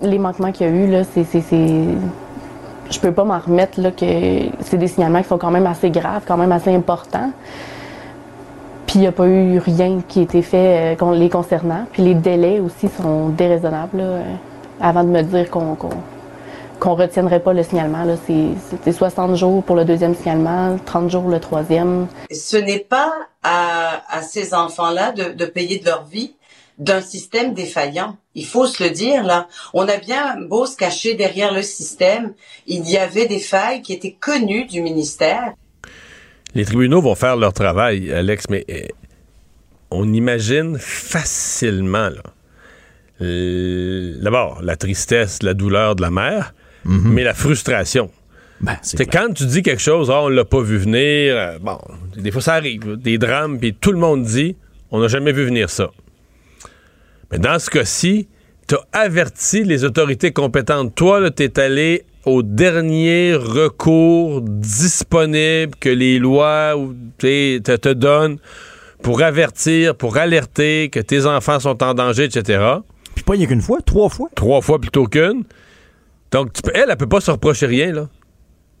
Les 0.00 0.18
manquements 0.18 0.52
qu'il 0.52 0.66
y 0.66 0.70
a 0.70 0.72
eu, 0.72 0.90
là, 0.90 1.04
c'est. 1.04 1.24
Je 2.90 2.98
peux 2.98 3.12
pas 3.12 3.24
m'en 3.24 3.38
remettre, 3.38 3.80
là, 3.80 3.90
que 3.90 4.06
c'est 4.60 4.76
des 4.76 4.88
signalements 4.88 5.22
qui 5.22 5.28
sont 5.28 5.38
quand 5.38 5.50
même 5.50 5.66
assez 5.66 5.90
graves, 5.90 6.22
quand 6.26 6.36
même 6.36 6.52
assez 6.52 6.74
importants. 6.74 7.30
Puis 8.86 8.96
il 8.96 9.00
n'y 9.00 9.06
a 9.06 9.12
pas 9.12 9.26
eu 9.26 9.58
rien 9.58 10.00
qui 10.06 10.20
a 10.20 10.22
été 10.22 10.42
fait 10.42 10.96
euh, 11.00 11.14
les 11.14 11.30
concernant. 11.30 11.86
Puis 11.92 12.02
les 12.02 12.14
délais 12.14 12.60
aussi 12.60 12.88
sont 12.88 13.30
déraisonnables, 13.30 13.98
là, 13.98 14.04
euh, 14.04 14.22
avant 14.80 15.04
de 15.04 15.08
me 15.08 15.22
dire 15.22 15.50
qu'on 15.50 15.74
qu'on 15.74 15.90
qu'on 16.80 16.94
retiendrait 16.94 17.40
pas 17.40 17.52
le 17.52 17.62
signalement. 17.62 18.04
C'est 18.26 18.48
C'était 18.68 18.92
60 18.92 19.36
jours 19.36 19.62
pour 19.62 19.76
le 19.76 19.84
deuxième 19.84 20.14
signalement, 20.14 20.76
30 20.84 21.08
jours 21.08 21.28
le 21.28 21.40
troisième. 21.40 22.08
Ce 22.30 22.56
n'est 22.56 22.80
pas 22.80 23.12
à, 23.42 24.02
à 24.10 24.22
ces 24.22 24.54
enfants-là 24.54 25.12
de, 25.12 25.32
de 25.32 25.46
payer 25.46 25.78
de 25.78 25.86
leur 25.86 26.04
vie 26.04 26.34
d'un 26.78 27.00
système 27.00 27.54
défaillant. 27.54 28.16
Il 28.34 28.46
faut 28.46 28.66
se 28.66 28.82
le 28.82 28.90
dire, 28.90 29.22
là. 29.22 29.48
On 29.72 29.86
a 29.88 29.96
bien 29.96 30.40
beau 30.40 30.66
se 30.66 30.76
cacher 30.76 31.14
derrière 31.14 31.52
le 31.52 31.62
système. 31.62 32.34
Il 32.66 32.88
y 32.90 32.96
avait 32.96 33.26
des 33.26 33.38
failles 33.38 33.82
qui 33.82 33.92
étaient 33.92 34.16
connues 34.18 34.66
du 34.66 34.82
ministère. 34.82 35.52
Les 36.54 36.64
tribunaux 36.64 37.00
vont 37.00 37.14
faire 37.14 37.36
leur 37.36 37.52
travail, 37.52 38.12
Alex, 38.12 38.44
mais 38.48 38.64
euh, 38.70 38.86
on 39.90 40.12
imagine 40.12 40.76
facilement, 40.78 42.10
là, 42.10 42.22
d'abord, 43.20 44.60
la 44.62 44.76
tristesse, 44.76 45.42
la 45.42 45.54
douleur 45.54 45.96
de 45.96 46.02
la 46.02 46.10
mère, 46.10 46.54
mais 46.84 47.24
la 47.24 47.34
frustration. 47.34 48.10
c'est 48.82 49.06
quand 49.06 49.32
tu 49.34 49.46
dis 49.46 49.62
quelque 49.62 49.82
chose, 49.82 50.10
Ah, 50.10 50.22
on 50.22 50.28
l'a 50.28 50.44
pas 50.44 50.60
vu 50.60 50.76
venir, 50.76 51.36
euh, 51.36 51.58
bon, 51.58 51.78
des 52.16 52.30
fois 52.30 52.42
ça 52.42 52.54
arrive, 52.54 52.96
des 52.96 53.18
drames, 53.18 53.58
puis 53.58 53.74
tout 53.74 53.92
le 53.92 53.98
monde 53.98 54.24
dit, 54.24 54.56
on 54.90 55.00
n'a 55.00 55.08
jamais 55.08 55.32
vu 55.32 55.44
venir 55.44 55.70
ça. 55.70 55.90
Mais 57.30 57.38
dans 57.38 57.58
ce 57.58 57.70
cas-ci, 57.70 58.28
tu 58.68 58.74
as 58.74 58.98
averti 59.00 59.64
les 59.64 59.84
autorités 59.84 60.32
compétentes. 60.32 60.94
Toi, 60.94 61.30
tu 61.30 61.42
es 61.44 61.58
allé 61.58 62.04
au 62.24 62.42
dernier 62.42 63.34
recours 63.34 64.40
disponible 64.42 65.74
que 65.78 65.88
les 65.90 66.18
lois 66.18 66.74
te, 67.18 67.58
te 67.58 67.92
donnent 67.92 68.38
pour 69.02 69.22
avertir, 69.22 69.94
pour 69.96 70.16
alerter 70.16 70.88
que 70.90 71.00
tes 71.00 71.26
enfants 71.26 71.60
sont 71.60 71.82
en 71.82 71.92
danger, 71.94 72.24
etc. 72.24 72.62
Puis 73.14 73.24
pas 73.24 73.34
rien 73.34 73.46
qu'une 73.46 73.60
fois, 73.60 73.78
trois 73.84 74.08
fois. 74.08 74.28
Trois 74.34 74.62
fois 74.62 74.78
plutôt 74.80 75.06
qu'une. 75.06 75.44
Donc, 76.32 76.52
tu 76.54 76.62
peux- 76.62 76.72
elle, 76.74 76.86
elle 76.88 76.96
peut 76.96 77.08
pas 77.08 77.20
se 77.20 77.30
reprocher 77.30 77.66
rien, 77.66 77.92
là. 77.92 78.08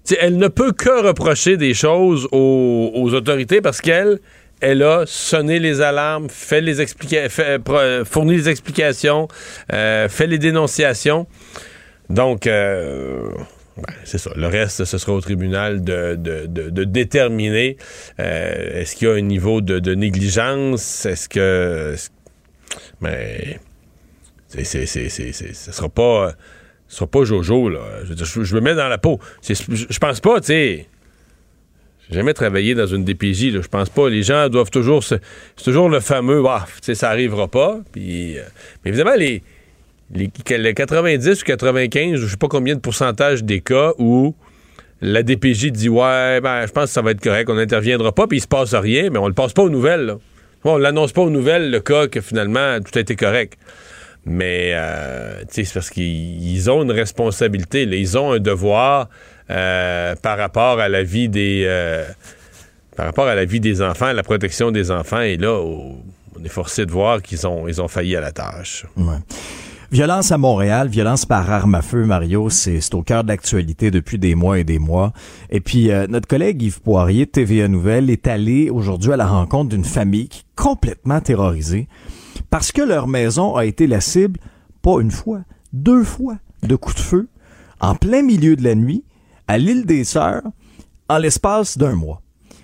T'sais, 0.04 0.18
elle 0.20 0.36
ne 0.36 0.48
peut 0.48 0.72
que 0.72 1.06
reprocher 1.06 1.56
des 1.56 1.72
choses 1.72 2.26
aux, 2.32 2.90
aux 2.94 3.14
autorités 3.14 3.60
parce 3.60 3.80
qu'elle, 3.80 4.18
elle 4.64 4.82
a 4.82 5.04
sonné 5.06 5.58
les 5.58 5.80
alarmes, 5.82 6.28
fait 6.30 6.60
les 6.62 6.80
fait- 7.28 7.58
pro- 7.62 8.04
fourni 8.04 8.36
les 8.36 8.48
explications, 8.48 9.28
euh, 9.72 10.08
fait 10.08 10.26
les 10.26 10.38
dénonciations. 10.38 11.26
Donc, 12.08 12.46
euh, 12.46 13.28
ben, 13.76 13.94
c'est 14.04 14.18
ça. 14.18 14.30
Le 14.36 14.46
reste, 14.46 14.84
ce 14.84 14.98
sera 14.98 15.12
au 15.12 15.20
tribunal 15.20 15.82
de, 15.82 16.14
de- 16.16 16.46
de- 16.46 16.84
déterminer 16.84 17.76
euh, 18.20 18.80
est-ce 18.80 18.96
qu'il 18.96 19.08
y 19.08 19.10
a 19.10 19.14
un 19.14 19.20
niveau 19.20 19.60
de, 19.60 19.78
négligence, 19.94 21.04
est-ce 21.06 21.28
que... 21.28 21.94
Mais 23.00 23.58
c'est, 24.48 24.64
c'est, 24.86 25.08
ce 25.08 25.72
sera 25.72 25.88
pas... 25.88 26.32
Ce 26.88 26.96
sera 26.98 27.06
pas 27.06 27.24
Jojo, 27.24 27.68
là. 27.70 27.80
Je, 28.04 28.24
je- 28.24 28.44
je 28.44 28.54
me 28.54 28.60
mets 28.60 28.74
dans 28.74 28.88
la 28.88 28.98
peau. 28.98 29.18
Je, 29.46 29.54
je 29.90 29.98
pense 29.98 30.20
pas, 30.20 30.40
tu 30.40 30.46
sais... 30.48 30.86
J'ai 32.10 32.16
jamais 32.16 32.34
travaillé 32.34 32.74
dans 32.74 32.86
une 32.86 33.04
DPJ. 33.04 33.60
Je 33.60 33.68
pense 33.68 33.88
pas. 33.88 34.08
Les 34.08 34.22
gens 34.22 34.48
doivent 34.48 34.70
toujours... 34.70 35.02
C'est 35.02 35.20
toujours 35.62 35.88
le 35.88 36.00
fameux... 36.00 36.42
Ah, 36.46 36.66
sais, 36.82 36.94
ça 36.94 37.10
arrivera 37.10 37.48
pas. 37.48 37.80
Puis... 37.92 38.38
euh, 38.38 38.42
mais 38.84 38.90
évidemment, 38.90 39.14
les 39.16 39.42
les, 40.12 40.30
les 40.50 40.74
90 40.74 41.42
ou 41.42 41.44
95, 41.44 42.20
je 42.20 42.26
sais 42.26 42.36
pas 42.36 42.48
combien 42.48 42.74
de 42.74 42.80
pourcentage 42.80 43.44
des 43.44 43.60
cas 43.60 43.92
où 43.98 44.34
la 45.00 45.22
DPJ 45.22 45.70
dit 45.70 45.88
ouais, 45.88 46.40
ben, 46.40 46.66
je 46.66 46.72
pense 46.72 46.84
que 46.84 46.90
ça 46.90 47.02
va 47.02 47.10
être 47.12 47.20
correct, 47.20 47.48
on 47.50 47.54
n'interviendra 47.54 48.12
pas, 48.12 48.26
puis 48.26 48.38
il 48.38 48.40
se 48.40 48.48
passe 48.48 48.74
rien, 48.74 49.10
mais 49.10 49.18
on 49.18 49.28
le 49.28 49.34
passe 49.34 49.52
pas 49.52 49.62
aux 49.62 49.70
nouvelles. 49.70 50.06
Là. 50.06 50.18
On 50.64 50.78
l'annonce 50.78 51.12
pas 51.12 51.22
aux 51.22 51.30
nouvelles 51.30 51.70
le 51.70 51.80
cas 51.80 52.06
que 52.06 52.20
finalement 52.20 52.78
tout 52.80 52.96
a 52.96 53.00
été 53.00 53.16
correct. 53.16 53.58
Mais 54.26 54.70
euh, 54.72 55.42
c'est 55.48 55.70
parce 55.74 55.90
qu'ils 55.90 56.42
ils 56.42 56.70
ont 56.70 56.82
une 56.82 56.92
responsabilité, 56.92 57.82
ils 57.82 58.16
ont 58.16 58.32
un 58.32 58.38
devoir 58.38 59.10
euh, 59.50 60.14
par 60.16 60.38
rapport 60.38 60.80
à 60.80 60.88
la 60.88 61.02
vie 61.02 61.28
des 61.28 61.64
euh, 61.66 62.04
par 62.96 63.06
rapport 63.06 63.26
à 63.26 63.34
la 63.34 63.44
vie 63.44 63.60
des 63.60 63.82
enfants, 63.82 64.12
la 64.12 64.22
protection 64.22 64.70
des 64.70 64.90
enfants. 64.90 65.20
Et 65.20 65.36
là, 65.36 65.60
on 65.60 66.44
est 66.44 66.48
forcé 66.48 66.86
de 66.86 66.92
voir 66.92 67.22
qu'ils 67.22 67.46
ont 67.46 67.68
ils 67.68 67.80
ont 67.82 67.88
failli 67.88 68.16
à 68.16 68.20
la 68.20 68.32
tâche. 68.32 68.86
Violence 69.92 70.32
à 70.32 70.38
Montréal, 70.38 70.88
violence 70.88 71.24
par 71.24 71.48
arme 71.52 71.76
à 71.76 71.82
feu, 71.82 72.04
Mario, 72.04 72.50
c'est 72.50 72.94
au 72.94 73.02
cœur 73.02 73.22
de 73.22 73.28
l'actualité 73.28 73.92
depuis 73.92 74.18
des 74.18 74.34
mois 74.34 74.58
et 74.58 74.64
des 74.64 74.80
mois. 74.80 75.12
Et 75.50 75.60
puis, 75.60 75.92
euh, 75.92 76.08
notre 76.08 76.26
collègue 76.26 76.60
Yves 76.62 76.80
Poirier 76.80 77.28
TVA 77.28 77.68
Nouvelle 77.68 78.10
est 78.10 78.26
allé 78.26 78.70
aujourd'hui 78.70 79.12
à 79.12 79.16
la 79.16 79.26
rencontre 79.26 79.68
d'une 79.68 79.84
famille 79.84 80.28
qui 80.28 80.40
est 80.40 80.60
complètement 80.60 81.20
terrorisée 81.20 81.86
parce 82.50 82.72
que 82.72 82.82
leur 82.82 83.06
maison 83.06 83.54
a 83.54 83.66
été 83.66 83.86
la 83.86 84.00
cible, 84.00 84.40
pas 84.82 85.00
une 85.00 85.12
fois, 85.12 85.42
deux 85.72 86.02
fois, 86.02 86.38
de 86.62 86.74
coups 86.74 86.96
de 86.96 87.00
feu 87.00 87.28
en 87.80 87.94
plein 87.94 88.22
milieu 88.22 88.56
de 88.56 88.64
la 88.64 88.74
nuit 88.74 89.04
à 89.48 89.58
l'île 89.58 89.86
des 89.86 90.04
Sœurs 90.04 90.42
en 91.08 91.18
l'espace 91.18 91.78
d'un 91.78 91.94
mois. 91.94 92.20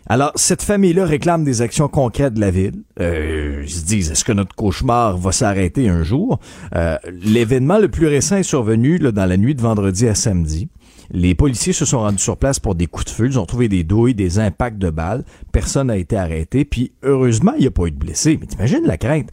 Alors, 0.07 0.33
cette 0.35 0.63
famille-là 0.63 1.05
réclame 1.05 1.45
des 1.45 1.63
actions 1.63 1.87
concrètes 1.87 2.35
de 2.35 2.41
la 2.41 2.51
ville. 2.51 2.83
Euh, 2.99 3.61
ils 3.63 3.71
se 3.71 3.85
disent, 3.85 4.11
est-ce 4.11 4.25
que 4.25 4.33
notre 4.33 4.57
cauchemar 4.57 5.17
va 5.17 5.31
s'arrêter 5.31 5.89
un 5.89 6.03
jour? 6.03 6.41
Euh, 6.75 6.97
L'événement 7.23 7.79
le 7.79 7.89
plus 7.89 8.09
récent 8.09 8.37
est 8.37 8.43
survenu 8.43 8.99
là, 8.99 9.13
dans 9.13 9.27
la 9.27 9.37
nuit 9.37 9.55
de 9.55 9.63
vendredi 9.63 10.09
à 10.09 10.17
samedi. 10.17 10.69
Les 11.13 11.37
policiers 11.37 11.73
se 11.73 11.85
sont 11.85 12.01
rendus 12.01 12.23
sur 12.23 12.37
place 12.37 12.59
pour 12.59 12.75
des 12.75 12.89
coups 12.89 13.07
de 13.07 13.11
feu. 13.11 13.27
Ils 13.27 13.39
ont 13.39 13.47
trouvé 13.47 13.69
des 13.69 13.85
douilles, 13.85 14.15
des 14.15 14.41
impacts 14.41 14.79
de 14.79 14.91
balles. 14.91 15.25
Personne 15.53 15.89
n'a 15.89 15.97
été 15.97 16.17
arrêté. 16.17 16.65
Puis, 16.65 16.93
heureusement, 17.05 17.53
il 17.57 17.61
n'y 17.61 17.67
a 17.69 17.71
pas 17.71 17.87
eu 17.87 17.93
de 17.93 17.97
blessés. 17.97 18.37
Mais 18.41 18.47
t'imagines 18.47 18.85
la 18.85 18.97
crainte? 18.97 19.31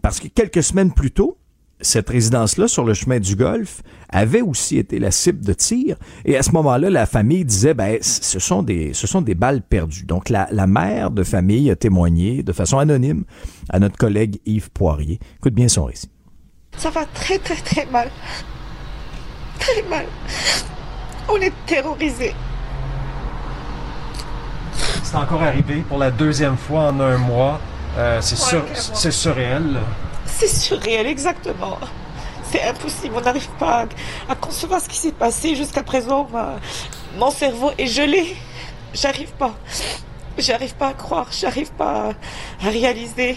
Parce 0.00 0.20
que 0.20 0.28
quelques 0.28 0.62
semaines 0.62 0.92
plus 0.92 1.10
tôt, 1.10 1.38
cette 1.82 2.08
résidence-là 2.10 2.68
sur 2.68 2.84
le 2.84 2.94
chemin 2.94 3.18
du 3.20 3.36
Golfe 3.36 3.82
avait 4.08 4.40
aussi 4.42 4.76
été 4.78 4.98
la 4.98 5.10
cible 5.10 5.44
de 5.44 5.52
tir. 5.52 5.96
Et 6.24 6.36
à 6.36 6.42
ce 6.42 6.50
moment-là, 6.52 6.90
la 6.90 7.06
famille 7.06 7.44
disait, 7.44 7.74
ben, 7.74 7.98
ce 8.02 8.38
sont 8.38 8.62
des, 8.62 8.92
ce 8.92 9.06
sont 9.06 9.22
des 9.22 9.34
balles 9.34 9.62
perdues. 9.62 10.04
Donc, 10.04 10.28
la, 10.28 10.48
la 10.50 10.66
mère 10.66 11.10
de 11.10 11.22
famille 11.22 11.70
a 11.70 11.76
témoigné 11.76 12.42
de 12.42 12.52
façon 12.52 12.78
anonyme 12.78 13.24
à 13.68 13.78
notre 13.78 13.96
collègue 13.96 14.38
Yves 14.46 14.70
Poirier. 14.70 15.18
Écoute 15.36 15.54
bien 15.54 15.68
son 15.68 15.84
récit. 15.84 16.10
Ça 16.76 16.90
va 16.90 17.04
très 17.06 17.38
très 17.38 17.56
très 17.56 17.86
mal. 17.86 18.10
Très 19.58 19.82
mal. 19.88 20.06
On 21.28 21.36
est 21.36 21.52
terrorisés. 21.66 22.34
C'est 25.02 25.16
encore 25.16 25.42
arrivé 25.42 25.82
pour 25.88 25.98
la 25.98 26.10
deuxième 26.10 26.56
fois 26.56 26.84
en 26.90 27.00
un 27.00 27.18
mois. 27.18 27.60
Euh, 27.98 28.18
c'est 28.20 28.36
Ouais, 28.56 28.62
sur- 28.74 29.12
surréel. 29.12 29.72
là. 29.74 29.80
C'est 30.30 30.46
surréel, 30.48 31.06
exactement. 31.06 31.78
C'est 32.50 32.62
impossible, 32.62 33.14
on 33.16 33.20
n'arrive 33.20 33.48
pas 33.58 33.86
à, 34.28 34.34
concevoir 34.34 34.80
ce 34.80 34.88
qui 34.88 34.96
s'est 34.96 35.12
passé 35.12 35.54
jusqu'à 35.54 35.82
présent. 35.82 36.28
Ma- 36.32 36.58
mon 37.16 37.30
cerveau 37.30 37.70
est 37.78 37.86
gelé. 37.86 38.34
J'arrive 38.92 39.32
pas. 39.32 39.54
J'arrive 40.38 40.74
pas 40.74 40.88
à 40.88 40.94
croire, 40.94 41.28
j'arrive 41.30 41.70
pas 41.72 42.10
à, 42.62 42.66
à 42.66 42.70
réaliser. 42.70 43.36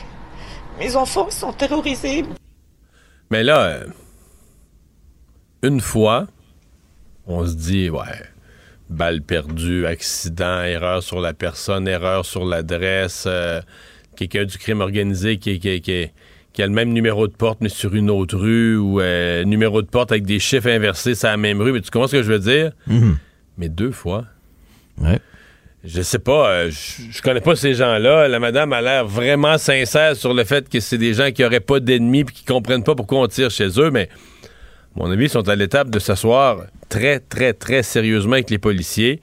Mes 0.79 0.95
enfants 0.95 1.29
sont 1.29 1.53
terrorisés. 1.53 2.25
Mais 3.29 3.43
là, 3.43 3.59
euh, 3.65 3.85
une 5.61 5.79
fois, 5.81 6.27
on 7.27 7.45
se 7.45 7.53
dit, 7.53 7.89
ouais, 7.89 7.99
balle 8.89 9.21
perdue, 9.21 9.85
accident, 9.85 10.63
erreur 10.63 11.03
sur 11.03 11.19
la 11.19 11.33
personne, 11.33 11.87
erreur 11.87 12.25
sur 12.25 12.45
l'adresse, 12.45 13.25
euh, 13.27 13.61
quelqu'un 14.15 14.45
du 14.45 14.57
crime 14.57 14.81
organisé 14.81 15.37
qui, 15.37 15.59
qui- 15.59 15.81
qui- 15.81 16.11
qui 16.53 16.61
a 16.61 16.67
le 16.67 16.73
même 16.73 16.89
numéro 16.89 17.27
de 17.27 17.33
porte, 17.33 17.59
mais 17.61 17.69
sur 17.69 17.95
une 17.95 18.09
autre 18.09 18.37
rue, 18.37 18.77
ou 18.77 19.01
euh, 19.01 19.43
numéro 19.43 19.81
de 19.81 19.87
porte 19.87 20.11
avec 20.11 20.23
des 20.23 20.39
chiffres 20.39 20.69
inversés, 20.69 21.15
c'est 21.15 21.27
la 21.27 21.37
même 21.37 21.59
rue. 21.61 21.71
Mais 21.71 21.81
tu 21.81 21.89
comprends 21.89 22.07
ce 22.07 22.17
que 22.17 22.23
je 22.23 22.31
veux 22.31 22.39
dire? 22.39 22.71
Mhm. 22.87 23.17
Mais 23.57 23.69
deux 23.69 23.91
fois. 23.91 24.25
Ouais. 24.99 25.19
Je 25.83 26.01
sais 26.01 26.19
pas, 26.19 26.49
euh, 26.49 26.69
je 26.69 27.11
je 27.11 27.21
connais 27.21 27.41
pas 27.41 27.55
ces 27.55 27.73
gens-là. 27.73 28.27
La 28.29 28.39
madame 28.39 28.71
a 28.71 28.81
l'air 28.81 29.05
vraiment 29.05 29.57
sincère 29.57 30.15
sur 30.15 30.33
le 30.33 30.43
fait 30.45 30.69
que 30.69 30.79
c'est 30.79 30.97
des 30.97 31.13
gens 31.13 31.31
qui 31.31 31.43
auraient 31.43 31.59
pas 31.59 31.81
d'ennemis 31.81 32.21
et 32.21 32.25
qui 32.25 32.45
comprennent 32.45 32.83
pas 32.83 32.95
pourquoi 32.95 33.19
on 33.19 33.27
tire 33.27 33.49
chez 33.49 33.67
eux, 33.79 33.91
mais 33.91 34.07
à 34.95 34.99
mon 34.99 35.11
avis, 35.11 35.25
ils 35.25 35.29
sont 35.29 35.49
à 35.49 35.55
l'étape 35.55 35.89
de 35.89 35.99
s'asseoir 35.99 36.61
très, 36.87 37.19
très, 37.19 37.53
très 37.53 37.83
sérieusement 37.83 38.33
avec 38.33 38.49
les 38.49 38.59
policiers, 38.59 39.19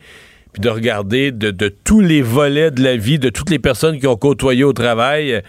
puis 0.52 0.60
de 0.60 0.68
regarder 0.68 1.30
de, 1.30 1.50
de 1.50 1.68
tous 1.68 2.00
les 2.00 2.22
volets 2.22 2.72
de 2.72 2.82
la 2.82 2.96
vie, 2.96 3.18
de 3.18 3.30
toutes 3.30 3.50
les 3.50 3.60
personnes 3.60 3.98
qui 3.98 4.06
ont 4.06 4.16
côtoyé 4.16 4.64
au 4.64 4.72
travail. 4.72 5.40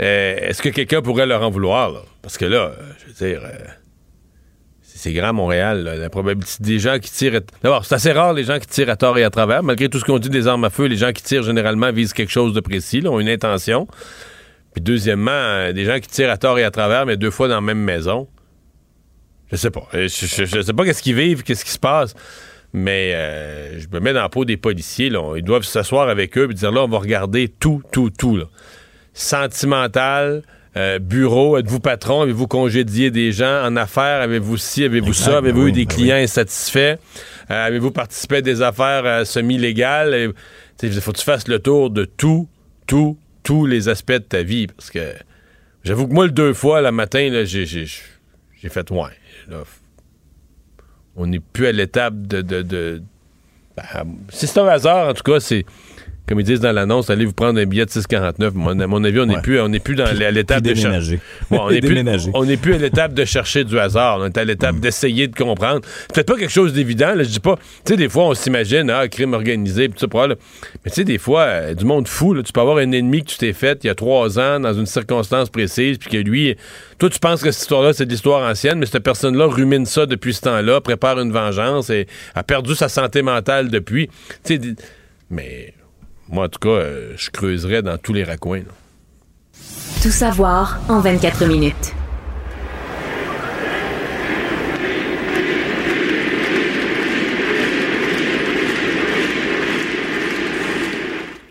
Euh, 0.00 0.36
Est-ce 0.40 0.62
que 0.62 0.68
quelqu'un 0.68 1.02
pourrait 1.02 1.26
leur 1.26 1.42
en 1.42 1.50
vouloir? 1.50 2.04
Parce 2.22 2.38
que 2.38 2.44
là, 2.44 2.72
euh, 2.78 2.82
je 3.00 3.06
veux 3.06 3.28
dire, 3.30 3.42
euh, 3.44 3.50
c'est 4.82 5.12
grand 5.12 5.32
Montréal, 5.32 5.82
là, 5.84 5.94
la 5.96 6.08
probabilité 6.10 6.62
des 6.62 6.78
gens 6.78 6.98
qui 6.98 7.10
tirent. 7.10 7.40
D'abord, 7.62 7.84
c'est 7.84 7.94
assez 7.94 8.12
rare 8.12 8.32
les 8.32 8.44
gens 8.44 8.58
qui 8.58 8.66
tirent 8.66 8.90
à 8.90 8.96
tort 8.96 9.18
et 9.18 9.24
à 9.24 9.30
travers. 9.30 9.62
Malgré 9.62 9.88
tout 9.88 9.98
ce 9.98 10.04
qu'on 10.04 10.18
dit 10.18 10.30
des 10.30 10.46
armes 10.46 10.64
à 10.64 10.70
feu, 10.70 10.86
les 10.86 10.96
gens 10.96 11.12
qui 11.12 11.22
tirent 11.22 11.42
généralement 11.42 11.92
visent 11.92 12.12
quelque 12.14 12.32
chose 12.32 12.52
de 12.54 12.60
précis, 12.60 13.00
là, 13.02 13.10
ont 13.10 13.20
une 13.20 13.28
intention. 13.28 13.86
Puis 14.74 14.82
deuxièmement, 14.82 15.72
des 15.72 15.84
gens 15.84 15.98
qui 16.00 16.08
tirent 16.08 16.30
à 16.30 16.36
tort 16.38 16.58
et 16.58 16.64
à 16.64 16.70
travers, 16.70 17.06
mais 17.06 17.16
deux 17.16 17.30
fois 17.30 17.48
dans 17.48 17.54
la 17.56 17.60
même 17.60 17.78
maison. 17.82 18.28
Je 19.50 19.56
sais 19.56 19.70
pas. 19.70 19.86
Je, 19.92 20.08
je- 20.08 20.44
je 20.44 20.60
sais 20.62 20.72
pas 20.72 20.84
qu'est-ce 20.84 21.02
qu'ils 21.02 21.14
vivent, 21.14 21.42
qu'est-ce 21.42 21.64
qui 21.64 21.70
se 21.70 21.78
passe. 21.78 22.14
Mais 22.72 23.12
je 23.78 23.86
me 23.92 24.00
mets 24.00 24.12
dans 24.12 24.20
la 24.22 24.28
peau 24.28 24.44
des 24.44 24.56
policiers. 24.56 25.10
Ils 25.36 25.42
doivent 25.42 25.62
s'asseoir 25.62 26.08
avec 26.08 26.36
eux 26.36 26.48
et 26.50 26.54
dire 26.54 26.72
là, 26.72 26.82
on 26.82 26.88
va 26.88 26.98
regarder 26.98 27.48
tout, 27.48 27.80
tout, 27.92 28.10
tout. 28.10 28.42
Sentimental, 29.18 30.42
euh, 30.76 30.98
bureau, 30.98 31.56
êtes-vous 31.56 31.80
patron, 31.80 32.20
avez-vous 32.20 32.46
congédié 32.46 33.10
des 33.10 33.32
gens 33.32 33.64
en 33.64 33.74
affaires, 33.76 34.20
avez-vous 34.20 34.58
ci, 34.58 34.84
avez-vous 34.84 35.14
ça, 35.14 35.38
avez-vous 35.38 35.60
ben 35.60 35.62
eu 35.62 35.64
oui, 35.70 35.72
des 35.72 35.86
ben 35.86 35.94
clients 35.94 36.16
insatisfaits, 36.16 36.98
Euh, 37.50 37.66
avez-vous 37.66 37.92
participé 37.92 38.36
à 38.36 38.40
des 38.42 38.60
affaires 38.60 39.06
euh, 39.06 39.24
semi-légales. 39.24 40.34
Il 40.82 40.92
faut 41.00 41.12
que 41.12 41.16
tu 41.16 41.24
fasses 41.24 41.48
le 41.48 41.60
tour 41.60 41.88
de 41.88 42.04
tout, 42.04 42.46
tout, 42.86 43.16
tous 43.42 43.64
les 43.64 43.88
aspects 43.88 44.12
de 44.12 44.18
ta 44.18 44.42
vie. 44.42 44.66
Parce 44.66 44.90
que 44.90 45.14
j'avoue 45.82 46.08
que 46.08 46.12
moi, 46.12 46.26
le 46.26 46.32
deux 46.32 46.52
fois, 46.52 46.82
le 46.82 46.92
matin, 46.92 47.30
là, 47.30 47.44
j'ai, 47.46 47.64
j'ai, 47.64 47.86
j'ai 48.60 48.68
fait 48.68 48.90
ouais. 48.90 49.10
là, 49.48 49.62
on 51.16 51.26
n'est 51.26 51.40
plus 51.40 51.68
à 51.68 51.72
l'étape 51.72 52.20
de. 52.26 52.42
de, 52.42 52.60
de- 52.60 53.02
ben, 53.78 53.84
si 54.28 54.46
c'est 54.46 54.60
un 54.60 54.66
hasard, 54.66 55.08
en 55.08 55.14
tout 55.14 55.22
cas, 55.22 55.40
c'est. 55.40 55.64
Comme 56.28 56.40
ils 56.40 56.44
disent 56.44 56.60
dans 56.60 56.72
l'annonce, 56.72 57.08
allez 57.10 57.24
vous 57.24 57.32
prendre 57.32 57.60
un 57.60 57.66
billet 57.66 57.84
de 57.84 57.90
6,49. 57.90 58.52
Mon- 58.54 58.78
À 58.80 58.86
mon 58.86 59.04
avis, 59.04 59.20
on 59.20 59.26
n'est 59.26 59.36
Ouais. 59.36 59.42
plus, 59.42 59.60
on 59.60 59.70
plus 59.70 59.94
dans 59.94 60.06
l'étape 60.32 60.62
de 60.62 60.74
cher- 60.74 60.84
déménager. 60.90 61.20
Ouais, 61.50 61.58
on 61.60 61.70
n'est 61.70 61.80
plus, 61.80 62.58
plus 62.58 62.74
à 62.74 62.78
l'étape 62.78 63.14
de 63.14 63.24
chercher 63.24 63.64
du 63.64 63.78
hasard. 63.78 64.18
On 64.20 64.26
est 64.26 64.36
à 64.38 64.44
l'étape 64.44 64.80
d'essayer 64.80 65.28
de 65.28 65.36
comprendre. 65.36 65.82
Peut-être 66.12 66.26
pas 66.26 66.36
quelque 66.36 66.50
chose 66.52 66.72
d'évident. 66.72 67.12
Je 67.16 67.22
dis 67.24 67.40
pas. 67.40 67.56
Tu 67.84 67.92
sais, 67.92 67.96
des 67.96 68.08
fois, 68.08 68.24
on 68.24 68.34
s'imagine, 68.34 68.90
ah, 68.90 69.06
crime 69.08 69.34
organisé, 69.34 69.88
pis 69.88 69.94
tout 70.00 70.08
ça. 70.12 70.26
là. 70.26 70.34
Mais 70.84 70.90
tu 70.90 70.96
sais, 70.96 71.04
des 71.04 71.18
fois, 71.18 71.42
euh, 71.42 71.74
du 71.74 71.84
monde 71.84 72.08
fou. 72.08 72.34
là, 72.34 72.42
tu 72.42 72.52
peux 72.52 72.60
avoir 72.60 72.78
un 72.78 72.90
ennemi 72.92 73.22
que 73.22 73.30
tu 73.30 73.38
t'es 73.38 73.52
fait 73.52 73.78
il 73.84 73.86
y 73.86 73.90
a 73.90 73.94
trois 73.94 74.38
ans 74.38 74.58
dans 74.60 74.72
une 74.72 74.86
circonstance 74.86 75.48
précise, 75.50 75.98
puis 75.98 76.10
que 76.10 76.16
lui, 76.16 76.56
toi, 76.98 77.08
tu 77.10 77.18
penses 77.18 77.42
que 77.42 77.50
cette 77.52 77.62
histoire-là, 77.62 77.92
c'est 77.92 78.06
de 78.06 78.10
l'histoire 78.10 78.48
ancienne, 78.50 78.78
mais 78.78 78.86
cette 78.86 79.02
personne-là 79.04 79.46
rumine 79.46 79.86
ça 79.86 80.06
depuis 80.06 80.34
ce 80.34 80.40
temps-là, 80.42 80.80
prépare 80.80 81.20
une 81.20 81.30
vengeance 81.32 81.90
et 81.90 82.06
a 82.34 82.42
perdu 82.42 82.74
sa 82.74 82.88
santé 82.88 83.22
mentale 83.22 83.68
depuis. 83.70 84.08
Tu 84.44 84.56
sais, 84.56 84.60
mais 85.30 85.72
moi, 86.28 86.46
en 86.46 86.48
tout 86.48 86.58
cas, 86.58 86.68
euh, 86.68 87.12
je 87.16 87.30
creuserais 87.30 87.82
dans 87.82 87.98
tous 87.98 88.12
les 88.12 88.24
raccoins. 88.24 88.62
Tout 90.02 90.10
savoir 90.10 90.80
en 90.88 91.00
24 91.00 91.46
minutes. 91.46 91.94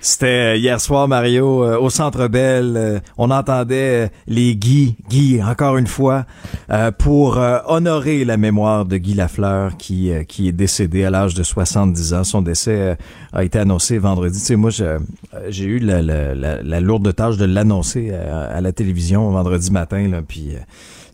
C'était 0.05 0.53
euh, 0.53 0.55
hier 0.55 0.79
soir, 0.79 1.07
Mario, 1.07 1.63
euh, 1.63 1.79
au 1.79 1.89
Centre 1.89 2.27
Bell. 2.27 2.75
euh, 2.77 2.99
on 3.17 3.31
entendait 3.31 4.11
les 4.27 4.55
Guy, 4.55 4.95
Guy, 5.09 5.41
encore 5.41 5.77
une 5.77 5.87
fois, 5.87 6.25
pour 6.99 7.39
honorer 7.65 8.23
la 8.23 8.37
mémoire 8.37 8.85
de 8.85 8.97
Guy 8.97 9.15
Lafleur, 9.15 9.77
qui, 9.77 10.11
qui 10.27 10.47
est 10.47 10.51
décédé 10.51 11.05
à 11.05 11.09
l'âge 11.09 11.33
de 11.33 11.41
70 11.41 12.13
ans. 12.13 12.23
Son 12.23 12.43
décès 12.43 12.97
a 13.33 13.43
été 13.43 13.57
annoncé 13.57 13.97
vendredi. 13.97 14.37
Tu 14.37 14.45
sais, 14.45 14.55
moi, 14.55 14.69
j'ai 14.69 15.65
eu 15.65 15.79
la, 15.79 16.79
lourde 16.81 17.15
tâche 17.15 17.37
de 17.37 17.45
l'annoncer 17.45 18.13
à, 18.13 18.43
à 18.43 18.61
la 18.61 18.71
télévision 18.71 19.31
vendredi 19.31 19.71
matin, 19.71 20.07
là, 20.07 20.21
puis... 20.21 20.51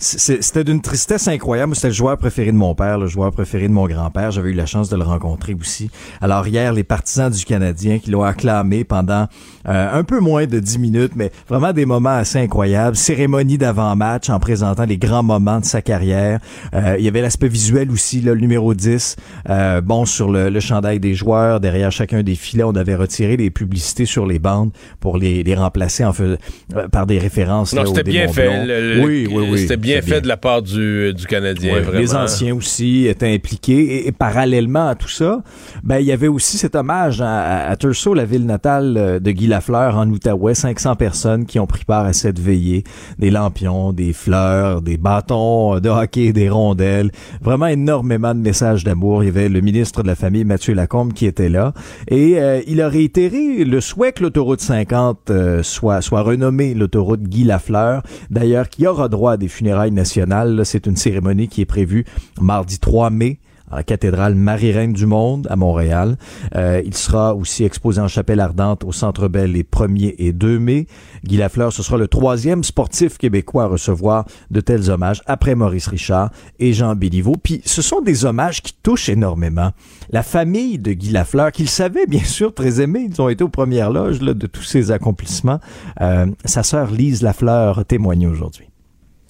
C'était 0.03 0.63
d'une 0.63 0.81
tristesse 0.81 1.27
incroyable. 1.27 1.75
C'était 1.75 1.89
le 1.89 1.93
joueur 1.93 2.17
préféré 2.17 2.51
de 2.51 2.57
mon 2.57 2.73
père, 2.73 2.97
le 2.97 3.05
joueur 3.05 3.31
préféré 3.31 3.67
de 3.67 3.73
mon 3.73 3.85
grand-père. 3.87 4.31
J'avais 4.31 4.49
eu 4.49 4.53
la 4.53 4.65
chance 4.65 4.89
de 4.89 4.95
le 4.97 5.03
rencontrer 5.03 5.53
aussi. 5.53 5.91
Alors 6.21 6.47
hier, 6.47 6.73
les 6.73 6.83
partisans 6.83 7.29
du 7.31 7.45
Canadien 7.45 7.99
qui 7.99 8.09
l'ont 8.09 8.23
acclamé 8.23 8.83
pendant 8.83 9.27
euh, 9.69 9.89
un 9.93 10.03
peu 10.03 10.19
moins 10.19 10.47
de 10.47 10.59
10 10.59 10.79
minutes, 10.79 11.11
mais 11.15 11.31
vraiment 11.47 11.71
des 11.71 11.85
moments 11.85 12.09
assez 12.17 12.39
incroyables. 12.39 12.95
Cérémonie 12.97 13.59
d'avant-match 13.59 14.31
en 14.31 14.39
présentant 14.39 14.85
les 14.85 14.97
grands 14.97 15.21
moments 15.21 15.59
de 15.59 15.65
sa 15.65 15.83
carrière. 15.83 16.39
Euh, 16.73 16.95
il 16.97 17.05
y 17.05 17.07
avait 17.07 17.21
l'aspect 17.21 17.47
visuel 17.47 17.91
aussi, 17.91 18.21
là, 18.21 18.33
le 18.33 18.39
numéro 18.41 18.73
10. 18.73 19.17
euh, 19.51 19.81
bon, 19.81 20.05
sur 20.05 20.31
le, 20.31 20.49
le 20.49 20.59
chandail 20.59 20.99
des 20.99 21.13
joueurs, 21.13 21.59
derrière 21.59 21.91
chacun 21.91 22.23
des 22.23 22.33
filets, 22.35 22.63
on 22.63 22.75
avait 22.75 22.95
retiré 22.95 23.37
les 23.37 23.51
publicités 23.51 24.05
sur 24.07 24.25
les 24.25 24.39
bandes 24.39 24.71
pour 24.99 25.19
les, 25.19 25.43
les 25.43 25.53
remplacer 25.53 26.03
en 26.03 26.11
fais- 26.13 26.37
euh, 26.75 26.87
par 26.91 27.05
des 27.05 27.19
références 27.19 27.71
Non, 27.73 27.83
c'était 27.85 28.03
bien 28.09 28.27
fait. 28.33 28.65
Le- 28.65 29.05
oui, 29.05 29.27
oui, 29.31 29.47
oui. 29.51 29.59
C'était 29.59 29.77
bien 29.77 29.90
bien 29.93 30.01
fait, 30.01 30.21
de 30.21 30.27
la 30.27 30.37
part 30.37 30.61
du, 30.61 31.13
du 31.13 31.25
Canadien, 31.25 31.73
Ouais, 31.73 31.81
vraiment. 31.81 31.99
Les 31.99 32.15
anciens 32.15 32.55
aussi 32.55 33.07
étaient 33.07 33.33
impliqués. 33.33 33.97
Et, 33.97 34.07
et 34.07 34.11
parallèlement 34.11 34.87
à 34.87 34.95
tout 34.95 35.09
ça, 35.09 35.41
ben, 35.83 35.99
il 35.99 36.05
y 36.05 36.11
avait 36.11 36.27
aussi 36.27 36.57
cet 36.57 36.75
hommage 36.75 37.21
à, 37.21 37.41
à, 37.41 37.69
à 37.71 37.75
Thurso, 37.75 38.13
la 38.13 38.25
ville 38.25 38.45
natale 38.45 38.95
euh, 38.97 39.19
de 39.19 39.31
Guy 39.31 39.47
Lafleur 39.47 39.97
en 39.97 40.07
Outaouais. 40.09 40.53
500 40.53 40.95
personnes 40.95 41.45
qui 41.45 41.59
ont 41.59 41.67
pris 41.67 41.85
part 41.85 42.05
à 42.05 42.13
cette 42.13 42.39
veillée. 42.39 42.83
Des 43.19 43.31
lampions, 43.31 43.93
des 43.93 44.13
fleurs, 44.13 44.81
des 44.81 44.97
bâtons 44.97 45.79
de 45.79 45.89
hockey, 45.89 46.33
des 46.33 46.49
rondelles. 46.49 47.11
Vraiment 47.41 47.67
énormément 47.67 48.35
de 48.35 48.39
messages 48.39 48.83
d'amour. 48.83 49.23
Il 49.23 49.27
y 49.27 49.29
avait 49.29 49.49
le 49.49 49.61
ministre 49.61 50.03
de 50.03 50.07
la 50.07 50.15
Famille, 50.15 50.43
Mathieu 50.43 50.73
Lacombe, 50.73 51.13
qui 51.13 51.25
était 51.25 51.49
là. 51.49 51.73
Et 52.07 52.39
euh, 52.39 52.61
il 52.67 52.81
a 52.81 52.89
réitéré 52.89 53.63
le 53.65 53.81
souhait 53.81 54.11
que 54.11 54.21
l'autoroute 54.23 54.61
50 54.61 55.29
euh, 55.29 55.63
soit, 55.63 56.01
soit 56.01 56.21
renommée 56.21 56.73
l'autoroute 56.73 57.23
Guy 57.23 57.43
Lafleur. 57.43 58.03
D'ailleurs, 58.29 58.69
qui 58.69 58.85
aura 58.85 59.09
droit 59.09 59.33
à 59.33 59.37
des 59.37 59.47
funérailles 59.47 59.80
nationales. 59.89 60.55
Là, 60.55 60.65
C'est 60.65 60.85
une 60.85 60.97
cérémonie 60.97 61.47
qui 61.47 61.61
est 61.61 61.65
prévue 61.65 62.05
mardi 62.39 62.77
3 62.77 63.09
mai 63.09 63.39
à 63.71 63.77
la 63.77 63.83
cathédrale 63.83 64.35
Marie-Reine 64.35 64.93
du 64.93 65.05
Monde 65.05 65.47
à 65.49 65.55
Montréal. 65.55 66.17
Euh, 66.55 66.81
il 66.85 66.95
sera 66.95 67.33
aussi 67.33 67.63
exposé 67.63 68.01
en 68.01 68.07
chapelle 68.07 68.39
ardente 68.39 68.83
au 68.83 68.91
Centre 68.91 69.27
Bell 69.27 69.53
les 69.53 69.63
1er 69.63 70.15
et 70.17 70.33
2 70.33 70.59
mai. 70.59 70.87
Guy 71.23 71.37
Lafleur, 71.37 71.71
ce 71.71 71.81
sera 71.81 71.97
le 71.97 72.07
troisième 72.07 72.63
sportif 72.63 73.17
québécois 73.17 73.63
à 73.63 73.67
recevoir 73.67 74.25
de 74.51 74.59
tels 74.59 74.89
hommages 74.89 75.21
après 75.25 75.55
Maurice 75.55 75.87
Richard 75.87 76.31
et 76.59 76.73
Jean 76.73 76.95
Béliveau. 76.95 77.35
Puis 77.41 77.61
ce 77.65 77.81
sont 77.81 78.01
des 78.01 78.25
hommages 78.25 78.61
qui 78.61 78.73
touchent 78.83 79.09
énormément. 79.09 79.71
La 80.11 80.23
famille 80.23 80.77
de 80.77 80.91
Guy 80.91 81.11
Lafleur, 81.11 81.51
qu'il 81.51 81.69
savait 81.69 82.05
bien 82.05 82.23
sûr 82.23 82.53
très 82.53 82.81
aimé, 82.81 83.07
ils 83.09 83.21
ont 83.21 83.29
été 83.29 83.43
aux 83.43 83.49
premières 83.49 83.91
loges 83.91 84.19
de 84.19 84.47
tous 84.47 84.63
ses 84.63 84.91
accomplissements. 84.91 85.59
Euh, 86.01 86.27
sa 86.45 86.63
sœur 86.63 86.91
Lise 86.91 87.21
Lafleur 87.21 87.85
témoigne 87.85 88.27
aujourd'hui. 88.27 88.70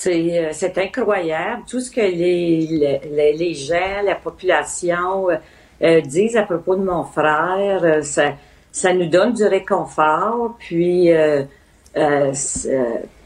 C'est, 0.03 0.39
euh, 0.39 0.49
c'est 0.51 0.75
incroyable 0.79 1.61
tout 1.69 1.79
ce 1.79 1.91
que 1.91 2.01
les, 2.01 2.99
les, 3.37 3.53
gens, 3.53 4.01
la 4.03 4.15
population 4.15 5.29
euh, 5.29 5.35
euh, 5.83 6.01
disent 6.01 6.35
à 6.35 6.41
propos 6.41 6.75
de 6.75 6.83
mon 6.83 7.03
frère. 7.03 8.03
Ça, 8.03 8.33
ça 8.71 8.95
nous 8.95 9.05
donne 9.05 9.33
du 9.33 9.45
réconfort, 9.45 10.55
puis 10.57 11.11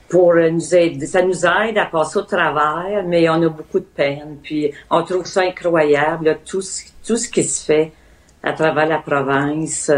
pour 0.10 0.36
nous 0.36 0.60
ça 0.60 1.22
nous 1.22 1.46
aide 1.46 1.78
à 1.78 1.86
passer 1.86 2.18
au 2.18 2.24
travers, 2.24 3.06
mais 3.08 3.30
on 3.30 3.42
a 3.42 3.48
beaucoup 3.48 3.80
de 3.80 3.86
peine. 3.86 4.40
Puis 4.44 4.74
on 4.90 5.02
trouve 5.04 5.26
ça 5.26 5.44
incroyable, 5.44 6.40
tout, 6.44 6.62
ce, 6.62 6.84
tout 7.08 7.16
ce 7.16 7.30
qui 7.30 7.46
se 7.46 7.64
fait 7.64 7.94
à 8.44 8.52
travers 8.52 8.88
la 8.88 8.98
province. 8.98 9.90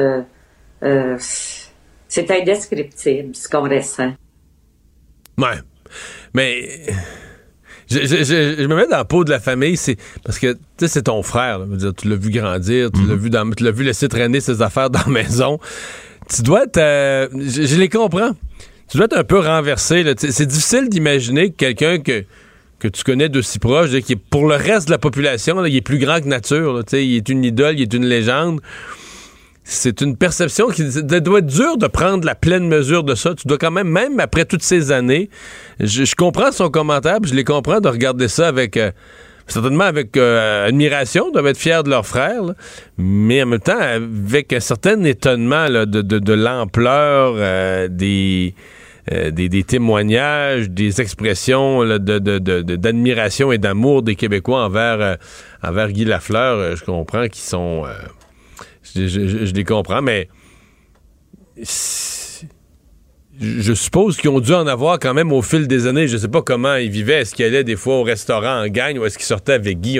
c'est 0.80 2.32
indescriptible 2.32 3.36
ce 3.36 3.50
qu'on 3.50 3.68
ressent. 3.68 4.14
Ouais. 5.40 5.58
Mais 6.38 6.82
je, 7.90 8.00
je- 8.02 8.24
je- 8.24 8.56
je 8.62 8.68
me 8.68 8.76
mets 8.76 8.88
dans 8.88 8.98
la 8.98 9.06
peau 9.06 9.24
de 9.24 9.30
la 9.32 9.40
famille, 9.40 9.76
c'est 9.78 9.98
parce 10.24 10.40
que 10.40 10.54
tu 10.54 10.60
sais, 10.78 10.88
c'est 10.88 11.04
ton 11.04 11.24
frère. 11.24 11.60
là. 11.60 11.66
Dire, 11.68 11.94
tu 11.96 12.08
l'as 12.08 12.16
vu 12.16 12.30
grandir, 12.30 12.92
tu 12.92 13.06
l'as 13.08 13.16
vu 13.16 13.30
dans, 13.30 13.50
tu 13.52 13.64
l'as 13.64 13.72
vu 13.72 13.84
laisser 13.84 14.08
traîner 14.08 14.40
ses 14.40 14.62
affaires 14.62 14.90
dans 14.90 15.00
la 15.06 15.12
maison. 15.12 15.60
Tu 16.34 16.42
dois 16.44 16.64
être, 16.66 16.78
euh, 16.78 17.28
je, 17.34 17.76
les 17.78 17.90
comprends. 17.90 18.32
Tu 18.90 18.98
dois 18.98 19.06
être 19.06 19.18
un 19.18 19.24
peu 19.24 19.40
renversé. 19.40 20.04
C'est 20.18 20.46
difficile 20.46 20.90
d'imaginer 20.90 21.50
que 21.52 21.56
quelqu'un 21.56 22.00
que 22.00 22.24
que 22.80 22.88
tu 22.88 23.04
connais 23.04 23.28
d'aussi 23.28 23.58
proche, 23.58 23.90
là, 23.92 24.02
qui 24.02 24.14
est 24.14 24.22
pour 24.30 24.48
le 24.48 24.54
reste 24.56 24.86
de 24.88 24.92
la 24.92 25.00
population, 25.00 25.60
là, 25.60 25.68
il 25.68 25.76
est 25.76 25.82
plus 25.82 25.98
grand 25.98 26.20
que 26.22 26.28
nature. 26.28 26.74
là. 26.76 26.82
Il 26.94 27.16
est 27.16 27.28
une 27.30 27.44
idole, 27.44 27.74
il 27.80 27.82
est 27.82 27.94
une 27.94 28.06
légende. 28.06 28.60
C'est 29.70 30.00
une 30.00 30.16
perception 30.16 30.70
qui 30.70 30.86
doit 31.04 31.40
être 31.40 31.46
dur 31.46 31.76
de 31.78 31.88
prendre 31.88 32.26
la 32.26 32.36
pleine 32.36 32.70
mesure 32.70 33.04
de 33.04 33.16
ça. 33.16 33.36
Tu 33.36 33.50
dois 33.50 33.58
quand 33.58 33.70
même, 33.70 33.90
même 33.90 34.18
après 34.22 34.46
toutes 34.46 34.64
ces 34.64 34.94
années, 34.94 35.30
je, 35.82 36.16
comprends 36.16 36.54
son 36.54 36.70
commentaire, 36.70 37.18
je 37.22 37.34
les 37.34 37.44
comprends 37.44 37.82
de 37.82 37.90
regarder 37.90 38.30
ça 38.30 38.48
avec, 38.48 38.78
euh, 38.78 38.92
certainement 39.46 39.84
avec 39.84 40.16
euh, 40.16 40.70
admiration, 40.70 41.32
doivent 41.32 41.48
être 41.48 41.58
fiers 41.58 41.84
de 41.84 41.90
leur 41.90 42.06
frère, 42.06 42.44
mais 42.98 43.44
en 43.44 43.48
même 43.48 43.60
temps 43.60 43.78
avec 43.78 44.54
un 44.54 44.62
certain 44.62 45.04
étonnement 45.04 45.68
de, 45.68 45.84
de- 46.02 46.34
l'ampleur 46.34 47.34
euh, 47.36 47.90
des, 47.90 48.56
euh, 49.12 49.32
des, 49.32 49.50
des 49.50 49.64
témoignages, 49.66 50.70
des 50.70 51.02
expressions 51.02 51.84
d'admiration 51.84 53.52
et 53.52 53.58
d'amour 53.58 54.02
des 54.02 54.16
Québécois 54.16 54.64
envers, 54.64 55.18
envers 55.62 55.92
Guy 55.92 56.06
Lafleur. 56.06 56.78
Je 56.78 56.86
comprends 56.86 57.28
qu'ils 57.28 57.44
sont... 57.44 57.84
je, 58.96 59.54
les 59.54 59.64
comprends, 59.64 60.02
mais 60.02 60.28
je 63.40 63.74
suppose 63.74 64.18
qu'ils 64.18 64.30
ont 64.30 64.40
dû 64.40 64.54
en 64.54 64.68
avoir 64.68 65.00
quand 65.00 65.14
même 65.14 65.32
au 65.32 65.42
fil 65.42 65.68
des 65.68 65.88
années. 65.88 66.08
Je 66.08 66.18
sais 66.18 66.28
pas 66.28 66.42
comment 66.42 66.76
ils 66.76 66.90
vivaient. 66.90 67.22
Est-ce 67.22 67.36
qu'ils 67.36 67.46
allaient 67.46 67.64
des 67.64 67.76
fois 67.76 67.98
au 67.98 68.04
restaurant 68.04 68.64
en 68.64 68.68
gagne 68.68 69.00
ou 69.00 69.06
est-ce 69.06 69.18
qu'ils 69.18 69.28
sortaient 69.28 69.54
avec 69.54 69.80
Guy? 69.80 70.00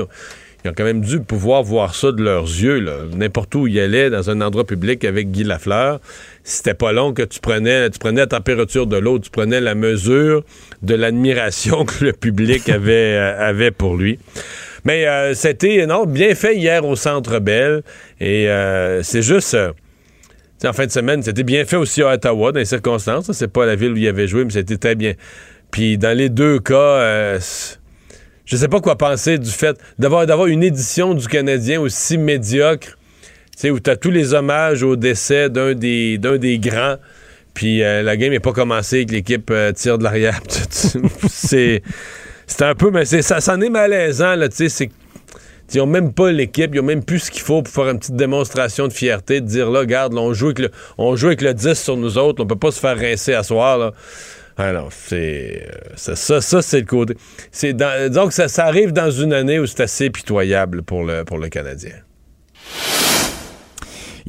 Ils 0.66 0.70
ont 0.70 0.74
quand 0.76 0.84
même 0.84 1.02
dû 1.02 1.20
pouvoir 1.20 1.62
voir 1.62 1.94
ça 1.94 2.12
de 2.12 2.22
leurs 2.22 2.46
yeux. 2.46 2.84
N'importe 3.16 3.54
où 3.56 3.68
ils 3.68 3.80
allaient, 3.80 4.10
dans 4.10 4.30
un 4.30 4.42
endroit 4.42 4.66
public 4.66 5.06
avec 5.06 5.32
Guy 5.32 5.44
Lafleur, 5.44 6.00
c'était 6.44 6.74
pas 6.74 6.92
long 6.92 7.14
que 7.14 7.22
tu 7.22 7.40
prenais, 7.40 7.90
tu 7.90 8.00
prenais 8.00 8.22
la 8.22 8.28
température 8.28 8.88
de 8.88 8.98
l'eau, 8.98 9.20
tu 9.20 9.30
prenais 9.30 9.62
la 9.62 9.76
mesure 9.76 10.44
de 10.82 10.96
l'admiration 10.96 11.86
que 11.86 12.06
le 12.06 12.14
public 12.14 12.70
avait, 12.70 13.16
euh, 13.18 13.48
avait 13.50 13.72
pour 13.72 13.96
lui. 13.96 14.18
Mais 14.84 15.08
euh, 15.08 15.34
c'était 15.34 15.86
non, 15.86 16.06
bien 16.06 16.34
fait 16.34 16.56
hier 16.56 16.86
au 16.86 16.96
Centre 16.96 17.40
Bell. 17.40 17.84
Et 18.20 18.50
euh, 18.50 19.04
c'est 19.04 19.22
juste... 19.22 19.54
euh, 19.54 19.72
en 20.64 20.74
fin 20.74 20.86
de 20.86 20.92
semaine, 20.92 21.22
c'était 21.22 21.44
bien 21.44 21.66
fait 21.66 21.76
aussi 21.76 22.02
à 22.02 22.14
Ottawa, 22.14 22.52
dans 22.52 22.60
les 22.60 22.66
circonstances. 22.66 23.28
là. 23.28 23.34
C'est 23.34 23.48
pas 23.48 23.66
la 23.66 23.76
ville 23.76 23.92
où 23.92 23.98
il 23.98 24.08
avait 24.08 24.28
joué, 24.28 24.44
mais 24.44 24.52
c'était 24.52 24.78
très 24.78 24.96
bien. 24.96 25.14
Puis 25.70 25.98
dans 25.98 26.18
les 26.18 26.30
deux 26.30 26.60
cas, 26.60 26.74
euh, 26.74 27.40
je 28.46 28.56
sais 28.58 28.68
pas 28.68 28.80
quoi 28.80 28.98
penser 28.98 29.38
du 29.38 29.52
fait 29.52 29.78
d'avoir 30.00 30.48
une 30.48 30.64
édition 30.64 31.14
du 31.14 31.28
Canadien 31.28 31.80
aussi 31.80 32.18
médiocre, 32.18 32.98
tu 33.60 33.70
où 33.70 33.80
tu 33.80 33.90
as 33.90 33.96
tous 33.96 34.12
les 34.12 34.34
hommages 34.34 34.82
au 34.84 34.96
décès 34.96 35.50
d'un 35.50 35.74
des, 35.74 36.18
des 36.18 36.60
grands. 36.60 36.96
Puis 37.54 37.84
euh, 37.84 38.02
la 38.02 38.18
game 38.18 38.32
n'est 38.32 38.40
pas 38.40 38.54
commencée, 38.54 39.06
que 39.06 39.12
l'équipe 39.12 39.52
tire 39.76 39.98
de 39.98 40.04
l'arrière. 40.04 40.40
c'est 41.28 41.82
c'est 42.48 42.64
un 42.64 42.76
peu, 42.76 42.90
mais 42.92 43.04
ça, 43.06 43.42
ça 43.42 43.54
en 43.54 43.62
est 43.62 43.70
malaisant, 43.70 44.36
là, 44.36 44.48
tu 44.48 44.56
sais, 44.56 44.70
c'est 44.70 44.90
ils 45.74 45.78
n'ont 45.80 45.86
même 45.86 46.14
pas 46.14 46.32
l'équipe, 46.32 46.74
ils 46.74 46.78
n'ont 46.78 46.88
même 46.88 47.04
plus 47.04 47.20
ce 47.20 47.32
qu'il 47.32 47.42
faut 47.42 47.62
pour 47.62 47.74
faire 47.74 47.90
une 47.90 48.00
petite 48.00 48.16
démonstration 48.16 48.88
de 48.88 48.94
fierté, 48.94 49.42
de 49.42 49.48
dire 49.48 49.70
là, 49.70 49.80
regarde, 49.80 50.14
là, 50.14 50.22
on, 50.22 50.34
joue 50.34 50.48
avec 50.48 50.60
le, 50.60 50.72
on 50.98 51.16
joue 51.16 51.28
avec 51.28 51.42
le 51.42 51.54
10 51.54 51.74
sur 51.74 51.98
nous 51.98 52.18
autres, 52.18 52.44
on 52.44 52.48
peut 52.48 52.56
pas 52.56 52.72
se 52.72 52.80
faire 52.80 52.98
rincer 52.98 53.34
à 53.34 53.44
soir. 53.44 53.78
Là. 53.78 53.92
Alors, 54.58 54.90
c'est. 54.92 55.68
euh, 55.68 55.94
Ça, 55.96 56.16
ça, 56.16 56.42
ça, 56.42 56.62
c'est 56.62 56.80
le 56.80 56.86
côté. 56.86 57.16
C'est 57.52 57.74
donc, 57.74 58.34
ça, 58.34 58.48
ça 58.48 58.66
arrive 58.66 58.92
dans 58.92 59.12
une 59.12 59.34
année 59.34 59.60
où 59.60 59.66
c'est 59.68 59.82
assez 59.82 60.10
pitoyable 60.10 60.82
pour 60.84 61.04
le, 61.04 61.24
pour 61.26 61.38
le 61.38 61.50
Canadien. 61.50 61.94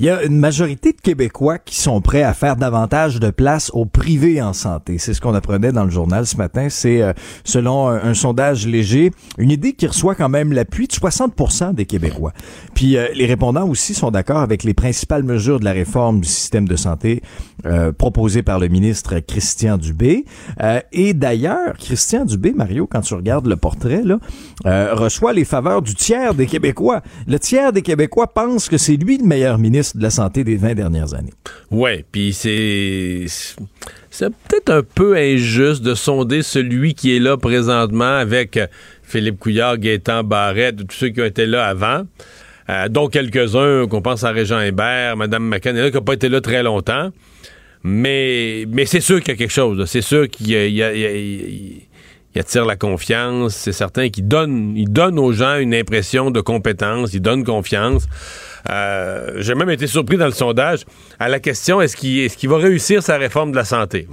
Il 0.01 0.05
y 0.05 0.11
a 0.11 0.23
une 0.23 0.39
majorité 0.39 0.93
de 0.93 1.01
Québécois 1.01 1.59
qui 1.59 1.75
sont 1.75 2.01
prêts 2.01 2.23
à 2.23 2.33
faire 2.33 2.55
davantage 2.55 3.19
de 3.19 3.31
place 3.31 3.69
au 3.75 3.85
privé 3.85 4.41
en 4.41 4.53
santé. 4.53 4.97
C'est 4.99 5.13
ce 5.13 5.21
qu'on 5.21 5.35
apprenait 5.35 5.73
dans 5.73 5.83
le 5.83 5.91
journal 5.91 6.25
ce 6.25 6.37
matin. 6.37 6.69
C'est, 6.71 7.03
euh, 7.03 7.13
selon 7.43 7.89
un, 7.89 8.15
sondage 8.15 8.65
léger, 8.65 9.11
une 9.39 9.51
idée 9.51 9.73
qui 9.73 9.89
reçoit 9.89 10.15
quand 10.15 10.29
même 10.29 10.53
l'appui 10.53 10.87
de 10.87 10.93
60% 10.93 11.75
des 11.75 11.85
Québécois. 11.85 12.33
Puis 12.75 12.97
euh, 12.97 13.09
les 13.13 13.27
répondants 13.27 13.69
aussi 13.69 13.93
sont 13.93 14.13
d'accord 14.13 14.39
avec 14.39 14.63
les 14.63 14.73
principales 14.73 15.25
mesures 15.25 15.59
de 15.59 15.65
la 15.65 15.73
réforme 15.73 16.21
du 16.21 16.29
système 16.29 16.69
de 16.69 16.77
santé 16.77 17.21
euh, 17.67 17.91
proposée 17.93 18.43
par 18.43 18.61
le 18.61 18.69
ministre 18.69 19.19
Christian 19.19 19.79
Dubé. 19.79 20.25
Euh, 20.63 20.81
et 20.93 21.13
d'ailleurs, 21.13 21.77
Christian 21.77 22.25
Dubé, 22.25 22.53
Mario, 22.53 22.87
quand 22.87 23.01
tu 23.01 23.15
regardes 23.15 23.47
le 23.47 23.57
portrait, 23.57 24.03
là, 24.05 24.19
euh, 24.67 24.95
reçoit 24.95 25.33
les 25.33 25.45
faveurs 25.45 25.83
du 25.83 25.95
tiers 25.95 26.35
des 26.35 26.47
Québécois. 26.47 27.03
Le 27.27 27.39
tiers 27.39 27.73
des 27.73 27.83
Québécois 27.83 28.29
pense 28.29 28.69
que 28.69 28.79
c'est 28.79 28.97
lui 28.97 29.19
le 29.19 29.25
meilleur 29.25 29.59
ministre 29.59 29.99
de 29.99 30.03
la 30.05 30.11
Santé 30.11 30.45
des 30.45 30.57
20 30.57 30.75
dernières 30.75 31.15
années. 31.15 31.35
Ouais, 31.71 32.05
puis 32.11 32.33
c'est. 32.33 33.27
C'est 34.11 34.31
peut-être 34.31 34.71
un 34.71 34.83
peu 34.83 35.17
injuste 35.17 35.83
de 35.83 35.95
sonder 35.95 36.43
celui 36.43 36.95
qui 36.95 37.15
est 37.15 37.21
là 37.21 37.37
présentement 37.37 38.17
avec 38.17 38.59
Philippe 39.03 39.39
Couillard, 39.39 39.79
Gaétan 39.79 40.25
Barrette, 40.25 40.87
tous 40.87 40.97
ceux 40.97 41.09
qui 41.09 41.21
ont 41.21 41.27
été 41.27 41.47
là 41.47 41.67
avant. 41.67 42.05
Euh, 42.71 42.89
dont 42.89 43.09
quelques-uns, 43.09 43.87
qu'on 43.87 44.03
pense 44.03 44.25
à 44.25 44.31
Régent 44.31 44.61
Hébert, 44.61 45.17
Mme 45.17 45.43
McCann, 45.49 45.75
qui 45.91 45.95
n'a 45.95 46.01
pas 46.01 46.13
été 46.15 46.29
là 46.29 46.41
très 46.41 46.63
longtemps. 46.63 47.11
Mais, 47.85 48.65
mais 48.69 48.87
c'est 48.87 49.01
sûr 49.01 49.21
qu'il 49.21 49.29
y 49.29 49.33
a 49.33 49.37
quelque 49.37 49.53
chose. 49.53 49.85
C'est 49.87 50.03
sûr 50.03 50.29
qu'il 50.29 50.49
y 50.51 50.57
a- 50.57 50.67
il 50.67 51.83
y 52.35 52.39
attire 52.39 52.65
la 52.67 52.77
confiance. 52.77 53.55
C'est 53.55 53.73
certain 53.73 54.09
qu'il 54.11 54.27
donne, 54.29 54.75
il 54.77 54.93
donne 54.93 55.19
aux 55.19 55.33
gens 55.33 55.57
une 55.59 55.75
impression 55.75 56.31
de 56.31 56.41
compétence. 56.41 57.15
Il 57.15 57.21
donne 57.23 57.45
confiance. 57.45 58.07
Euh, 58.71 59.35
J'ai 59.39 59.55
même 59.55 59.71
été 59.71 59.87
surpris 59.87 60.17
dans 60.17 60.27
le 60.27 60.33
sondage 60.33 60.85
à 61.19 61.29
la 61.29 61.41
question 61.41 61.81
est-ce 61.81 61.97
qu'il 61.97 62.19
est 62.21 62.35
qu'il 62.37 62.49
va 62.49 62.59
réussir 62.59 63.03
sa 63.03 63.17
réforme 63.17 63.51
de 63.53 63.57
la 63.57 63.65
santé? 63.65 64.07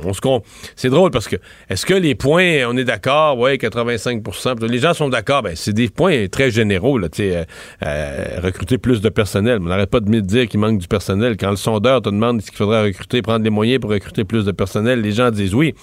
C'est 0.76 0.90
drôle 0.90 1.12
parce 1.12 1.28
que 1.28 1.36
est-ce 1.70 1.86
que 1.86 1.94
les 1.94 2.16
points, 2.16 2.66
on 2.68 2.78
est 2.78 2.84
d'accord, 2.86 3.38
ouais, 3.38 3.58
85% 3.58 4.66
Les 4.66 4.80
gens 4.80 4.94
sont 4.94 5.10
d'accord, 5.10 5.44
ben, 5.44 5.54
c'est 5.56 5.74
des 5.74 5.90
points 5.90 6.28
très 6.28 6.52
généraux, 6.52 6.98
là, 6.98 7.08
euh, 7.20 7.44
euh, 7.86 8.26
recruter 8.42 8.78
plus 8.78 9.02
de 9.02 9.10
personnel. 9.10 9.60
On 9.62 9.66
n'arrête 9.66 9.90
pas 9.90 10.00
de 10.00 10.10
me 10.10 10.22
dire 10.22 10.48
qu'il 10.48 10.60
manque 10.60 10.80
du 10.80 10.88
personnel. 10.88 11.36
Quand 11.38 11.50
le 11.50 11.56
sondeur 11.58 12.02
te 12.02 12.10
demande 12.10 12.42
ce 12.42 12.48
qu'il 12.48 12.58
faudrait 12.58 12.84
recruter, 12.84 13.22
prendre 13.22 13.44
les 13.44 13.50
moyens 13.50 13.80
pour 13.82 13.92
recruter 13.92 14.24
plus 14.24 14.46
de 14.46 14.52
personnel, 14.52 15.02
les 15.02 15.12
gens 15.12 15.32
disent 15.32 15.54
oui. 15.54 15.74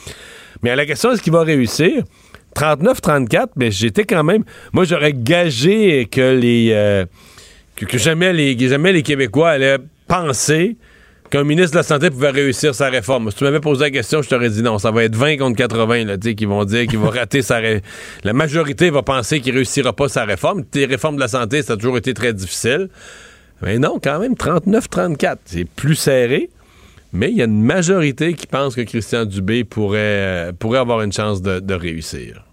Mais 0.62 0.70
à 0.70 0.76
la 0.76 0.86
question 0.86 1.12
est-ce 1.12 1.22
qu'il 1.22 1.32
va 1.32 1.42
réussir? 1.42 2.02
39-34, 2.56 3.48
mais 3.56 3.70
j'étais 3.70 4.04
quand 4.04 4.24
même. 4.24 4.44
Moi, 4.72 4.84
j'aurais 4.84 5.12
gagé 5.14 6.06
que 6.10 6.34
les. 6.36 6.68
euh, 6.72 7.04
que, 7.76 7.84
que 7.86 7.98
jamais, 7.98 8.32
les, 8.32 8.56
que 8.56 8.68
jamais 8.68 8.92
les 8.92 9.02
Québécois 9.02 9.50
allaient 9.50 9.78
penser 10.08 10.76
qu'un 11.30 11.44
ministre 11.44 11.72
de 11.72 11.76
la 11.78 11.82
Santé 11.82 12.10
pouvait 12.10 12.30
réussir 12.30 12.74
sa 12.74 12.90
réforme. 12.90 13.30
Si 13.30 13.38
tu 13.38 13.44
m'avais 13.44 13.60
posé 13.60 13.84
la 13.84 13.90
question, 13.90 14.20
je 14.20 14.28
t'aurais 14.28 14.50
dit 14.50 14.62
non. 14.62 14.78
Ça 14.78 14.90
va 14.90 15.04
être 15.04 15.16
20 15.16 15.38
contre 15.38 15.56
80, 15.56 16.04
là, 16.04 16.18
qui 16.18 16.44
vont 16.44 16.64
dire 16.64 16.86
qu'il 16.86 16.98
va 16.98 17.08
rater 17.20 17.40
sa 17.40 17.56
ré- 17.58 17.80
La 18.22 18.34
majorité 18.34 18.90
va 18.90 19.02
penser 19.02 19.40
qu'il 19.40 19.54
réussira 19.54 19.94
pas 19.94 20.08
sa 20.08 20.24
réforme. 20.26 20.64
Les 20.74 20.84
réformes 20.84 21.16
de 21.16 21.20
la 21.20 21.28
santé, 21.28 21.62
ça 21.62 21.72
a 21.72 21.76
toujours 21.76 21.96
été 21.96 22.12
très 22.12 22.34
difficile. 22.34 22.90
Mais 23.62 23.78
non, 23.78 23.98
quand 24.02 24.18
même, 24.18 24.34
39-34. 24.34 25.36
C'est 25.46 25.64
plus 25.64 25.94
serré. 25.94 26.50
Mais 27.14 27.30
il 27.30 27.36
y 27.36 27.42
a 27.42 27.44
une 27.44 27.62
majorité 27.62 28.34
qui 28.34 28.46
pense 28.46 28.74
que 28.74 28.80
Christian 28.82 29.24
Dubé 29.26 29.64
pourrait, 29.64 29.98
euh, 30.00 30.52
pourrait 30.58 30.78
avoir 30.78 31.02
une 31.02 31.12
chance 31.12 31.40
de, 31.42 31.60
de 31.60 31.74
réussir. 31.74 32.44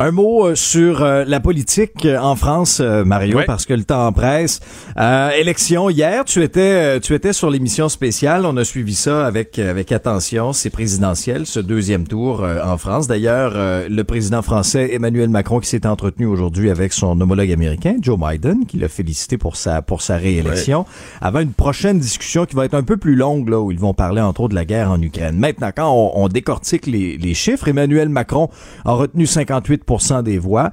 Un 0.00 0.12
mot 0.12 0.46
euh, 0.46 0.54
sur 0.54 1.02
euh, 1.02 1.24
la 1.26 1.40
politique 1.40 2.04
euh, 2.04 2.20
en 2.20 2.36
France, 2.36 2.78
Mario, 2.78 3.40
parce 3.48 3.66
que 3.66 3.74
le 3.74 3.82
temps 3.82 4.12
presse. 4.12 4.60
Euh, 4.96 5.30
élection 5.30 5.90
hier, 5.90 6.24
tu 6.24 6.44
étais, 6.44 7.00
tu 7.00 7.14
étais 7.14 7.32
sur 7.32 7.50
l'émission 7.50 7.88
spéciale. 7.88 8.46
On 8.46 8.56
a 8.58 8.64
suivi 8.64 8.94
ça 8.94 9.26
avec 9.26 9.58
avec 9.58 9.90
attention. 9.90 10.52
C'est 10.52 10.70
présidentiel, 10.70 11.46
ce 11.46 11.58
deuxième 11.58 12.06
tour 12.06 12.46
en 12.64 12.78
France. 12.78 13.08
D'ailleurs, 13.08 13.54
le 13.88 14.02
président 14.04 14.42
français 14.42 14.94
Emmanuel 14.94 15.30
Macron 15.30 15.58
qui 15.58 15.68
s'est 15.68 15.84
entretenu 15.84 16.26
aujourd'hui 16.26 16.70
avec 16.70 16.92
son 16.92 17.20
homologue 17.20 17.50
américain 17.50 17.96
Joe 18.00 18.18
Biden, 18.18 18.66
qui 18.66 18.76
l'a 18.76 18.88
félicité 18.88 19.36
pour 19.36 19.56
sa 19.56 19.82
pour 19.82 20.02
sa 20.02 20.16
réélection, 20.16 20.86
avant 21.20 21.40
une 21.40 21.52
prochaine 21.52 21.98
discussion 21.98 22.46
qui 22.46 22.54
va 22.54 22.66
être 22.66 22.74
un 22.74 22.84
peu 22.84 22.98
plus 22.98 23.16
longue 23.16 23.48
là, 23.48 23.58
où 23.58 23.72
ils 23.72 23.80
vont 23.80 23.94
parler 23.94 24.20
entre 24.20 24.42
autres 24.42 24.50
de 24.50 24.54
la 24.54 24.64
guerre 24.64 24.92
en 24.92 25.02
Ukraine. 25.02 25.36
Maintenant, 25.38 25.70
quand 25.74 25.90
on, 25.90 26.24
on 26.24 26.28
décortique 26.28 26.86
les, 26.86 27.16
les 27.16 27.34
chiffres, 27.34 27.66
Emmanuel 27.66 28.08
Macron 28.08 28.48
a 28.84 28.92
retenu 28.92 29.26
58 29.26 29.87
des 30.22 30.38
voix, 30.38 30.70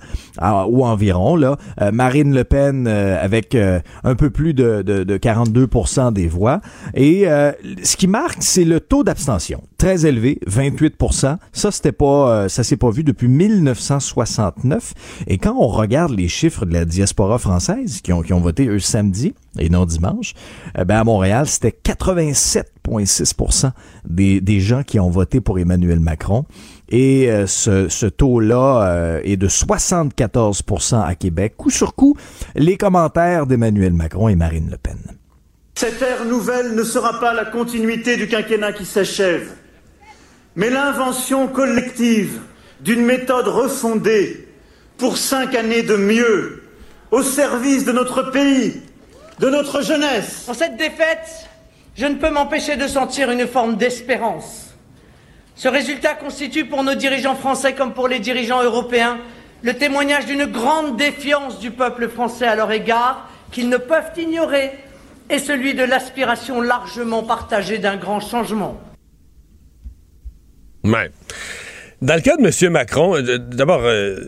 ou 0.69 0.85
environ. 0.85 1.35
Là. 1.35 1.57
Euh, 1.81 1.91
Marine 1.91 2.33
Le 2.33 2.43
Pen 2.43 2.87
euh, 2.87 3.17
avec 3.21 3.55
euh, 3.55 3.79
un 4.03 4.15
peu 4.15 4.29
plus 4.29 4.53
de, 4.53 4.81
de, 4.81 5.03
de 5.03 5.17
42 5.17 5.67
des 6.11 6.27
voix. 6.27 6.61
Et 6.93 7.25
ce 7.83 7.97
qui 7.97 8.07
marque, 8.07 8.37
c'est 8.41 8.65
le 8.65 8.79
taux 8.79 9.03
d'abstention. 9.03 9.61
Très 9.77 10.05
élevé, 10.05 10.39
28 10.47 10.95
Ça, 11.53 11.71
c'était 11.71 11.91
pas, 11.91 12.49
ça 12.49 12.63
s'est 12.63 12.77
pas 12.77 12.89
vu 12.89 13.03
depuis 13.03 13.27
1969. 13.27 14.93
Et 15.27 15.37
quand 15.37 15.55
on 15.57 15.67
regarde 15.67 16.11
les 16.11 16.27
chiffres 16.27 16.65
de 16.65 16.73
la 16.73 16.85
diaspora 16.85 17.37
française 17.37 18.01
qui 18.01 18.13
ont, 18.13 18.21
voté 18.39 18.67
eux 18.67 18.79
samedi 18.79 19.33
et 19.59 19.69
non 19.69 19.85
dimanche, 19.85 20.33
euh, 20.77 20.85
ben 20.85 20.97
à 20.97 21.03
Montréal, 21.03 21.47
c'était 21.47 21.73
87,6 21.83 23.71
des, 24.07 24.41
des 24.41 24.59
gens 24.59 24.83
qui 24.83 24.99
ont 24.99 25.09
voté 25.09 25.41
pour 25.41 25.59
Emmanuel 25.59 25.99
Macron. 25.99 26.45
Et 26.89 27.31
euh, 27.31 27.47
ce, 27.47 27.89
ce 27.89 28.05
taux-là 28.05 28.87
euh, 28.87 29.21
est 29.23 29.37
de 29.37 29.47
74% 29.47 31.03
à 31.03 31.15
Québec. 31.15 31.55
Coup 31.57 31.69
sur 31.69 31.95
coup, 31.95 32.15
les 32.55 32.77
commentaires 32.77 33.47
d'Emmanuel 33.47 33.93
Macron 33.93 34.29
et 34.29 34.35
Marine 34.35 34.69
Le 34.69 34.77
Pen. 34.77 34.97
Cette 35.75 36.01
ère 36.01 36.25
nouvelle 36.25 36.73
ne 36.75 36.83
sera 36.83 37.19
pas 37.19 37.33
la 37.33 37.45
continuité 37.45 38.15
du 38.15 38.27
quinquennat 38.27 38.71
qui 38.71 38.85
s'achève, 38.85 39.49
mais 40.55 40.69
l'invention 40.69 41.47
collective 41.47 42.39
d'une 42.79 43.03
méthode 43.05 43.47
refondée 43.47 44.47
pour 44.97 45.17
cinq 45.17 45.53
années 45.55 45.83
de 45.83 45.97
mieux, 45.97 46.63
au 47.11 47.21
service 47.21 47.83
de 47.83 47.91
notre 47.91 48.31
pays, 48.31 48.81
de 49.39 49.49
notre 49.49 49.81
jeunesse. 49.81 50.45
En 50.47 50.53
cette 50.53 50.77
défaite, 50.77 51.49
je 51.97 52.05
ne 52.05 52.15
peux 52.15 52.29
m'empêcher 52.29 52.77
de 52.77 52.87
sentir 52.87 53.29
une 53.31 53.47
forme 53.47 53.75
d'espérance. 53.75 54.64
Ce 55.55 55.69
résultat 55.69 56.15
constitue 56.15 56.65
pour 56.65 56.83
nos 56.83 56.95
dirigeants 56.95 57.35
français 57.35 57.73
comme 57.73 57.93
pour 57.93 58.07
les 58.07 58.19
dirigeants 58.19 58.61
européens 58.61 59.19
le 59.63 59.73
témoignage 59.73 60.25
d'une 60.25 60.45
grande 60.45 60.97
défiance 60.97 61.59
du 61.59 61.71
peuple 61.71 62.09
français 62.09 62.45
à 62.45 62.55
leur 62.55 62.71
égard 62.71 63.29
qu'ils 63.51 63.69
ne 63.69 63.77
peuvent 63.77 64.11
ignorer 64.17 64.71
et 65.29 65.39
celui 65.39 65.73
de 65.73 65.83
l'aspiration 65.83 66.61
largement 66.61 67.23
partagée 67.23 67.77
d'un 67.77 67.95
grand 67.95 68.19
changement. 68.19 68.79
Dans 72.01 72.15
le 72.15 72.21
cas 72.21 72.37
de 72.37 72.43
M. 72.45 72.71
Macron, 72.71 73.15
euh, 73.15 73.37
d'abord, 73.37 73.81
euh, 73.83 74.19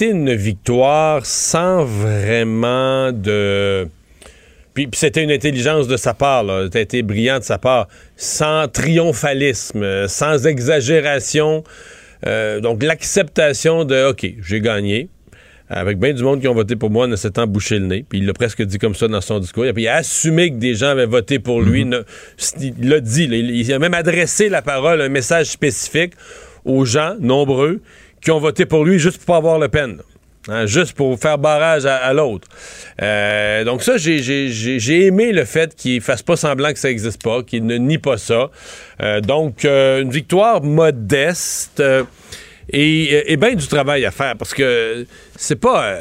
une 0.00 0.34
victoire 0.34 1.24
sans 1.26 1.84
vraiment 1.84 3.10
de. 3.10 3.88
Puis, 4.74 4.86
puis 4.86 4.98
c'était 4.98 5.24
une 5.24 5.32
intelligence 5.32 5.88
de 5.88 5.96
sa 5.96 6.14
part, 6.14 6.44
là. 6.44 6.68
Ça 6.72 6.78
a 6.78 6.82
été 6.82 7.02
brillant 7.02 7.38
de 7.38 7.44
sa 7.44 7.58
part, 7.58 7.88
sans 8.16 8.68
triomphalisme, 8.68 9.82
euh, 9.82 10.08
sans 10.08 10.46
exagération. 10.46 11.64
Euh, 12.26 12.60
donc, 12.60 12.82
l'acceptation 12.82 13.84
de 13.84 14.10
OK, 14.10 14.26
j'ai 14.40 14.60
gagné. 14.60 15.08
Avec 15.70 15.98
bien 15.98 16.12
du 16.12 16.22
monde 16.22 16.42
qui 16.42 16.46
ont 16.46 16.54
voté 16.54 16.76
pour 16.76 16.90
moi 16.90 17.06
en 17.06 17.08
ne 17.08 17.16
s'étant 17.16 17.46
bouché 17.46 17.78
le 17.78 17.86
nez. 17.86 18.04
Puis 18.06 18.18
il 18.18 18.26
l'a 18.26 18.34
presque 18.34 18.62
dit 18.62 18.78
comme 18.78 18.94
ça 18.94 19.08
dans 19.08 19.22
son 19.22 19.38
discours. 19.38 19.64
Et 19.64 19.72
puis 19.72 19.84
il 19.84 19.88
a 19.88 19.96
assumé 19.96 20.50
que 20.50 20.56
des 20.56 20.74
gens 20.74 20.88
avaient 20.88 21.06
voté 21.06 21.38
pour 21.38 21.62
lui. 21.62 21.86
Ne- 21.86 22.04
il 22.60 22.88
l'a 22.90 23.00
dit. 23.00 23.26
là. 23.26 23.36
il, 23.36 23.50
il 23.50 23.72
a 23.72 23.78
même 23.78 23.94
adressé 23.94 24.50
la 24.50 24.60
parole, 24.60 25.00
un 25.00 25.08
message 25.08 25.46
spécifique 25.46 26.12
aux 26.66 26.84
gens 26.84 27.16
nombreux 27.18 27.80
qui 28.20 28.30
ont 28.30 28.40
voté 28.40 28.66
pour 28.66 28.84
lui 28.84 28.98
juste 28.98 29.16
pour 29.16 29.26
pas 29.26 29.36
avoir 29.36 29.58
le 29.58 29.68
peine. 29.68 30.00
Hein, 30.48 30.66
juste 30.66 30.92
pour 30.92 31.18
faire 31.18 31.38
barrage 31.38 31.86
à, 31.86 32.12
l'autre. 32.12 32.48
Euh, 33.00 33.64
donc 33.64 33.82
ça, 33.82 33.96
j'ai- 33.96 35.06
aimé 35.06 35.32
le 35.32 35.46
fait 35.46 35.74
qu'il 35.74 36.02
fasse 36.02 36.22
pas 36.22 36.36
semblant 36.36 36.70
que 36.72 36.78
ça 36.78 36.90
existe 36.90 37.22
pas, 37.22 37.42
qu'il 37.42 37.64
ne 37.64 37.76
nie 37.76 37.96
pas 37.96 38.18
ça. 38.18 38.50
Euh, 39.02 39.20
donc, 39.22 39.64
euh, 39.64 40.02
une 40.02 40.10
victoire 40.10 40.62
modeste 40.62 41.82
et, 42.68 43.36
bien 43.38 43.54
du 43.54 43.66
travail 43.66 44.04
à 44.04 44.10
faire 44.10 44.36
parce 44.36 44.52
que 44.52 45.06
c'est 45.34 45.56
pas... 45.56 46.00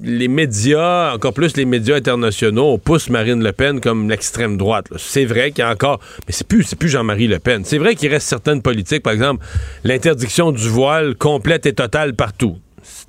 les 0.00 0.28
médias, 0.28 1.12
encore 1.12 1.32
plus 1.32 1.56
les 1.56 1.64
médias 1.64 1.96
internationaux, 1.96 2.72
on 2.74 2.78
pousse 2.78 3.10
Marine 3.10 3.42
Le 3.42 3.52
Pen 3.52 3.80
comme 3.80 4.08
l'extrême 4.08 4.56
droite. 4.56 4.86
C'est 4.96 5.24
vrai 5.24 5.50
qu'il 5.50 5.64
y 5.64 5.66
a 5.66 5.72
encore, 5.72 5.98
mais 6.28 6.32
c'est 6.32 6.46
plus, 6.46 6.72
plus 6.76 6.88
Jean-Marie 6.88 7.26
Le 7.26 7.40
Pen. 7.40 7.64
C'est 7.64 7.78
vrai 7.78 7.96
qu'il 7.96 8.10
reste 8.12 8.28
certaines 8.28 8.62
politiques, 8.62 9.02
par 9.02 9.12
exemple, 9.12 9.44
l'interdiction 9.82 10.52
du 10.52 10.68
voile 10.68 11.16
complète 11.16 11.66
et 11.66 11.72
totale 11.72 12.14
partout. 12.14 12.58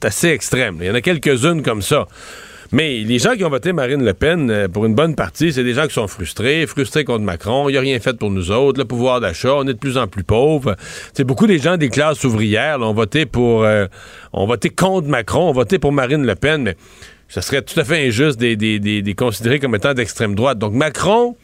Assez 0.02 0.30
extrême. 0.30 0.78
Il 0.80 0.88
y 0.88 0.90
en 0.90 0.96
a 0.96 1.02
quelques-unes 1.02 1.62
comme 1.62 1.82
ça. 1.82 2.08
Mais 2.72 3.00
les 3.00 3.18
gens 3.18 3.36
qui 3.36 3.44
ont 3.44 3.50
voté 3.50 3.74
Marine 3.74 4.06
Le 4.06 4.14
Pen, 4.14 4.50
euh, 4.52 4.68
pour 4.68 4.86
une 4.86 4.94
bonne 4.94 5.16
partie, 5.16 5.52
c'est 5.52 5.64
des 5.64 5.74
gens 5.74 5.88
qui 5.88 5.94
sont 5.94 6.08
frustrés, 6.08 6.68
frustrés 6.68 7.04
contre 7.04 7.24
Macron. 7.26 7.68
Il 7.68 7.72
n'y 7.72 7.78
a 7.80 7.82
rien 7.82 8.00
fait 8.00 8.16
pour 8.16 8.30
nous 8.30 8.52
autres. 8.52 8.80
Le 8.80 8.86
pouvoir 8.86 9.20
d'achat, 9.20 9.56
on 9.56 9.64
est 9.64 9.74
de 9.74 9.80
plus 9.80 9.98
en 9.98 10.08
plus 10.08 10.24
pauvres. 10.24 10.76
C'est 11.14 11.24
beaucoup 11.24 11.48
des 11.48 11.58
gens 11.58 11.78
des 11.78 11.90
classes 11.90 12.24
ouvrières 12.24 12.80
ont 12.82 12.94
voté 12.94 13.26
pour, 13.26 13.64
euh, 13.64 13.88
ont 14.34 14.46
voté 14.46 14.70
contre 14.70 15.08
Macron, 15.08 15.50
ont 15.50 15.54
voté 15.54 15.80
pour 15.80 15.92
Marine 15.92 16.26
Le 16.26 16.36
Pen, 16.36 16.62
mais 16.62 16.78
ce 17.28 17.42
serait 17.42 17.64
tout 17.64 17.80
à 17.80 17.84
fait 17.84 18.08
injuste 18.08 18.40
des, 18.40 18.56
des, 18.56 18.80
des, 18.80 19.02
des 19.02 19.14
considérer 19.16 19.60
comme 19.60 19.76
étant 19.76 19.96
d'extrême 19.96 20.36
droite. 20.36 20.60
Donc 20.60 20.74
Macron, 20.74 21.36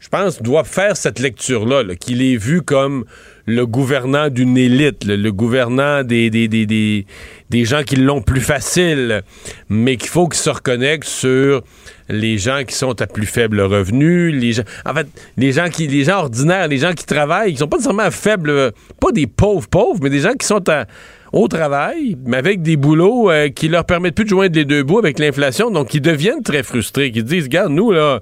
je 0.00 0.08
pense, 0.08 0.40
doit 0.40 0.64
faire 0.64 0.96
cette 0.96 1.18
lecture-là, 1.18 1.82
là, 1.82 1.94
qu'il 1.94 2.22
est 2.22 2.36
vu 2.36 2.62
comme 2.62 3.04
le 3.46 3.66
gouvernant 3.66 4.28
d'une 4.28 4.56
élite, 4.56 5.04
le, 5.04 5.30
gouvernant 5.30 6.02
des, 6.02 6.30
des, 6.30 6.48
des, 6.48 7.06
des, 7.50 7.64
gens 7.64 7.82
qui 7.82 7.96
l'ont 7.96 8.22
plus 8.22 8.40
facile, 8.40 9.22
mais 9.68 9.96
qu'il 9.96 10.08
faut 10.08 10.28
qu'il 10.28 10.40
se 10.40 10.50
reconnecte 10.50 11.04
sur 11.04 11.62
les 12.08 12.38
gens 12.38 12.62
qui 12.66 12.74
sont 12.74 13.00
à 13.00 13.06
plus 13.06 13.26
faible 13.26 13.60
revenu, 13.60 14.30
les 14.30 14.52
gens, 14.52 14.62
en 14.86 14.94
fait, 14.94 15.06
les 15.36 15.52
gens 15.52 15.68
qui, 15.68 15.86
les 15.86 16.04
gens 16.04 16.20
ordinaires, 16.20 16.68
les 16.68 16.78
gens 16.78 16.92
qui 16.92 17.04
travaillent, 17.04 17.52
qui 17.52 17.58
sont 17.58 17.68
pas 17.68 17.76
nécessairement 17.76 18.02
à 18.04 18.10
faible, 18.10 18.72
pas 19.00 19.12
des 19.12 19.26
pauvres 19.26 19.68
pauvres, 19.68 20.00
mais 20.02 20.10
des 20.10 20.20
gens 20.20 20.34
qui 20.34 20.46
sont 20.46 20.68
à, 20.68 20.86
au 21.34 21.48
travail, 21.48 22.16
mais 22.24 22.36
avec 22.36 22.62
des 22.62 22.76
boulots 22.76 23.28
euh, 23.28 23.48
qui 23.48 23.66
leur 23.68 23.84
permettent 23.84 24.14
plus 24.14 24.24
de 24.24 24.28
joindre 24.28 24.54
les 24.54 24.64
deux 24.64 24.84
bouts 24.84 25.00
avec 25.00 25.18
l'inflation, 25.18 25.68
donc 25.72 25.92
ils 25.92 26.00
deviennent 26.00 26.44
très 26.44 26.62
frustrés, 26.62 27.10
qui 27.10 27.24
disent, 27.24 27.44
regarde, 27.44 27.72
nous, 27.72 27.90
là, 27.90 28.20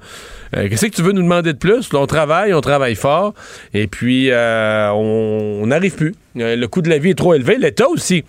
euh, 0.57 0.69
qu'est-ce 0.71 0.87
que 0.87 0.97
tu 0.97 1.03
veux 1.03 1.13
nous 1.13 1.23
demander 1.23 1.53
de 1.53 1.59
plus? 1.59 1.91
On 1.93 2.07
travaille, 2.07 2.55
on 2.55 2.63
travaille 2.63 2.95
fort, 2.95 3.35
et 3.75 3.87
puis 3.87 4.31
euh, 4.31 4.91
on 4.93 5.67
n'arrive 5.67 5.95
plus. 5.95 6.15
Euh, 6.39 6.57
le 6.57 6.69
coût 6.69 6.81
de 6.81 6.89
la 6.89 6.97
vie 6.97 7.11
est 7.11 7.15
trop 7.15 7.35
élevé. 7.35 7.59
L'État 7.59 7.87
aussi. 7.87 8.25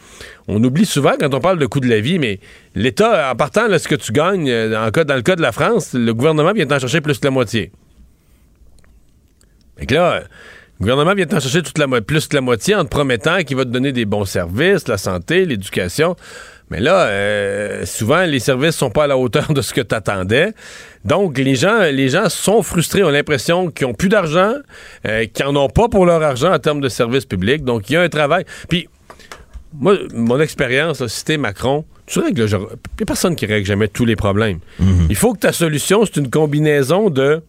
On 0.50 0.62
oublie 0.62 0.86
souvent 0.86 1.14
quand 1.18 1.34
on 1.34 1.40
parle 1.40 1.60
de 1.60 1.66
coût 1.66 1.80
de 1.80 1.88
la 1.88 2.02
vie, 2.02 2.20
mais 2.20 2.40
l'État, 2.76 3.32
en 3.32 3.36
partant 3.38 3.70
de 3.70 3.78
ce 3.78 3.88
que 3.88 3.96
tu 3.96 4.12
gagnes, 4.12 4.52
en 4.76 4.92
cas- 4.92 5.06
dans 5.06 5.16
le 5.16 5.22
cas 5.22 5.38
de 5.38 5.42
la 5.42 5.54
France, 5.54 5.94
le 5.94 6.14
gouvernement 6.14 6.52
vient 6.52 6.66
t'en 6.66 6.80
chercher 6.80 7.00
plus 7.00 7.18
que 7.20 7.26
la 7.26 7.32
moitié. 7.32 7.72
Fait 9.78 9.86
que 9.86 9.96
là, 9.96 10.24
le 10.80 10.84
gouvernement 10.86 11.14
vient 11.16 11.26
t'en 11.26 11.40
chercher 11.40 11.62
toute 11.62 11.78
la, 11.78 11.88
mo- 11.88 12.02
plus 12.02 12.28
que 12.28 12.36
la 12.36 12.42
moitié 12.42 12.76
en 12.76 12.84
te 12.84 12.90
promettant 12.90 13.38
qu'il 13.44 13.56
va 13.58 13.64
te 13.66 13.70
donner 13.70 13.92
des 13.92 14.06
bons 14.06 14.26
services, 14.26 14.88
la 14.88 14.98
santé, 14.98 15.46
l'éducation. 15.46 16.16
Mais 16.70 16.80
là, 16.80 17.04
euh, 17.08 17.86
souvent, 17.86 18.24
les 18.24 18.40
services 18.40 18.76
sont 18.76 18.90
pas 18.90 19.04
à 19.04 19.08
la 19.08 19.18
hauteur 19.18 19.54
de 19.54 19.62
ce 19.62 19.74
que 19.74 19.82
tu 19.82 19.94
attendais. 19.94 20.54
Donc, 21.06 21.38
les 21.38 21.56
gens, 21.56 21.80
les 21.92 22.10
gens 22.10 22.30
sont 22.30 22.64
frustrés, 22.64 23.04
ont 23.04 23.10
l'impression 23.10 23.70
qu'ils 23.70 23.86
ont 23.86 23.94
plus 23.94 24.10
d'argent, 24.10 24.54
euh, 25.08 25.26
qu'ils 25.28 25.46
en 25.46 25.56
ont 25.56 25.70
pas 25.70 25.88
pour 25.90 26.06
leur 26.06 26.24
argent 26.24 26.52
en 26.52 26.60
termes 26.60 26.82
de 26.82 26.90
services 26.90 27.26
publics. 27.26 27.64
Donc, 27.64 27.90
il 27.90 27.94
y 27.94 27.96
a 27.98 28.02
un 28.02 28.10
travail. 28.10 28.46
Puis, 28.70 28.88
moi, 29.80 29.96
mon 30.14 30.40
expérience, 30.40 31.04
t'es 31.26 31.38
Macron, 31.38 31.86
tu 32.08 32.20
règles, 32.20 32.48
il 32.50 32.58
n'y 32.58 32.64
a 33.04 33.06
personne 33.06 33.36
qui 33.36 33.46
règle 33.46 33.66
jamais 33.68 33.88
tous 33.88 34.06
les 34.06 34.16
problèmes. 34.16 34.60
Il 35.10 35.16
faut 35.16 35.34
que 35.34 35.40
ta 35.40 35.52
solution, 35.52 36.06
c'est 36.06 36.18
une 36.18 36.30
combinaison 36.30 37.10
de, 37.10 37.42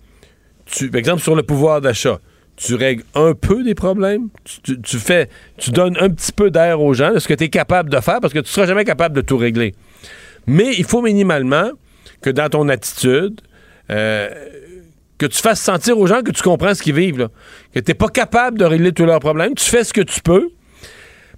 tu, 0.67 0.91
par 0.91 0.99
exemple, 0.99 1.23
sur 1.23 1.35
le 1.35 1.43
pouvoir 1.43 1.81
d'achat, 1.81 2.19
tu 2.57 2.75
règles 2.75 3.03
un 3.15 3.35
peu 3.35 3.65
des 3.65 3.75
problèmes, 3.75 4.29
tu, 4.63 4.99
fais, 4.99 5.29
tu 5.59 5.71
donnes 5.71 5.97
un 6.01 6.09
petit 6.11 6.33
peu 6.33 6.51
d'air 6.51 6.81
aux 6.81 6.95
gens, 6.95 7.19
ce 7.19 7.27
que 7.27 7.35
tu 7.35 7.45
es 7.45 7.49
capable 7.49 7.91
de 7.91 8.01
faire, 8.01 8.21
parce 8.21 8.33
que 8.33 8.39
tu 8.39 8.51
seras 8.51 8.67
jamais 8.67 8.85
capable 8.85 9.17
de 9.17 9.21
tout 9.21 9.37
régler. 9.37 9.75
Mais 10.47 10.75
il 10.77 10.85
faut 10.85 11.03
minimalement 11.03 11.71
que 12.21 12.31
dans 12.31 12.49
ton 12.49 12.69
attitude, 12.69 13.41
euh, 13.91 14.29
que 15.19 15.27
tu 15.27 15.39
fasses 15.39 15.61
sentir 15.61 15.99
aux 15.99 16.07
gens 16.07 16.23
que 16.23 16.31
tu 16.31 16.43
comprends 16.43 16.75
ce 16.75 16.83
qu'ils 16.83 16.95
vivent, 16.95 17.29
que 17.73 17.81
tu 17.81 17.91
n'es 17.91 17.95
pas 17.95 18.09
capable 18.09 18.59
de 18.59 18.65
régler 18.65 18.93
tous 18.93 19.05
leurs 19.05 19.21
problèmes, 19.21 19.55
tu 19.55 19.65
fais 19.65 19.85
ce 19.85 19.93
que 19.93 20.01
tu 20.01 20.21
peux, 20.21 20.51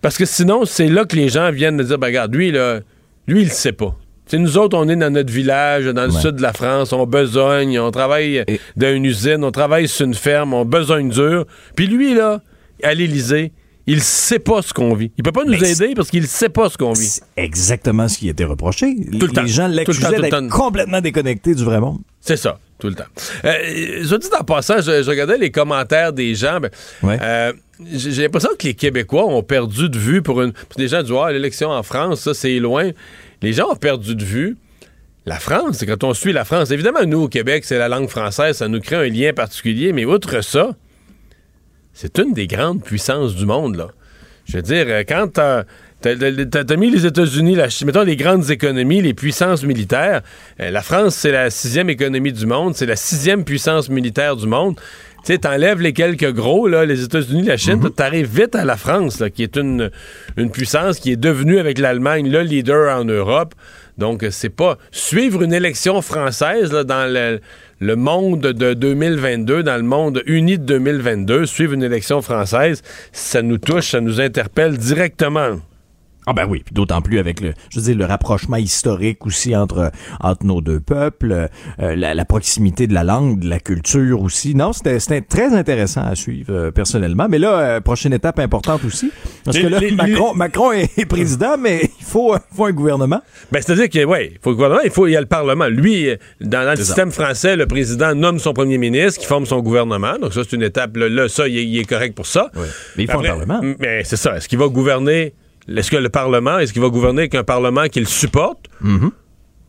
parce 0.02 0.18
que 0.18 0.24
sinon, 0.24 0.64
c'est 0.64 0.88
là 0.88 1.04
que 1.04 1.16
les 1.16 1.28
gens 1.28 1.50
viennent 1.50 1.76
de 1.76 1.82
dire, 1.82 1.98
ben, 1.98 2.08
regarde, 2.08 2.34
lui, 2.34 2.50
lui, 2.50 3.40
il 3.42 3.44
le 3.44 3.50
sait 3.50 3.72
pas. 3.72 3.96
Nous 4.32 4.58
autres, 4.58 4.76
on 4.76 4.88
est 4.88 4.96
dans 4.96 5.12
notre 5.12 5.32
village, 5.32 5.84
dans 5.86 6.04
le 6.06 6.10
sud 6.10 6.32
de 6.36 6.42
la 6.42 6.52
France, 6.52 6.92
on 6.92 7.06
besogne, 7.06 7.78
on 7.78 7.90
travaille 7.90 8.44
dans 8.76 8.92
une 8.94 9.04
usine, 9.04 9.44
on 9.44 9.52
travaille 9.52 9.86
sur 9.88 10.06
une 10.06 10.14
ferme, 10.14 10.52
on 10.54 10.64
besogne 10.64 11.10
dur. 11.10 11.44
Puis 11.76 11.86
lui, 11.86 12.14
là, 12.14 12.40
à 12.82 12.92
l'Élysée, 12.94 13.52
il 13.86 14.00
sait 14.00 14.40
pas 14.40 14.62
ce 14.62 14.72
qu'on 14.74 14.94
vit. 14.94 15.12
Il 15.16 15.22
peut 15.22 15.30
pas 15.30 15.44
nous 15.44 15.52
Mais 15.52 15.70
aider 15.70 15.94
parce 15.94 16.10
qu'il 16.10 16.26
sait 16.26 16.48
pas 16.48 16.68
ce 16.68 16.76
qu'on 16.76 16.92
vit. 16.92 17.20
Exactement 17.36 18.08
ce 18.08 18.18
qui 18.18 18.28
était 18.28 18.44
reproché. 18.44 18.96
Tout 19.18 19.26
le 19.26 19.32
temps. 19.32 19.42
Les 19.42 19.48
gens 19.48 19.68
temps, 19.68 19.74
l'accusaient 19.74 20.20
d'être 20.20 20.30
temps. 20.30 20.48
complètement 20.48 21.00
déconnecté 21.00 21.54
du 21.54 21.64
vrai 21.64 21.78
monde. 21.78 22.00
C'est 22.20 22.36
ça, 22.36 22.58
tout 22.80 22.88
le 22.88 22.94
temps. 22.94 23.04
Euh, 23.44 23.52
je 24.02 24.16
dis 24.16 24.26
en 24.38 24.42
passant, 24.42 24.78
je, 24.78 25.04
je 25.04 25.08
regardais 25.08 25.38
les 25.38 25.52
commentaires 25.52 26.12
des 26.12 26.34
gens. 26.34 26.58
ben, 26.60 26.70
euh, 27.22 27.52
j'ai 27.92 28.10
j'ai 28.10 28.22
l'impression 28.22 28.50
que 28.58 28.66
les 28.66 28.74
Québécois 28.74 29.26
ont 29.26 29.42
perdu 29.44 29.88
de 29.88 29.98
vue 29.98 30.20
pour 30.22 30.42
une. 30.42 30.50
parce 30.52 30.74
que 30.74 30.80
les 30.82 30.88
gens 30.88 31.02
disent 31.04 31.14
Ah, 31.22 31.30
l'élection 31.30 31.70
en 31.70 31.84
France, 31.84 32.22
ça, 32.22 32.34
c'est 32.34 32.58
loin. 32.58 32.90
Les 33.46 33.52
gens 33.52 33.70
ont 33.70 33.76
perdu 33.76 34.16
de 34.16 34.24
vue. 34.24 34.56
La 35.24 35.38
France, 35.38 35.84
quand 35.86 36.02
on 36.02 36.14
suit 36.14 36.32
la 36.32 36.44
France. 36.44 36.72
Évidemment, 36.72 37.04
nous, 37.06 37.22
au 37.22 37.28
Québec, 37.28 37.64
c'est 37.64 37.78
la 37.78 37.86
langue 37.86 38.08
française, 38.08 38.56
ça 38.56 38.66
nous 38.66 38.80
crée 38.80 38.96
un 38.96 39.08
lien 39.08 39.32
particulier, 39.32 39.92
mais 39.92 40.04
outre 40.04 40.40
ça, 40.42 40.74
c'est 41.94 42.18
une 42.18 42.32
des 42.32 42.48
grandes 42.48 42.82
puissances 42.82 43.36
du 43.36 43.46
monde, 43.46 43.76
là. 43.76 43.90
Je 44.46 44.56
veux 44.56 44.62
dire, 44.62 44.86
euh, 44.88 45.04
quand 45.06 45.28
t'as 45.32 45.62
t'as 46.00 46.76
mis 46.76 46.90
les 46.90 47.06
États-Unis, 47.06 47.56
mettons 47.84 48.02
les 48.02 48.16
grandes 48.16 48.50
économies, 48.50 49.00
les 49.00 49.14
puissances 49.14 49.62
militaires, 49.62 50.22
euh, 50.58 50.70
la 50.70 50.82
France, 50.82 51.14
c'est 51.14 51.32
la 51.32 51.48
sixième 51.50 51.88
économie 51.88 52.32
du 52.32 52.46
monde, 52.46 52.74
c'est 52.74 52.86
la 52.86 52.96
sixième 52.96 53.44
puissance 53.44 53.88
militaire 53.88 54.34
du 54.34 54.48
monde. 54.48 54.80
Tu 55.26 55.32
sais, 55.32 55.38
t'enlèves 55.38 55.80
les 55.80 55.92
quelques 55.92 56.32
gros, 56.32 56.68
là, 56.68 56.84
les 56.84 57.02
États-Unis, 57.02 57.42
la 57.42 57.56
Chine, 57.56 57.80
t'arrives 57.90 58.32
vite 58.32 58.54
à 58.54 58.64
la 58.64 58.76
France, 58.76 59.18
là, 59.18 59.28
qui 59.28 59.42
est 59.42 59.56
une, 59.56 59.90
une 60.36 60.52
puissance 60.52 61.00
qui 61.00 61.10
est 61.10 61.16
devenue, 61.16 61.58
avec 61.58 61.80
l'Allemagne, 61.80 62.30
le 62.30 62.42
leader 62.42 62.96
en 62.96 63.04
Europe. 63.04 63.52
Donc, 63.98 64.24
c'est 64.30 64.50
pas... 64.50 64.78
Suivre 64.92 65.42
une 65.42 65.52
élection 65.52 66.00
française, 66.00 66.72
là, 66.72 66.84
dans 66.84 67.12
le, 67.12 67.40
le 67.80 67.96
monde 67.96 68.42
de 68.42 68.72
2022, 68.74 69.64
dans 69.64 69.76
le 69.76 69.82
monde 69.82 70.22
uni 70.26 70.58
de 70.58 70.64
2022, 70.64 71.44
suivre 71.44 71.72
une 71.72 71.82
élection 71.82 72.22
française, 72.22 72.82
ça 73.10 73.42
nous 73.42 73.58
touche, 73.58 73.90
ça 73.90 74.00
nous 74.00 74.20
interpelle 74.20 74.78
directement. 74.78 75.56
Ah 76.28 76.32
ben 76.32 76.46
oui, 76.48 76.62
puis 76.64 76.74
d'autant 76.74 77.00
plus 77.02 77.18
avec 77.20 77.40
le, 77.40 77.52
je 77.70 77.78
veux 77.78 77.84
dire, 77.86 77.96
le 77.96 78.04
rapprochement 78.04 78.56
historique 78.56 79.24
aussi 79.26 79.54
entre 79.54 79.92
entre 80.20 80.44
nos 80.44 80.60
deux 80.60 80.80
peuples, 80.80 81.48
euh, 81.80 81.94
la, 81.96 82.14
la 82.14 82.24
proximité 82.24 82.86
de 82.88 82.94
la 82.94 83.04
langue, 83.04 83.38
de 83.40 83.48
la 83.48 83.60
culture 83.60 84.20
aussi. 84.20 84.54
Non, 84.54 84.72
c'était 84.72 84.98
c'était 84.98 85.20
très 85.20 85.54
intéressant 85.54 86.02
à 86.02 86.14
suivre 86.16 86.52
euh, 86.52 86.70
personnellement. 86.72 87.26
Mais 87.28 87.38
là, 87.38 87.58
euh, 87.60 87.80
prochaine 87.80 88.12
étape 88.12 88.38
importante 88.40 88.84
aussi, 88.84 89.10
parce 89.44 89.56
Les- 89.56 89.62
que 89.62 89.68
là, 89.68 89.78
les- 89.78 89.92
Macron, 89.92 90.34
Macron 90.34 90.72
est, 90.72 90.98
est 90.98 91.06
président, 91.06 91.56
mais 91.58 91.90
il 92.00 92.04
faut, 92.04 92.34
euh, 92.34 92.38
faut 92.54 92.64
un 92.66 92.72
gouvernement. 92.72 93.20
Ben, 93.52 93.62
c'est-à-dire 93.62 93.88
que, 93.88 94.04
ouais, 94.04 94.30
il 94.32 94.38
faut 94.42 94.50
le 94.50 94.56
gouvernement, 94.56 94.82
il 94.84 94.90
faut, 94.90 95.06
il 95.06 95.12
y 95.12 95.16
a 95.16 95.20
le 95.20 95.26
Parlement. 95.26 95.66
Lui, 95.68 96.08
euh, 96.10 96.16
dans, 96.40 96.64
dans 96.64 96.70
le 96.70 96.76
ça. 96.76 96.84
système 96.84 97.12
français, 97.12 97.54
le 97.56 97.66
président 97.66 98.14
nomme 98.16 98.38
son 98.40 98.52
premier 98.52 98.78
ministre, 98.78 99.20
qui 99.20 99.26
forme 99.26 99.46
son 99.46 99.60
gouvernement. 99.60 100.18
Donc, 100.20 100.32
ça, 100.34 100.42
c'est 100.42 100.56
une 100.56 100.62
étape. 100.64 100.96
Là, 100.96 101.08
là, 101.08 101.28
ça, 101.28 101.46
il 101.46 101.56
est, 101.56 101.64
il 101.64 101.78
est 101.78 101.84
correct 101.84 102.14
pour 102.16 102.26
ça. 102.26 102.50
Mais 102.96 103.04
il 103.04 103.06
faut 103.10 103.18
Après, 103.18 103.28
un 103.28 103.32
Parlement. 103.38 103.60
Mais 103.78 104.02
c'est 104.04 104.16
ça. 104.16 104.36
Est-ce 104.36 104.48
qu'il 104.48 104.58
va 104.58 104.66
gouverner? 104.68 105.34
Est-ce 105.68 105.90
que 105.90 105.96
le 105.96 106.08
Parlement, 106.08 106.58
est-ce 106.58 106.72
qu'il 106.72 106.82
va 106.82 106.88
gouverner 106.88 107.22
avec 107.22 107.34
un 107.34 107.44
Parlement 107.44 107.86
qui 107.88 108.00
le 108.00 108.06
supporte? 108.06 108.66
Mm-hmm. 108.84 109.10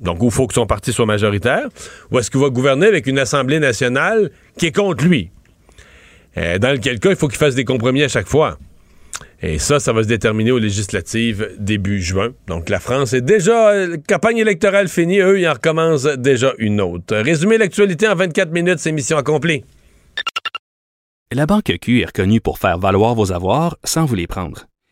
Donc, 0.01 0.21
où 0.21 0.25
il 0.25 0.31
faut 0.31 0.47
que 0.47 0.53
son 0.53 0.67
parti 0.67 0.93
soit 0.93 1.05
majoritaire? 1.05 1.67
Ou 2.11 2.19
est-ce 2.19 2.29
qu'il 2.29 2.39
va 2.39 2.49
gouverner 2.49 2.87
avec 2.87 3.07
une 3.07 3.17
Assemblée 3.17 3.59
nationale 3.59 4.31
qui 4.57 4.67
est 4.67 4.75
contre 4.75 5.03
lui? 5.03 5.31
Euh, 6.37 6.59
dans 6.59 6.71
lequel 6.71 6.99
cas, 6.99 7.09
il 7.09 7.15
faut 7.15 7.27
qu'il 7.27 7.37
fasse 7.37 7.55
des 7.55 7.65
compromis 7.65 8.03
à 8.03 8.07
chaque 8.07 8.27
fois. 8.27 8.59
Et 9.41 9.59
ça, 9.59 9.79
ça 9.79 9.93
va 9.93 10.03
se 10.03 10.07
déterminer 10.07 10.51
aux 10.51 10.59
législatives 10.59 11.55
début 11.59 12.01
juin. 12.01 12.33
Donc 12.47 12.69
la 12.69 12.79
France 12.79 13.13
est 13.13 13.21
déjà, 13.21 13.69
euh, 13.71 13.97
campagne 14.07 14.37
électorale 14.37 14.87
finie, 14.87 15.19
eux, 15.19 15.39
ils 15.39 15.47
en 15.47 15.53
recommencent 15.53 16.05
déjà 16.17 16.53
une 16.57 16.81
autre. 16.81 17.15
Résumé 17.15 17.57
l'actualité 17.57 18.07
en 18.07 18.15
24 18.15 18.51
minutes, 18.51 18.79
c'est 18.79 18.91
mission 18.91 19.17
accomplie. 19.17 19.63
La 21.31 21.45
Banque 21.45 21.71
Q 21.81 22.01
est 22.01 22.05
reconnue 22.05 22.41
pour 22.41 22.57
faire 22.57 22.79
valoir 22.79 23.13
vos 23.13 23.31
avoirs 23.31 23.77
sans 23.83 24.05
vous 24.05 24.15
les 24.15 24.27
prendre. 24.27 24.65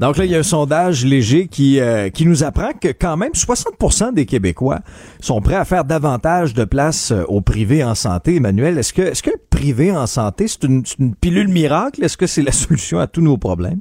Donc 0.00 0.16
là, 0.16 0.24
il 0.24 0.30
y 0.30 0.34
a 0.34 0.38
un 0.38 0.42
sondage 0.42 1.04
léger 1.04 1.46
qui, 1.46 1.78
euh, 1.78 2.08
qui 2.08 2.24
nous 2.26 2.42
apprend 2.42 2.72
que 2.72 2.88
quand 2.88 3.18
même 3.18 3.32
60% 3.32 4.14
des 4.14 4.24
Québécois 4.24 4.78
sont 5.20 5.42
prêts 5.42 5.56
à 5.56 5.66
faire 5.66 5.84
davantage 5.84 6.54
de 6.54 6.64
place 6.64 7.12
euh, 7.12 7.24
au 7.28 7.42
privé 7.42 7.84
en 7.84 7.94
santé. 7.94 8.36
Emmanuel, 8.36 8.78
est-ce 8.78 8.94
que, 8.94 9.02
est-ce 9.02 9.22
que 9.22 9.36
privé 9.50 9.92
en 9.92 10.06
santé, 10.06 10.48
c'est 10.48 10.64
une, 10.64 10.84
une 10.98 11.14
pilule 11.14 11.48
miracle? 11.48 12.02
Est-ce 12.02 12.16
que 12.16 12.26
c'est 12.26 12.40
la 12.40 12.52
solution 12.64 12.98
à 12.98 13.08
tous 13.08 13.20
nos 13.20 13.36
problèmes? 13.36 13.80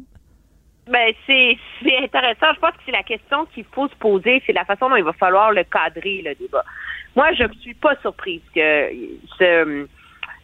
Ben, 0.92 1.14
c'est 1.26 1.58
c'est 1.82 1.98
intéressant. 2.04 2.48
Je 2.54 2.60
pense 2.60 2.72
que 2.72 2.82
c'est 2.86 2.92
la 2.92 3.04
question 3.04 3.46
qu'il 3.54 3.64
faut 3.72 3.88
se 3.88 3.96
poser. 3.96 4.44
C'est 4.46 4.54
la 4.54 4.66
façon 4.66 4.90
dont 4.90 4.98
il 4.98 5.04
va 5.06 5.14
falloir 5.14 5.54
le 5.54 5.64
cadrer, 5.64 6.22
le 6.26 6.36
débat. 6.36 6.66
Moi, 7.16 7.32
je 7.38 7.44
ne 7.44 7.54
suis 7.62 7.76
pas 7.76 7.96
surprise 8.02 8.42
que 8.54 8.90
ce 9.38 9.88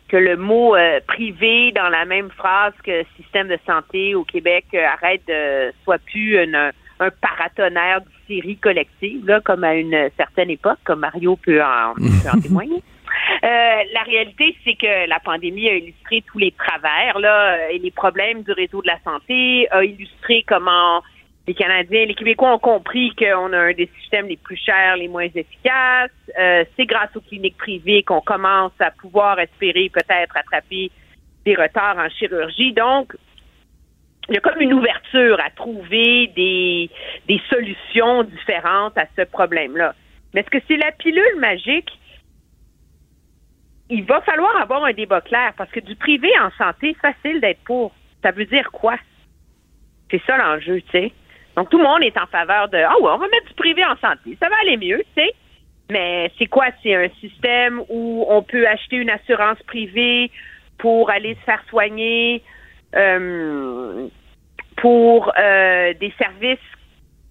que 0.08 0.18
le 0.18 0.38
mot 0.38 0.76
euh, 0.76 1.00
privé 1.08 1.72
dans 1.72 1.90
la 1.90 2.06
même 2.06 2.30
phrase 2.32 2.74
que 2.84 3.04
système 3.18 3.48
de 3.48 3.58
santé 3.66 4.14
au 4.16 4.24
Québec 4.24 4.66
euh, 4.74 4.86
arrête 4.86 5.22
de 5.28 5.74
soit 5.84 5.98
plus 6.00 6.38
une- 6.44 6.72
un 7.00 7.10
paratonnerre 7.10 8.02
de 8.02 8.08
série 8.28 8.56
collective, 8.58 9.26
là, 9.28 9.42
comme 9.42 9.64
à 9.66 9.76
une 9.76 10.10
certaine 10.16 10.50
époque, 10.50 10.78
comme 10.86 11.00
Mario 11.02 11.36
peut 11.36 11.62
en, 11.62 11.94
peut 11.96 12.30
en 12.34 12.40
témoigner. 12.40 12.82
Euh, 13.44 13.48
la 13.94 14.02
réalité, 14.06 14.56
c'est 14.64 14.76
que 14.76 15.08
la 15.10 15.20
pandémie 15.20 15.68
a 15.70 15.74
illustré 15.76 16.24
tous 16.26 16.38
les 16.38 16.52
travers 16.52 17.20
là, 17.20 17.70
et 17.72 17.80
les 17.80 17.92
problèmes 17.92 18.44
du 18.44 18.52
réseau 18.52 18.82
de 18.82 18.88
la 18.88 19.00
santé, 19.04 19.68
a 19.72 19.84
illustré 19.84 20.44
comment 20.48 21.02
les 21.48 21.54
Canadiens, 21.54 22.06
les 22.06 22.16
Québécois 22.16 22.56
ont 22.56 22.60
compris 22.60 23.14
qu'on 23.16 23.54
a 23.54 23.60
un 23.60 23.74
des 23.74 23.90
systèmes 24.00 24.28
les 24.28 24.38
plus 24.38 24.58
chers, 24.58 24.98
les 24.98 25.08
moins 25.08 25.28
efficaces. 25.34 26.10
Euh, 26.40 26.66
c'est 26.76 26.86
grâce 26.86 27.16
aux 27.16 27.22
cliniques 27.22 27.58
privées 27.58 28.02
qu'on 28.02 28.22
commence 28.22 28.74
à 28.80 28.90
pouvoir 28.92 29.40
espérer 29.40 29.90
peut-être 29.90 30.36
attraper 30.36 30.92
des 31.46 31.56
retards 31.56 31.98
en 31.98 32.10
chirurgie. 32.10 32.74
Donc, 32.74 33.16
il 34.28 34.34
y 34.34 34.38
a 34.38 34.42
comme 34.42 34.60
une 34.60 34.74
ouverture 34.74 35.40
à 35.40 35.52
trouver 35.52 36.32
des, 36.36 36.90
des 37.28 37.40
solutions 37.48 38.24
différentes 38.24 38.98
à 38.98 39.06
ce 39.16 39.22
problème-là. 39.22 39.94
Mais 40.34 40.42
est-ce 40.42 40.50
que 40.50 40.64
c'est 40.68 40.78
la 40.78 40.92
pilule 40.94 41.40
magique? 41.40 41.92
Il 43.92 44.04
va 44.06 44.20
falloir 44.22 44.60
avoir 44.60 44.84
un 44.84 44.94
débat 44.94 45.22
clair 45.22 45.54
parce 45.56 45.70
que 45.70 45.80
du 45.80 45.96
privé 45.96 46.30
en 46.40 46.50
santé, 46.58 46.96
facile 47.00 47.40
d'être 47.40 47.64
pour. 47.66 47.94
Ça 48.24 48.32
veut 48.32 48.46
dire 48.46 48.72
quoi? 48.72 48.96
C'est 50.10 50.22
ça 50.26 50.38
l'enjeu, 50.38 50.82
tu 50.82 50.92
sais. 50.92 51.14
Donc, 51.56 51.70
tout 51.70 51.78
le 51.78 51.84
monde 51.84 52.04
est 52.04 52.18
en 52.18 52.28
faveur 52.28 52.68
de 52.70 52.78
Ah 52.78 52.96
ouais, 53.00 53.12
on 53.12 53.18
va 53.18 53.28
mettre 53.28 53.48
du 53.48 53.54
privé 53.54 53.84
en 53.86 53.96
santé. 53.98 54.38
Ça 54.42 54.50
va 54.50 54.56
aller 54.62 54.78
mieux, 54.78 55.04
tu 55.16 55.22
sais. 55.22 55.34
Mais 55.90 56.32
c'est 56.38 56.48
quoi? 56.48 56.66
C'est 56.82 56.96
un 56.96 57.10
système 57.22 57.82
où 57.90 58.26
on 58.28 58.42
peut 58.42 58.68
acheter 58.68 58.98
une 58.98 59.10
assurance 59.10 59.62
privée 59.64 60.32
pour 60.80 61.10
aller 61.10 61.36
se 61.36 61.40
faire 61.42 61.64
soigner, 61.70 62.42
euh, 62.96 64.08
pour 64.78 65.32
euh, 65.38 65.94
des 65.94 66.14
services 66.18 66.60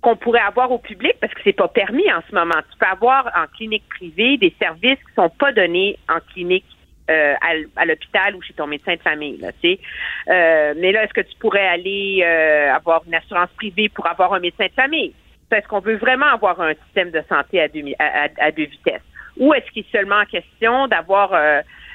qu'on 0.01 0.17
pourrait 0.17 0.41
avoir 0.41 0.71
au 0.71 0.79
public 0.79 1.15
parce 1.21 1.33
que 1.33 1.41
c'est 1.45 1.55
pas 1.55 1.69
permis 1.69 2.11
en 2.13 2.21
ce 2.29 2.35
moment. 2.35 2.55
Tu 2.71 2.79
peux 2.79 2.87
avoir 2.87 3.27
en 3.35 3.47
clinique 3.57 3.85
privée 3.89 4.37
des 4.37 4.55
services 4.59 4.99
qui 4.99 5.15
sont 5.17 5.31
pas 5.31 5.53
donnés 5.53 5.99
en 6.09 6.21
clinique 6.33 6.67
euh, 7.11 7.35
à, 7.77 7.85
l'hôpital 7.85 8.35
ou 8.35 8.41
chez 8.41 8.55
ton 8.55 8.67
médecin 8.67 8.95
de 8.95 9.01
famille. 9.01 9.37
Là. 9.37 9.51
Euh, 9.63 10.75
mais 10.79 10.91
là, 10.91 11.05
est-ce 11.05 11.13
que 11.13 11.21
tu 11.21 11.37
pourrais 11.39 11.67
aller 11.67 12.23
euh, 12.25 12.73
avoir 12.75 13.03
une 13.07 13.15
assurance 13.15 13.51
privée 13.57 13.91
pour 13.91 14.07
avoir 14.07 14.33
un 14.33 14.41
médecin 14.41 14.67
de 14.67 14.73
famille? 14.73 15.13
Est-ce 15.51 15.69
qu'on 15.69 15.81
veut 15.81 15.97
vraiment 15.97 16.27
avoir 16.33 16.61
un 16.63 16.73
système 16.87 17.11
de 17.11 17.23
santé 17.29 17.61
à 17.61 17.69
deux, 17.69 17.85
à, 17.99 18.51
deux 18.51 18.65
vitesses? 18.65 19.03
Ou 19.37 19.53
est-ce 19.53 19.71
qu'il 19.71 19.83
est 19.83 19.93
seulement 19.93 20.25
question 20.25 20.89
d'avoir 20.89 21.31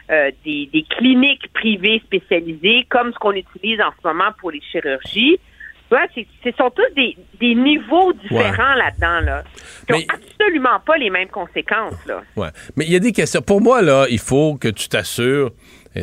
des, 0.10 0.70
des 0.72 0.86
cliniques 0.90 1.52
privées 1.54 2.02
spécialisées 2.06 2.86
comme 2.88 3.12
ce 3.12 3.18
qu'on 3.18 3.34
utilise 3.34 3.82
en 3.82 3.92
ce 4.02 4.08
moment 4.08 4.32
pour 4.40 4.52
les 4.52 4.62
chirurgies? 4.62 5.40
Ce 5.90 6.52
sont 6.58 6.70
tous 6.70 6.94
des, 6.96 7.18
des 7.40 7.56
niveaux 7.56 8.14
différents 8.14 8.76
là-dedans, 8.76 9.22
là. 9.22 9.44
Qui 9.88 9.94
n'ont 9.94 10.14
absolument 10.14 10.80
pas 10.86 10.98
les 10.98 11.10
mêmes 11.10 11.30
conséquences, 11.30 12.06
là. 12.06 12.22
Ouais. 12.36 12.50
Mais 12.76 12.86
il 12.86 12.92
y 12.92 12.96
a 12.96 13.00
des 13.00 13.12
questions. 13.12 13.42
Pour 13.42 13.62
moi, 13.62 13.82
là, 13.82 14.06
il 14.10 14.20
faut 14.20 14.56
que 14.56 14.68
tu 14.68 14.88
t'assures. 14.90 15.52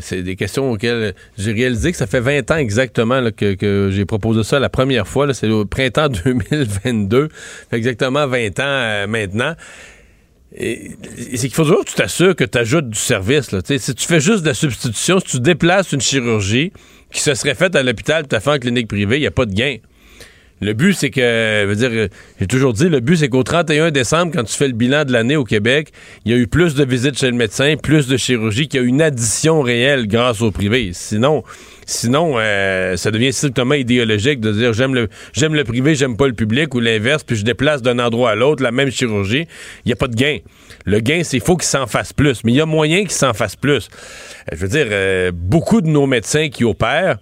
C'est 0.00 0.22
des 0.22 0.34
questions 0.34 0.72
auxquelles 0.72 1.14
j'ai 1.38 1.52
réalisé 1.52 1.92
que 1.92 1.96
ça 1.96 2.08
fait 2.08 2.20
20 2.20 2.50
ans 2.50 2.56
exactement 2.56 3.22
que, 3.30 3.54
que 3.54 3.88
j'ai 3.92 4.04
proposé 4.04 4.42
ça 4.42 4.58
la 4.58 4.68
première 4.68 5.06
fois. 5.06 5.32
C'est 5.32 5.48
au 5.48 5.64
printemps 5.64 6.08
2022. 6.24 7.28
fait 7.70 7.76
exactement 7.76 8.26
20 8.26 8.58
ans 8.58 8.62
euh, 8.64 9.06
maintenant. 9.06 9.54
C'est 10.58 11.38
qu'il 11.38 11.52
faut 11.52 11.62
toujours 11.62 11.84
que 11.84 11.90
tu 11.90 11.96
t'assures 11.96 12.34
que 12.34 12.44
tu 12.44 12.58
ajoutes 12.58 12.88
du 12.88 12.98
service. 12.98 13.52
Là. 13.52 13.60
si 13.64 13.94
tu 13.94 14.06
fais 14.06 14.20
juste 14.20 14.42
de 14.42 14.48
la 14.48 14.54
substitution, 14.54 15.20
si 15.20 15.26
tu 15.26 15.40
déplaces 15.40 15.92
une 15.92 16.00
chirurgie, 16.00 16.72
qui 17.12 17.20
se 17.20 17.34
serait 17.34 17.54
faite 17.54 17.76
à 17.76 17.82
l'hôpital, 17.82 18.26
tout 18.26 18.36
à 18.36 18.40
fait 18.40 18.50
en 18.50 18.58
clinique 18.58 18.88
privée, 18.88 19.16
il 19.16 19.20
n'y 19.20 19.26
a 19.26 19.30
pas 19.30 19.46
de 19.46 19.54
gain. 19.54 19.76
Le 20.62 20.72
but, 20.72 20.94
c'est 20.94 21.10
que, 21.10 21.66
veux 21.66 21.76
dire, 21.76 22.08
j'ai 22.40 22.46
toujours 22.46 22.72
dit, 22.72 22.88
le 22.88 23.00
but, 23.00 23.16
c'est 23.16 23.28
qu'au 23.28 23.42
31 23.42 23.90
décembre, 23.90 24.32
quand 24.34 24.44
tu 24.44 24.56
fais 24.56 24.68
le 24.68 24.72
bilan 24.72 25.04
de 25.04 25.12
l'année 25.12 25.36
au 25.36 25.44
Québec, 25.44 25.92
il 26.24 26.32
y 26.32 26.34
a 26.34 26.38
eu 26.38 26.46
plus 26.46 26.74
de 26.74 26.84
visites 26.84 27.18
chez 27.18 27.26
le 27.26 27.36
médecin, 27.36 27.76
plus 27.76 28.06
de 28.06 28.16
chirurgie, 28.16 28.66
qu'il 28.66 28.80
y 28.80 28.82
a 28.82 28.86
une 28.86 29.02
addition 29.02 29.60
réelle 29.60 30.06
grâce 30.08 30.40
au 30.40 30.50
privé. 30.50 30.92
Sinon, 30.94 31.44
sinon, 31.86 32.34
euh, 32.36 32.96
ça 32.96 33.10
devient 33.10 33.32
strictement 33.32 33.74
idéologique 33.74 34.40
de 34.40 34.52
dire 34.52 34.72
j'aime 34.72 34.94
le, 34.94 35.08
j'aime 35.32 35.54
le 35.54 35.64
privé, 35.64 35.94
j'aime 35.94 36.16
pas 36.16 36.26
le 36.26 36.34
public 36.34 36.74
ou 36.74 36.80
l'inverse, 36.80 37.24
puis 37.24 37.36
je 37.36 37.44
déplace 37.44 37.80
d'un 37.80 37.98
endroit 37.98 38.32
à 38.32 38.34
l'autre 38.34 38.62
la 38.62 38.72
même 38.72 38.90
chirurgie. 38.90 39.46
Il 39.84 39.88
n'y 39.88 39.92
a 39.92 39.96
pas 39.96 40.08
de 40.08 40.14
gain. 40.14 40.38
Le 40.84 41.00
gain, 41.00 41.22
c'est 41.24 41.40
faut 41.40 41.56
qu'il 41.56 41.66
s'en 41.66 41.86
fasse 41.86 42.12
plus. 42.12 42.44
Mais 42.44 42.52
il 42.52 42.56
y 42.56 42.60
a 42.60 42.66
moyen 42.66 43.00
qu'il 43.00 43.10
s'en 43.10 43.34
fasse 43.34 43.56
plus. 43.56 43.88
Euh, 44.52 44.56
je 44.56 44.56
veux 44.56 44.68
dire, 44.68 44.86
euh, 44.90 45.32
beaucoup 45.34 45.80
de 45.80 45.88
nos 45.88 46.06
médecins 46.06 46.48
qui 46.48 46.64
opèrent, 46.64 47.18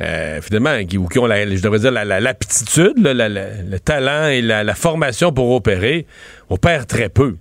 euh, 0.00 0.40
finalement, 0.42 0.78
qui, 0.84 0.98
qui 1.10 1.18
ont, 1.18 1.26
la, 1.26 1.46
je 1.46 1.62
devrais 1.62 1.78
dire, 1.78 1.90
l'aptitude, 1.90 2.94
le 2.98 3.78
talent 3.78 4.28
et 4.28 4.42
la, 4.42 4.74
formation 4.74 5.32
pour 5.32 5.50
opérer, 5.52 6.06
opèrent 6.50 6.86
très 6.86 7.08
peu. 7.08 7.36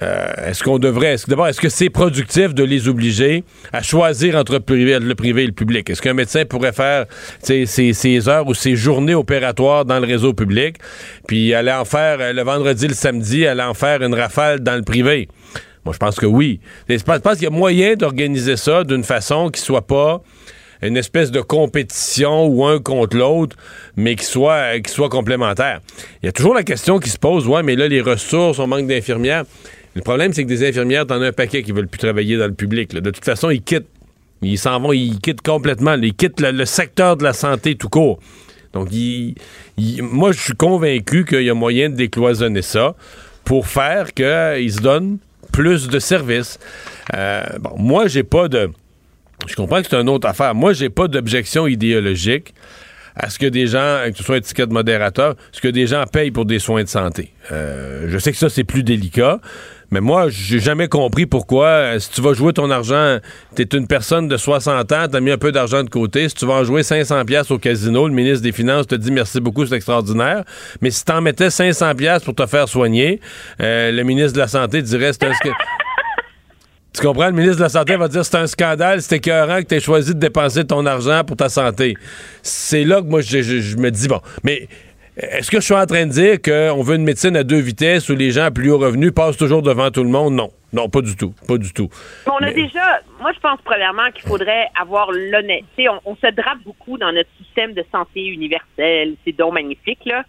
Est-ce 0.00 0.62
qu'on 0.62 0.78
devrait, 0.78 1.14
est-ce, 1.14 1.26
d'abord, 1.28 1.48
est-ce 1.48 1.60
que 1.60 1.68
c'est 1.68 1.90
productif 1.90 2.54
de 2.54 2.64
les 2.64 2.88
obliger 2.88 3.44
à 3.72 3.82
choisir 3.82 4.36
entre 4.36 4.54
le 4.54 4.60
privé, 4.60 4.92
et 4.92 5.46
le 5.46 5.52
public? 5.52 5.90
Est-ce 5.90 6.00
qu'un 6.00 6.14
médecin 6.14 6.44
pourrait 6.44 6.72
faire 6.72 7.06
ses, 7.42 7.66
ses, 7.66 8.28
heures 8.28 8.46
ou 8.46 8.54
ses 8.54 8.74
journées 8.74 9.14
opératoires 9.14 9.84
dans 9.84 10.00
le 10.00 10.06
réseau 10.06 10.32
public, 10.32 10.76
puis 11.28 11.52
aller 11.54 11.72
en 11.72 11.84
faire 11.84 12.32
le 12.32 12.42
vendredi, 12.42 12.88
le 12.88 12.94
samedi, 12.94 13.46
aller 13.46 13.62
en 13.62 13.74
faire 13.74 14.02
une 14.02 14.14
rafale 14.14 14.60
dans 14.60 14.76
le 14.76 14.82
privé? 14.82 15.28
Moi, 15.84 15.92
je 15.92 15.98
pense 15.98 16.16
que 16.16 16.26
oui. 16.26 16.60
Je 16.88 16.96
pense 17.02 17.34
qu'il 17.34 17.44
y 17.44 17.46
a 17.46 17.50
moyen 17.50 17.94
d'organiser 17.94 18.56
ça 18.56 18.84
d'une 18.84 19.04
façon 19.04 19.50
qui 19.50 19.60
soit 19.60 19.86
pas 19.86 20.22
une 20.80 20.96
espèce 20.96 21.30
de 21.30 21.40
compétition 21.40 22.46
ou 22.46 22.64
un 22.66 22.80
contre 22.80 23.16
l'autre, 23.16 23.56
mais 23.96 24.16
qui 24.16 24.24
soit, 24.24 24.80
qui 24.80 24.90
soit 24.90 25.08
complémentaire. 25.08 25.80
Il 26.22 26.26
y 26.26 26.28
a 26.28 26.32
toujours 26.32 26.54
la 26.54 26.64
question 26.64 26.98
qui 26.98 27.08
se 27.08 27.18
pose, 27.18 27.46
ouais, 27.46 27.62
mais 27.62 27.76
là, 27.76 27.86
les 27.86 28.00
ressources, 28.00 28.58
on 28.58 28.66
manque 28.66 28.88
d'infirmières. 28.88 29.44
Le 29.94 30.00
problème, 30.00 30.32
c'est 30.32 30.44
que 30.44 30.48
des 30.48 30.66
infirmières, 30.66 31.06
t'en 31.06 31.20
as 31.20 31.26
un 31.26 31.32
paquet 31.32 31.62
qui 31.62 31.72
veulent 31.72 31.88
plus 31.88 31.98
travailler 31.98 32.36
dans 32.36 32.46
le 32.46 32.54
public. 32.54 32.94
De 32.94 33.10
toute 33.10 33.24
façon, 33.24 33.50
ils 33.50 33.62
quittent. 33.62 33.88
Ils 34.40 34.58
s'en 34.58 34.80
vont, 34.80 34.92
ils 34.92 35.20
quittent 35.20 35.42
complètement. 35.42 35.94
Ils 35.94 36.14
quittent 36.14 36.40
le, 36.40 36.64
secteur 36.64 37.16
de 37.16 37.24
la 37.24 37.32
santé 37.32 37.76
tout 37.76 37.88
court. 37.88 38.18
Donc, 38.72 38.88
moi, 40.00 40.32
je 40.32 40.40
suis 40.40 40.54
convaincu 40.54 41.24
qu'il 41.24 41.42
y 41.42 41.50
a 41.50 41.54
moyen 41.54 41.90
de 41.90 41.94
décloisonner 41.94 42.62
ça 42.62 42.96
pour 43.44 43.66
faire 43.66 44.12
qu'ils 44.14 44.72
se 44.72 44.80
donnent 44.80 45.18
plus 45.52 45.88
de 45.88 45.98
services. 45.98 46.58
Euh, 47.14 47.44
bon, 47.60 47.74
moi, 47.76 48.06
j'ai 48.08 48.22
pas 48.22 48.48
de. 48.48 48.70
Je 49.46 49.54
comprends 49.54 49.82
que 49.82 49.88
c'est 49.88 49.96
une 49.96 50.08
autre 50.08 50.26
affaire. 50.26 50.54
Moi, 50.54 50.72
j'ai 50.72 50.88
pas 50.88 51.06
d'objection 51.06 51.66
idéologique 51.66 52.54
à 53.14 53.28
ce 53.28 53.38
que 53.38 53.46
des 53.46 53.66
gens, 53.66 53.98
que 54.10 54.16
ce 54.16 54.24
soit 54.24 54.38
étiquette 54.38 54.70
modérateur, 54.70 55.34
ce 55.52 55.60
que 55.60 55.68
des 55.68 55.86
gens 55.86 56.04
payent 56.10 56.30
pour 56.30 56.46
des 56.46 56.58
soins 56.58 56.82
de 56.82 56.88
santé. 56.88 57.32
Euh, 57.50 58.06
je 58.08 58.18
sais 58.18 58.32
que 58.32 58.38
ça, 58.38 58.48
c'est 58.48 58.64
plus 58.64 58.82
délicat, 58.82 59.40
mais 59.92 60.00
moi, 60.00 60.30
j'ai 60.30 60.58
jamais 60.58 60.88
compris 60.88 61.26
pourquoi, 61.26 61.66
euh, 61.66 61.98
si 61.98 62.10
tu 62.10 62.22
vas 62.22 62.32
jouer 62.32 62.54
ton 62.54 62.70
argent, 62.70 63.18
t'es 63.54 63.64
une 63.64 63.86
personne 63.86 64.26
de 64.26 64.38
60 64.38 64.90
ans, 64.90 65.06
t'as 65.10 65.20
mis 65.20 65.30
un 65.30 65.36
peu 65.36 65.52
d'argent 65.52 65.84
de 65.84 65.90
côté, 65.90 66.30
si 66.30 66.34
tu 66.34 66.46
vas 66.46 66.54
en 66.54 66.64
jouer 66.64 66.82
500 66.82 67.26
pièces 67.26 67.50
au 67.50 67.58
casino, 67.58 68.08
le 68.08 68.14
ministre 68.14 68.42
des 68.42 68.52
Finances 68.52 68.86
te 68.86 68.94
dit 68.94 69.12
merci 69.12 69.38
beaucoup, 69.38 69.66
c'est 69.66 69.76
extraordinaire. 69.76 70.44
Mais 70.80 70.90
si 70.90 71.04
t'en 71.04 71.20
mettais 71.20 71.50
500 71.50 71.94
pièces 71.94 72.24
pour 72.24 72.34
te 72.34 72.46
faire 72.46 72.68
soigner, 72.68 73.20
euh, 73.60 73.92
le 73.92 74.02
ministre 74.02 74.32
de 74.32 74.38
la 74.38 74.48
Santé 74.48 74.80
dirait 74.80 75.12
c'est 75.12 75.24
un... 75.24 75.32
Tu 76.94 77.00
comprends? 77.00 77.26
Le 77.26 77.32
ministre 77.32 77.56
de 77.56 77.62
la 77.62 77.68
Santé 77.68 77.96
va 77.96 78.08
dire 78.08 78.24
c'est 78.24 78.36
un 78.36 78.46
scandale, 78.46 79.02
c'est 79.02 79.16
écœurant 79.16 79.60
que 79.60 79.66
tu 79.66 79.74
aies 79.74 79.80
choisi 79.80 80.14
de 80.14 80.20
dépenser 80.20 80.64
ton 80.64 80.84
argent 80.86 81.22
pour 81.24 81.36
ta 81.36 81.48
santé. 81.48 81.96
C'est 82.42 82.84
là 82.84 83.00
que 83.00 83.06
moi, 83.06 83.22
je, 83.22 83.40
je 83.40 83.76
me 83.78 83.90
dis, 83.90 84.08
bon, 84.08 84.20
mais 84.44 84.68
est-ce 85.16 85.50
que 85.50 85.58
je 85.58 85.64
suis 85.64 85.74
en 85.74 85.86
train 85.86 86.06
de 86.06 86.10
dire 86.10 86.40
qu'on 86.40 86.82
veut 86.82 86.96
une 86.96 87.04
médecine 87.04 87.36
à 87.36 87.44
deux 87.44 87.60
vitesses 87.60 88.08
où 88.08 88.14
les 88.14 88.30
gens 88.30 88.44
à 88.44 88.50
plus 88.50 88.70
haut 88.70 88.78
revenu 88.78 89.12
passent 89.12 89.36
toujours 89.36 89.62
devant 89.62 89.90
tout 89.90 90.02
le 90.02 90.08
monde? 90.08 90.34
Non. 90.34 90.50
Non, 90.72 90.88
pas 90.88 91.02
du 91.02 91.14
tout. 91.16 91.34
Pas 91.46 91.58
du 91.58 91.70
tout. 91.74 91.90
On 92.26 92.42
a 92.42 92.50
déjà, 92.50 93.00
moi, 93.20 93.30
je 93.34 93.40
pense 93.40 93.60
premièrement 93.62 94.10
qu'il 94.12 94.26
faudrait 94.26 94.68
avoir 94.80 95.12
l'honnêteté. 95.12 95.86
On, 95.90 96.00
on, 96.06 96.16
se 96.16 96.30
drape 96.30 96.60
beaucoup 96.64 96.96
dans 96.96 97.12
notre 97.12 97.28
système 97.36 97.74
de 97.74 97.84
santé 97.92 98.24
universel. 98.24 99.16
C'est 99.24 99.36
donc 99.36 99.52
magnifique, 99.52 100.00
là. 100.06 100.24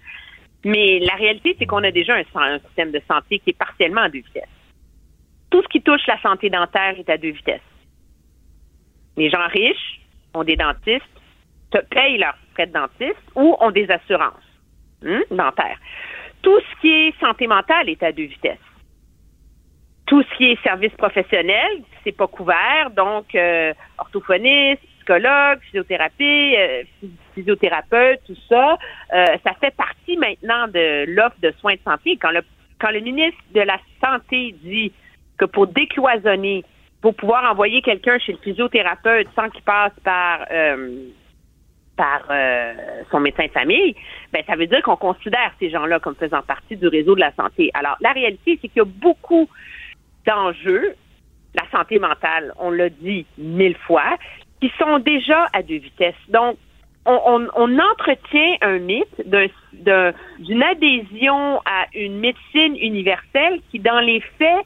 Mais 0.65 0.99
la 0.99 1.15
réalité, 1.15 1.55
c'est 1.57 1.65
qu'on 1.65 1.83
a 1.83 1.91
déjà 1.91 2.15
un, 2.15 2.23
un 2.35 2.59
système 2.59 2.91
de 2.91 3.01
santé 3.07 3.39
qui 3.39 3.51
est 3.51 3.57
partiellement 3.57 4.01
à 4.01 4.09
deux 4.09 4.19
vitesses 4.19 4.49
tout 5.53 5.61
ce 5.61 5.67
qui 5.67 5.83
touche 5.83 6.01
la 6.07 6.19
santé 6.19 6.49
dentaire 6.49 6.95
est 6.97 7.09
à 7.11 7.17
deux 7.17 7.29
vitesses. 7.29 7.61
Les 9.17 9.29
gens 9.29 9.47
riches 9.49 10.01
ont 10.33 10.43
des 10.43 10.55
dentistes, 10.55 11.05
te 11.69 11.77
payent 11.77 12.17
leurs 12.17 12.35
frais 12.55 12.65
de 12.65 12.73
dentiste 12.73 13.21
ou 13.35 13.55
ont 13.59 13.69
des 13.69 13.87
assurances 13.91 14.42
hein, 15.05 15.21
dentaires. 15.31 15.79
Tout 16.41 16.59
ce 16.59 16.81
qui 16.81 16.91
est 16.91 17.19
santé 17.19 17.47
mentale 17.47 17.89
est 17.89 18.03
à 18.03 18.11
deux 18.11 18.25
vitesses. 18.25 18.57
Tout 20.05 20.21
ce 20.21 20.37
qui 20.37 20.51
est 20.51 20.61
service 20.63 20.91
professionnel, 20.93 21.81
c'est 22.03 22.11
pas 22.11 22.27
couvert, 22.27 22.91
donc 22.95 23.33
euh, 23.35 23.73
orthophoniste, 23.97 24.81
psychologue, 24.97 25.59
physiothérapie, 25.61 26.55
euh, 26.57 26.83
physiothérapeute, 27.35 28.21
tout 28.25 28.35
ça, 28.49 28.77
euh, 29.13 29.25
ça 29.43 29.53
fait 29.59 29.75
partie 29.75 30.17
maintenant 30.17 30.67
de 30.67 31.05
l'offre 31.13 31.35
de 31.41 31.51
soins 31.59 31.75
de 31.75 31.79
santé. 31.83 32.17
Quand 32.21 32.31
le, 32.31 32.41
quand 32.79 32.91
le 32.91 32.99
ministre 32.99 33.39
de 33.53 33.61
la 33.61 33.77
Santé 34.01 34.55
dit 34.63 34.91
que 35.37 35.45
pour 35.45 35.67
décloisonner, 35.67 36.63
pour 37.01 37.15
pouvoir 37.15 37.49
envoyer 37.51 37.81
quelqu'un 37.81 38.17
chez 38.19 38.31
le 38.31 38.37
physiothérapeute 38.39 39.27
sans 39.35 39.49
qu'il 39.49 39.63
passe 39.63 39.93
par 40.03 40.45
euh, 40.51 41.07
par 41.95 42.23
euh, 42.29 42.73
son 43.11 43.19
médecin 43.19 43.45
de 43.45 43.51
famille, 43.51 43.95
ben 44.31 44.43
ça 44.47 44.55
veut 44.55 44.65
dire 44.67 44.81
qu'on 44.81 44.95
considère 44.95 45.51
ces 45.59 45.69
gens-là 45.69 45.99
comme 45.99 46.15
faisant 46.15 46.41
partie 46.41 46.75
du 46.75 46.87
réseau 46.87 47.13
de 47.15 47.19
la 47.19 47.31
santé. 47.33 47.69
Alors 47.73 47.95
la 48.01 48.11
réalité, 48.11 48.57
c'est 48.61 48.67
qu'il 48.67 48.77
y 48.77 48.81
a 48.81 48.85
beaucoup 48.85 49.47
d'enjeux 50.25 50.95
la 51.55 51.69
santé 51.77 51.99
mentale, 51.99 52.51
on 52.57 52.71
l'a 52.71 52.89
dit 52.89 53.25
mille 53.37 53.77
fois, 53.85 54.17
qui 54.59 54.71
sont 54.79 54.99
déjà 54.99 55.45
à 55.53 55.61
deux 55.61 55.77
vitesses. 55.77 56.15
Donc, 56.29 56.57
on, 57.05 57.47
entretient 57.79 58.55
un 58.61 58.79
mythe 58.79 59.27
d'un- 59.27 59.47
d'un- 59.73 60.13
d'une 60.39 60.63
adhésion 60.63 61.59
à 61.65 61.85
une 61.93 62.17
médecine 62.19 62.77
universelle 62.77 63.59
qui, 63.69 63.79
dans 63.79 63.99
les 63.99 64.21
faits, 64.39 64.65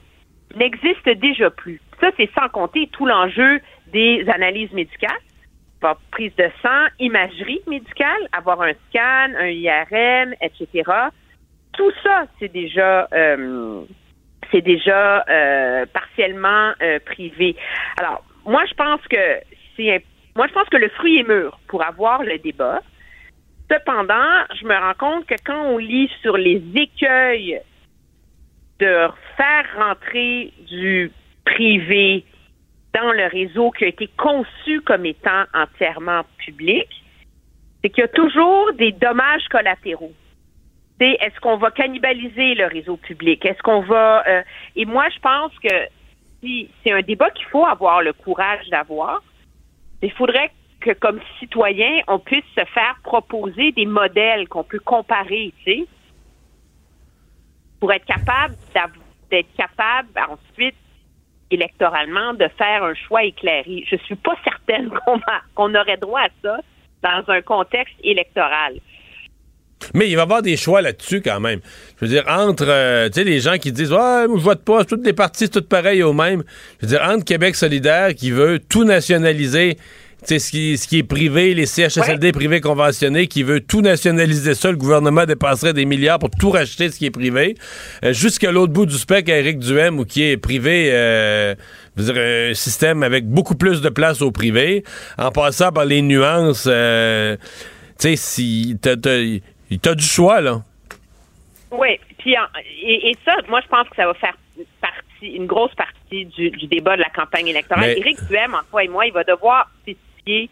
n'existe 0.55 1.09
déjà 1.09 1.49
plus. 1.49 1.81
Ça, 1.99 2.11
c'est 2.15 2.29
sans 2.39 2.47
compter 2.49 2.87
tout 2.91 3.05
l'enjeu 3.07 3.59
des 3.91 4.23
analyses 4.29 4.71
médicales, 4.71 5.17
prise 6.11 6.35
de 6.37 6.49
sang, 6.61 6.87
imagerie 6.99 7.61
médicale, 7.67 8.27
avoir 8.31 8.61
un 8.61 8.73
scan, 8.89 9.33
un 9.37 9.47
IRM, 9.47 10.33
etc. 10.41 10.91
Tout 11.73 11.91
ça, 12.03 12.25
c'est 12.39 12.51
déjà 12.51 13.07
euh, 13.13 13.83
c'est 14.51 14.61
déjà 14.61 15.23
euh, 15.29 15.85
partiellement 15.93 16.71
euh, 16.81 16.99
privé. 17.05 17.55
Alors, 17.99 18.23
moi, 18.45 18.63
je 18.65 18.73
pense 18.73 19.01
que 19.09 19.41
c'est 19.75 20.03
moi, 20.35 20.47
je 20.47 20.53
pense 20.53 20.69
que 20.69 20.77
le 20.77 20.89
fruit 20.89 21.19
est 21.19 21.27
mûr 21.27 21.59
pour 21.67 21.83
avoir 21.83 22.23
le 22.23 22.37
débat. 22.37 22.81
Cependant, 23.71 24.45
je 24.59 24.65
me 24.65 24.75
rends 24.75 24.93
compte 24.93 25.25
que 25.25 25.35
quand 25.43 25.61
on 25.65 25.77
lit 25.77 26.09
sur 26.21 26.37
les 26.37 26.61
écueils 26.75 27.59
de 28.79 29.07
faire 29.35 29.65
rentrer 29.75 30.53
du 30.69 31.11
privé 31.43 32.23
dans 33.01 33.11
le 33.11 33.27
réseau 33.27 33.71
qui 33.71 33.85
a 33.85 33.87
été 33.87 34.09
conçu 34.17 34.81
comme 34.81 35.05
étant 35.05 35.43
entièrement 35.53 36.21
public, 36.37 36.87
c'est 37.81 37.89
qu'il 37.89 38.01
y 38.01 38.05
a 38.05 38.09
toujours 38.09 38.73
des 38.73 38.91
dommages 38.91 39.47
collatéraux. 39.49 40.13
Est-ce 40.99 41.39
qu'on 41.41 41.57
va 41.57 41.69
cannibaliser 41.69 42.55
le 42.55 42.65
réseau 42.65 42.97
public? 42.97 43.45
Est-ce 43.45 43.61
qu'on 43.61 43.81
va 43.81 44.27
euh, 44.27 44.41
et 44.75 44.85
moi 44.85 45.07
je 45.13 45.19
pense 45.19 45.51
que 45.59 45.75
si 46.41 46.69
c'est 46.83 46.91
un 46.91 47.01
débat 47.01 47.29
qu'il 47.29 47.45
faut 47.47 47.65
avoir 47.65 48.01
le 48.01 48.13
courage 48.13 48.67
d'avoir, 48.69 49.21
il 50.01 50.11
faudrait 50.11 50.51
que 50.79 50.91
comme 50.93 51.19
citoyen, 51.39 52.01
on 52.07 52.17
puisse 52.17 52.45
se 52.55 52.65
faire 52.65 52.95
proposer 53.03 53.71
des 53.73 53.85
modèles 53.85 54.47
qu'on 54.47 54.63
peut 54.63 54.79
comparer, 54.79 55.53
tu 55.63 55.71
sais, 55.71 55.87
pour 57.79 57.91
être 57.93 58.05
capable 58.05 58.55
d'être 59.29 59.53
capable 59.55 60.09
ensuite 60.17 60.75
électoralement 61.51 62.33
de 62.33 62.47
faire 62.57 62.83
un 62.83 62.93
choix 63.07 63.23
éclairé. 63.23 63.83
Je 63.89 63.95
suis 64.05 64.15
pas 64.15 64.35
certaine 64.43 64.89
qu'on 65.05 65.15
va- 65.17 65.41
qu'on 65.55 65.73
aurait 65.75 65.97
droit 65.97 66.21
à 66.21 66.29
ça 66.41 66.57
dans 67.03 67.33
un 67.33 67.41
contexte 67.41 67.95
électoral. 68.03 68.75
Mais 69.93 70.09
il 70.09 70.15
va 70.15 70.21
y 70.21 70.23
avoir 70.23 70.41
des 70.41 70.57
choix 70.57 70.81
là-dessus 70.81 71.21
quand 71.21 71.39
même. 71.39 71.59
Je 71.99 72.05
veux 72.05 72.11
dire, 72.11 72.23
entre 72.27 72.65
euh, 72.67 73.09
les 73.15 73.39
gens 73.39 73.57
qui 73.57 73.71
disent 73.71 73.91
Ouais, 73.93 74.27
moi, 74.27 74.37
je 74.37 74.43
vote 74.43 74.63
pas, 74.65 74.83
toutes 74.83 75.05
les 75.05 75.13
partis, 75.13 75.45
c'est 75.45 75.51
toutes 75.51 75.69
pareilles 75.69 76.01
au 76.03 76.13
même. 76.13 76.43
Je 76.81 76.85
veux 76.87 76.91
dire, 76.97 77.03
entre 77.07 77.23
Québec 77.23 77.55
solidaire 77.55 78.15
qui 78.15 78.31
veut 78.31 78.59
tout 78.59 78.83
nationaliser, 78.83 79.77
ce 80.25 80.51
qui, 80.51 80.77
ce 80.77 80.87
qui 80.87 80.99
est 80.99 81.03
privé, 81.03 81.53
les 81.53 81.65
CHSLD 81.65 82.31
privés 82.31 82.59
conventionnés, 82.61 83.27
qui 83.27 83.43
veut 83.43 83.59
tout 83.61 83.81
nationaliser 83.81 84.55
ça, 84.55 84.71
le 84.71 84.77
gouvernement 84.77 85.25
dépasserait 85.25 85.73
des 85.73 85.85
milliards 85.85 86.19
pour 86.19 86.29
tout 86.31 86.49
racheter 86.49 86.89
ce 86.89 86.97
qui 86.97 87.05
est 87.05 87.11
privé. 87.11 87.55
Euh, 88.03 88.13
Jusqu'à 88.13 88.51
l'autre 88.51 88.73
bout 88.73 88.85
du 88.85 88.95
spectre, 88.97 89.31
Éric 89.31 89.59
Duhem, 89.59 89.99
ou 89.99 90.05
qui 90.05 90.23
est 90.23 90.37
privé, 90.37 90.89
euh, 90.91 91.55
dire, 91.95 92.15
un 92.17 92.53
système 92.53 93.03
avec 93.03 93.25
beaucoup 93.27 93.55
plus 93.55 93.81
de 93.81 93.89
place 93.89 94.21
au 94.21 94.31
privé, 94.31 94.83
en 95.17 95.31
passant 95.31 95.71
par 95.71 95.85
les 95.85 96.01
nuances. 96.01 96.65
euh, 96.67 97.37
tu 97.99 98.09
sais, 98.09 98.15
si 98.15 98.77
t'as, 98.81 98.95
t'as- 98.95 99.39
t'as 99.81 99.95
du 99.95 100.03
choix, 100.03 100.41
là. 100.41 100.63
Oui, 101.71 101.99
puis 102.19 102.33
et, 102.83 103.09
et 103.09 103.15
ça, 103.25 103.33
moi 103.49 103.59
je 103.63 103.67
pense 103.67 103.87
que 103.89 103.95
ça 103.97 104.05
va 104.07 104.13
faire 104.13 104.33
partie, 104.81 104.96
une 105.21 105.45
grosse 105.47 105.73
partie 105.75 106.25
du, 106.25 106.51
du 106.51 106.67
débat 106.67 106.95
de 106.95 107.01
la 107.01 107.09
campagne 107.09 107.47
électorale. 107.47 107.85
Mais- 107.85 107.97
Éric 107.99 108.17
Duhem, 108.27 108.53
en 108.53 108.63
toi 108.69 108.83
et 108.83 108.87
moi, 108.87 109.05
il 109.07 109.13
va 109.13 109.23
devoir 109.23 109.69
spécifier 109.81 110.49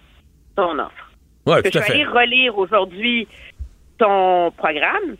son 0.57 0.79
offre. 0.79 1.11
Ouais, 1.45 1.61
Parce 1.61 1.63
que 1.63 1.69
tout 1.69 1.77
à 1.77 1.81
je 1.81 1.85
suis 1.85 1.93
allée 1.93 2.05
relire 2.05 2.57
aujourd'hui 2.57 3.27
ton 3.97 4.51
programme, 4.51 5.15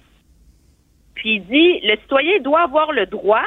puis 1.14 1.36
il 1.36 1.46
dit 1.46 1.80
le 1.88 1.96
citoyen 1.98 2.40
doit 2.40 2.62
avoir 2.62 2.92
le 2.92 3.06
droit 3.06 3.46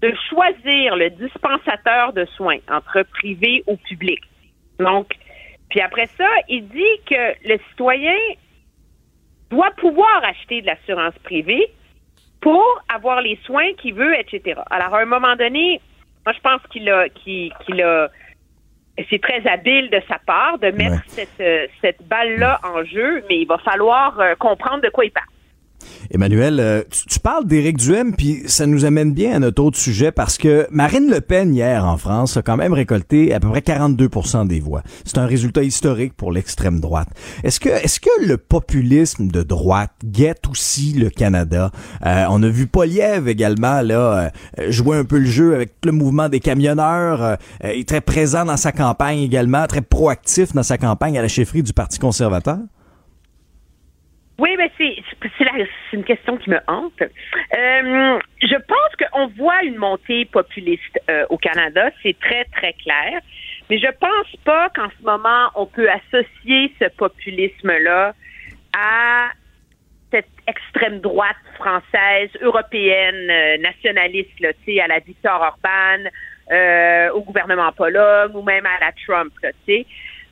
de 0.00 0.12
choisir 0.28 0.96
le 0.96 1.10
dispensateur 1.10 2.12
de 2.12 2.24
soins 2.36 2.58
entre 2.70 3.02
privé 3.02 3.62
ou 3.66 3.76
public. 3.76 4.20
Donc, 4.78 5.14
puis 5.70 5.80
après 5.80 6.06
ça, 6.18 6.28
il 6.48 6.68
dit 6.68 7.00
que 7.06 7.48
le 7.48 7.58
citoyen 7.70 8.16
doit 9.50 9.70
pouvoir 9.72 10.24
acheter 10.24 10.60
de 10.62 10.66
l'assurance 10.66 11.14
privée 11.22 11.68
pour 12.44 12.84
avoir 12.94 13.22
les 13.22 13.38
soins 13.46 13.72
qu'il 13.78 13.94
veut, 13.94 14.14
etc. 14.20 14.60
Alors, 14.70 14.94
à 14.94 15.00
un 15.00 15.06
moment 15.06 15.34
donné, 15.34 15.80
moi, 16.26 16.34
je 16.34 16.40
pense 16.40 16.60
qu'il 16.70 16.90
a, 16.90 17.08
qu'il, 17.08 17.50
a, 17.82 18.10
c'est 19.08 19.22
très 19.22 19.46
habile 19.46 19.88
de 19.88 19.98
sa 20.06 20.18
part 20.18 20.58
de 20.58 20.70
mettre 20.70 21.02
cette, 21.06 21.40
euh, 21.40 21.66
cette 21.80 22.06
balle-là 22.06 22.60
en 22.62 22.84
jeu, 22.84 23.24
mais 23.30 23.38
il 23.38 23.46
va 23.46 23.56
falloir 23.56 24.20
euh, 24.20 24.34
comprendre 24.34 24.82
de 24.82 24.90
quoi 24.90 25.06
il 25.06 25.10
parle. 25.10 25.24
Emmanuel, 26.10 26.60
euh, 26.60 26.82
tu, 27.08 27.18
parles 27.18 27.46
d'Éric 27.46 27.78
Duhem, 27.78 28.14
puis 28.14 28.42
ça 28.46 28.66
nous 28.66 28.84
amène 28.84 29.12
bien 29.12 29.36
à 29.36 29.38
notre 29.38 29.62
autre 29.62 29.78
sujet 29.78 30.12
parce 30.12 30.38
que 30.38 30.66
Marine 30.70 31.10
Le 31.10 31.20
Pen, 31.20 31.54
hier 31.54 31.84
en 31.84 31.96
France, 31.96 32.36
a 32.36 32.42
quand 32.42 32.56
même 32.56 32.72
récolté 32.72 33.32
à 33.32 33.40
peu 33.40 33.48
près 33.48 33.60
42% 33.60 34.46
des 34.46 34.60
voix. 34.60 34.82
C'est 35.04 35.18
un 35.18 35.26
résultat 35.26 35.62
historique 35.62 36.14
pour 36.14 36.32
l'extrême 36.32 36.80
droite. 36.80 37.08
Est-ce 37.42 37.60
que, 37.60 37.70
le 38.26 38.36
populisme 38.36 39.28
de 39.28 39.42
droite 39.42 39.92
guette 40.04 40.46
aussi 40.48 40.92
le 40.92 41.10
Canada? 41.10 41.70
Euh, 42.06 42.26
on 42.30 42.42
a 42.42 42.48
vu 42.48 42.66
Poliev 42.66 43.28
également 43.28 43.80
là 43.80 44.30
euh, 44.58 44.70
jouer 44.70 44.96
un 44.96 45.04
peu 45.04 45.18
le 45.18 45.26
jeu 45.26 45.54
avec 45.54 45.74
le 45.84 45.92
mouvement 45.92 46.28
des 46.28 46.40
camionneurs. 46.40 47.38
Il 47.64 47.80
est 47.80 47.88
très 47.88 48.00
présent 48.00 48.44
dans 48.44 48.56
sa 48.56 48.72
campagne 48.72 49.18
également, 49.18 49.66
très 49.66 49.82
proactif 49.82 50.52
dans 50.52 50.62
sa 50.62 50.78
campagne 50.78 51.18
à 51.18 51.22
la 51.22 51.28
chefferie 51.28 51.62
du 51.62 51.72
Parti 51.72 51.98
conservateur. 51.98 52.58
Oui, 54.38 54.50
mais 54.58 54.70
c'est 54.76 54.96
une 55.92 56.02
question 56.04 56.36
qui 56.36 56.50
me 56.50 56.58
hante. 56.66 57.00
Euh, 57.00 58.18
je 58.42 58.56
pense 58.56 59.10
qu'on 59.10 59.28
voit 59.28 59.62
une 59.62 59.76
montée 59.76 60.24
populiste 60.24 60.98
euh, 61.08 61.24
au 61.30 61.38
Canada, 61.38 61.90
c'est 62.02 62.18
très 62.18 62.44
très 62.46 62.72
clair. 62.72 63.20
Mais 63.70 63.78
je 63.78 63.86
pense 63.98 64.36
pas 64.44 64.68
qu'en 64.70 64.88
ce 64.98 65.04
moment 65.04 65.50
on 65.54 65.66
peut 65.66 65.88
associer 65.88 66.72
ce 66.80 66.88
populisme-là 66.96 68.12
à 68.76 69.28
cette 70.10 70.26
extrême 70.48 71.00
droite 71.00 71.36
française, 71.56 72.30
européenne, 72.40 73.30
euh, 73.30 73.56
nationaliste, 73.58 74.38
là, 74.40 74.52
tu 74.64 74.74
sais, 74.74 74.80
à 74.80 74.86
la 74.88 74.98
Victor 74.98 75.40
Orban, 75.40 76.10
euh, 76.52 77.10
au 77.12 77.22
gouvernement 77.22 77.72
Pologne 77.72 78.32
ou 78.34 78.42
même 78.42 78.66
à 78.66 78.84
la 78.84 78.92
Trump, 79.06 79.32
là, 79.42 79.50
tu 79.66 79.72
sais. 79.74 79.86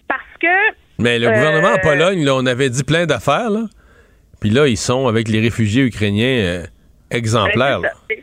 Parce 0.09 0.23
que 0.41 0.75
Mais 0.99 1.19
le 1.19 1.29
Euh, 1.29 1.33
gouvernement 1.33 1.75
en 1.75 1.79
Pologne, 1.79 2.25
là, 2.25 2.35
on 2.35 2.47
avait 2.47 2.69
dit 2.69 2.85
plein 2.85 3.07
d'affaires, 3.07 3.49
là. 3.51 3.63
Puis 4.43 4.51
là, 4.51 4.67
ils 4.69 4.77
sont 4.77 5.07
avec 5.09 5.29
les 5.29 5.41
réfugiés 5.41 5.85
ukrainiens 5.85 6.27
euh, 6.45 6.67
exemplaires. 7.11 7.81
Ben. 7.81 7.91
Tu 8.11 8.17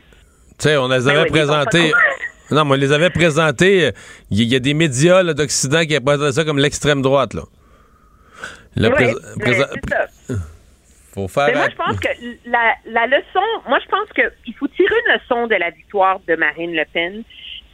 sais, 0.58 0.76
on 0.76 0.90
les 0.92 1.06
Ben 1.06 1.08
avait 1.08 1.22
oui, 1.22 1.30
présentés. 1.30 1.90
pas- 1.90 2.54
Non, 2.54 2.64
mais 2.66 2.72
on 2.72 2.78
les 2.78 2.92
avait 2.92 3.10
présentés. 3.10 3.86
euh, 3.86 3.92
Il 4.30 4.42
y, 4.42 4.54
a 4.54 4.58
des 4.60 4.74
médias 4.74 5.24
d'Occident 5.24 5.80
qui 5.86 5.94
présenté 6.00 6.32
ça 6.32 6.44
comme 6.44 6.58
l'extrême 6.58 7.00
droite, 7.02 7.32
là. 7.34 7.42
Le 8.76 8.88
Oui, 8.88 8.94
présent- 9.40 9.66
ça. 9.88 10.06
Faut 11.14 11.26
faire. 11.26 11.46
Mais 11.48 11.54
moi, 11.54 11.68
je 11.70 11.74
pense 11.76 11.98
que 11.98 12.08
la, 12.46 12.74
la 12.86 13.06
leçon, 13.06 13.40
moi, 13.68 13.78
je 13.84 13.88
pense 13.90 14.08
qu'il 14.14 14.54
faut 14.54 14.68
tirer 14.68 14.94
une 15.08 15.14
leçon 15.14 15.48
de 15.48 15.56
la 15.56 15.70
victoire 15.70 16.20
de 16.28 16.36
Marine 16.36 16.72
Le 16.72 16.84
Pen. 16.92 17.24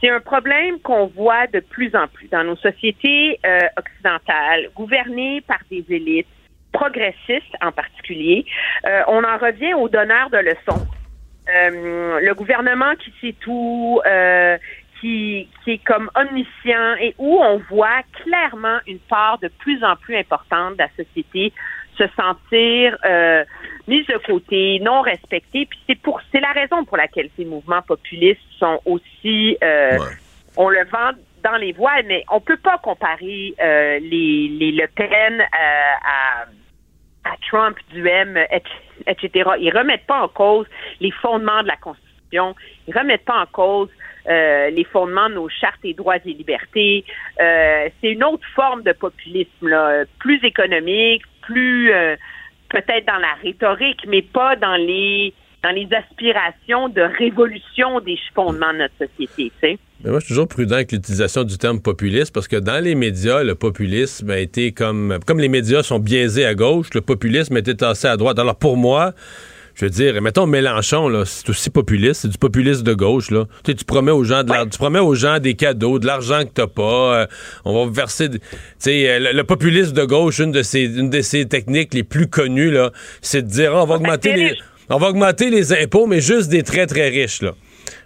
C'est 0.01 0.09
un 0.09 0.19
problème 0.21 0.79
qu'on 0.79 1.05
voit 1.07 1.45
de 1.47 1.59
plus 1.59 1.95
en 1.95 2.07
plus 2.07 2.27
dans 2.29 2.43
nos 2.43 2.55
sociétés 2.55 3.39
euh, 3.45 3.59
occidentales, 3.77 4.69
gouvernées 4.75 5.41
par 5.47 5.59
des 5.69 5.85
élites 5.89 6.25
progressistes 6.77 7.55
en 7.61 7.71
particulier. 7.71 8.45
Euh, 8.85 9.01
on 9.07 9.23
en 9.23 9.37
revient 9.37 9.73
aux 9.73 9.89
donneurs 9.89 10.29
de 10.29 10.37
leçons. 10.37 10.85
Euh, 11.49 12.19
le 12.19 12.33
gouvernement 12.33 12.93
qui 13.01 13.11
sait 13.19 13.35
tout, 13.39 14.01
euh, 14.05 14.57
qui, 14.99 15.49
qui 15.63 15.71
est 15.71 15.83
comme 15.83 16.09
omniscient 16.15 16.95
et 16.99 17.15
où 17.17 17.39
on 17.41 17.57
voit 17.69 18.01
clairement 18.23 18.79
une 18.85 18.99
part 18.99 19.39
de 19.39 19.47
plus 19.47 19.83
en 19.83 19.95
plus 19.95 20.15
importante 20.17 20.73
de 20.73 20.83
la 20.83 20.89
société 21.03 21.53
se 21.97 22.03
sentir 22.15 22.95
euh, 23.05 23.43
mise 23.87 24.05
de 24.05 24.17
côté, 24.17 24.79
non 24.81 25.01
respectée. 25.01 25.65
Puis 25.65 25.79
c'est 25.87 25.99
pour 25.99 26.21
c'est 26.31 26.41
la 26.41 26.51
raison 26.51 26.85
pour 26.85 26.97
laquelle 26.97 27.29
ces 27.35 27.45
mouvements 27.45 27.81
populistes 27.81 28.41
sont 28.59 28.79
aussi 28.85 29.57
euh, 29.63 29.97
on 30.57 30.69
le 30.69 30.83
vend 30.85 31.11
dans 31.43 31.57
les 31.57 31.71
voiles, 31.71 32.05
mais 32.07 32.23
on 32.31 32.39
peut 32.39 32.57
pas 32.57 32.77
comparer 32.79 33.53
euh, 33.59 33.99
les, 33.99 34.49
les 34.49 34.71
Le 34.71 34.87
Pen 34.87 35.39
euh, 35.39 35.43
à 35.43 36.45
Trump, 37.49 37.77
et- 37.95 38.61
etc. 39.07 39.49
Ils 39.59 39.75
remettent 39.75 40.05
pas 40.07 40.21
en 40.21 40.27
cause 40.27 40.65
les 40.99 41.11
fondements 41.11 41.61
de 41.63 41.67
la 41.67 41.77
Constitution. 41.77 42.55
Ils 42.87 42.97
remettent 42.97 43.25
pas 43.25 43.41
en 43.41 43.45
cause 43.45 43.89
euh, 44.29 44.69
les 44.71 44.83
fondements 44.83 45.29
de 45.29 45.35
nos 45.35 45.49
chartes 45.49 45.79
et 45.83 45.93
droits 45.93 46.17
et 46.17 46.33
libertés. 46.33 47.05
Euh, 47.39 47.87
c'est 48.01 48.11
une 48.11 48.23
autre 48.23 48.45
forme 48.55 48.83
de 48.83 48.91
populisme, 48.91 49.67
là, 49.67 50.03
plus 50.19 50.43
économique, 50.43 51.23
plus 51.41 51.93
euh, 51.93 52.17
peut-être 52.69 53.05
dans 53.05 53.17
la 53.19 53.33
rhétorique, 53.41 54.05
mais 54.07 54.21
pas 54.21 54.57
dans 54.57 54.75
les 54.75 55.33
dans 55.67 55.75
les 55.75 55.87
aspirations 55.95 56.89
de 56.89 57.01
révolution 57.17 57.99
des 58.05 58.17
fondements 58.33 58.71
de 58.73 58.79
notre 58.79 58.93
société. 58.97 59.51
Mais 60.03 60.11
moi, 60.11 60.19
je 60.19 60.25
suis 60.25 60.33
toujours 60.33 60.47
prudent 60.47 60.75
avec 60.75 60.91
l'utilisation 60.91 61.43
du 61.43 61.57
terme 61.57 61.81
populiste 61.81 62.33
parce 62.33 62.47
que 62.47 62.55
dans 62.55 62.81
les 62.83 62.95
médias, 62.95 63.43
le 63.43 63.55
populisme 63.55 64.29
a 64.29 64.37
été 64.37 64.71
comme. 64.71 65.17
Comme 65.25 65.39
les 65.39 65.49
médias 65.49 65.83
sont 65.83 65.99
biaisés 65.99 66.45
à 66.45 66.53
gauche, 66.55 66.87
le 66.93 67.01
populisme 67.01 67.55
a 67.55 67.59
été 67.59 67.75
tassé 67.75 68.07
à 68.07 68.15
droite. 68.15 68.37
Alors 68.39 68.55
pour 68.55 68.77
moi, 68.77 69.13
je 69.73 69.85
veux 69.85 69.89
dire, 69.91 70.21
mettons 70.21 70.45
Mélenchon, 70.47 71.09
là, 71.09 71.23
c'est 71.25 71.49
aussi 71.49 71.69
populiste, 71.71 72.21
c'est 72.21 72.27
du 72.29 72.37
populisme 72.37 72.83
de 72.83 72.93
gauche, 72.93 73.29
là. 73.31 73.45
Tu, 73.63 73.71
sais, 73.71 73.75
tu 73.77 73.85
promets 73.85 74.11
aux 74.11 74.23
gens 74.23 74.43
de 74.43 74.69
tu 74.69 74.77
promets 74.77 74.99
aux 74.99 75.15
gens 75.15 75.39
des 75.39 75.55
cadeaux, 75.55 75.99
de 75.99 76.05
l'argent 76.07 76.43
que 76.45 76.51
t'as 76.53 76.67
pas, 76.67 77.21
euh, 77.21 77.27
on 77.65 77.73
va 77.73 77.85
vous 77.85 77.93
verser, 77.93 78.29
de- 78.29 78.37
tu 78.37 78.43
sais, 78.79 79.07
euh, 79.09 79.19
le, 79.19 79.37
le 79.37 79.43
populisme 79.43 79.93
de 79.93 80.03
gauche, 80.05 80.39
une 80.39 80.51
de 80.51 80.61
ses, 80.63 80.85
une 80.85 81.09
de 81.11 81.21
ses 81.21 81.47
techniques 81.47 81.93
les 81.93 82.03
plus 82.03 82.27
connues, 82.27 82.71
là, 82.71 82.91
c'est 83.21 83.41
de 83.43 83.47
dire, 83.49 83.71
Ah, 83.75 83.83
on 83.83 83.85
va 83.85 83.95
augmenter 83.95 84.33
les, 84.33 84.53
on 84.89 84.97
va 84.97 85.09
augmenter 85.09 85.49
les 85.49 85.73
impôts, 85.73 86.07
mais 86.07 86.21
juste 86.21 86.49
des 86.49 86.63
très 86.63 86.87
très 86.87 87.09
riches, 87.09 87.41
là. 87.41 87.51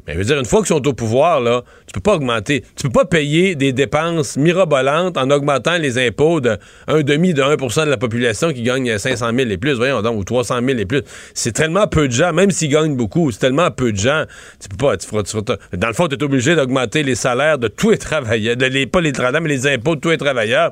Mais 0.08 0.14
je 0.14 0.20
veux 0.20 0.26
dire, 0.26 0.40
une 0.40 0.45
fois 0.45 0.60
qu'ils 0.60 0.68
sont 0.68 0.88
au 0.88 0.94
pouvoir, 0.94 1.40
là, 1.41 1.64
tu 1.92 2.00
peux 2.00 2.10
pas 2.10 2.16
augmenter. 2.16 2.64
Tu 2.78 2.84
peux 2.84 2.90
pas 2.90 3.04
payer 3.04 3.56
des 3.56 3.74
dépenses 3.74 4.38
mirobolantes 4.38 5.18
en 5.18 5.30
augmentant 5.30 5.78
les 5.78 5.98
impôts 5.98 6.40
de 6.40 6.58
un 6.88 7.02
demi 7.02 7.34
de 7.34 7.42
1% 7.44 7.84
de 7.86 7.90
la 7.90 7.98
population 7.98 8.54
qui 8.54 8.64
gagne 8.64 8.98
500 8.98 9.32
000 9.36 9.50
et 9.50 9.58
plus, 9.58 9.74
voyons 9.74 10.02
donc, 10.02 10.18
ou 10.18 10.24
300 10.24 10.60
000 10.66 10.80
et 10.80 10.86
plus. 10.86 11.02
C'est 11.34 11.52
tellement 11.52 11.88
peu 11.88 12.08
de 12.08 12.14
gens, 12.14 12.32
même 12.32 12.50
s'ils 12.50 12.70
gagnent 12.70 12.96
beaucoup, 12.96 13.30
c'est 13.32 13.40
tellement 13.40 13.70
peu 13.72 13.92
de 13.92 13.98
gens. 13.98 14.24
Tu 14.62 14.70
peux 14.70 14.78
pas, 14.78 14.96
tu 14.96 15.06
feras- 15.06 15.58
dans 15.74 15.88
le 15.88 15.94
fond, 15.94 16.08
tu 16.08 16.16
es 16.16 16.24
obligé 16.24 16.56
d'augmenter 16.56 17.04
les 17.04 17.16
salaires 17.16 17.58
de 17.58 17.68
tous 17.68 17.90
les 17.90 17.98
travailleurs, 17.98 18.56
de 18.56 18.66
les, 18.68 18.88
pas 18.88 19.02
les 19.02 19.12
travailleurs, 19.12 19.42
mais 19.42 19.50
les 19.50 19.68
impôts 19.68 19.96
de 19.96 20.00
tous 20.00 20.12
les 20.12 20.18
travailleurs. 20.18 20.72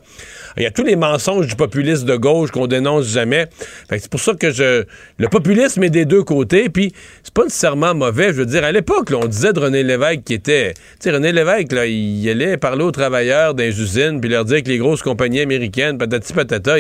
Il 0.56 0.64
y 0.64 0.68
a 0.68 0.72
tous 0.72 0.84
les 0.84 0.96
mensonges 0.96 1.48
du 1.48 1.56
populisme 1.58 2.06
de 2.06 2.16
gauche 2.16 2.52
qu'on 2.52 2.68
dénonce 2.68 3.08
jamais. 3.10 3.48
C'est 3.90 4.10
pour 4.10 4.22
ça 4.22 4.36
que 4.36 4.52
je. 4.52 4.86
Le 5.18 5.28
populisme 5.28 5.84
est 5.84 5.90
des 5.90 6.06
deux 6.06 6.24
côtés, 6.24 6.70
puis 6.70 6.94
c'est 7.24 7.34
pas 7.34 7.44
nécessairement 7.44 7.94
mauvais. 7.94 8.28
Je 8.28 8.38
veux 8.38 8.46
dire, 8.46 8.64
à 8.64 8.72
l'époque, 8.72 9.12
on 9.14 9.26
disait 9.28 9.52
de 9.52 9.60
René 9.60 9.84
Lévesque 9.84 10.24
qui 10.24 10.34
était. 10.36 10.74
Sais, 11.10 11.16
René 11.16 11.32
Lévesque, 11.32 11.72
là, 11.72 11.88
il 11.88 12.30
allait 12.30 12.58
parler 12.58 12.84
aux 12.84 12.92
travailleurs 12.92 13.56
des 13.56 13.82
usines, 13.82 14.22
puis 14.22 14.30
leur 14.30 14.46
dire 14.46 14.62
que 14.62 14.70
les 14.70 14.78
grosses 14.78 15.02
compagnies 15.02 15.40
américaines, 15.42 15.98
patati 15.98 16.34
patata, 16.34 16.76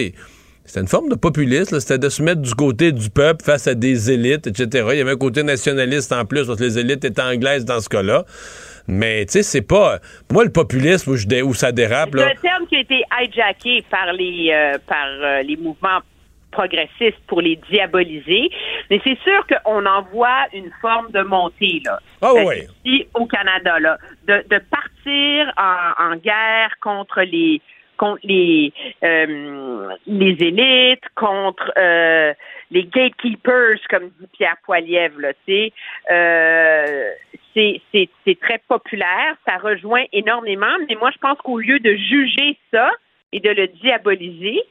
c'était 0.66 0.82
une 0.82 0.88
forme 0.88 1.10
de 1.10 1.16
populisme, 1.16 1.80
c'était 1.80 1.98
de 1.98 2.10
se 2.10 2.22
mettre 2.22 2.42
du 2.42 2.54
côté 2.54 2.92
du 2.92 3.10
peuple 3.10 3.44
face 3.44 3.66
à 3.66 3.74
des 3.74 4.12
élites, 4.12 4.46
etc. 4.46 4.86
Il 4.92 4.98
y 5.00 5.02
avait 5.02 5.14
un 5.14 5.16
côté 5.18 5.42
nationaliste 5.42 6.12
en 6.12 6.26
plus, 6.26 6.46
parce 6.46 6.60
que 6.60 6.64
les 6.64 6.78
élites 6.78 7.04
étaient 7.06 7.22
anglaises 7.22 7.66
dans 7.66 7.80
ce 7.80 7.90
cas-là. 7.90 8.24
Mais, 8.88 9.26
tu 9.26 9.32
sais, 9.34 9.44
c'est 9.44 9.62
pas. 9.64 9.98
Pour 10.28 10.36
moi, 10.36 10.44
le 10.44 10.52
populisme 10.52 11.10
où, 11.10 11.16
je 11.16 11.26
dé- 11.26 11.42
où 11.42 11.56
ça 11.56 11.72
dérape, 11.72 12.10
C'est 12.14 12.22
un 12.24 12.28
terme 12.40 12.68
qui 12.70 12.76
a 12.76 12.80
été 12.82 13.02
hijacké 13.24 13.84
par 13.90 14.14
les 14.14 14.52
euh, 14.54 14.78
par 14.88 15.08
euh, 15.24 15.42
les 15.42 15.56
mouvements 15.58 16.02
progressistes 16.52 17.20
pour 17.28 17.42
les 17.42 17.58
diaboliser. 17.70 18.50
Mais 18.90 19.00
c'est 19.04 19.20
sûr 19.20 19.46
qu'on 19.48 19.86
en 19.86 20.02
voit 20.04 20.46
une 20.54 20.72
forme 20.82 21.12
de 21.12 21.22
montée 21.22 21.82
là. 21.86 22.00
Ah 22.22 22.34
ouais. 22.34 22.68
Ici 22.86 23.08
au 23.14 23.26
Canada 23.26 23.80
là, 23.80 23.98
de, 24.28 24.44
de 24.50 24.60
partir 24.60 25.54
en, 25.58 26.12
en 26.12 26.16
guerre 26.16 26.74
contre 26.82 27.22
les 27.22 27.62
contre 27.98 28.22
les 28.24 28.72
euh, 29.04 29.90
les 30.08 30.38
élites, 30.40 31.04
contre 31.16 31.72
euh, 31.78 32.34
les 32.72 32.86
gatekeepers, 32.86 33.80
comme 33.90 34.10
dit 34.20 34.28
Pierre 34.38 34.58
Poilievre, 34.64 35.20
là. 35.20 35.34
Euh, 36.12 37.12
c'est, 37.54 37.82
c'est, 37.92 38.10
c'est 38.26 38.40
très 38.40 38.60
populaire, 38.68 39.36
ça 39.46 39.58
rejoint 39.58 40.06
énormément, 40.14 40.76
mais 40.88 40.96
moi, 40.96 41.10
je 41.12 41.18
pense 41.18 41.38
qu'au 41.40 41.60
lieu 41.60 41.80
de 41.80 41.96
juger 41.96 42.58
ça 42.72 42.92
et 43.34 43.40
de 43.40 43.50
le 43.50 43.68
diaboliser, 43.68 44.62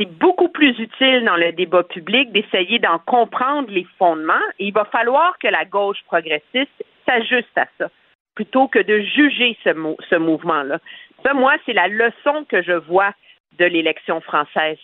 c'est 0.00 0.06
beaucoup 0.18 0.48
plus 0.48 0.70
utile 0.78 1.24
dans 1.26 1.36
le 1.36 1.52
débat 1.52 1.82
public 1.82 2.32
d'essayer 2.32 2.78
d'en 2.78 2.98
comprendre 2.98 3.68
les 3.70 3.86
fondements. 3.98 4.32
Et 4.58 4.68
il 4.68 4.72
va 4.72 4.86
falloir 4.86 5.36
que 5.38 5.46
la 5.48 5.66
gauche 5.66 5.98
progressiste 6.06 6.70
s'ajuste 7.06 7.56
à 7.56 7.66
ça, 7.76 7.88
plutôt 8.34 8.66
que 8.66 8.78
de 8.78 9.00
juger 9.00 9.58
ce, 9.62 9.74
mou- 9.74 9.98
ce 10.08 10.16
mouvement-là. 10.16 10.78
Ça, 11.22 11.34
moi, 11.34 11.52
c'est 11.66 11.74
la 11.74 11.88
leçon 11.88 12.46
que 12.48 12.62
je 12.62 12.72
vois 12.72 13.12
de 13.58 13.66
l'élection 13.66 14.22
française. 14.22 14.78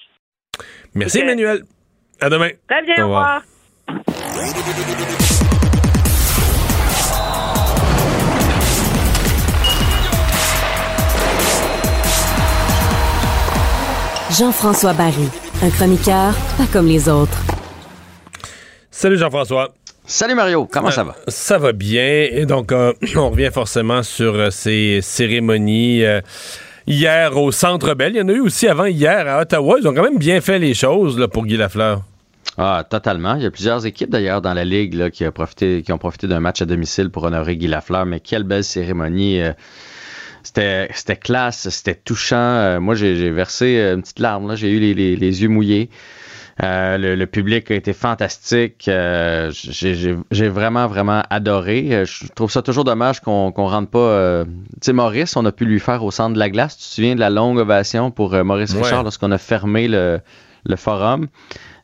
Merci, 0.94 1.18
que- 1.20 1.24
Emmanuel. 1.24 1.60
À 2.20 2.28
demain. 2.28 2.50
Très 2.68 2.82
bien, 2.82 3.04
au 3.04 3.08
revoir. 3.08 3.42
Jean-François 14.38 14.92
Barry, 14.92 15.28
un 15.62 15.70
chroniqueur 15.70 16.34
pas 16.58 16.66
comme 16.72 16.86
les 16.86 17.08
autres. 17.08 17.38
Salut 18.90 19.16
Jean-François. 19.16 19.72
Salut 20.04 20.34
Mario, 20.34 20.66
comment 20.70 20.90
ça 20.90 21.04
va? 21.04 21.12
Euh, 21.12 21.24
Ça 21.28 21.58
va 21.58 21.72
bien. 21.72 22.26
Et 22.30 22.44
donc, 22.46 22.70
euh, 22.72 22.92
on 23.16 23.30
revient 23.30 23.50
forcément 23.52 24.02
sur 24.02 24.34
euh, 24.34 24.50
ces 24.50 25.00
cérémonies. 25.02 26.04
euh, 26.04 26.20
hier 26.86 27.36
au 27.36 27.50
Centre 27.50 27.94
Bell. 27.94 28.12
Il 28.14 28.18
y 28.18 28.22
en 28.22 28.28
a 28.28 28.32
eu 28.32 28.40
aussi 28.40 28.68
avant 28.68 28.84
hier 28.84 29.26
à 29.26 29.40
Ottawa. 29.40 29.76
Ils 29.80 29.88
ont 29.88 29.94
quand 29.94 30.02
même 30.02 30.18
bien 30.18 30.40
fait 30.40 30.58
les 30.58 30.74
choses 30.74 31.18
là, 31.18 31.28
pour 31.28 31.44
Guy 31.46 31.56
Lafleur. 31.56 32.02
Ah, 32.58 32.84
totalement. 32.88 33.34
Il 33.36 33.42
y 33.42 33.46
a 33.46 33.50
plusieurs 33.50 33.84
équipes 33.86 34.10
d'ailleurs 34.10 34.40
dans 34.42 34.54
la 34.54 34.64
Ligue 34.64 34.94
là, 34.94 35.10
qui, 35.10 35.24
a 35.24 35.32
profité, 35.32 35.82
qui 35.82 35.92
ont 35.92 35.98
profité 35.98 36.26
d'un 36.26 36.40
match 36.40 36.62
à 36.62 36.66
domicile 36.66 37.10
pour 37.10 37.24
honorer 37.24 37.56
Guy 37.56 37.66
Lafleur. 37.68 38.06
Mais 38.06 38.20
quelle 38.20 38.44
belle 38.44 38.64
cérémonie. 38.64 39.40
C'était, 40.46 40.88
c'était 40.94 41.16
classe, 41.16 41.68
c'était 41.70 41.94
touchant. 41.96 42.36
Euh, 42.36 42.78
moi, 42.80 42.94
j'ai, 42.94 43.16
j'ai 43.16 43.30
versé 43.30 43.78
euh, 43.78 43.94
une 43.96 44.02
petite 44.02 44.20
larme. 44.20 44.46
Là. 44.48 44.54
J'ai 44.54 44.70
eu 44.70 44.78
les, 44.78 44.94
les- 44.94 45.16
les 45.16 45.42
yeux 45.42 45.48
mouillés. 45.48 45.90
Euh, 46.62 46.96
le, 46.96 47.16
le 47.16 47.26
public 47.26 47.70
a 47.70 47.74
été 47.74 47.92
fantastique. 47.92 48.86
Euh, 48.88 49.50
j'ai, 49.52 49.94
j'ai- 49.96 50.16
j'ai 50.30 50.48
vraiment, 50.48 50.86
vraiment 50.86 51.22
adoré. 51.30 52.04
Je 52.06 52.28
trouve 52.34 52.50
ça 52.50 52.62
toujours 52.62 52.84
dommage 52.84 53.20
qu'on 53.20 53.50
qu'on 53.52 53.66
rentre 53.66 53.90
pas. 53.90 53.98
euh, 53.98 54.44
Tu 54.44 54.50
sais, 54.82 54.92
Maurice, 54.92 55.36
on 55.36 55.44
a 55.44 55.52
pu 55.52 55.64
lui 55.64 55.80
faire 55.80 56.04
au 56.04 56.10
centre 56.12 56.34
de 56.34 56.38
la 56.38 56.48
glace. 56.48 56.76
Tu 56.78 56.84
te 56.84 56.94
souviens 56.94 57.14
de 57.16 57.20
la 57.20 57.28
longue 57.30 57.58
ovation 57.58 58.10
pour 58.12 58.32
Maurice 58.44 58.72
Ouais. 58.74 58.82
Richard 58.82 59.02
lorsqu'on 59.02 59.32
a 59.32 59.38
fermé 59.38 59.88
le, 59.88 60.20
le 60.64 60.76
forum? 60.76 61.26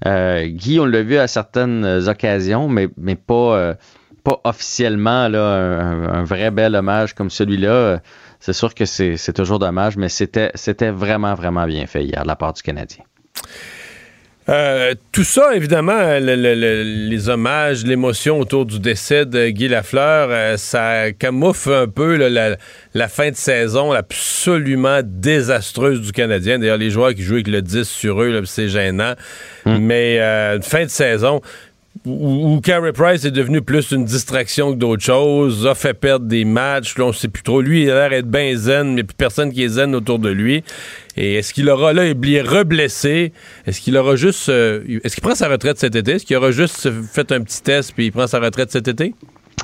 Guy, 0.07 0.79
on 0.81 0.87
l'a 0.87 1.03
vu 1.03 1.17
à 1.19 1.27
certaines 1.27 1.85
occasions, 2.09 2.69
mais, 2.69 2.89
mais 2.97 3.15
pas, 3.17 3.75
pas 4.25 4.41
officiellement 4.45 5.29
là, 5.29 5.45
un, 5.81 6.05
un 6.21 6.25
vrai 6.25 6.51
bel 6.51 6.75
hommage 6.77 7.15
comme 7.15 7.29
celui-là. 7.31 8.01
C'est 8.45 8.53
sûr 8.53 8.75
que 8.75 8.85
c'est 8.85 9.33
toujours 9.33 9.61
dommage, 9.61 9.97
mais 9.97 10.09
c'était 10.09 10.51
vraiment, 10.91 11.35
vraiment 11.35 11.65
bien 11.65 11.87
fait 11.87 12.03
hier 12.03 12.23
de 12.25 12.27
la 12.27 12.35
part 12.35 12.53
du 12.53 12.61
Canadien. 12.63 13.05
Euh, 14.49 14.95
tout 15.13 15.23
ça, 15.23 15.55
évidemment, 15.55 16.19
le- 16.19 16.35
le- 16.35 16.57
le- 16.57 16.83
les 16.83 17.29
hommages, 17.29 17.85
l'émotion 17.87 18.41
autour 18.41 18.67
du 18.67 18.81
décès 18.81 19.25
de 19.25 19.49
Guy 19.51 19.69
Lafleur, 19.69 20.31
euh, 20.33 20.57
ça 20.57 21.13
camoufle 21.13 21.73
un 21.73 21.87
peu 21.87 22.17
là, 22.17 22.29
la, 22.29 22.57
la 22.93 23.07
fin 23.09 23.31
de 23.31 23.37
saison 23.37 23.93
absolument 23.93 24.99
désastreuse 25.05 26.01
du 26.01 26.11
Canadien. 26.11 26.59
D'ailleurs, 26.59 26.77
les 26.79 26.91
joueurs 26.91 27.15
qui 27.15 27.23
jouent 27.23 27.35
avec 27.35 27.47
le 27.47 27.63
10 27.63 27.85
sur 27.89 28.21
eux, 28.21 28.43
c'est 28.45 28.69
gênant. 28.69 29.15
Mais 29.65 30.19
euh, 30.21 30.57
une 30.57 30.63
fin 30.65 30.83
de 30.83 30.91
saison 30.91 31.41
où, 32.07 32.57
où 32.57 32.61
Price 32.61 33.25
est 33.25 33.31
devenu 33.31 33.63
plus 33.63 33.91
une 33.93 34.05
distraction 34.05 34.73
que 34.73 34.79
d'autres 34.79 35.03
choses, 35.03 35.67
a 35.67 35.75
fait 35.75 35.95
perdre 35.95 36.27
des 36.27 36.45
matchs, 36.45 36.97
là, 36.99 37.05
on 37.05 37.13
sait 37.13 37.29
plus 37.29 37.43
trop. 37.43 37.61
Lui, 37.61 37.83
il 37.83 37.91
a 37.91 38.09
l'air 38.09 38.11
d'être 38.11 38.31
bien 38.31 38.55
zen, 38.57 38.95
mais 38.95 39.05
plus 39.05 39.15
personne 39.15 39.53
qui 39.53 39.63
est 39.63 39.69
zen 39.69 39.95
autour 39.95 40.19
de 40.19 40.31
lui. 40.31 40.65
Et 41.17 41.35
est-ce 41.35 41.53
qu'il 41.53 41.69
aura 41.69 41.93
là, 41.93 42.07
il 42.07 42.35
est 42.35 42.43
reblessé? 42.43 43.33
Est-ce 43.67 43.81
qu'il 43.81 43.97
aura 43.97 44.17
juste. 44.17 44.49
euh, 44.49 44.83
est-ce 45.05 45.15
qu'il 45.15 45.23
prend 45.23 45.35
sa 45.35 45.49
retraite 45.49 45.79
cet 45.79 45.95
été? 45.95 46.13
Est-ce 46.13 46.27
qu'il 46.27 46.37
aura 46.37 46.51
juste 46.51 46.91
fait 47.13 47.31
un 47.33 47.43
petit 47.43 47.63
test 47.63 47.93
puis 47.95 48.07
il 48.07 48.13
prend 48.13 48.27
sa 48.27 48.41
retraite 48.41 48.71
cet 48.71 48.89
été? 48.89 49.15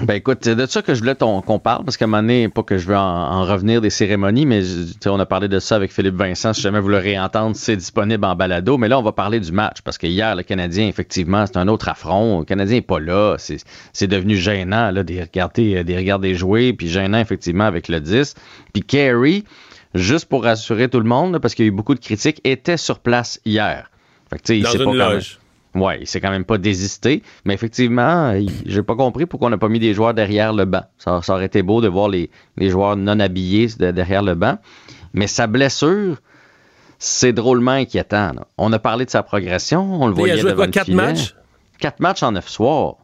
Ben 0.04 0.14
écoute, 0.14 0.38
c'est 0.42 0.54
de 0.54 0.64
ça 0.66 0.80
que 0.80 0.94
je 0.94 1.00
voulais 1.00 1.16
qu'on 1.16 1.58
parle, 1.58 1.84
parce 1.84 1.96
qu'à 1.96 2.04
un 2.04 2.08
moment 2.08 2.22
donné, 2.22 2.48
pas 2.48 2.62
que 2.62 2.78
je 2.78 2.86
veux 2.86 2.96
en, 2.96 3.00
en 3.00 3.44
revenir 3.44 3.80
des 3.80 3.90
cérémonies, 3.90 4.46
mais 4.46 4.62
je- 4.62 4.84
tu 4.92 4.98
sais, 5.00 5.08
on 5.08 5.18
a 5.18 5.26
parlé 5.26 5.48
de 5.48 5.58
ça 5.58 5.74
avec 5.74 5.92
Philippe 5.92 6.14
Vincent. 6.14 6.52
Si 6.52 6.60
jamais 6.60 6.78
vous 6.78 6.88
le 6.88 6.98
réentendre, 6.98 7.56
c'est 7.56 7.74
disponible 7.74 8.24
en 8.24 8.36
balado. 8.36 8.78
Mais 8.78 8.86
là, 8.86 8.98
on 8.98 9.02
va 9.02 9.10
parler 9.10 9.40
du 9.40 9.50
match, 9.50 9.78
parce 9.82 9.98
que 9.98 10.06
hier, 10.06 10.36
le 10.36 10.44
Canadien, 10.44 10.86
effectivement, 10.86 11.44
c'est 11.46 11.56
un 11.56 11.66
autre 11.66 11.88
affront. 11.88 12.40
Le 12.40 12.44
Canadien 12.44 12.76
n'est 12.76 12.82
pas 12.82 13.00
là. 13.00 13.36
C'est 13.38 13.56
c'est 13.92 14.06
devenu 14.06 14.36
gênant 14.36 14.92
là, 14.92 15.02
de 15.02 15.12
les 15.12 15.22
regarder, 15.22 15.76
euh, 15.78 15.82
de 15.82 15.88
les 15.88 15.96
regarder 15.96 16.34
jouer, 16.36 16.72
puis 16.74 16.88
gênant, 16.88 17.18
effectivement, 17.18 17.64
avec 17.64 17.88
le 17.88 18.00
10. 18.00 18.34
Puis 18.72 18.82
Carey, 18.84 19.42
juste 19.94 20.26
pour 20.26 20.44
rassurer 20.44 20.88
tout 20.88 21.00
le 21.00 21.08
monde, 21.08 21.32
là, 21.32 21.40
parce 21.40 21.54
qu'il 21.56 21.64
y 21.64 21.68
a 21.68 21.70
eu 21.70 21.74
beaucoup 21.74 21.94
de 21.94 22.00
critiques, 22.00 22.40
était 22.44 22.76
sur 22.76 23.00
place 23.00 23.40
hier. 23.44 23.90
Fait 24.30 24.38
que, 24.38 24.52
il 24.52 24.62
Dans 24.62 24.70
une 24.70 24.78
pas 24.78 24.84
quand 24.84 24.92
même- 24.92 25.12
loge. 25.14 25.38
Ouais, 25.80 25.98
il 26.00 26.06
s'est 26.06 26.20
quand 26.20 26.30
même 26.30 26.44
pas 26.44 26.58
désisté, 26.58 27.22
mais 27.44 27.54
effectivement, 27.54 28.34
j'ai 28.66 28.82
pas 28.82 28.94
compris 28.96 29.26
pourquoi 29.26 29.48
on 29.48 29.50
n'a 29.50 29.58
pas 29.58 29.68
mis 29.68 29.78
des 29.78 29.94
joueurs 29.94 30.14
derrière 30.14 30.52
le 30.52 30.64
banc. 30.64 30.82
Ça, 30.98 31.20
ça 31.22 31.34
aurait 31.34 31.46
été 31.46 31.62
beau 31.62 31.80
de 31.80 31.88
voir 31.88 32.08
les, 32.08 32.30
les 32.56 32.70
joueurs 32.70 32.96
non 32.96 33.18
habillés 33.20 33.68
de- 33.78 33.90
derrière 33.90 34.22
le 34.22 34.34
banc. 34.34 34.58
Mais 35.14 35.26
sa 35.26 35.46
blessure, 35.46 36.16
c'est 36.98 37.32
drôlement 37.32 37.72
inquiétant. 37.72 38.32
là. 38.34 38.46
On 38.58 38.72
a 38.72 38.78
parlé 38.78 39.04
de 39.04 39.10
sa 39.10 39.22
progression, 39.22 40.02
on 40.02 40.06
le 40.08 40.12
Il 40.12 40.16
a 40.16 40.18
voyait 40.18 40.36
joué 40.38 40.50
devant 40.50 40.62
quoi, 40.64 40.68
quatre 40.72 40.84
filet. 40.86 40.96
matchs? 40.96 41.34
Quatre 41.78 42.00
matchs 42.00 42.22
en 42.22 42.32
neuf 42.32 42.48
soirs. 42.48 42.96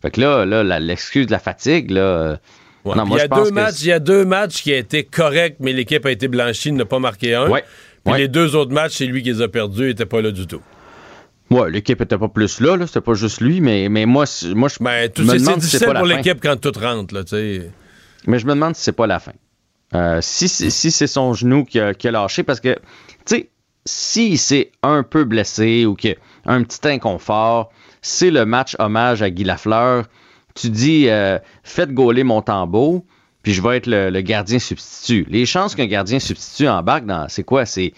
Fait 0.00 0.10
que 0.10 0.20
là, 0.20 0.44
là 0.44 0.80
l'excuse 0.80 1.26
de 1.26 1.32
la 1.32 1.38
fatigue, 1.38 1.90
là. 1.90 2.00
euh, 2.00 2.36
Ouais, 2.84 2.96
non, 2.96 3.02
puis 3.04 3.10
moi, 3.10 3.18
il, 3.18 3.20
y 3.20 3.20
je 3.20 3.24
a 3.26 3.28
pense 3.28 3.44
deux 3.48 3.54
matchs, 3.54 3.80
il 3.82 3.86
y 3.86 3.92
a 3.92 3.98
deux 4.00 4.24
matchs 4.24 4.62
qui 4.62 4.72
a 4.72 4.76
été 4.78 5.04
corrects, 5.04 5.56
mais 5.60 5.72
l'équipe 5.72 6.04
a 6.04 6.10
été 6.10 6.26
blanchie, 6.26 6.72
n'a 6.72 6.84
pas 6.84 6.98
marqué 6.98 7.32
un. 7.36 7.48
Ouais. 7.48 7.62
Puis 8.04 8.12
Ouais. 8.14 8.18
les 8.18 8.26
deux 8.28 8.56
autres 8.56 8.72
matchs, 8.72 8.96
c'est 8.96 9.06
lui 9.06 9.22
qui 9.22 9.32
les 9.32 9.40
a 9.40 9.46
perdus, 9.46 9.82
il 9.82 9.86
n'était 9.88 10.06
pas 10.06 10.20
là 10.20 10.32
du 10.32 10.48
tout. 10.48 10.60
Ouais, 11.50 11.70
l'équipe 11.70 12.00
était 12.00 12.16
pas 12.16 12.28
plus 12.28 12.60
là, 12.60 12.76
là 12.76 12.86
c'était 12.86 13.00
pas 13.02 13.14
juste 13.14 13.40
lui, 13.40 13.60
mais, 13.60 13.88
mais 13.88 14.06
moi, 14.06 14.24
moi 14.54 14.68
je 14.68 14.82
Ben, 14.82 15.10
tout 15.10 15.22
me 15.22 15.38
demande 15.38 15.60
si 15.60 15.66
difficile 15.66 15.86
pas 15.86 15.94
pour 15.94 16.06
l'équipe 16.06 16.38
quand 16.42 16.58
tout 16.58 16.72
rentre, 16.78 17.14
là, 17.14 17.24
tu 17.24 17.30
sais. 17.30 17.70
Mais 18.26 18.38
je 18.38 18.46
me 18.46 18.52
demande 18.52 18.74
si 18.74 18.82
c'est 18.84 18.92
pas 18.92 19.06
la 19.06 19.18
fin. 19.18 19.32
Euh, 19.94 20.20
si 20.22 20.48
c'est 20.48 20.70
si 20.70 20.90
c'est 20.90 21.06
son 21.06 21.34
genou 21.34 21.64
qui 21.64 21.78
a, 21.78 21.92
qui 21.92 22.08
a 22.08 22.10
lâché, 22.10 22.42
parce 22.42 22.60
que, 22.60 22.74
tu 23.26 23.36
sais, 23.36 23.50
s'il 23.84 24.38
s'est 24.38 24.70
un 24.82 25.02
peu 25.02 25.24
blessé 25.24 25.84
ou 25.84 25.94
qu'il 25.94 26.16
a 26.46 26.52
un 26.52 26.62
petit 26.62 26.88
inconfort, 26.88 27.70
c'est 28.00 28.30
le 28.30 28.46
match 28.46 28.74
hommage 28.78 29.20
à 29.22 29.28
Guy 29.28 29.44
Lafleur. 29.44 30.06
Tu 30.54 30.70
dis, 30.70 31.08
euh, 31.08 31.38
faites 31.62 31.92
gauler 31.92 32.24
mon 32.24 32.42
tambour, 32.42 33.04
puis 33.42 33.52
je 33.52 33.60
vais 33.60 33.76
être 33.76 33.86
le, 33.86 34.10
le 34.10 34.20
gardien 34.20 34.58
substitut. 34.58 35.26
Les 35.28 35.46
chances 35.46 35.74
qu'un 35.74 35.86
gardien 35.86 36.18
substitut 36.18 36.68
embarque 36.68 37.04
dans, 37.04 37.28
c'est 37.28 37.44
quoi? 37.44 37.66
C'est 37.66 37.92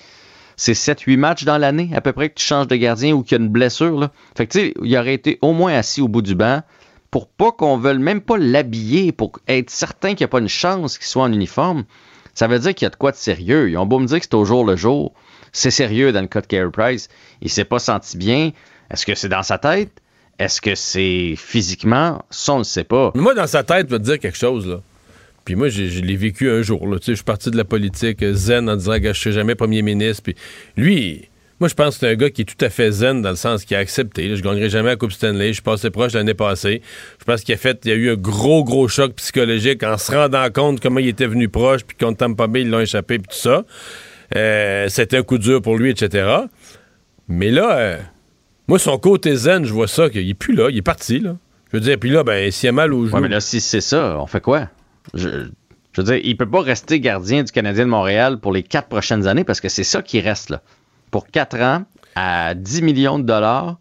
c'est 0.56 0.72
7-8 0.72 1.16
matchs 1.16 1.44
dans 1.44 1.58
l'année, 1.58 1.90
à 1.94 2.00
peu 2.00 2.12
près, 2.12 2.28
que 2.28 2.34
tu 2.34 2.44
changes 2.44 2.68
de 2.68 2.76
gardien 2.76 3.12
ou 3.14 3.22
qu'il 3.22 3.38
y 3.38 3.40
a 3.40 3.44
une 3.44 3.50
blessure. 3.50 4.08
Fait 4.36 4.46
que, 4.46 4.52
tu 4.52 4.58
sais, 4.58 4.74
il 4.82 4.96
aurait 4.96 5.14
été 5.14 5.38
au 5.42 5.52
moins 5.52 5.74
assis 5.74 6.00
au 6.00 6.08
bout 6.08 6.22
du 6.22 6.34
banc 6.34 6.62
pour 7.10 7.28
pas 7.28 7.52
qu'on 7.52 7.76
veuille 7.76 7.98
même 7.98 8.20
pas 8.20 8.36
l'habiller, 8.36 9.12
pour 9.12 9.38
être 9.46 9.70
certain 9.70 10.10
qu'il 10.10 10.24
n'y 10.24 10.24
a 10.24 10.28
pas 10.28 10.40
une 10.40 10.48
chance 10.48 10.98
qu'il 10.98 11.06
soit 11.06 11.22
en 11.22 11.32
uniforme. 11.32 11.84
Ça 12.34 12.48
veut 12.48 12.58
dire 12.58 12.74
qu'il 12.74 12.86
y 12.86 12.88
a 12.88 12.90
de 12.90 12.96
quoi 12.96 13.12
de 13.12 13.16
sérieux. 13.16 13.70
Ils 13.70 13.78
ont 13.78 13.86
beau 13.86 14.00
me 14.00 14.06
dire 14.06 14.18
que 14.18 14.24
c'est 14.24 14.34
au 14.34 14.44
jour 14.44 14.64
le 14.64 14.74
jour. 14.74 15.12
C'est 15.52 15.70
sérieux 15.70 16.10
dans 16.10 16.22
le 16.22 16.26
cas 16.26 16.40
de 16.40 16.46
Carey 16.46 16.70
Price. 16.72 17.08
Il 17.40 17.50
s'est 17.50 17.64
pas 17.64 17.78
senti 17.78 18.16
bien. 18.16 18.50
Est-ce 18.90 19.06
que 19.06 19.14
c'est 19.14 19.28
dans 19.28 19.44
sa 19.44 19.58
tête? 19.58 19.92
Est-ce 20.40 20.60
que 20.60 20.74
c'est 20.74 21.34
physiquement? 21.36 22.24
Ça, 22.30 22.54
on 22.54 22.58
ne 22.58 22.64
sait 22.64 22.82
pas. 22.82 23.12
Moi, 23.14 23.34
dans 23.34 23.46
sa 23.46 23.62
tête, 23.62 23.86
je 23.88 23.94
vais 23.94 24.00
dire 24.00 24.18
quelque 24.18 24.36
chose, 24.36 24.66
là. 24.66 24.80
Puis 25.44 25.56
moi, 25.56 25.68
je 25.68 26.00
l'ai 26.00 26.16
vécu 26.16 26.50
un 26.50 26.62
jour, 26.62 26.86
là. 26.88 26.98
Tu 26.98 27.06
sais, 27.06 27.12
je 27.12 27.16
suis 27.16 27.24
parti 27.24 27.50
de 27.50 27.56
la 27.56 27.64
politique 27.64 28.22
euh, 28.22 28.32
zen 28.32 28.68
en 28.68 28.76
disant 28.76 28.98
que 28.98 29.12
je 29.12 29.20
serai 29.20 29.32
jamais 29.32 29.54
premier 29.54 29.82
ministre. 29.82 30.22
Puis 30.22 30.34
lui, 30.76 31.28
moi, 31.60 31.68
je 31.68 31.74
pense 31.74 31.94
que 31.94 32.00
c'est 32.00 32.10
un 32.12 32.14
gars 32.14 32.30
qui 32.30 32.42
est 32.42 32.44
tout 32.46 32.64
à 32.64 32.70
fait 32.70 32.90
zen 32.90 33.20
dans 33.22 33.30
le 33.30 33.36
sens 33.36 33.64
qu'il 33.64 33.76
a 33.76 33.80
accepté. 33.80 34.26
là. 34.28 34.36
Je 34.36 34.42
gagnerai 34.42 34.70
jamais 34.70 34.88
la 34.88 34.96
Coupe 34.96 35.12
Stanley. 35.12 35.48
Je 35.48 35.52
suis 35.54 35.62
passé 35.62 35.90
proche 35.90 36.12
l'année 36.14 36.34
passée. 36.34 36.80
Je 37.20 37.24
pense 37.24 37.42
qu'il 37.42 37.54
a 37.54 37.58
fait, 37.58 37.78
il 37.84 37.90
y 37.90 37.92
a 37.92 37.96
eu 37.96 38.10
un 38.10 38.16
gros, 38.16 38.64
gros 38.64 38.88
choc 38.88 39.14
psychologique 39.16 39.82
en 39.82 39.98
se 39.98 40.12
rendant 40.12 40.48
compte 40.50 40.80
comment 40.80 40.98
il 41.00 41.08
était 41.08 41.26
venu 41.26 41.48
proche, 41.48 41.84
puis 41.84 41.96
contre 41.96 42.18
Tampa 42.18 42.46
Bay, 42.46 42.62
ils 42.62 42.70
l'ont 42.70 42.80
échappé, 42.80 43.18
puis 43.18 43.28
tout 43.28 43.36
ça. 43.38 43.64
Euh, 44.36 44.88
C'était 44.88 45.18
un 45.18 45.22
coup 45.22 45.38
dur 45.38 45.60
pour 45.62 45.76
lui, 45.76 45.90
etc. 45.90 46.26
Mais 47.28 47.50
là, 47.50 47.76
euh, 47.78 47.98
moi, 48.66 48.78
son 48.78 48.98
côté 48.98 49.36
zen, 49.36 49.64
je 49.64 49.72
vois 49.72 49.88
ça, 49.88 50.08
qu'il 50.08 50.28
est 50.28 50.34
plus 50.34 50.54
là, 50.54 50.68
il 50.70 50.78
est 50.78 50.82
parti, 50.82 51.20
là. 51.20 51.36
Je 51.70 51.76
veux 51.78 51.82
dire, 51.82 51.98
puis 51.98 52.10
là, 52.10 52.24
ben, 52.24 52.50
s'il 52.50 52.68
a 52.68 52.72
mal 52.72 52.92
au 52.94 53.04
genou. 53.06 53.14
Ouais, 53.16 53.20
mais 53.20 53.28
là, 53.28 53.40
si 53.40 53.60
c'est 53.60 53.80
ça, 53.80 54.16
on 54.20 54.26
fait 54.26 54.40
quoi? 54.40 54.68
Je, 55.12 55.28
je 55.92 56.00
veux 56.00 56.04
dire, 56.04 56.20
il 56.24 56.36
peut 56.36 56.48
pas 56.48 56.60
rester 56.62 56.98
gardien 57.00 57.42
du 57.42 57.52
Canadien 57.52 57.84
de 57.84 57.90
Montréal 57.90 58.38
pour 58.40 58.52
les 58.52 58.62
quatre 58.62 58.88
prochaines 58.88 59.26
années 59.26 59.44
parce 59.44 59.60
que 59.60 59.68
c'est 59.68 59.84
ça 59.84 60.02
qui 60.02 60.20
reste 60.20 60.50
là. 60.50 60.62
Pour 61.10 61.26
quatre 61.28 61.60
ans, 61.60 61.84
à 62.16 62.54
10 62.54 62.82
millions 62.82 63.18
de 63.18 63.24
dollars, 63.24 63.76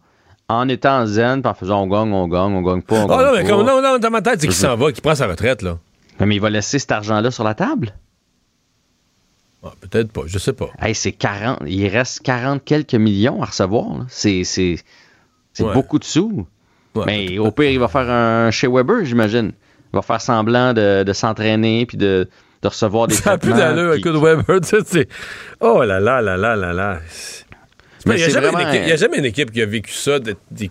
en 0.48 0.68
étant 0.68 1.06
zen, 1.06 1.40
en 1.44 1.54
faisant 1.54 1.82
on 1.82 1.86
gagne, 1.86 2.12
on 2.12 2.28
gagne, 2.28 2.54
on 2.54 2.62
gagne 2.62 2.82
pas, 2.82 2.96
on 2.96 3.06
Ah 3.10 3.16
gagne 3.16 3.26
non, 3.26 3.32
mais 3.42 3.48
comme, 3.48 3.66
non, 3.66 3.80
non, 3.82 3.98
dans 3.98 4.10
ma 4.10 4.20
tête, 4.22 4.40
c'est 4.40 4.46
qu'il 4.46 4.54
s'en 4.56 4.76
va, 4.76 4.92
qu'il 4.92 5.02
prend 5.02 5.14
sa 5.14 5.26
retraite, 5.26 5.62
là. 5.62 5.78
Mais 6.20 6.36
il 6.36 6.40
va 6.40 6.50
laisser 6.50 6.78
cet 6.78 6.92
argent-là 6.92 7.30
sur 7.30 7.42
la 7.42 7.54
table? 7.54 7.94
Ah, 9.64 9.72
Peut-être 9.80 10.12
pas, 10.12 10.22
je 10.26 10.38
sais 10.38 10.52
pas. 10.52 10.68
Hey, 10.80 10.94
c'est 10.94 11.12
40, 11.12 11.60
il 11.66 11.88
reste 11.88 12.20
40 12.22 12.62
quelques 12.64 12.94
millions 12.94 13.42
à 13.42 13.46
recevoir. 13.46 13.98
là. 13.98 14.04
C'est, 14.08 14.44
c'est, 14.44 14.76
c'est 15.54 15.64
Ouais. 15.64 15.72
beaucoup 15.72 15.98
de 15.98 16.04
sous. 16.04 16.46
Mais 17.06 17.38
au 17.38 17.50
pire, 17.50 17.70
il 17.70 17.78
va 17.80 17.88
faire 17.88 18.08
un 18.08 18.50
chez 18.52 18.68
Weber, 18.68 19.04
j'imagine. 19.04 19.52
Il 19.94 19.96
va 19.96 20.02
faire 20.02 20.20
semblant 20.20 20.72
de, 20.74 21.04
de 21.04 21.12
s'entraîner 21.12 21.86
puis 21.86 21.96
de, 21.96 22.28
de 22.62 22.68
recevoir 22.68 23.06
des 23.06 23.14
Ça 23.14 23.32
a 23.32 23.38
plus 23.38 23.52
d'allure, 23.52 23.94
écoute, 23.94 24.16
Weber, 24.16 24.60
tu 24.68 24.76
sais. 24.84 25.08
Oh 25.60 25.82
là 25.84 26.00
là 26.00 26.20
là 26.20 26.36
là 26.36 26.56
là 26.56 26.72
là. 26.72 26.98
Il 28.06 28.08
Mais 28.10 28.16
n'y 28.16 28.22
a, 28.22 28.26
a 28.26 28.96
jamais 28.96 29.18
une 29.18 29.24
équipe 29.24 29.50
qui 29.52 29.62
a 29.62 29.66
vécu 29.66 29.92
ça, 29.92 30.18
de, 30.18 30.34
des- 30.50 30.70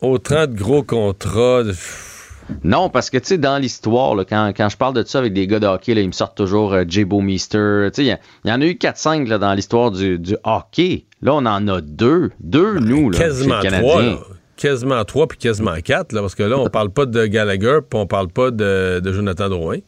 autant 0.00 0.46
de 0.46 0.54
gros 0.54 0.82
contrats. 0.82 1.62
de- 1.62 1.74
Non, 2.64 2.88
parce 2.88 3.10
que, 3.10 3.18
tu 3.18 3.26
sais, 3.26 3.38
dans 3.38 3.58
l'histoire, 3.58 4.16
quand, 4.28 4.52
quand 4.56 4.68
je 4.68 4.76
parle 4.76 4.94
de 4.94 5.04
ça 5.04 5.18
avec 5.18 5.32
des 5.34 5.46
gars 5.46 5.60
de 5.60 5.66
hockey, 5.66 5.94
là, 5.94 6.00
ils 6.00 6.08
me 6.08 6.12
sortent 6.12 6.36
toujours 6.36 6.72
euh, 6.72 6.84
Jay 6.88 7.04
Meester. 7.04 7.88
Tu 7.92 8.02
sais, 8.02 8.04
il 8.04 8.08
y 8.08 8.16
il 8.44 8.50
en 8.52 8.60
a 8.60 8.64
eu 8.64 8.72
4-5 8.72 9.28
là, 9.28 9.38
dans 9.38 9.54
l'histoire 9.54 9.90
du, 9.90 10.18
du 10.18 10.36
hockey. 10.42 11.04
Là, 11.22 11.34
on 11.34 11.46
en 11.46 11.68
a 11.68 11.80
deux. 11.80 12.30
Deux, 12.40 12.78
nous, 12.80 13.10
là, 13.10 13.18
quasiment 13.18 13.60
chez 13.60 13.70
les 13.70 13.78
trois, 13.78 13.96
Canadiens. 14.02 14.12
là. 14.16 14.20
Quasiment 14.60 15.02
trois, 15.06 15.26
puis 15.26 15.38
quasiment 15.38 15.74
quatre, 15.82 16.12
là, 16.12 16.20
parce 16.20 16.34
que 16.34 16.42
là, 16.42 16.58
on 16.58 16.68
parle 16.68 16.90
pas 16.90 17.06
de 17.06 17.24
Gallagher, 17.26 17.78
puis 17.88 17.98
on 17.98 18.06
parle 18.06 18.28
pas 18.28 18.50
de, 18.50 19.00
de 19.02 19.12
Jonathan 19.12 19.48
Drouin. 19.48 19.78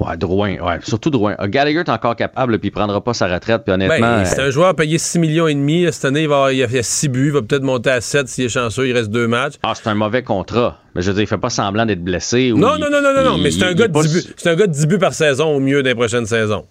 Ouais, 0.00 0.16
Drouin, 0.16 0.56
ouais, 0.58 0.78
surtout 0.82 1.10
Drouin. 1.10 1.36
Euh, 1.38 1.46
Gallagher 1.46 1.80
est 1.80 1.88
encore 1.88 2.16
capable, 2.16 2.58
puis 2.58 2.68
il 2.68 2.70
prendra 2.72 3.04
pas 3.04 3.14
sa 3.14 3.28
retraite, 3.32 3.62
puis 3.64 3.72
honnêtement... 3.72 3.98
Ben, 4.18 4.24
c'est 4.24 4.40
euh, 4.40 4.46
un 4.46 4.50
joueur 4.50 4.74
payé 4.74 4.98
6 4.98 5.18
millions 5.20 5.46
et 5.46 5.54
demi. 5.54 5.86
Cette 5.92 6.06
année, 6.06 6.22
il, 6.22 6.28
va, 6.28 6.52
il 6.52 6.60
a 6.62 6.66
fait 6.68 6.82
6 6.82 7.08
buts. 7.08 7.26
Il 7.26 7.32
va 7.32 7.42
peut-être 7.42 7.62
monter 7.62 7.90
à 7.90 8.00
7 8.00 8.26
s'il 8.26 8.44
est 8.46 8.48
chanceux. 8.48 8.88
Il 8.88 8.92
reste 8.94 9.10
deux 9.10 9.28
matchs. 9.28 9.54
Ah, 9.62 9.74
c'est 9.76 9.86
un 9.88 9.94
mauvais 9.94 10.22
contrat. 10.24 10.78
Mais 10.96 11.02
je 11.02 11.08
veux 11.08 11.14
dire, 11.14 11.22
il 11.22 11.26
fait 11.28 11.38
pas 11.38 11.50
semblant 11.50 11.86
d'être 11.86 12.02
blessé. 12.02 12.50
ou 12.50 12.56
Non, 12.58 12.76
il- 12.76 12.80
non, 12.80 12.88
non, 12.90 13.00
non, 13.02 13.12
non, 13.14 13.30
non, 13.32 13.38
mais 13.38 13.50
c'est 13.52 13.62
un, 13.64 13.74
gars 13.74 13.86
de 13.88 13.92
pas 13.92 14.02
10 14.02 14.08
su- 14.08 14.28
buts. 14.28 14.34
C'est 14.38 14.48
un 14.50 14.56
gars 14.56 14.66
de 14.66 14.72
10 14.72 14.86
buts 14.86 14.98
par 14.98 15.14
saison 15.14 15.54
au 15.54 15.60
mieux 15.60 15.82
des 15.84 15.94
prochaines 15.94 16.26
saisons. 16.26 16.66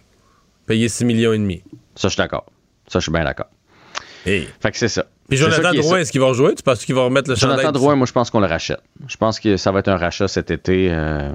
Payé 0.66 0.90
6 0.90 1.06
millions 1.06 1.32
et 1.34 1.38
demi. 1.38 1.62
Ça, 1.96 2.08
je 2.08 2.14
suis 2.14 2.18
d'accord. 2.18 2.46
Ça, 2.88 3.00
je 3.00 3.04
suis 3.04 3.12
bien 3.12 3.24
d'accord. 3.24 3.48
Fait 4.26 4.48
que 4.72 4.78
c'est 4.78 4.88
ça. 4.88 5.06
Puis 5.30 5.38
Jonathan 5.38 5.72
est 5.72 5.78
Drouin, 5.78 6.00
est-ce 6.00 6.12
qu'il 6.12 6.20
va 6.22 6.28
rejouer? 6.28 6.54
Tu 6.54 6.64
penses 6.64 6.84
qu'il 6.84 6.94
va 6.96 7.04
remettre 7.06 7.30
le 7.30 7.36
Jonathan 7.36 7.62
chandail? 7.62 7.74
Drouin, 7.74 7.96
moi, 7.96 8.06
je 8.06 8.12
pense 8.12 8.30
qu'on 8.30 8.42
le 8.42 8.46
rachète. 8.46 8.82
Je 9.08 9.16
pense 9.18 9.40
que 9.40 9.56
ça 9.58 9.72
va 9.72 9.80
être 9.80 9.88
un 9.88 9.96
rachat 9.96 10.28
cet 10.28 10.52
été. 10.52 10.90
euh, 10.92 11.32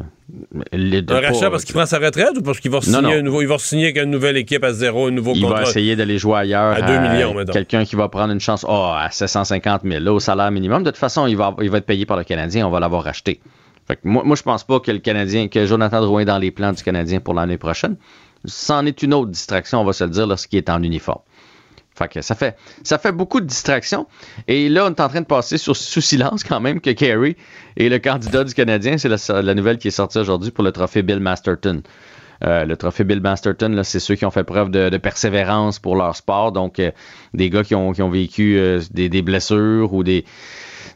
les- 0.73 0.99
Un 0.99 1.03
pas- 1.05 1.21
rachat 1.21 1.51
parce 1.51 1.65
qu'il 1.65 1.75
prend 1.75 1.87
sa 1.87 1.99
retraite 1.99 2.37
ou 2.37 2.43
parce 2.43 2.61
qu'il 2.61 2.71
va 2.71 2.81
signer 2.83 3.01
non. 3.01 3.09
un 3.11 3.23
nouveau, 3.23 3.41
il 3.41 3.49
va 3.49 3.57
signer 3.59 3.85
avec 3.87 3.97
une 3.97 4.11
nouvelle 4.11 4.37
équipe 4.37 4.63
à 4.63 4.73
zéro, 4.73 5.07
un 5.07 5.11
nouveau 5.11 5.33
Il 5.35 5.41
contrat? 5.43 5.63
va 5.63 5.69
essayer 5.71 5.97
d'aller 5.97 6.19
jouer 6.19 6.37
ailleurs. 6.39 6.75
À 6.77 6.83
2 6.83 6.99
millions, 6.99 7.35
mettons. 7.35 7.53
Quelqu'un 7.53 7.85
qui 7.85 7.97
va 7.97 8.09
prendre 8.09 8.33
une 8.33 8.41
chance 8.41 8.65
oh, 8.69 8.93
à 8.95 9.09
750 9.11 9.83
000, 9.85 10.05
là, 10.05 10.13
au 10.13 10.21
salaire 10.21 10.51
minimum. 10.51 10.83
De 10.83 10.91
toute 10.91 10.99
façon, 10.99 11.27
il 11.27 11.37
va, 11.37 11.55
il 11.63 11.71
va 11.71 11.79
être 11.79 11.87
payé 11.87 12.05
par 12.05 12.19
le 12.19 12.25
Canadien. 12.25 12.67
On 12.67 12.71
va 12.71 12.81
l'avoir 12.81 13.03
racheté. 13.05 13.41
Fait 13.87 13.97
que 13.97 14.01
moi, 14.05 14.23
moi, 14.23 14.37
je 14.37 14.43
pense 14.43 14.65
pas 14.65 14.81
que 14.81 14.91
le 14.91 14.99
Canadien, 14.99 15.49
que 15.49 15.65
Jonathan 15.65 16.03
Drouin 16.03 16.21
est 16.21 16.25
dans 16.27 16.37
les 16.39 16.51
plans 16.51 16.73
du 16.73 16.83
Canadien 16.83 17.21
pour 17.21 17.33
l'année 17.33 17.57
prochaine. 17.57 17.97
C'en 18.45 18.85
est 18.85 19.03
une 19.03 19.15
autre 19.15 19.31
distraction, 19.31 19.81
on 19.81 19.85
va 19.85 19.95
se 19.95 20.05
le 20.05 20.11
dire, 20.11 20.27
lorsqu'il 20.27 20.59
est 20.59 20.69
en 20.71 20.83
uniforme. 20.83 21.21
Fait 21.99 22.09
que 22.09 22.23
ça 22.23 22.35
fait, 22.37 22.57
ça 22.85 22.97
fait 22.99 23.11
beaucoup 23.13 23.41
de 23.41 23.47
distractions. 23.47 24.07
Et 24.47 24.69
là, 24.69 24.87
on 24.87 24.91
est 24.91 25.01
en 25.01 25.09
train 25.09 25.21
de 25.21 25.27
passer 25.27 25.59
sur, 25.59 25.77
sous 25.77 26.01
silence 26.01 26.45
quand 26.45 26.61
même 26.61 26.81
que 26.81 26.91
Carey 26.91 27.37
est 27.77 27.89
le 27.89 27.99
candidat 27.99 28.45
du 28.45 28.55
Canadien. 28.55 28.99
C'est 28.99 29.09
la, 29.09 29.43
la 29.43 29.55
nouvelle 29.55 29.79
qui 29.79 29.89
est 29.89 29.93
sortie 29.93 30.19
aujourd'hui 30.19 30.53
pour 30.53 30.63
le 30.63 30.71
trophée 30.71 31.03
Bill 31.03 31.19
Masterton. 31.19 31.83
Euh, 32.45 32.65
le 32.65 32.77
trophée 32.77 33.03
Bill 33.03 33.21
Masterton, 33.21 33.71
là, 33.71 33.83
c'est 33.83 33.99
ceux 33.99 34.15
qui 34.15 34.25
ont 34.25 34.31
fait 34.31 34.45
preuve 34.45 34.71
de, 34.71 34.91
de 34.91 34.97
persévérance 34.97 35.81
pour 35.81 35.97
leur 35.97 36.15
sport. 36.15 36.53
Donc, 36.53 36.79
euh, 36.79 36.93
des 37.35 37.51
gars 37.51 37.65
qui 37.65 37.75
ont, 37.75 37.93
qui 37.93 38.01
ont 38.01 38.11
vécu 38.11 38.57
euh, 38.57 38.81
des, 38.93 39.09
des 39.09 39.23
blessures 39.23 39.93
ou 39.93 40.05
des, 40.05 40.25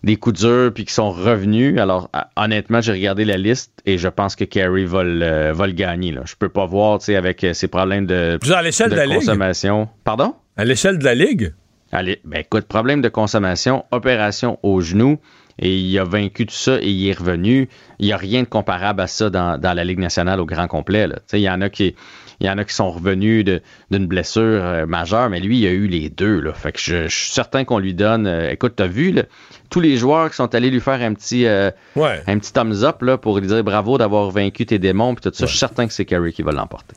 des 0.04 0.14
coups 0.14 0.38
durs 0.40 0.72
puis 0.72 0.84
qui 0.84 0.94
sont 0.94 1.10
revenus. 1.10 1.80
Alors, 1.80 2.10
honnêtement, 2.36 2.80
j'ai 2.80 2.92
regardé 2.92 3.24
la 3.24 3.38
liste 3.38 3.72
et 3.86 3.98
je 3.98 4.06
pense 4.06 4.36
que 4.36 4.44
Carey 4.44 4.84
va 4.84 5.02
le, 5.02 5.50
va 5.50 5.66
le 5.66 5.72
gagner. 5.72 6.12
Là. 6.12 6.22
Je 6.26 6.36
peux 6.38 6.48
pas 6.48 6.66
voir, 6.66 7.00
tu 7.00 7.06
sais, 7.06 7.16
avec 7.16 7.44
ses 7.54 7.66
problèmes 7.66 8.06
de, 8.06 8.38
à 8.52 8.88
de 8.88 8.94
la 8.94 9.06
Ligue? 9.06 9.16
consommation. 9.16 9.88
Pardon? 10.04 10.36
À 10.56 10.64
l'échelle 10.64 10.98
de 10.98 11.04
la 11.04 11.14
Ligue? 11.14 11.54
Allez, 11.92 12.20
ben 12.24 12.40
écoute, 12.40 12.64
problème 12.66 13.02
de 13.02 13.08
consommation, 13.08 13.84
opération 13.90 14.58
au 14.62 14.80
genou, 14.80 15.18
et 15.58 15.76
il 15.76 15.98
a 15.98 16.04
vaincu 16.04 16.46
tout 16.46 16.54
ça 16.54 16.78
et 16.80 16.88
il 16.88 17.06
est 17.08 17.18
revenu. 17.18 17.68
Il 17.98 18.06
n'y 18.06 18.12
a 18.12 18.16
rien 18.16 18.42
de 18.42 18.46
comparable 18.48 19.02
à 19.02 19.06
ça 19.06 19.28
dans, 19.28 19.58
dans 19.58 19.74
la 19.74 19.84
Ligue 19.84 19.98
nationale 19.98 20.40
au 20.40 20.46
grand 20.46 20.66
complet. 20.68 21.06
là. 21.06 21.16
Il 21.34 21.40
y 21.40 21.50
en 21.50 21.60
a 21.60 21.68
qui. 21.68 21.94
Il 22.40 22.46
y 22.46 22.50
en 22.50 22.58
a 22.58 22.64
qui 22.64 22.74
sont 22.74 22.90
revenus 22.90 23.44
d'une 23.90 24.06
blessure 24.08 24.42
euh, 24.42 24.84
majeure, 24.86 25.30
mais 25.30 25.38
lui, 25.38 25.60
il 25.60 25.66
a 25.66 25.70
eu 25.70 25.86
les 25.86 26.08
deux. 26.10 26.40
Là. 26.40 26.52
Fait 26.52 26.72
que 26.72 26.80
je, 26.80 27.04
je 27.06 27.14
suis 27.16 27.30
certain 27.30 27.64
qu'on 27.64 27.78
lui 27.78 27.94
donne. 27.94 28.26
euh, 28.26 28.50
écoute, 28.50 28.72
t'as 28.74 28.88
vu 28.88 29.12
là, 29.12 29.22
tous 29.70 29.78
les 29.78 29.96
joueurs 29.96 30.28
qui 30.28 30.34
sont 30.36 30.52
allés 30.52 30.70
lui 30.70 30.80
faire 30.80 31.00
un 31.02 31.14
petit, 31.14 31.46
euh, 31.46 31.70
un 32.26 32.38
petit 32.38 32.52
thumbs 32.52 32.82
up 32.82 33.02
là, 33.02 33.16
pour 33.16 33.38
lui 33.38 33.46
dire 33.46 33.62
bravo 33.62 33.96
d'avoir 33.96 34.28
vaincu 34.32 34.66
tes 34.66 34.80
démons 34.80 35.14
puis 35.14 35.22
tout 35.22 35.36
ça. 35.36 35.46
Je 35.46 35.50
suis 35.50 35.58
certain 35.58 35.86
que 35.86 35.92
c'est 35.92 36.04
Kerry 36.04 36.32
qui 36.32 36.42
va 36.42 36.50
l'emporter. 36.50 36.96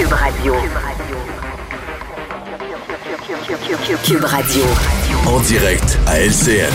Cube 0.00 0.12
Radio. 0.12 0.54
Cube 4.02 4.24
Radio. 4.24 4.62
En 5.26 5.40
direct 5.40 5.98
à 6.06 6.20
LCN. 6.20 6.72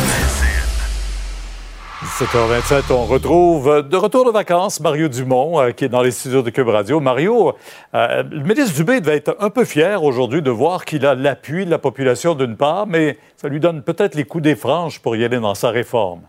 17h27, 2.03 2.93
on 2.93 3.06
retrouve 3.06 3.68
euh, 3.68 3.81
de 3.81 3.97
retour 3.97 4.26
de 4.26 4.31
vacances 4.31 4.80
Mario 4.80 5.07
Dumont 5.07 5.60
euh, 5.60 5.72
qui 5.72 5.85
est 5.85 5.89
dans 5.89 6.03
les 6.03 6.11
studios 6.11 6.43
de 6.43 6.52
Cube 6.52 6.68
Radio. 6.68 6.99
Mario, 6.99 7.56
euh, 7.95 8.22
le 8.30 8.43
ministre 8.43 8.76
Dubé 8.76 9.02
devait 9.02 9.18
être 9.18 9.35
un 9.39 9.49
peu 9.49 9.65
fier 9.65 10.03
aujourd'hui 10.03 10.43
de 10.43 10.52
voir 10.52 10.85
qu'il 10.85 11.03
a 11.03 11.15
l'appui 11.15 11.65
de 11.65 11.72
la 11.72 11.80
population 11.80 12.35
d'une 12.35 12.56
part, 12.56 12.85
mais 12.85 13.18
ça 13.38 13.47
lui 13.47 13.60
donne 13.60 13.81
peut-être 13.81 14.14
les 14.14 14.26
coups 14.26 14.43
des 14.43 14.56
franges 14.56 15.02
pour 15.02 15.15
y 15.15 15.26
aller 15.26 15.39
dans 15.39 15.56
sa 15.56 15.72
réforme. 15.72 16.22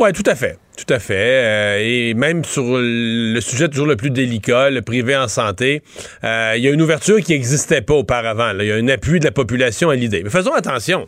Oui, 0.00 0.12
tout 0.14 0.22
à 0.24 0.34
fait. 0.34 0.56
Tout 0.78 0.94
à 0.94 0.98
fait. 0.98 1.84
et 1.84 2.14
même 2.14 2.42
sur 2.42 2.64
le 2.66 3.38
sujet 3.40 3.68
toujours 3.68 3.86
le 3.86 3.96
plus 3.96 4.08
délicat, 4.10 4.70
le 4.70 4.80
privé 4.80 5.14
en 5.14 5.28
santé, 5.28 5.82
il 6.22 6.60
y 6.62 6.68
a 6.68 6.70
une 6.70 6.80
ouverture 6.80 7.20
qui 7.20 7.32
n'existait 7.32 7.82
pas 7.82 7.94
auparavant. 7.94 8.52
Il 8.58 8.66
y 8.66 8.72
a 8.72 8.76
un 8.76 8.88
appui 8.88 9.20
de 9.20 9.26
la 9.26 9.30
population 9.30 9.90
à 9.90 9.96
l'idée. 9.96 10.22
Mais 10.24 10.30
faisons 10.30 10.54
attention. 10.54 11.06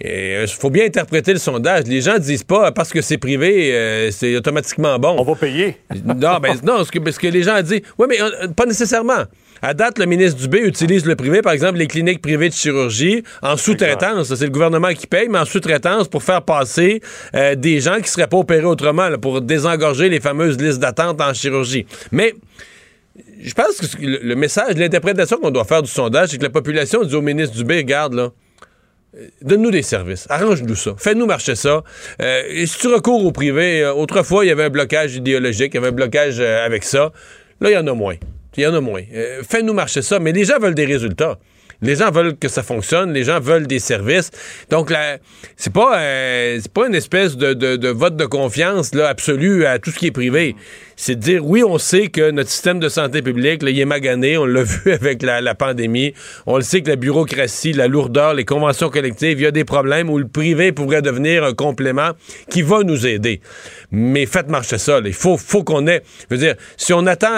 Il 0.00 0.46
faut 0.46 0.70
bien 0.70 0.86
interpréter 0.86 1.32
le 1.32 1.40
sondage. 1.40 1.84
Les 1.86 2.02
gens 2.02 2.18
disent 2.18 2.44
pas 2.44 2.70
parce 2.70 2.90
que 2.90 3.00
c'est 3.00 3.18
privé, 3.18 4.10
c'est 4.12 4.36
automatiquement 4.36 4.96
bon. 5.00 5.16
On 5.18 5.24
va 5.24 5.34
payer. 5.34 5.76
non, 6.04 6.38
ben, 6.38 6.54
non, 6.62 6.84
ce 6.84 6.92
que, 6.92 7.00
parce 7.00 7.18
que 7.18 7.26
les 7.26 7.42
gens 7.42 7.60
disent. 7.62 7.82
Oui, 7.98 8.06
mais 8.08 8.18
pas 8.54 8.66
nécessairement. 8.66 9.24
À 9.64 9.72
date, 9.72 9.98
le 9.98 10.04
ministre 10.04 10.38
Dubé 10.38 10.58
utilise 10.58 11.06
le 11.06 11.16
privé, 11.16 11.40
par 11.40 11.54
exemple, 11.54 11.78
les 11.78 11.86
cliniques 11.86 12.20
privées 12.20 12.50
de 12.50 12.54
chirurgie 12.54 13.24
en 13.40 13.56
sous-traitance. 13.56 14.34
C'est 14.34 14.44
le 14.44 14.50
gouvernement 14.50 14.92
qui 14.92 15.06
paye, 15.06 15.26
mais 15.30 15.38
en 15.38 15.46
sous-traitance 15.46 16.06
pour 16.06 16.22
faire 16.22 16.42
passer 16.42 17.00
euh, 17.34 17.54
des 17.54 17.80
gens 17.80 17.98
qui 18.02 18.10
seraient 18.10 18.26
pas 18.26 18.36
opérés 18.36 18.66
autrement, 18.66 19.08
là, 19.08 19.16
pour 19.16 19.40
désengorger 19.40 20.10
les 20.10 20.20
fameuses 20.20 20.60
listes 20.60 20.80
d'attente 20.80 21.18
en 21.22 21.32
chirurgie. 21.32 21.86
Mais 22.12 22.34
je 23.42 23.54
pense 23.54 23.78
que 23.78 23.86
le 24.02 24.34
message, 24.34 24.76
l'interprétation 24.76 25.38
qu'on 25.38 25.50
doit 25.50 25.64
faire 25.64 25.82
du 25.82 25.90
sondage, 25.90 26.28
c'est 26.28 26.36
que 26.38 26.42
la 26.42 26.50
population 26.50 27.02
dit 27.02 27.14
au 27.14 27.22
ministre 27.22 27.56
Dubé, 27.56 27.78
regarde, 27.78 28.12
là, 28.12 28.32
Donne-nous 29.40 29.70
des 29.70 29.82
services. 29.82 30.26
Arrange-nous 30.28 30.74
ça. 30.74 30.94
Fais-nous 30.98 31.24
marcher 31.24 31.54
ça. 31.54 31.84
Euh, 32.20 32.42
et 32.48 32.66
si 32.66 32.80
tu 32.80 32.88
recours 32.88 33.24
au 33.24 33.32
privé, 33.32 33.82
euh, 33.82 33.94
autrefois, 33.94 34.44
il 34.44 34.48
y 34.48 34.50
avait 34.50 34.64
un 34.64 34.70
blocage 34.70 35.14
idéologique, 35.14 35.72
il 35.72 35.76
y 35.76 35.78
avait 35.78 35.88
un 35.88 35.92
blocage 35.92 36.36
euh, 36.40 36.66
avec 36.66 36.84
ça. 36.84 37.12
Là, 37.60 37.70
il 37.70 37.74
y 37.74 37.76
en 37.76 37.86
a 37.86 37.94
moins. 37.94 38.16
Il 38.56 38.62
y 38.62 38.66
en 38.66 38.74
a 38.74 38.80
moins. 38.80 39.02
Euh, 39.14 39.42
Fais-nous 39.48 39.74
marcher 39.74 40.02
ça. 40.02 40.18
Mais 40.18 40.32
les 40.32 40.44
gens 40.44 40.58
veulent 40.58 40.74
des 40.74 40.86
résultats. 40.86 41.38
Les 41.82 41.96
gens 41.96 42.10
veulent 42.10 42.36
que 42.36 42.48
ça 42.48 42.62
fonctionne, 42.62 43.12
les 43.12 43.24
gens 43.24 43.40
veulent 43.40 43.66
des 43.66 43.78
services. 43.78 44.30
Donc 44.70 44.92
c'est 45.56 45.72
pas 45.72 45.98
euh, 45.98 46.58
pas 46.72 46.86
une 46.86 46.94
espèce 46.94 47.36
de, 47.36 47.52
de, 47.52 47.76
de, 47.76 47.88
vote 47.88 48.16
de 48.16 48.24
confiance 48.24 48.94
là 48.94 49.08
absolu 49.08 49.66
à 49.66 49.78
tout 49.78 49.90
ce 49.90 49.98
qui 49.98 50.06
est 50.06 50.12
privé. 50.12 50.56
C'est 50.96 51.16
de 51.16 51.20
dire 51.20 51.44
oui, 51.44 51.62
on 51.62 51.78
sait 51.78 52.08
que 52.08 52.30
notre 52.30 52.50
système 52.50 52.78
de 52.78 52.88
santé 52.88 53.22
publique, 53.22 53.62
là, 53.62 53.70
il 53.70 54.38
on 54.38 54.44
l'a 54.46 54.62
vu 54.64 54.92
avec 54.92 55.22
la, 55.22 55.54
pandémie. 55.54 56.14
On 56.46 56.56
le 56.56 56.62
sait 56.62 56.82
que 56.82 56.88
la 56.88 56.96
bureaucratie, 56.96 57.72
la 57.72 57.86
lourdeur, 57.86 58.34
les 58.34 58.44
conventions 58.44 58.90
collectives, 58.90 59.38
il 59.40 59.44
y 59.44 59.46
a 59.46 59.50
des 59.50 59.64
problèmes 59.64 60.10
où 60.10 60.18
le 60.18 60.26
privé 60.26 60.72
pourrait 60.72 61.02
devenir 61.02 61.44
un 61.44 61.54
complément 61.54 62.10
qui 62.50 62.62
va 62.62 62.82
nous 62.82 63.06
aider. 63.06 63.40
Mais 63.90 64.26
faites 64.26 64.48
marcher 64.48 64.78
ça. 64.78 65.00
Il 65.04 65.12
faut, 65.12 65.36
qu'on 65.64 65.86
ait. 65.86 66.02
Je 66.30 66.34
veux 66.34 66.40
dire, 66.40 66.54
si 66.76 66.92
on 66.92 67.06
attend 67.06 67.34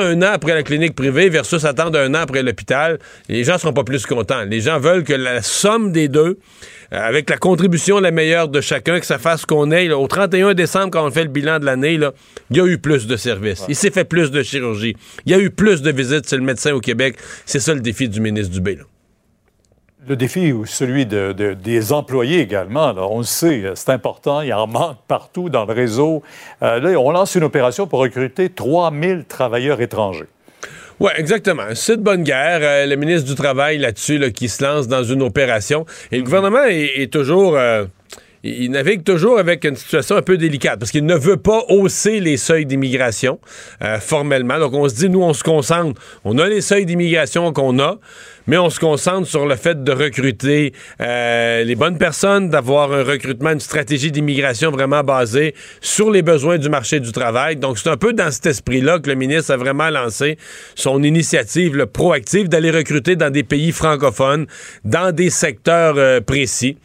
un 0.00 0.22
an 0.22 0.32
après 0.32 0.54
la 0.54 0.62
clinique 0.62 0.94
privée 0.94 1.28
versus 1.28 1.64
attendre 1.64 1.98
un 1.98 2.14
an 2.14 2.20
après 2.20 2.42
l'hôpital, 2.42 2.98
les 3.28 3.44
gens 3.44 3.58
seront 3.58 3.72
pas 3.72 3.84
plus 3.84 4.06
contents. 4.06 4.44
Les 4.44 4.60
gens 4.60 4.78
veulent 4.78 5.04
que 5.04 5.12
la 5.12 5.42
somme 5.42 5.92
des 5.92 6.08
deux, 6.08 6.38
avec 6.90 7.30
la 7.30 7.36
contribution 7.36 8.00
la 8.00 8.10
meilleure 8.10 8.48
de 8.48 8.60
chacun, 8.60 9.00
que 9.00 9.06
ça 9.06 9.18
fasse 9.18 9.46
qu'on 9.46 9.70
ait, 9.70 9.86
là, 9.86 9.98
au 9.98 10.08
31 10.08 10.54
décembre, 10.54 10.90
quand 10.90 11.06
on 11.06 11.10
fait 11.10 11.24
le 11.24 11.30
bilan 11.30 11.58
de 11.58 11.64
l'année, 11.64 11.98
il 12.50 12.56
y 12.56 12.60
a 12.60 12.66
eu 12.66 12.78
plus 12.78 13.06
de 13.06 13.16
services. 13.16 13.64
Il 13.68 13.76
s'est 13.76 13.90
fait 13.90 14.04
plus 14.04 14.30
de 14.30 14.42
chirurgie. 14.42 14.96
Il 15.26 15.32
y 15.32 15.34
a 15.34 15.38
eu 15.38 15.50
plus 15.50 15.82
de 15.82 15.90
visites 15.90 16.28
chez 16.28 16.36
le 16.36 16.42
médecin 16.42 16.72
au 16.72 16.80
Québec. 16.80 17.16
C'est 17.46 17.60
ça 17.60 17.74
le 17.74 17.80
défi 17.80 18.08
du 18.08 18.20
ministre 18.20 18.52
Dubé. 18.52 18.76
Là. 18.76 18.84
Le 20.08 20.16
défi, 20.16 20.52
celui 20.64 21.04
de, 21.04 21.32
de, 21.32 21.52
des 21.52 21.92
employés 21.92 22.40
également, 22.40 22.92
là, 22.92 23.06
on 23.06 23.18
le 23.18 23.24
sait, 23.24 23.64
c'est 23.74 23.90
important, 23.90 24.40
il 24.40 24.48
y 24.48 24.52
en 24.52 24.66
manque 24.66 24.96
partout 25.06 25.50
dans 25.50 25.66
le 25.66 25.74
réseau. 25.74 26.22
Euh, 26.62 26.80
là, 26.80 26.98
on 26.98 27.10
lance 27.10 27.34
une 27.34 27.44
opération 27.44 27.86
pour 27.86 27.98
recruter 27.98 28.48
3000 28.48 29.26
travailleurs 29.28 29.82
étrangers. 29.82 30.26
Oui, 31.00 31.10
exactement. 31.16 31.64
C'est 31.74 31.96
de 31.96 32.02
bonne 32.02 32.22
guerre. 32.22 32.60
Euh, 32.62 32.84
le 32.84 32.94
ministre 32.96 33.26
du 33.26 33.34
Travail 33.34 33.78
là-dessus 33.78 34.18
là, 34.18 34.30
qui 34.30 34.50
se 34.50 34.62
lance 34.62 34.86
dans 34.86 35.02
une 35.02 35.22
opération. 35.22 35.86
Et 36.12 36.18
le 36.18 36.24
gouvernement 36.24 36.64
est, 36.64 36.92
est 36.96 37.12
toujours... 37.12 37.56
Euh, 37.56 37.86
il 38.42 38.70
navigue 38.70 39.04
toujours 39.04 39.38
avec 39.38 39.64
une 39.64 39.76
situation 39.76 40.16
un 40.16 40.22
peu 40.22 40.38
délicate 40.38 40.78
parce 40.78 40.90
qu'il 40.90 41.04
ne 41.04 41.14
veut 41.14 41.36
pas 41.36 41.62
hausser 41.68 42.20
les 42.20 42.38
seuils 42.38 42.64
d'immigration 42.64 43.38
euh, 43.82 43.98
formellement. 43.98 44.58
Donc 44.58 44.72
on 44.72 44.88
se 44.88 44.94
dit, 44.94 45.10
nous, 45.10 45.22
on 45.22 45.34
se 45.34 45.42
concentre. 45.42 46.00
On 46.24 46.38
a 46.38 46.48
les 46.48 46.62
seuils 46.62 46.86
d'immigration 46.86 47.52
qu'on 47.52 47.78
a, 47.78 47.98
mais 48.50 48.58
on 48.58 48.68
se 48.68 48.80
concentre 48.80 49.28
sur 49.28 49.46
le 49.46 49.54
fait 49.54 49.84
de 49.84 49.92
recruter 49.92 50.72
euh, 51.00 51.62
les 51.62 51.76
bonnes 51.76 51.98
personnes, 51.98 52.48
d'avoir 52.48 52.92
un 52.92 53.04
recrutement, 53.04 53.50
une 53.50 53.60
stratégie 53.60 54.10
d'immigration 54.10 54.72
vraiment 54.72 55.04
basée 55.04 55.54
sur 55.80 56.10
les 56.10 56.22
besoins 56.22 56.58
du 56.58 56.68
marché 56.68 56.98
du 56.98 57.12
travail. 57.12 57.54
Donc 57.54 57.78
c'est 57.78 57.90
un 57.90 57.96
peu 57.96 58.12
dans 58.12 58.32
cet 58.32 58.46
esprit-là 58.46 58.98
que 58.98 59.08
le 59.08 59.14
ministre 59.14 59.52
a 59.52 59.56
vraiment 59.56 59.88
lancé 59.88 60.36
son 60.74 61.00
initiative 61.04 61.76
le 61.76 61.86
proactive 61.86 62.48
d'aller 62.48 62.72
recruter 62.72 63.14
dans 63.14 63.30
des 63.30 63.44
pays 63.44 63.70
francophones, 63.70 64.48
dans 64.82 65.14
des 65.14 65.30
secteurs 65.30 65.94
euh, 65.96 66.20
précis. 66.20 66.76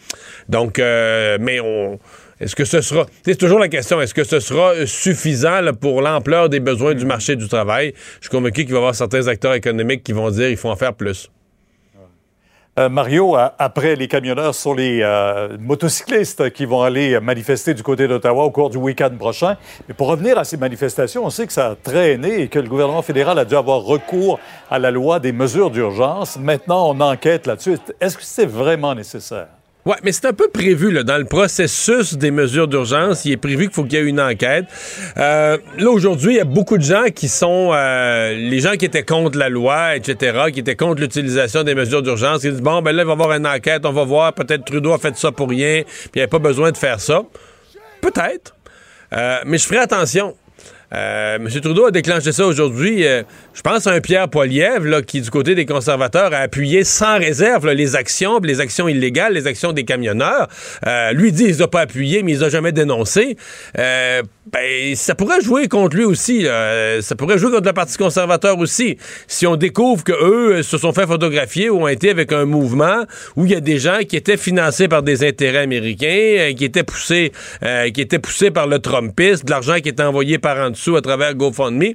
Donc, 0.48 0.78
euh, 0.78 1.40
mais 1.42 1.60
on. 1.62 1.98
Est-ce 2.40 2.56
que 2.56 2.66
ce 2.66 2.82
sera. 2.82 3.08
C'est 3.26 3.38
toujours 3.38 3.58
la 3.58 3.70
question. 3.70 4.00
Est-ce 4.00 4.14
que 4.14 4.24
ce 4.24 4.40
sera 4.40 4.86
suffisant 4.86 5.62
là, 5.62 5.74
pour 5.74 6.04
l'ampleur 6.04 6.48
des 6.48 6.60
besoins 6.60 6.94
du 6.94 7.06
marché 7.06 7.36
du 7.36 7.48
travail? 7.48 7.94
Je 8.20 8.28
suis 8.28 8.30
convaincu 8.30 8.66
qu'il 8.66 8.74
va 8.74 8.76
y 8.76 8.82
avoir 8.82 8.94
certains 8.94 9.28
acteurs 9.28 9.56
économiques 9.56 10.04
qui 10.04 10.12
vont 10.12 10.30
dire 10.30 10.50
qu'il 10.50 10.58
faut 10.58 10.70
en 10.70 10.76
faire 10.76 10.94
plus. 10.94 11.32
Euh, 12.78 12.90
Mario, 12.90 13.38
après 13.58 13.96
les 13.96 14.10
camionneurs, 14.10 14.54
sont 14.54 14.74
les 14.74 15.00
euh, 15.02 15.58
motocyclistes 15.58 16.52
qui 16.52 16.66
vont 16.66 16.82
aller 16.82 17.18
manifester 17.22 17.74
du 17.74 17.84
côté 17.84 18.06
d'Ottawa 18.06 18.44
au 18.44 18.52
cours 18.52 18.70
du 18.70 18.76
week-end 18.76 19.12
prochain. 19.18 19.56
Mais 19.88 19.94
pour 19.94 20.08
revenir 20.08 20.38
à 20.38 20.44
ces 20.44 20.58
manifestations, 20.58 21.26
on 21.26 21.30
sait 21.30 21.48
que 21.48 21.54
ça 21.54 21.68
a 21.68 21.76
traîné 21.76 22.42
et 22.42 22.48
que 22.50 22.60
le 22.60 22.68
gouvernement 22.68 23.02
fédéral 23.02 23.40
a 23.40 23.46
dû 23.46 23.56
avoir 23.56 23.82
recours 23.82 24.40
à 24.70 24.78
la 24.78 24.92
loi 24.92 25.22
des 25.22 25.32
mesures 25.32 25.72
d'urgence. 25.72 26.38
Maintenant, 26.38 26.90
on 26.90 27.00
enquête 27.00 27.48
là-dessus. 27.48 27.78
Est-ce 28.02 28.18
que 28.18 28.24
c'est 28.24 28.46
vraiment 28.46 28.94
nécessaire? 28.94 29.48
Oui, 29.86 29.94
mais 30.02 30.12
c'est 30.12 30.26
un 30.26 30.34
peu 30.34 30.48
prévu 30.48 30.90
là, 30.90 31.04
dans 31.04 31.20
le 31.20 31.26
processus 31.26 32.16
des 32.16 32.32
mesures 32.32 32.68
d'urgence. 32.68 33.24
Il 33.24 33.34
est 33.34 33.38
prévu 33.38 33.66
qu'il 33.66 33.74
faut 33.74 33.84
qu'il 33.84 33.94
y 33.94 33.98
ait 33.98 34.06
une 34.06 34.20
enquête. 34.20 34.66
Euh, 35.16 35.60
là, 35.78 35.92
aujourd'hui, 35.92 36.34
il 36.34 36.38
y 36.38 36.42
a 36.42 36.46
beaucoup 36.46 36.80
de 36.80 36.84
gens 36.84 37.04
qui 37.14 37.28
sont 37.28 37.70
euh, 37.72 38.34
les 38.34 38.62
gens 38.62 38.78
qui 38.78 38.86
étaient 38.86 39.04
contre 39.04 39.38
la 39.38 39.48
loi, 39.48 39.96
etc., 39.96 40.46
qui 40.52 40.62
étaient 40.62 40.76
contre 40.76 41.02
l'utilisation 41.02 41.62
des 41.62 41.76
mesures 41.76 42.02
d'urgence, 42.02 42.42
qui 42.42 42.50
disent 42.50 42.64
bon, 42.64 42.82
ben 42.82 42.96
là, 42.96 43.04
il 43.04 43.06
va 43.06 43.12
y 43.12 43.14
avoir 43.14 43.32
une 43.34 43.46
enquête, 43.46 43.86
on 43.86 43.92
va 43.92 44.04
voir, 44.06 44.34
peut-être 44.34 44.66
Trudeau 44.66 44.92
a 44.92 44.98
fait 44.98 45.16
ça 45.18 45.32
pour 45.32 45.50
rien, 45.50 45.84
puis 45.84 46.12
il 46.16 46.18
n'y 46.18 46.22
avait 46.24 46.30
pas 46.32 46.40
besoin 46.40 46.72
de 46.72 46.78
faire 46.78 47.00
ça. 47.00 47.22
Peut-être. 48.02 48.56
Euh, 49.14 49.38
mais 49.46 49.60
je 49.60 49.68
ferai 49.68 49.82
attention. 49.82 50.36
Euh, 50.94 51.36
M. 51.36 51.48
Trudeau 51.62 51.86
a 51.86 51.92
déclenché 51.92 52.32
ça 52.32 52.46
aujourd'hui. 52.46 53.06
Euh, 53.06 53.24
je 53.54 53.62
pense 53.62 53.88
à 53.88 53.92
un 53.92 54.02
Pierre 54.02 54.30
Poilievre 54.30 55.02
qui, 55.02 55.22
du 55.22 55.30
côté 55.30 55.56
des 55.56 55.66
conservateurs, 55.66 56.34
a 56.34 56.38
appuyé 56.38 56.84
sans 56.84 57.18
réserve 57.18 57.70
les 57.72 57.96
actions, 57.96 58.40
les 58.40 58.60
actions 58.60 58.88
illégales, 58.88 59.34
les 59.34 59.48
actions 59.48 59.72
des 59.72 59.84
camionneurs. 59.84 60.48
Euh, 60.86 61.12
lui 61.12 61.32
dit 61.32 61.44
qu'il 61.44 61.54
les 61.54 61.62
a 61.62 61.68
pas 61.68 61.82
appuyées, 61.82 62.24
mais 62.24 62.34
il 62.34 62.38
les 62.38 62.44
a 62.44 62.50
jamais 62.50 62.72
dénoncées. 62.72 63.38
Euh, 64.46 64.50
ben, 64.52 64.96
ça 64.96 65.16
pourrait 65.16 65.42
jouer 65.42 65.68
contre 65.68 65.96
lui 65.96 66.04
aussi. 66.04 66.44
là. 66.44 67.02
Ça 67.02 67.16
pourrait 67.16 67.38
jouer 67.38 67.52
contre 67.52 67.68
le 67.68 67.74
Parti 67.74 67.98
conservateur 67.98 68.58
aussi. 68.60 68.98
Si 69.28 69.48
on 69.48 69.56
découvre 69.56 70.04
que 70.04 70.14
eux 70.14 70.64
se 70.64 70.78
sont 70.78 70.94
fait 70.94 71.08
photographier 71.08 71.70
ou 71.70 71.84
ont 71.84 71.88
été 71.88 72.10
avec 72.10 72.32
un 72.32 72.46
mouvement 72.46 73.04
où 73.36 73.46
il 73.46 73.52
y 73.52 73.56
a 73.56 73.60
des 73.60 73.80
gens 73.80 74.00
qui 74.08 74.16
étaient 74.16 74.38
financés 74.38 74.88
par 74.88 75.04
des 75.04 75.28
intérêts 75.28 75.60
américains, 75.60 76.54
qui 76.56 76.66
étaient 76.66 76.84
poussés, 76.84 77.32
qui 77.94 78.02
étaient 78.02 78.20
poussés 78.20 78.52
par 78.52 78.68
le 78.68 78.80
Trumpisme, 78.80 79.46
de 79.46 79.52
l'argent 79.52 79.76
qui 79.82 79.90
était 79.90 80.04
envoyé 80.04 80.38
par 80.38 80.58
en 80.58 80.70
dessous 80.70 80.96
à 80.96 81.02
travers 81.02 81.36
GoFundMe. 81.36 81.94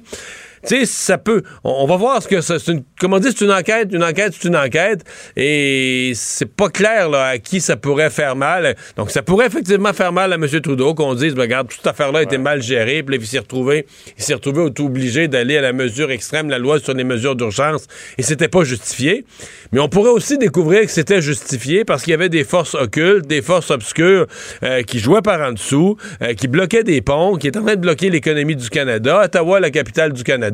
Tu 0.67 0.79
sais, 0.79 0.85
ça 0.85 1.17
peut. 1.17 1.43
On, 1.63 1.85
va 1.85 1.97
voir 1.97 2.21
ce 2.21 2.27
que 2.27 2.41
ça. 2.41 2.59
c'est 2.59 2.71
Une, 2.71 2.83
comme 2.99 3.13
on 3.13 3.19
dit, 3.19 3.29
c'est 3.35 3.45
une 3.45 3.51
enquête. 3.51 3.89
Une 3.91 4.03
enquête, 4.03 4.33
c'est 4.39 4.47
une 4.47 4.55
enquête. 4.55 5.03
Et 5.35 6.11
c'est 6.15 6.45
pas 6.45 6.69
clair 6.69 7.09
là, 7.09 7.27
à 7.27 7.37
qui 7.37 7.61
ça 7.61 7.77
pourrait 7.77 8.09
faire 8.09 8.35
mal. 8.35 8.75
Donc, 8.95 9.11
ça 9.11 9.21
pourrait 9.21 9.47
effectivement 9.47 9.93
faire 9.93 10.11
mal 10.11 10.33
à 10.33 10.35
M. 10.35 10.47
Trudeau 10.61 10.93
qu'on 10.93 11.15
dise, 11.15 11.33
ben, 11.33 11.41
regarde, 11.41 11.67
toute 11.67 11.77
cette 11.77 11.87
affaire-là 11.87 12.19
a 12.19 12.23
été 12.23 12.37
mal 12.37 12.61
gérée. 12.61 13.03
Puis 13.03 13.15
là, 13.15 13.21
il 13.21 13.27
s'est 13.27 13.39
retrouvé, 13.39 13.85
il 14.17 14.23
s'est 14.23 14.33
retrouvé 14.33 14.61
obligé 14.79 15.27
d'aller 15.27 15.57
à 15.57 15.61
la 15.61 15.73
mesure 15.73 16.11
extrême, 16.11 16.49
la 16.49 16.59
loi 16.59 16.79
sur 16.79 16.93
les 16.93 17.03
mesures 17.03 17.35
d'urgence. 17.35 17.87
Et 18.17 18.23
c'était 18.23 18.47
pas 18.47 18.63
justifié. 18.63 19.25
Mais 19.71 19.79
on 19.79 19.89
pourrait 19.89 20.11
aussi 20.11 20.37
découvrir 20.37 20.81
que 20.81 20.91
c'était 20.91 21.21
justifié 21.21 21.85
parce 21.85 22.03
qu'il 22.03 22.11
y 22.11 22.13
avait 22.13 22.29
des 22.29 22.43
forces 22.43 22.75
occultes, 22.75 23.25
des 23.27 23.41
forces 23.41 23.71
obscures 23.71 24.27
euh, 24.63 24.83
qui 24.83 24.99
jouaient 24.99 25.21
par 25.21 25.41
en 25.41 25.53
dessous, 25.53 25.97
euh, 26.21 26.33
qui 26.33 26.47
bloquaient 26.47 26.83
des 26.83 27.01
ponts, 27.01 27.35
qui 27.35 27.47
étaient 27.47 27.59
en 27.59 27.63
train 27.63 27.75
de 27.75 27.81
bloquer 27.81 28.09
l'économie 28.09 28.55
du 28.55 28.69
Canada. 28.69 29.23
Ottawa, 29.25 29.59
la 29.59 29.71
capitale 29.71 30.13
du 30.13 30.23
Canada. 30.23 30.50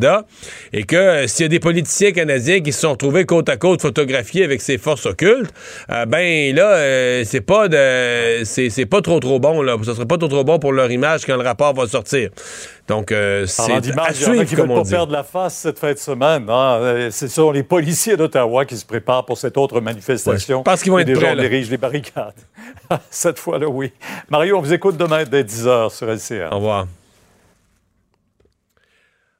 Et 0.73 0.83
que 0.83 0.95
euh, 0.95 1.27
s'il 1.27 1.43
y 1.43 1.45
a 1.45 1.49
des 1.49 1.59
politiciens 1.59 2.11
canadiens 2.11 2.61
qui 2.61 2.71
se 2.71 2.81
sont 2.81 2.91
retrouvés 2.91 3.25
côte 3.25 3.49
à 3.49 3.57
côte 3.57 3.81
photographiés 3.81 4.43
avec 4.43 4.61
ces 4.61 4.77
forces 4.77 5.05
occultes, 5.05 5.53
euh, 5.89 6.05
ben 6.05 6.55
là, 6.55 6.73
euh, 6.75 7.23
c'est 7.25 7.41
pas 7.41 7.67
de, 7.67 8.43
c'est, 8.43 8.85
pas 8.85 9.01
trop 9.01 9.19
trop 9.19 9.39
bon 9.39 9.61
là. 9.61 9.75
Ça 9.83 9.93
serait 9.95 10.05
pas 10.05 10.17
trop 10.17 10.27
trop 10.27 10.43
bon 10.43 10.59
pour 10.59 10.71
leur 10.73 10.91
image 10.91 11.25
quand 11.25 11.35
le 11.35 11.43
rapport 11.43 11.73
va 11.73 11.87
sortir. 11.87 12.29
Donc 12.87 13.11
euh, 13.11 13.45
c'est 13.47 13.73
à 13.73 14.13
suivre 14.13 14.55
comme 14.55 14.67
pas 14.67 14.73
on 14.75 14.81
dit. 14.81 14.91
perdre 14.91 15.11
la 15.11 15.23
face 15.23 15.55
cette 15.55 15.77
fin 15.79 15.91
de 15.91 15.97
semaine. 15.97 16.45
hein. 16.49 17.09
Ce 17.11 17.27
sont 17.27 17.51
les 17.51 17.63
policiers 17.63 18.15
d'Ottawa 18.15 18.65
qui 18.65 18.77
se 18.77 18.85
préparent 18.85 19.25
pour 19.25 19.37
cette 19.37 19.57
autre 19.57 19.81
manifestation. 19.81 20.57
Ouais, 20.59 20.63
pense 20.63 20.81
qu'ils 20.83 20.91
vont 20.91 20.99
être 20.99 21.11
prêts, 21.13 21.31
on 21.31 21.35
là. 21.35 21.41
dirige 21.43 21.69
les 21.69 21.77
barricades. 21.77 22.33
cette 23.09 23.39
fois-là, 23.39 23.67
oui. 23.67 23.91
Mario, 24.29 24.57
on 24.57 24.61
vous 24.61 24.73
écoute 24.73 24.95
demain 24.97 25.23
dès 25.25 25.43
10h 25.43 25.89
sur 25.95 26.07
LCR. 26.09 26.49
Au 26.51 26.55
revoir. 26.57 26.87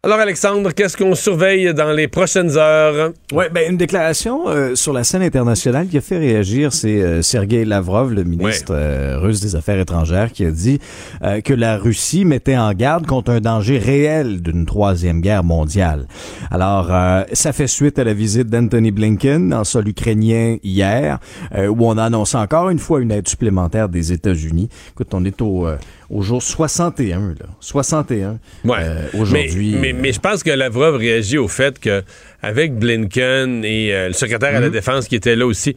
Alors 0.03 0.19
Alexandre, 0.19 0.72
qu'est-ce 0.74 0.95
qu'on 0.95 1.15
surveille 1.15 1.74
dans 1.74 1.91
les 1.91 2.07
prochaines 2.07 2.56
heures? 2.56 3.14
Oui, 3.34 3.45
ben, 3.52 3.72
une 3.72 3.78
déclaration 3.78 4.48
euh, 4.48 4.76
sur 4.76 4.94
la 4.94 5.03
scène 5.03 5.24
internationale 5.24 5.88
qui 5.88 5.98
a 5.98 6.02
fait 6.02 6.19
réagir, 6.19 6.72
c'est 6.72 7.02
euh, 7.02 7.24
Sergei 7.24 7.65
Lavrov, 7.65 8.14
le 8.14 8.24
ministre 8.24 8.76
euh, 8.76 9.18
russe 9.18 9.41
des 9.41 9.56
Affaires 9.56 9.80
étrangères, 9.80 10.32
qui 10.32 10.45
a 10.45 10.52
dit 10.52 10.80
euh, 11.24 11.41
que 11.41 11.52
la 11.52 11.78
Russie 11.78 12.26
mettait 12.26 12.56
en 12.56 12.72
garde 12.74 13.07
contre 13.07 13.32
un 13.32 13.41
danger 13.41 13.80
réel 13.80 14.44
d'une 14.44 14.68
troisième 14.68 15.19
guerre 15.19 15.44
mondiale. 15.44 16.06
Alors, 16.52 16.94
euh, 16.94 17.24
ça 17.34 17.52
fait 17.52 17.68
suite 17.68 17.98
à 17.98 18.03
la 18.03 18.14
visite 18.14 18.49
d'Anthony 18.49 18.91
Blinken 18.91 19.52
en 19.52 19.64
sol 19.64 19.88
ukrainien 19.88 20.57
hier, 20.64 21.18
euh, 21.56 21.68
où 21.69 21.86
on 21.86 21.98
a 21.98 22.03
annoncé 22.03 22.38
encore 22.38 22.69
une 22.69 22.80
fois 22.80 23.02
une 23.02 23.11
aide 23.11 23.28
supplémentaire 23.28 23.90
des 23.90 24.14
États-Unis. 24.14 24.69
Écoute, 24.91 25.11
on 25.14 25.26
est 25.26 25.41
au, 25.41 25.65
euh, 25.65 25.76
au 26.10 26.22
jour 26.22 26.42
61, 26.42 27.20
là. 27.40 27.46
61 27.60 28.40
euh, 28.66 29.02
aujourd'hui. 29.14 29.76
Mais, 29.76 29.94
mais, 29.94 29.94
mais 29.94 30.12
je 30.14 30.20
pense 30.20 30.44
que 30.44 30.52
Lavrov 30.52 30.96
réagit 30.96 31.38
au 31.38 31.48
fait 31.48 31.80
que 31.80 32.04
avec 32.42 32.74
Blinken 32.76 33.64
et 33.66 33.94
euh, 33.94 34.08
le 34.08 34.14
secrétaire 34.14 34.56
à 34.56 34.60
la 34.60 34.68
Mhm. 34.68 34.74
Défense 34.74 35.08
qui 35.08 35.16
était 35.16 35.36
là 35.36 35.46
aussi, 35.46 35.76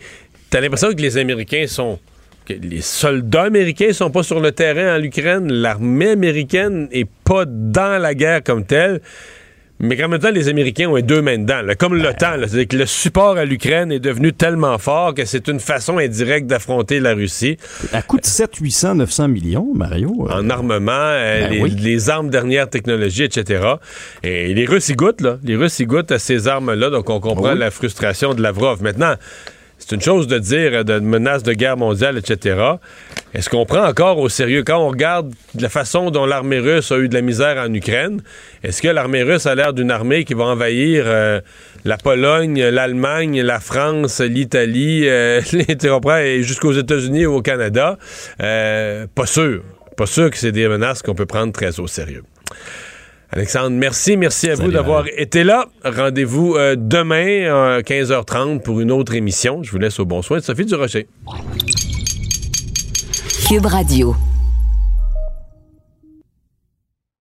t'as 0.50 0.60
l'impression 0.60 0.92
que 0.92 1.00
les 1.02 1.16
Américains 1.18 1.66
sont 1.66 1.98
que 2.46 2.54
les 2.54 2.80
soldats 2.80 3.42
américains 3.44 3.92
sont 3.92 4.10
pas 4.10 4.22
sur 4.22 4.40
le 4.40 4.50
terrain 4.52 4.98
en 4.98 5.02
Ukraine, 5.02 5.52
l'armée 5.52 6.10
américaine 6.10 6.88
est 6.90 7.08
pas 7.24 7.44
dans 7.46 8.00
la 8.00 8.14
guerre 8.14 8.42
comme 8.42 8.64
telle. 8.64 9.00
Mais 9.82 9.96
qu'en 9.96 10.08
même 10.08 10.20
temps, 10.20 10.30
les 10.30 10.48
Américains 10.48 10.88
ont 10.88 10.96
les 10.96 11.02
deux 11.02 11.22
mains 11.22 11.38
dedans. 11.38 11.62
là, 11.62 11.74
comme 11.74 11.94
l'OTAN. 11.94 12.36
là. 12.36 12.46
C'est-à-dire 12.46 12.68
que 12.68 12.76
le 12.76 12.86
support 12.86 13.36
à 13.38 13.44
l'Ukraine 13.46 13.90
est 13.90 13.98
devenu 13.98 14.32
tellement 14.32 14.76
fort 14.78 15.14
que 15.14 15.24
c'est 15.24 15.48
une 15.48 15.58
façon 15.58 15.96
indirecte 15.98 16.46
d'affronter 16.46 17.00
la 17.00 17.14
Russie. 17.14 17.56
À 17.92 18.02
coût 18.02 18.18
de 18.18 18.26
7, 18.26 18.56
800, 18.56 18.96
900 18.96 19.28
millions, 19.28 19.66
Mario. 19.74 20.28
euh, 20.30 20.34
En 20.40 20.50
armement, 20.50 20.92
euh, 20.92 21.40
Ben 21.48 21.50
les, 21.52 21.60
oui. 21.62 21.70
les 21.70 22.10
armes 22.10 22.28
dernière 22.30 22.68
technologie, 22.68 23.24
etc. 23.24 23.64
Et 24.22 24.52
les 24.52 24.66
Russes 24.66 24.90
y 24.90 24.94
goûtent, 24.94 25.22
là. 25.22 25.38
Les 25.44 25.56
Russes 25.56 25.80
y 25.80 25.86
goûtent 25.86 26.12
à 26.12 26.18
ces 26.18 26.46
armes-là, 26.46 26.90
donc 26.90 27.08
on 27.08 27.18
comprend 27.20 27.52
Oui. 27.52 27.58
la 27.58 27.70
frustration 27.70 28.34
de 28.34 28.42
Lavrov. 28.42 28.82
Maintenant, 28.82 29.14
c'est 29.80 29.94
une 29.94 30.02
chose 30.02 30.26
de 30.26 30.38
dire 30.38 30.70
euh, 30.74 30.82
de 30.84 31.00
menace 31.00 31.42
de 31.42 31.52
guerre 31.52 31.76
mondiale, 31.76 32.18
etc. 32.18 32.76
Est-ce 33.32 33.48
qu'on 33.48 33.64
prend 33.64 33.84
encore 33.86 34.18
au 34.18 34.28
sérieux? 34.28 34.62
Quand 34.64 34.78
on 34.78 34.88
regarde 34.88 35.32
la 35.58 35.68
façon 35.68 36.10
dont 36.10 36.26
l'armée 36.26 36.58
russe 36.58 36.92
a 36.92 36.98
eu 36.98 37.08
de 37.08 37.14
la 37.14 37.22
misère 37.22 37.56
en 37.58 37.72
Ukraine? 37.72 38.22
Est-ce 38.62 38.82
que 38.82 38.88
l'armée 38.88 39.22
russe 39.22 39.46
a 39.46 39.54
l'air 39.54 39.72
d'une 39.72 39.90
armée 39.90 40.24
qui 40.24 40.34
va 40.34 40.44
envahir 40.44 41.04
euh, 41.06 41.40
la 41.84 41.96
Pologne, 41.96 42.62
l'Allemagne, 42.62 43.40
la 43.40 43.58
France, 43.58 44.20
l'Italie, 44.20 45.08
euh, 45.08 45.40
et 45.52 46.42
jusqu'aux 46.42 46.72
États-Unis 46.72 47.26
ou 47.26 47.36
au 47.36 47.42
Canada? 47.42 47.98
Euh, 48.42 49.06
pas 49.14 49.26
sûr. 49.26 49.62
Pas 49.96 50.06
sûr 50.06 50.30
que 50.30 50.36
c'est 50.36 50.52
des 50.52 50.68
menaces 50.68 51.02
qu'on 51.02 51.14
peut 51.14 51.26
prendre 51.26 51.52
très 51.52 51.80
au 51.80 51.86
sérieux. 51.86 52.22
Alexandre, 53.32 53.70
merci. 53.70 54.16
Merci 54.16 54.50
à 54.50 54.56
vous 54.56 54.72
d'avoir 54.72 55.04
été 55.16 55.44
là. 55.44 55.66
Rendez-vous 55.84 56.56
euh, 56.56 56.74
demain, 56.76 57.44
euh, 57.44 57.80
15h30, 57.80 58.60
pour 58.60 58.80
une 58.80 58.90
autre 58.90 59.14
émission. 59.14 59.62
Je 59.62 59.70
vous 59.70 59.78
laisse 59.78 60.00
au 60.00 60.04
bon 60.04 60.20
soin 60.20 60.38
de 60.38 60.42
Sophie 60.42 60.64
Durocher. 60.64 61.06
Cube 63.48 63.66
Radio. 63.66 64.16